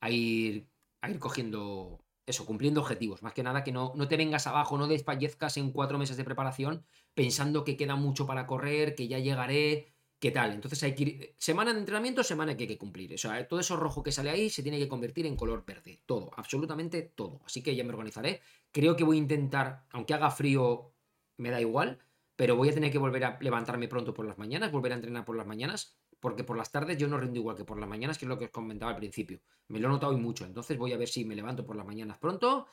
a 0.00 0.10
ir, 0.10 0.68
a 1.00 1.10
ir 1.10 1.18
cogiendo 1.18 2.04
eso, 2.24 2.46
cumpliendo 2.46 2.80
objetivos. 2.80 3.22
Más 3.22 3.32
que 3.32 3.42
nada 3.42 3.64
que 3.64 3.72
no, 3.72 3.92
no 3.96 4.06
te 4.08 4.16
vengas 4.16 4.46
abajo, 4.46 4.78
no 4.78 4.86
despallezcas 4.86 5.56
en 5.56 5.72
cuatro 5.72 5.98
meses 5.98 6.16
de 6.16 6.24
preparación 6.24 6.84
pensando 7.14 7.64
que 7.64 7.76
queda 7.76 7.96
mucho 7.96 8.26
para 8.26 8.46
correr, 8.46 8.94
que 8.94 9.08
ya 9.08 9.18
llegaré, 9.18 9.93
¿Qué 10.24 10.30
tal? 10.30 10.52
Entonces 10.52 10.82
hay 10.82 10.94
que 10.94 11.02
ir. 11.02 11.34
Semana 11.36 11.74
de 11.74 11.80
entrenamiento, 11.80 12.24
semana 12.24 12.56
que 12.56 12.62
hay 12.62 12.68
que 12.68 12.78
cumplir. 12.78 13.12
O 13.12 13.18
sea, 13.18 13.46
todo 13.46 13.60
eso 13.60 13.76
rojo 13.76 14.02
que 14.02 14.10
sale 14.10 14.30
ahí 14.30 14.48
se 14.48 14.62
tiene 14.62 14.78
que 14.78 14.88
convertir 14.88 15.26
en 15.26 15.36
color 15.36 15.66
verde. 15.66 16.00
Todo, 16.06 16.30
absolutamente 16.34 17.02
todo. 17.02 17.42
Así 17.44 17.62
que 17.62 17.76
ya 17.76 17.84
me 17.84 17.90
organizaré. 17.90 18.40
Creo 18.72 18.96
que 18.96 19.04
voy 19.04 19.18
a 19.18 19.20
intentar, 19.20 19.84
aunque 19.90 20.14
haga 20.14 20.30
frío, 20.30 20.94
me 21.36 21.50
da 21.50 21.60
igual, 21.60 21.98
pero 22.36 22.56
voy 22.56 22.70
a 22.70 22.72
tener 22.72 22.90
que 22.90 22.96
volver 22.96 23.22
a 23.22 23.38
levantarme 23.38 23.86
pronto 23.86 24.14
por 24.14 24.24
las 24.24 24.38
mañanas, 24.38 24.72
volver 24.72 24.92
a 24.92 24.94
entrenar 24.94 25.26
por 25.26 25.36
las 25.36 25.46
mañanas, 25.46 25.98
porque 26.20 26.42
por 26.42 26.56
las 26.56 26.72
tardes 26.72 26.96
yo 26.96 27.06
no 27.06 27.18
rindo 27.18 27.38
igual 27.40 27.56
que 27.56 27.66
por 27.66 27.78
las 27.78 27.86
mañanas, 27.86 28.16
que 28.16 28.24
es 28.24 28.28
lo 28.30 28.38
que 28.38 28.46
os 28.46 28.50
comentaba 28.50 28.92
al 28.92 28.96
principio. 28.96 29.42
Me 29.68 29.78
lo 29.78 29.88
he 29.88 29.90
notado 29.90 30.14
hoy 30.14 30.18
mucho. 30.18 30.46
Entonces 30.46 30.78
voy 30.78 30.94
a 30.94 30.96
ver 30.96 31.08
si 31.08 31.26
me 31.26 31.36
levanto 31.36 31.66
por 31.66 31.76
las 31.76 31.84
mañanas 31.84 32.16
pronto. 32.16 32.66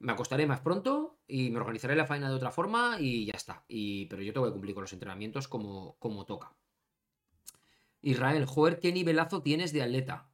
Me 0.00 0.12
acostaré 0.12 0.46
más 0.46 0.60
pronto 0.60 1.16
y 1.26 1.48
me 1.48 1.60
organizaré 1.60 1.96
la 1.96 2.04
faena 2.04 2.28
de 2.28 2.34
otra 2.34 2.50
forma 2.50 2.98
y 3.00 3.24
ya 3.24 3.32
está. 3.36 3.64
Pero 3.66 4.20
yo 4.20 4.34
tengo 4.34 4.46
que 4.48 4.52
cumplir 4.52 4.74
con 4.74 4.82
los 4.82 4.92
entrenamientos 4.92 5.48
como, 5.48 5.96
como 5.98 6.26
toca. 6.26 6.54
Israel, 8.02 8.46
joder, 8.46 8.78
¿qué 8.80 8.92
nivelazo 8.92 9.42
tienes 9.42 9.72
de 9.72 9.82
atleta? 9.82 10.30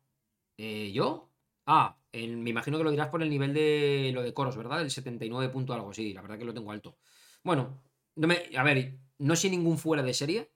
Eh, 0.57 0.93
¿Yo? 0.93 1.31
Ah, 1.67 1.99
me 2.13 2.51
imagino 2.51 2.79
que 2.79 2.85
lo 2.85 2.91
dirás 2.91 3.09
por 3.09 3.23
el 3.23 3.31
nivel 3.31 3.53
de 3.53 4.11
lo 4.15 4.23
de 4.23 4.33
coros, 4.33 4.57
¿verdad? 4.57 4.81
El 4.81 4.91
79 4.91 5.53
punto 5.53 5.75
algo, 5.75 5.93
sí, 5.93 6.13
la 6.13 6.23
verdad 6.23 6.39
que 6.39 6.45
lo 6.45 6.55
tengo 6.55 6.71
alto. 6.71 6.97
Bueno, 7.43 7.83
no 8.15 8.27
me, 8.27 8.51
a 8.57 8.63
ver, 8.63 8.99
no 9.19 9.37
soy 9.37 9.51
ningún 9.51 9.79
fuera 9.79 10.03
de 10.03 10.15
serie, 10.15 10.51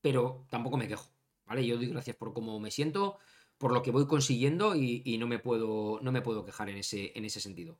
pero 0.00 0.46
tampoco 0.50 0.76
me 0.76 0.88
quejo, 0.88 1.10
¿vale? 1.44 1.66
Yo 1.66 1.76
doy 1.76 1.86
gracias 1.86 2.16
por 2.16 2.32
cómo 2.32 2.58
me 2.58 2.70
siento, 2.70 3.18
por 3.58 3.72
lo 3.72 3.82
que 3.82 3.90
voy 3.90 4.06
consiguiendo 4.06 4.74
y, 4.74 5.16
no, 5.18 5.26
me 5.26 5.38
puedo, 5.38 6.00
no 6.02 6.12
me 6.12 6.22
puedo 6.22 6.44
quejar 6.44 6.68
en 6.70 6.78
ese, 6.78 7.12
en 7.16 7.24
ese 7.24 7.40
sentido. 7.40 7.78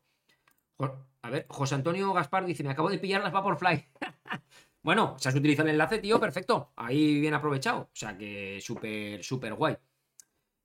A 1.22 1.30
ver, 1.30 1.46
José 1.48 1.74
Antonio 1.76 2.12
Gaspar 2.12 2.44
dice, 2.44 2.62
me 2.64 2.70
acabo 2.70 2.90
de 2.90 2.98
pillar 2.98 3.22
las 3.22 3.32
Vaporfly. 3.32 3.88
Bueno, 4.82 5.16
se 5.18 5.28
has 5.28 5.34
utilizado 5.34 5.68
el 5.68 5.74
enlace, 5.74 5.98
tío, 5.98 6.18
perfecto. 6.18 6.72
Ahí 6.76 7.20
bien 7.20 7.34
aprovechado. 7.34 7.82
O 7.82 7.90
sea 7.94 8.16
que 8.16 8.60
súper, 8.60 9.22
súper 9.22 9.54
guay. 9.54 9.76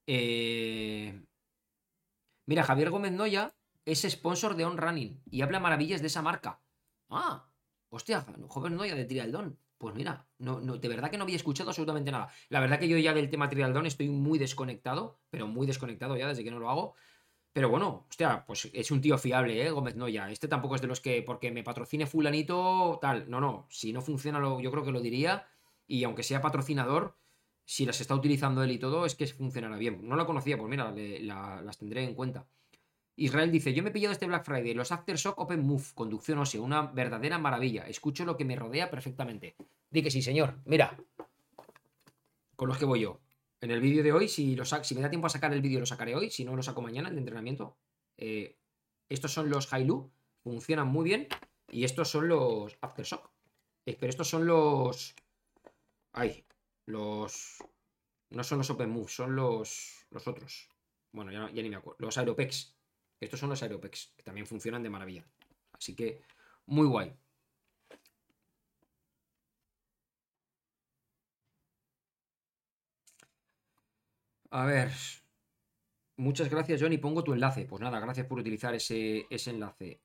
Eh, 0.08 1.22
mira, 2.48 2.64
Javier 2.64 2.90
Gómez 2.90 3.12
Noya 3.12 3.54
es 3.86 4.02
sponsor 4.02 4.56
de 4.56 4.66
On 4.66 4.78
Running 4.78 5.22
y 5.30 5.42
habla 5.42 5.60
maravillas 5.60 6.02
de 6.02 6.08
esa 6.08 6.22
marca. 6.22 6.62
Ah, 7.10 7.48
hostia, 7.90 8.26
joven 8.48 8.76
Noya 8.76 8.96
de 8.96 9.06
Trialdón. 9.06 9.60
Pues 9.78 9.94
mira, 9.94 10.28
no, 10.40 10.60
de 10.60 10.88
verdad 10.88 11.12
que 11.12 11.18
no 11.18 11.24
había 11.24 11.36
escuchado 11.36 11.70
absolutamente 11.70 12.12
nada. 12.12 12.30
La 12.50 12.60
verdad 12.60 12.80
que 12.80 12.88
yo 12.88 12.98
ya 12.98 13.14
del 13.14 13.30
tema 13.30 13.50
Trialdón 13.50 13.86
estoy 13.86 14.10
muy 14.10 14.40
desconectado, 14.40 15.20
pero 15.30 15.46
muy 15.46 15.68
desconectado 15.68 16.18
ya 16.18 16.28
desde 16.28 16.44
que 16.44 16.50
no 16.50 16.58
lo 16.58 16.72
hago. 16.72 16.96
Pero 17.58 17.70
bueno, 17.70 18.06
hostia, 18.08 18.46
pues 18.46 18.70
es 18.72 18.92
un 18.92 19.02
tío 19.02 19.18
fiable, 19.18 19.66
¿eh? 19.66 19.72
Gómez 19.72 19.96
Noya. 19.96 20.30
Este 20.30 20.48
tampoco 20.48 20.76
es 20.76 20.82
de 20.82 20.86
los 20.86 21.02
que, 21.02 21.24
porque 21.24 21.50
me 21.50 21.64
patrocine 21.64 22.06
fulanito, 22.06 23.00
tal. 23.02 23.28
No, 23.32 23.42
no. 23.42 23.66
Si 23.72 23.92
no 23.92 24.04
funciona, 24.04 24.38
lo, 24.38 24.60
yo 24.60 24.70
creo 24.70 24.84
que 24.86 24.92
lo 24.92 25.02
diría. 25.02 25.48
Y 25.88 26.04
aunque 26.04 26.22
sea 26.22 26.40
patrocinador, 26.40 27.18
si 27.66 27.88
las 27.88 28.00
está 28.00 28.14
utilizando 28.14 28.62
él 28.62 28.70
y 28.70 28.78
todo, 28.78 29.08
es 29.08 29.16
que 29.16 29.26
funcionará 29.26 29.76
bien. 29.78 30.08
No 30.08 30.16
lo 30.16 30.28
conocía, 30.28 30.56
pues 30.56 30.70
mira, 30.70 30.94
las 30.94 31.78
tendré 31.80 32.04
en 32.04 32.14
cuenta. 32.14 32.46
Israel 33.16 33.52
dice, 33.52 33.74
yo 33.74 33.82
me 33.82 33.90
he 33.90 33.92
pillado 33.92 34.14
este 34.14 34.28
Black 34.28 34.46
Friday, 34.46 34.76
los 34.76 34.92
Aftershock 34.92 35.40
Open 35.40 35.66
Move, 35.66 35.86
conducción 35.96 36.38
ósea, 36.38 36.62
una 36.62 36.84
verdadera 36.84 37.40
maravilla. 37.40 37.88
Escucho 37.88 38.24
lo 38.24 38.38
que 38.38 38.46
me 38.46 38.56
rodea 38.56 38.92
perfectamente. 38.92 39.56
Di 39.90 40.04
que 40.04 40.12
sí, 40.12 40.22
señor. 40.22 40.60
Mira, 40.66 40.96
con 42.56 42.68
los 42.68 42.78
que 42.78 42.86
voy 42.86 43.00
yo. 43.00 43.20
En 43.60 43.72
el 43.72 43.82
vídeo 43.82 44.04
de 44.04 44.12
hoy, 44.12 44.28
si, 44.28 44.56
lo 44.56 44.66
si 44.66 44.96
me 44.96 45.02
da 45.02 45.10
tiempo 45.10 45.28
a 45.28 45.32
sacar 45.32 45.52
el 45.54 45.62
vídeo, 45.62 45.80
lo 45.80 45.86
sacaré 45.86 46.16
hoy. 46.16 46.30
Si 46.30 46.46
no, 46.46 46.56
lo 46.56 46.64
saco 46.64 46.82
mañana, 46.82 47.10
el 47.10 47.16
de 47.16 47.22
entrenamiento. 47.22 47.78
Eh, 48.18 48.58
estos 49.10 49.34
son 49.34 49.50
los 49.50 49.74
Hailu. 49.74 50.12
Funcionan 50.44 50.88
muy 50.88 51.06
bien. 51.06 51.28
Y 51.70 51.84
estos 51.84 52.10
son 52.10 52.28
los 52.28 52.78
Aftershock. 52.82 53.32
Eh, 53.86 53.98
pero 54.00 54.10
estos 54.10 54.30
son 54.30 54.46
los... 54.46 55.16
Ay, 56.14 56.46
los... 56.86 57.58
No 58.30 58.44
son 58.44 58.60
los 58.60 58.70
Open 58.70 58.90
Move, 58.90 59.08
son 59.08 59.36
los, 59.36 60.06
los 60.12 60.28
otros. 60.28 60.70
Bueno, 61.12 61.32
ya, 61.32 61.50
ya 61.52 61.64
ni 61.64 61.70
me 61.70 61.78
acuerdo. 61.78 61.98
Los 62.00 62.18
Aeropex. 62.18 62.76
Estos 63.20 63.40
son 63.40 63.50
los 63.50 63.64
Aeropex, 63.64 64.14
que 64.16 64.24
también 64.24 64.46
funcionan 64.46 64.84
de 64.84 64.90
maravilla. 64.90 65.26
Así 65.72 65.96
que, 65.96 66.22
muy 66.66 66.86
guay. 66.86 67.16
A 74.50 74.66
ver. 74.66 74.92
Muchas 76.18 76.50
gracias, 76.50 76.82
Johnny. 76.82 76.98
Pongo 76.98 77.24
tu 77.24 77.34
enlace. 77.34 77.66
Pues 77.66 77.82
nada, 77.82 78.00
gracias 78.00 78.28
por 78.28 78.40
utilizar 78.40 78.74
ese, 78.74 79.28
ese 79.30 79.52
enlace. 79.52 80.02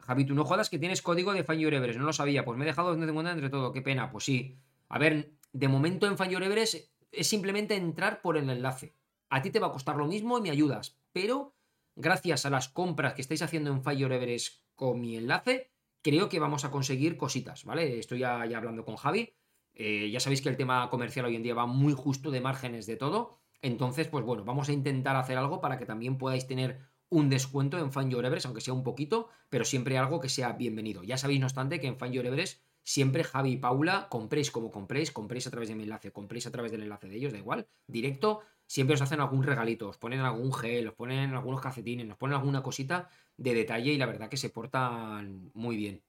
Javi, 0.00 0.24
tú 0.24 0.34
no 0.34 0.44
jodas 0.44 0.70
que 0.70 0.78
tienes 0.78 1.02
código 1.02 1.32
de 1.32 1.44
Find 1.44 1.60
Your 1.60 1.74
Everest. 1.74 1.98
No 1.98 2.06
lo 2.06 2.12
sabía. 2.12 2.44
Pues 2.44 2.58
me 2.58 2.64
he 2.64 2.66
dejado 2.66 2.90
donde 2.90 3.06
tengo 3.06 3.20
entre 3.20 3.50
todo. 3.50 3.72
Qué 3.72 3.82
pena. 3.82 4.10
Pues 4.10 4.24
sí. 4.24 4.58
A 4.88 4.98
ver, 4.98 5.32
de 5.52 5.68
momento 5.68 6.06
en 6.06 6.16
Find 6.16 6.30
Your 6.30 6.42
Everest 6.42 6.74
es 7.10 7.28
simplemente 7.28 7.76
entrar 7.76 8.22
por 8.22 8.36
el 8.36 8.48
enlace. 8.48 8.94
A 9.28 9.42
ti 9.42 9.50
te 9.50 9.60
va 9.60 9.68
a 9.68 9.72
costar 9.72 9.96
lo 9.96 10.06
mismo 10.06 10.38
y 10.38 10.42
me 10.42 10.50
ayudas. 10.50 10.98
Pero 11.12 11.54
gracias 11.94 12.46
a 12.46 12.50
las 12.50 12.68
compras 12.68 13.14
que 13.14 13.22
estáis 13.22 13.42
haciendo 13.42 13.70
en 13.70 13.82
Find 13.82 13.98
Your 13.98 14.12
Everest 14.12 14.62
con 14.74 15.00
mi 15.00 15.16
enlace, 15.16 15.70
creo 16.02 16.28
que 16.28 16.40
vamos 16.40 16.64
a 16.64 16.70
conseguir 16.70 17.16
cositas, 17.16 17.64
¿vale? 17.64 17.98
Estoy 17.98 18.20
ya, 18.20 18.40
hablando 18.42 18.84
con 18.84 18.96
Javi. 18.96 19.34
Eh, 19.74 20.10
ya 20.10 20.20
sabéis 20.20 20.42
que 20.42 20.48
el 20.48 20.56
tema 20.56 20.88
comercial 20.90 21.26
hoy 21.26 21.36
en 21.36 21.42
día 21.42 21.54
va 21.54 21.66
muy 21.66 21.94
justo 21.94 22.30
de 22.30 22.40
márgenes 22.40 22.86
de 22.86 22.96
todo. 22.96 23.41
Entonces, 23.62 24.08
pues 24.08 24.24
bueno, 24.24 24.44
vamos 24.44 24.68
a 24.68 24.72
intentar 24.72 25.16
hacer 25.16 25.38
algo 25.38 25.60
para 25.60 25.78
que 25.78 25.86
también 25.86 26.18
podáis 26.18 26.46
tener 26.46 26.80
un 27.08 27.28
descuento 27.28 27.78
en 27.78 27.92
Fan 27.92 28.10
Your 28.10 28.24
Everest, 28.24 28.46
aunque 28.46 28.60
sea 28.60 28.74
un 28.74 28.82
poquito, 28.84 29.28
pero 29.48 29.64
siempre 29.64 29.98
algo 29.98 30.20
que 30.20 30.28
sea 30.28 30.52
bienvenido. 30.52 31.02
Ya 31.04 31.16
sabéis, 31.16 31.40
no 31.40 31.46
obstante, 31.46 31.80
que 31.80 31.86
en 31.86 31.96
Fan 31.98 32.12
Your 32.12 32.26
Everest 32.26 32.62
siempre 32.82 33.22
Javi 33.22 33.52
y 33.52 33.56
Paula, 33.58 34.08
compréis 34.10 34.50
como 34.50 34.70
compréis, 34.70 35.12
compréis 35.12 35.46
a 35.46 35.50
través 35.50 35.68
de 35.68 35.76
mi 35.76 35.84
enlace, 35.84 36.10
compréis 36.10 36.46
a 36.46 36.50
través 36.50 36.72
del 36.72 36.82
enlace 36.82 37.08
de 37.08 37.16
ellos, 37.16 37.32
da 37.32 37.38
igual, 37.38 37.68
directo, 37.86 38.40
siempre 38.66 38.94
os 38.94 39.02
hacen 39.02 39.20
algún 39.20 39.44
regalito, 39.44 39.88
os 39.88 39.98
ponen 39.98 40.20
algún 40.20 40.52
gel, 40.52 40.88
os 40.88 40.94
ponen 40.94 41.34
algunos 41.34 41.60
calcetines, 41.60 42.06
nos 42.06 42.16
ponen 42.16 42.36
alguna 42.36 42.62
cosita 42.62 43.08
de 43.36 43.54
detalle 43.54 43.92
y 43.92 43.98
la 43.98 44.06
verdad 44.06 44.28
que 44.28 44.36
se 44.36 44.50
portan 44.50 45.50
muy 45.54 45.76
bien. 45.76 46.02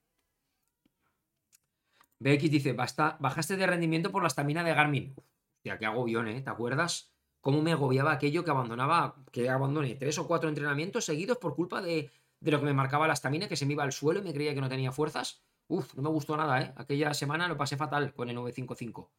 BX 2.19 2.49
dice, 2.49 2.73
Basta, 2.73 3.17
bajaste 3.19 3.57
de 3.57 3.67
rendimiento 3.67 4.11
por 4.11 4.23
la 4.23 4.29
estamina 4.29 4.63
de 4.63 4.73
Garmin. 4.73 5.15
Hostia, 5.57 5.77
qué 5.77 5.85
agobión, 5.85 6.27
¿eh? 6.27 6.41
¿Te 6.41 6.49
acuerdas? 6.49 7.12
Cómo 7.43 7.61
me 7.61 7.73
agobiaba 7.73 8.13
aquello 8.13 8.45
que 8.45 8.51
abandonaba, 8.51 9.17
que 9.33 9.49
abandoné 9.49 9.95
tres 9.95 10.17
o 10.17 10.25
cuatro 10.27 10.47
entrenamientos 10.47 11.03
seguidos 11.03 11.37
por 11.37 11.55
culpa 11.55 11.81
de, 11.81 12.09
lo 12.39 12.57
que 12.59 12.65
me 12.65 12.73
marcaba 12.73 13.05
la 13.05 13.13
estamina, 13.13 13.49
que 13.49 13.57
se 13.57 13.65
me 13.65 13.73
iba 13.73 13.83
al 13.83 13.91
suelo 13.91 14.21
y 14.21 14.23
me 14.23 14.33
creía 14.33 14.55
que 14.55 14.61
no 14.61 14.69
tenía 14.69 14.93
fuerzas. 14.93 15.43
Uf, 15.67 15.93
no 15.95 16.03
me 16.03 16.09
gustó 16.09 16.37
nada, 16.37 16.61
¿eh? 16.61 16.73
Aquella 16.77 17.13
semana 17.13 17.49
lo 17.49 17.57
pasé 17.57 17.75
fatal 17.75 18.13
con 18.13 18.29
el 18.29 18.35
955. 18.35 19.11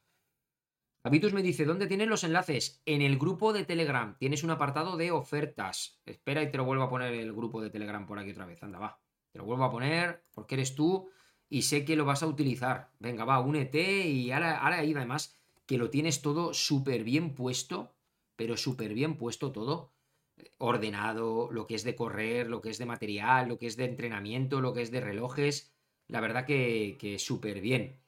Habitus 1.02 1.34
me 1.34 1.42
dice, 1.42 1.66
¿dónde 1.66 1.86
tienes 1.86 2.08
los 2.08 2.24
enlaces? 2.24 2.80
En 2.86 3.02
el 3.02 3.18
grupo 3.18 3.52
de 3.52 3.66
Telegram. 3.66 4.16
Tienes 4.16 4.42
un 4.42 4.50
apartado 4.50 4.96
de 4.96 5.10
ofertas. 5.10 6.00
Espera 6.06 6.42
y 6.42 6.50
te 6.50 6.56
lo 6.56 6.64
vuelvo 6.64 6.84
a 6.84 6.88
poner 6.88 7.12
el 7.12 7.34
grupo 7.34 7.60
de 7.60 7.68
Telegram 7.68 8.06
por 8.06 8.18
aquí 8.18 8.30
otra 8.30 8.46
vez. 8.46 8.62
Anda, 8.62 8.78
va. 8.78 9.02
Te 9.32 9.38
lo 9.38 9.44
vuelvo 9.44 9.64
a 9.64 9.70
poner 9.70 10.24
porque 10.32 10.54
eres 10.54 10.74
tú 10.74 11.10
y 11.50 11.60
sé 11.60 11.84
que 11.84 11.94
lo 11.94 12.06
vas 12.06 12.22
a 12.22 12.26
utilizar. 12.26 12.90
Venga, 13.00 13.26
va, 13.26 13.38
únete 13.40 14.08
y 14.08 14.32
ahora, 14.32 14.60
ahora 14.60 14.78
ahí 14.78 14.94
además 14.94 15.38
que 15.66 15.76
lo 15.76 15.90
tienes 15.90 16.22
todo 16.22 16.54
súper 16.54 17.04
bien 17.04 17.34
puesto 17.34 17.93
pero 18.36 18.56
súper 18.56 18.94
bien 18.94 19.16
puesto 19.16 19.52
todo, 19.52 19.94
ordenado, 20.58 21.50
lo 21.50 21.66
que 21.66 21.74
es 21.74 21.84
de 21.84 21.94
correr, 21.94 22.48
lo 22.48 22.60
que 22.60 22.70
es 22.70 22.78
de 22.78 22.86
material, 22.86 23.48
lo 23.48 23.58
que 23.58 23.66
es 23.66 23.76
de 23.76 23.84
entrenamiento, 23.84 24.60
lo 24.60 24.72
que 24.74 24.82
es 24.82 24.90
de 24.90 25.00
relojes, 25.00 25.74
la 26.08 26.20
verdad 26.20 26.46
que, 26.46 27.16
súper 27.18 27.60
bien. 27.60 28.00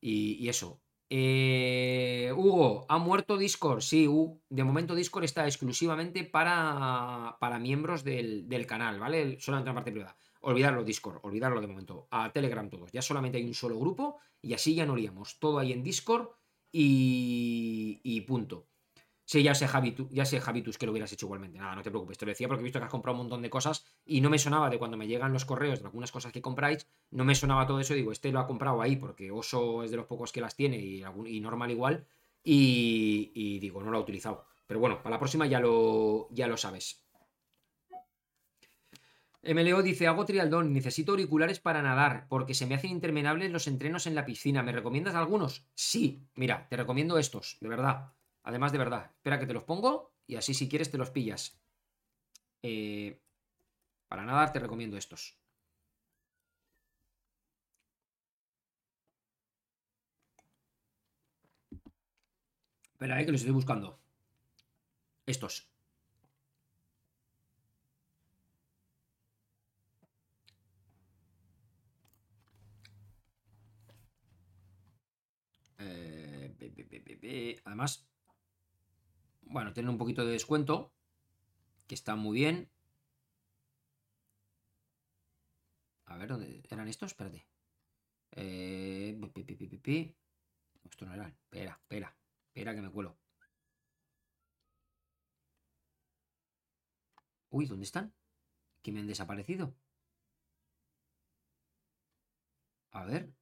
Y, 0.00 0.48
eso. 0.48 0.80
Eh, 1.10 2.32
Hugo, 2.36 2.86
¿ha 2.88 2.98
muerto 2.98 3.36
Discord? 3.36 3.80
Sí, 3.80 4.06
de 4.48 4.64
momento 4.64 4.94
Discord 4.94 5.24
está 5.24 5.46
exclusivamente 5.46 6.24
para, 6.24 7.36
para 7.40 7.58
miembros 7.58 8.04
del, 8.04 8.66
canal, 8.66 9.00
¿vale? 9.00 9.40
Solamente 9.40 9.70
la 9.70 9.74
parte 9.74 9.92
privada. 9.92 10.16
olvidarlo 10.40 10.84
Discord, 10.84 11.20
olvidarlo 11.22 11.60
de 11.60 11.66
momento, 11.66 12.08
a 12.10 12.32
Telegram 12.32 12.68
todos, 12.68 12.92
ya 12.92 13.02
solamente 13.02 13.38
hay 13.38 13.44
un 13.44 13.54
solo 13.54 13.78
grupo 13.78 14.18
y 14.40 14.54
así 14.54 14.74
ya 14.74 14.86
no 14.86 14.96
liamos, 14.96 15.38
todo 15.38 15.58
ahí 15.58 15.72
en 15.72 15.82
Discord 15.82 16.28
y, 16.70 18.00
y 18.02 18.20
punto. 18.22 18.68
Sí, 19.30 19.42
ya 19.42 19.54
sé, 19.54 19.68
Javitus, 19.68 20.08
ya 20.10 20.24
sé, 20.24 20.40
Javitus, 20.40 20.78
que 20.78 20.86
lo 20.86 20.92
hubieras 20.92 21.12
hecho 21.12 21.26
igualmente. 21.26 21.58
Nada, 21.58 21.74
no 21.74 21.82
te 21.82 21.90
preocupes. 21.90 22.16
Te 22.16 22.24
lo 22.24 22.30
decía 22.30 22.48
porque 22.48 22.62
he 22.62 22.64
visto 22.64 22.78
que 22.78 22.86
has 22.86 22.90
comprado 22.90 23.14
un 23.14 23.24
montón 23.24 23.42
de 23.42 23.50
cosas 23.50 23.84
y 24.06 24.22
no 24.22 24.30
me 24.30 24.38
sonaba 24.38 24.70
de 24.70 24.78
cuando 24.78 24.96
me 24.96 25.06
llegan 25.06 25.34
los 25.34 25.44
correos 25.44 25.80
de 25.80 25.84
algunas 25.84 26.10
cosas 26.10 26.32
que 26.32 26.40
compráis, 26.40 26.86
no 27.10 27.26
me 27.26 27.34
sonaba 27.34 27.66
todo 27.66 27.78
eso. 27.78 27.92
Digo, 27.92 28.10
este 28.10 28.32
lo 28.32 28.40
ha 28.40 28.46
comprado 28.46 28.80
ahí 28.80 28.96
porque 28.96 29.30
Oso 29.30 29.82
es 29.82 29.90
de 29.90 29.98
los 29.98 30.06
pocos 30.06 30.32
que 30.32 30.40
las 30.40 30.56
tiene 30.56 30.78
y, 30.78 31.04
y 31.26 31.40
normal 31.40 31.70
igual. 31.70 32.06
Y, 32.42 33.30
y, 33.34 33.58
digo, 33.58 33.82
no 33.82 33.90
lo 33.90 33.98
ha 33.98 34.00
utilizado. 34.00 34.46
Pero 34.66 34.80
bueno, 34.80 35.02
para 35.02 35.16
la 35.16 35.18
próxima 35.20 35.46
ya 35.46 35.60
lo, 35.60 36.28
ya 36.30 36.46
lo 36.46 36.56
sabes. 36.56 37.04
MLO 39.42 39.82
dice, 39.82 40.06
hago 40.06 40.24
trialdón, 40.24 40.72
necesito 40.72 41.12
auriculares 41.12 41.60
para 41.60 41.82
nadar, 41.82 42.26
porque 42.30 42.54
se 42.54 42.64
me 42.64 42.76
hacen 42.76 42.92
interminables 42.92 43.50
los 43.50 43.66
entrenos 43.66 44.06
en 44.06 44.14
la 44.14 44.24
piscina. 44.24 44.62
¿Me 44.62 44.72
recomiendas 44.72 45.14
algunos? 45.14 45.66
Sí, 45.74 46.26
mira, 46.34 46.66
te 46.70 46.78
recomiendo 46.78 47.18
estos, 47.18 47.58
de 47.60 47.68
verdad. 47.68 48.14
Además, 48.48 48.72
de 48.72 48.78
verdad, 48.78 49.10
espera 49.14 49.38
que 49.38 49.46
te 49.46 49.52
los 49.52 49.64
pongo 49.64 50.14
y 50.26 50.36
así 50.36 50.54
si 50.54 50.70
quieres 50.70 50.90
te 50.90 50.96
los 50.96 51.10
pillas. 51.10 51.60
Eh, 52.62 53.20
para 54.08 54.24
nadar 54.24 54.52
te 54.52 54.58
recomiendo 54.58 54.96
estos. 54.96 55.38
Espera, 62.92 63.20
eh, 63.20 63.26
que 63.26 63.32
los 63.32 63.42
estoy 63.42 63.52
buscando. 63.54 63.98
Estos. 65.26 65.68
Eh, 75.78 77.60
además, 77.64 78.07
bueno, 79.50 79.72
tienen 79.72 79.90
un 79.90 79.98
poquito 79.98 80.24
de 80.24 80.32
descuento, 80.32 80.92
que 81.86 81.94
está 81.94 82.16
muy 82.16 82.38
bien. 82.40 82.70
A 86.06 86.16
ver, 86.18 86.28
¿dónde 86.28 86.62
eran 86.70 86.88
estos? 86.88 87.12
Espérate. 87.12 87.46
Eh, 88.32 89.18
Esto 90.84 91.06
no 91.06 91.14
era. 91.14 91.28
Espera, 91.28 91.72
espera, 91.82 92.16
espera 92.48 92.74
que 92.74 92.82
me 92.82 92.90
cuelo. 92.90 93.16
Uy, 97.50 97.66
¿dónde 97.66 97.84
están? 97.84 98.14
¿Que 98.82 98.92
me 98.92 99.00
han 99.00 99.06
desaparecido? 99.08 99.74
A 102.92 103.04
ver. 103.06 103.32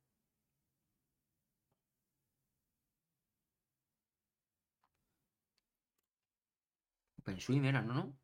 OpenSwim 7.27 7.65
eran, 7.65 7.89
¿no? 7.89 7.95
¿no? 7.95 8.17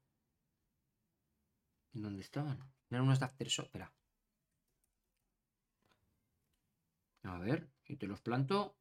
¿Dónde 1.93 2.23
estaban? 2.23 2.59
Eran 2.89 3.03
unos 3.05 3.19
de 3.19 3.25
Aftershock. 3.27 3.67
Espera. 3.67 3.93
A 7.25 7.39
ver, 7.39 7.69
y 7.87 7.97
te 7.97 8.07
los 8.07 8.21
planto. 8.21 8.77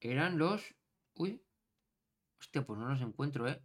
Eran 0.00 0.36
los... 0.38 0.74
Uy. 1.14 1.42
Hostia, 2.40 2.66
pues 2.66 2.78
no 2.78 2.88
los 2.88 3.00
encuentro, 3.02 3.48
¿eh? 3.48 3.62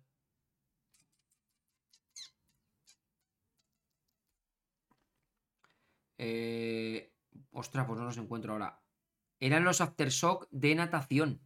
Eh... 6.17 7.11
Ostras, 7.51 7.85
pues 7.87 7.97
no 7.99 8.05
los 8.05 8.17
encuentro 8.17 8.53
ahora. 8.53 8.84
Eran 9.39 9.63
los 9.63 9.81
aftershock 9.81 10.47
de 10.51 10.75
natación. 10.75 11.41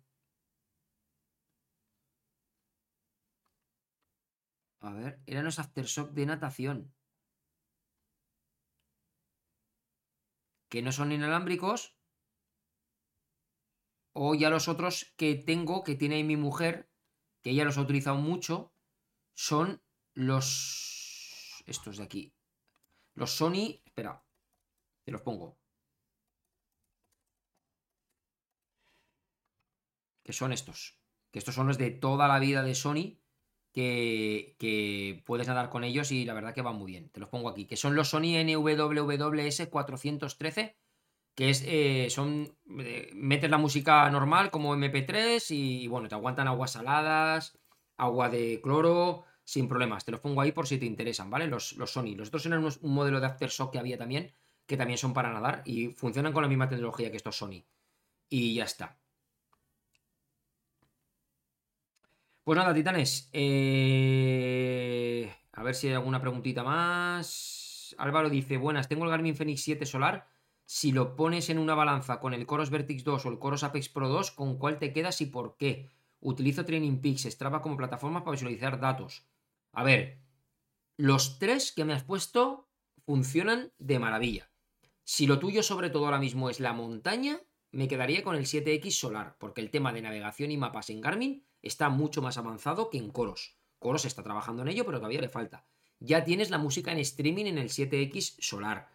A 4.81 4.93
ver, 4.93 5.21
eran 5.25 5.45
los 5.45 5.59
aftershock 5.59 6.11
de 6.11 6.25
natación. 6.25 6.93
Que 10.69 10.81
no 10.81 10.91
son 10.91 11.11
inalámbricos. 11.11 11.95
O 14.13 14.35
ya 14.35 14.49
los 14.49 14.67
otros 14.67 15.13
que 15.17 15.35
tengo, 15.35 15.83
que 15.83 15.95
tiene 15.95 16.23
mi 16.23 16.37
mujer, 16.37 16.89
que 17.41 17.51
ella 17.51 17.65
los 17.65 17.77
ha 17.77 17.81
utilizado 17.81 18.17
mucho, 18.17 18.73
son 19.33 19.81
los... 20.13 21.63
Estos 21.65 21.97
de 21.97 22.03
aquí. 22.03 22.33
Los 23.13 23.31
Sony... 23.31 23.81
Espera, 23.85 24.23
te 25.03 25.11
los 25.11 25.21
pongo. 25.21 25.58
Que 30.29 30.33
son 30.33 30.53
estos. 30.53 30.99
Que 31.31 31.39
estos 31.39 31.55
son 31.55 31.65
los 31.65 31.79
de 31.79 31.89
toda 31.89 32.27
la 32.27 32.37
vida 32.37 32.61
de 32.61 32.75
Sony, 32.75 33.17
que, 33.73 35.23
puedes 35.25 35.47
nadar 35.47 35.71
con 35.71 35.83
ellos 35.83 36.11
y 36.11 36.23
la 36.23 36.35
verdad 36.35 36.53
que 36.53 36.61
van 36.61 36.75
muy 36.75 36.91
bien. 36.91 37.09
Te 37.09 37.19
los 37.19 37.29
pongo 37.29 37.49
aquí, 37.49 37.65
que 37.65 37.75
son 37.75 37.95
los 37.95 38.09
Sony 38.09 38.37
NWWS 38.43 39.69
413, 39.71 40.77
que 41.33 41.49
es, 41.49 41.63
eh, 41.65 42.09
son, 42.11 42.55
eh, 42.77 43.09
metes 43.15 43.49
la 43.49 43.57
música 43.57 44.07
normal 44.11 44.51
como 44.51 44.75
MP3 44.75 45.43
y, 45.49 45.87
bueno, 45.87 46.07
te 46.07 46.13
aguantan 46.13 46.47
aguas 46.47 46.73
saladas, 46.73 47.57
agua 47.97 48.29
de 48.29 48.61
cloro, 48.61 49.23
sin 49.43 49.67
problemas. 49.67 50.05
Te 50.05 50.11
los 50.11 50.21
pongo 50.21 50.41
ahí 50.41 50.51
por 50.51 50.67
si 50.67 50.77
te 50.77 50.85
interesan, 50.85 51.31
¿vale? 51.31 51.47
Los, 51.47 51.73
los 51.73 51.89
Sony. 51.89 52.13
Los 52.15 52.27
otros 52.27 52.45
eran 52.45 52.63
un 52.63 52.93
modelo 52.93 53.19
de 53.19 53.25
Aftershock 53.25 53.71
que 53.71 53.79
había 53.79 53.97
también, 53.97 54.31
que 54.67 54.77
también 54.77 54.99
son 54.99 55.11
para 55.11 55.33
nadar 55.33 55.63
y 55.65 55.87
funcionan 55.87 56.33
con 56.33 56.43
la 56.43 56.49
misma 56.49 56.69
tecnología 56.69 57.09
que 57.09 57.17
estos 57.17 57.35
Sony. 57.35 57.65
Y 58.29 58.53
ya 58.53 58.65
está. 58.65 58.99
Pues 62.49 62.57
nada, 62.57 62.73
titanes. 62.73 63.29
Eh, 63.31 65.31
a 65.51 65.61
ver 65.61 65.75
si 65.75 65.87
hay 65.87 65.93
alguna 65.93 66.19
preguntita 66.19 66.63
más. 66.63 67.95
Álvaro 67.99 68.27
dice: 68.27 68.57
Buenas, 68.57 68.87
tengo 68.87 69.03
el 69.03 69.11
Garmin 69.11 69.35
Fenix 69.35 69.61
7 69.61 69.85
Solar. 69.85 70.27
Si 70.65 70.91
lo 70.91 71.15
pones 71.15 71.51
en 71.51 71.59
una 71.59 71.75
balanza 71.75 72.19
con 72.19 72.33
el 72.33 72.47
Coros 72.47 72.71
Vertix 72.71 73.03
2 73.03 73.23
o 73.23 73.29
el 73.29 73.37
Coros 73.37 73.63
Apex 73.63 73.89
Pro 73.89 74.09
2, 74.09 74.31
¿con 74.31 74.57
cuál 74.57 74.79
te 74.79 74.93
quedas 74.93 75.21
y 75.21 75.27
por 75.27 75.57
qué? 75.57 75.91
Utilizo 76.21 76.65
Training 76.65 77.01
Peaks, 77.01 77.25
Strava 77.25 77.61
como 77.61 77.77
plataforma 77.77 78.23
para 78.23 78.31
visualizar 78.31 78.79
datos. 78.79 79.27
A 79.71 79.83
ver, 79.83 80.17
los 80.97 81.37
tres 81.37 81.71
que 81.71 81.85
me 81.85 81.93
has 81.93 82.03
puesto 82.03 82.67
funcionan 83.05 83.73
de 83.77 83.99
maravilla. 83.99 84.49
Si 85.03 85.27
lo 85.27 85.37
tuyo 85.37 85.61
sobre 85.61 85.91
todo 85.91 86.05
ahora 86.05 86.17
mismo 86.17 86.49
es 86.49 86.59
la 86.59 86.73
montaña, 86.73 87.41
me 87.69 87.87
quedaría 87.87 88.23
con 88.23 88.35
el 88.35 88.47
7X 88.47 88.89
Solar, 88.89 89.35
porque 89.37 89.61
el 89.61 89.69
tema 89.69 89.93
de 89.93 90.01
navegación 90.01 90.49
y 90.49 90.57
mapas 90.57 90.89
en 90.89 91.01
Garmin 91.01 91.45
está 91.61 91.89
mucho 91.89 92.21
más 92.21 92.37
avanzado 92.37 92.89
que 92.89 92.97
en 92.97 93.09
Coros. 93.09 93.57
Coros 93.79 94.05
está 94.05 94.23
trabajando 94.23 94.61
en 94.61 94.69
ello, 94.69 94.85
pero 94.85 94.97
todavía 94.97 95.21
le 95.21 95.29
falta. 95.29 95.65
Ya 95.99 96.23
tienes 96.23 96.49
la 96.49 96.57
música 96.57 96.91
en 96.91 96.99
streaming 96.99 97.45
en 97.45 97.57
el 97.57 97.69
7X 97.69 98.35
Solar. 98.39 98.89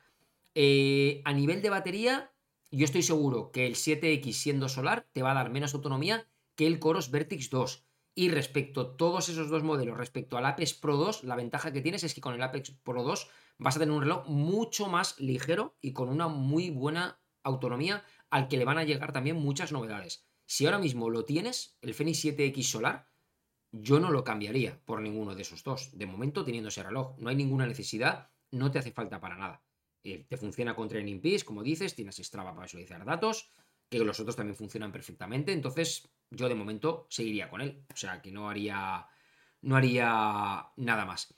Eh, 0.55 1.23
a 1.25 1.33
nivel 1.33 1.63
de 1.63 1.71
batería, 1.71 2.33
yo 2.71 2.85
estoy 2.85 3.03
seguro 3.03 3.51
que 3.51 3.67
el 3.67 3.75
7X 3.75 4.33
siendo 4.33 4.69
solar 4.69 5.07
te 5.13 5.23
va 5.23 5.33
a 5.33 5.35
dar 5.35 5.51
menos 5.51 5.75
autonomía 5.75 6.27
que 6.55 6.67
el 6.67 6.79
Coros 6.79 7.11
Vertix 7.11 7.51
2. 7.51 7.85
Y 8.17 8.29
respecto 8.29 8.81
a 8.81 8.97
todos 8.97 9.29
esos 9.29 9.51
dos 9.51 9.65
modelos, 9.65 9.99
respecto 9.99 10.37
al 10.37 10.47
Apex 10.47 10.75
Pro 10.75 10.97
2, 10.97 11.25
la 11.25 11.35
ventaja 11.35 11.73
que 11.73 11.81
tienes 11.81 12.05
es 12.05 12.15
que 12.15 12.21
con 12.21 12.35
el 12.35 12.43
Apex 12.43 12.71
Pro 12.71 13.03
2 13.03 13.29
vas 13.59 13.77
a 13.77 13.81
tener 13.81 13.95
un 13.95 14.03
reloj 14.03 14.29
mucho 14.29 14.87
más 14.87 15.19
ligero 15.19 15.77
y 15.81 15.93
con 15.93 16.09
una 16.09 16.29
muy 16.29 16.71
buena 16.71 17.19
autonomía 17.43 18.05
al 18.31 18.49
que 18.49 18.57
le 18.57 18.65
van 18.65 18.79
a 18.79 18.85
llegar 18.85 19.13
también 19.13 19.37
muchas 19.37 19.73
novedades. 19.73 20.25
Si 20.47 20.67
ahora 20.67 20.79
mismo 20.79 21.11
lo 21.11 21.25
tienes, 21.25 21.79
el 21.81 21.95
Fenix 21.95 22.25
7X 22.25 22.63
Solar, 22.63 23.09
yo 23.73 23.99
no 23.99 24.11
lo 24.11 24.23
cambiaría 24.23 24.81
por 24.85 25.01
ninguno 25.01 25.35
de 25.35 25.43
esos 25.43 25.65
dos. 25.65 25.97
De 25.99 26.07
momento, 26.07 26.45
teniendo 26.45 26.69
ese 26.69 26.83
reloj, 26.83 27.17
no 27.19 27.29
hay 27.29 27.37
ninguna 27.37 27.67
necesidad, 27.67 28.31
no 28.51 28.71
te 28.71 28.79
hace 28.79 28.93
falta 28.93 29.21
para 29.21 29.37
nada. 29.37 29.65
Eh, 30.05 30.27
te 30.29 30.37
funciona 30.37 30.77
con 30.77 30.89
Training 30.89 31.21
Peaks, 31.21 31.45
como 31.45 31.63
dices, 31.63 31.95
tienes 31.95 32.17
Strava 32.17 32.53
para 32.53 32.67
visualizar 32.67 33.05
datos, 33.05 33.51
que 33.89 33.99
los 33.99 34.21
otros 34.21 34.37
también 34.37 34.57
funcionan 34.57 34.93
perfectamente. 34.93 35.53
Entonces, 35.53 36.09
yo 36.31 36.49
de 36.49 36.55
momento 36.55 37.07
seguiría 37.11 37.49
con 37.49 37.61
él. 37.61 37.85
O 37.93 37.97
sea, 37.97 38.21
que 38.21 38.31
no 38.31 38.49
haría, 38.49 39.09
no 39.63 39.77
haría 39.77 40.69
nada 40.77 41.05
más. 41.05 41.35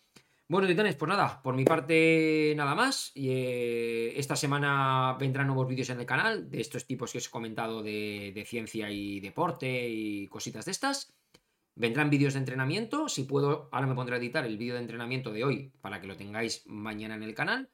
Bueno, 0.48 0.68
titanes, 0.68 0.94
pues 0.94 1.08
nada, 1.08 1.42
por 1.42 1.56
mi 1.56 1.64
parte 1.64 2.54
nada 2.56 2.76
más. 2.76 3.10
Eh, 3.16 4.12
esta 4.16 4.36
semana 4.36 5.16
vendrán 5.18 5.48
nuevos 5.48 5.66
vídeos 5.66 5.90
en 5.90 5.98
el 5.98 6.06
canal 6.06 6.48
de 6.48 6.60
estos 6.60 6.86
tipos 6.86 7.10
que 7.10 7.18
os 7.18 7.26
he 7.26 7.30
comentado 7.30 7.82
de, 7.82 8.44
ciencia 8.46 8.88
y 8.88 9.18
deporte 9.18 9.88
y 9.88 10.28
cositas 10.28 10.64
de 10.64 10.70
estas. 10.70 11.12
Vendrán 11.74 12.10
vídeos 12.10 12.34
de 12.34 12.40
entrenamiento. 12.40 13.08
Si 13.08 13.24
puedo, 13.24 13.68
ahora 13.72 13.88
me 13.88 13.96
pondré 13.96 14.14
a 14.14 14.18
editar 14.20 14.46
el 14.46 14.56
vídeo 14.56 14.74
de 14.74 14.82
entrenamiento 14.82 15.32
de 15.32 15.42
hoy 15.42 15.72
para 15.80 16.00
que 16.00 16.06
lo 16.06 16.16
tengáis 16.16 16.62
mañana 16.66 17.16
en 17.16 17.24
el 17.24 17.34
canal. 17.34 17.68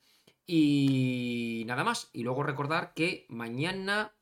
Y 0.46 1.64
nada 1.66 1.84
más. 1.84 2.08
Y 2.14 2.22
luego 2.22 2.42
recordar 2.42 2.94
que 2.94 3.26
mañana 3.28 4.14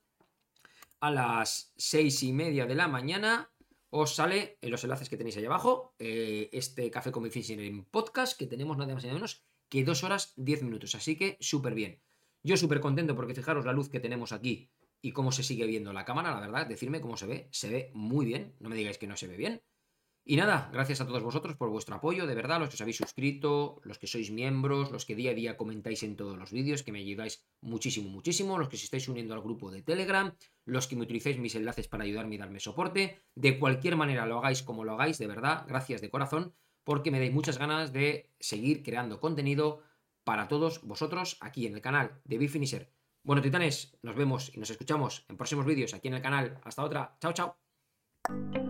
a 0.98 1.10
las 1.12 1.72
seis 1.77 2.20
y 2.24 2.32
media 2.32 2.66
de 2.66 2.74
la 2.74 2.89
mañana 2.89 3.48
os 3.90 4.14
sale 4.14 4.58
en 4.62 4.70
los 4.70 4.82
enlaces 4.84 5.08
que 5.08 5.16
tenéis 5.16 5.36
ahí 5.36 5.44
abajo 5.44 5.94
eh, 5.98 6.48
este 6.52 6.90
Café 6.90 7.12
con 7.12 7.22
mi 7.22 7.30
en 7.34 7.84
podcast 7.84 8.38
que 8.38 8.46
tenemos 8.46 8.76
nada 8.78 8.94
más 8.94 9.02
y 9.04 9.06
nada 9.08 9.14
menos 9.14 9.44
que 9.68 9.84
dos 9.84 10.04
horas 10.04 10.32
diez 10.36 10.62
minutos. 10.62 10.94
Así 10.94 11.16
que 11.16 11.36
súper 11.40 11.74
bien. 11.74 12.02
Yo 12.42 12.56
súper 12.56 12.80
contento 12.80 13.14
porque 13.14 13.34
fijaros 13.34 13.66
la 13.66 13.72
luz 13.72 13.88
que 13.88 14.00
tenemos 14.00 14.32
aquí 14.32 14.70
y 15.02 15.12
cómo 15.12 15.32
se 15.32 15.42
sigue 15.42 15.66
viendo 15.66 15.92
la 15.92 16.04
cámara, 16.04 16.32
la 16.32 16.40
verdad, 16.40 16.66
decirme 16.66 17.00
cómo 17.00 17.16
se 17.16 17.26
ve. 17.26 17.48
Se 17.50 17.68
ve 17.68 17.90
muy 17.94 18.26
bien, 18.26 18.54
no 18.60 18.68
me 18.68 18.76
digáis 18.76 18.98
que 18.98 19.06
no 19.06 19.16
se 19.16 19.26
ve 19.26 19.36
bien. 19.36 19.62
Y 20.24 20.36
nada, 20.36 20.70
gracias 20.72 21.01
a 21.01 21.06
todos 21.06 21.22
vosotros 21.22 21.56
por 21.56 21.70
vuestro 21.70 21.97
apoyo, 21.97 22.26
de 22.26 22.34
verdad, 22.34 22.60
los 22.60 22.68
que 22.68 22.74
os 22.74 22.80
habéis 22.80 22.98
suscrito, 22.98 23.80
los 23.84 23.98
que 23.98 24.06
sois 24.06 24.30
miembros, 24.30 24.92
los 24.92 25.06
que 25.06 25.16
día 25.16 25.30
a 25.30 25.34
día 25.34 25.56
comentáis 25.56 26.02
en 26.02 26.14
todos 26.14 26.36
los 26.38 26.52
vídeos, 26.52 26.82
que 26.82 26.92
me 26.92 27.01
ayudáis 27.01 27.44
muchísimo, 27.60 28.10
muchísimo, 28.10 28.59
los 28.59 28.68
que 28.68 28.76
os 28.76 28.84
estáis 28.84 29.09
uniendo 29.09 29.34
al 29.34 29.40
grupo 29.40 29.70
de 29.70 29.82
Telegram, 29.82 30.32
los 30.66 30.86
que 30.86 30.97
me 30.97 31.02
utilizáis 31.02 31.38
mis 31.38 31.55
enlaces 31.55 31.88
para 31.88 32.05
ayudarme 32.05 32.34
y 32.34 32.38
darme 32.38 32.60
soporte. 32.60 33.18
De 33.34 33.59
cualquier 33.59 33.97
manera 33.97 34.26
lo 34.26 34.38
hagáis 34.38 34.62
como 34.62 34.84
lo 34.84 34.92
hagáis, 34.92 35.18
de 35.18 35.26
verdad, 35.26 35.64
gracias 35.66 36.01
de 36.01 36.10
corazón, 36.10 36.55
porque 36.84 37.10
me 37.10 37.18
dais 37.18 37.32
muchas 37.32 37.59
ganas 37.59 37.92
de 37.92 38.30
seguir 38.38 38.82
creando 38.82 39.20
contenido 39.20 39.82
para 40.24 40.48
todos 40.48 40.82
vosotros 40.82 41.38
aquí 41.40 41.66
en 41.66 41.74
el 41.74 41.80
canal 41.80 42.20
de 42.24 42.38
Bifinisher. 42.38 42.92
Bueno, 43.22 43.42
titanes, 43.42 43.97
nos 44.02 44.16
vemos 44.16 44.55
y 44.55 44.60
nos 44.60 44.70
escuchamos 44.70 45.24
en 45.28 45.36
próximos 45.36 45.66
vídeos 45.66 45.92
aquí 45.94 46.09
en 46.09 46.14
el 46.14 46.22
canal. 46.22 46.60
Hasta 46.64 46.84
otra. 46.84 47.16
Chao, 47.20 47.32
chao. 47.32 48.69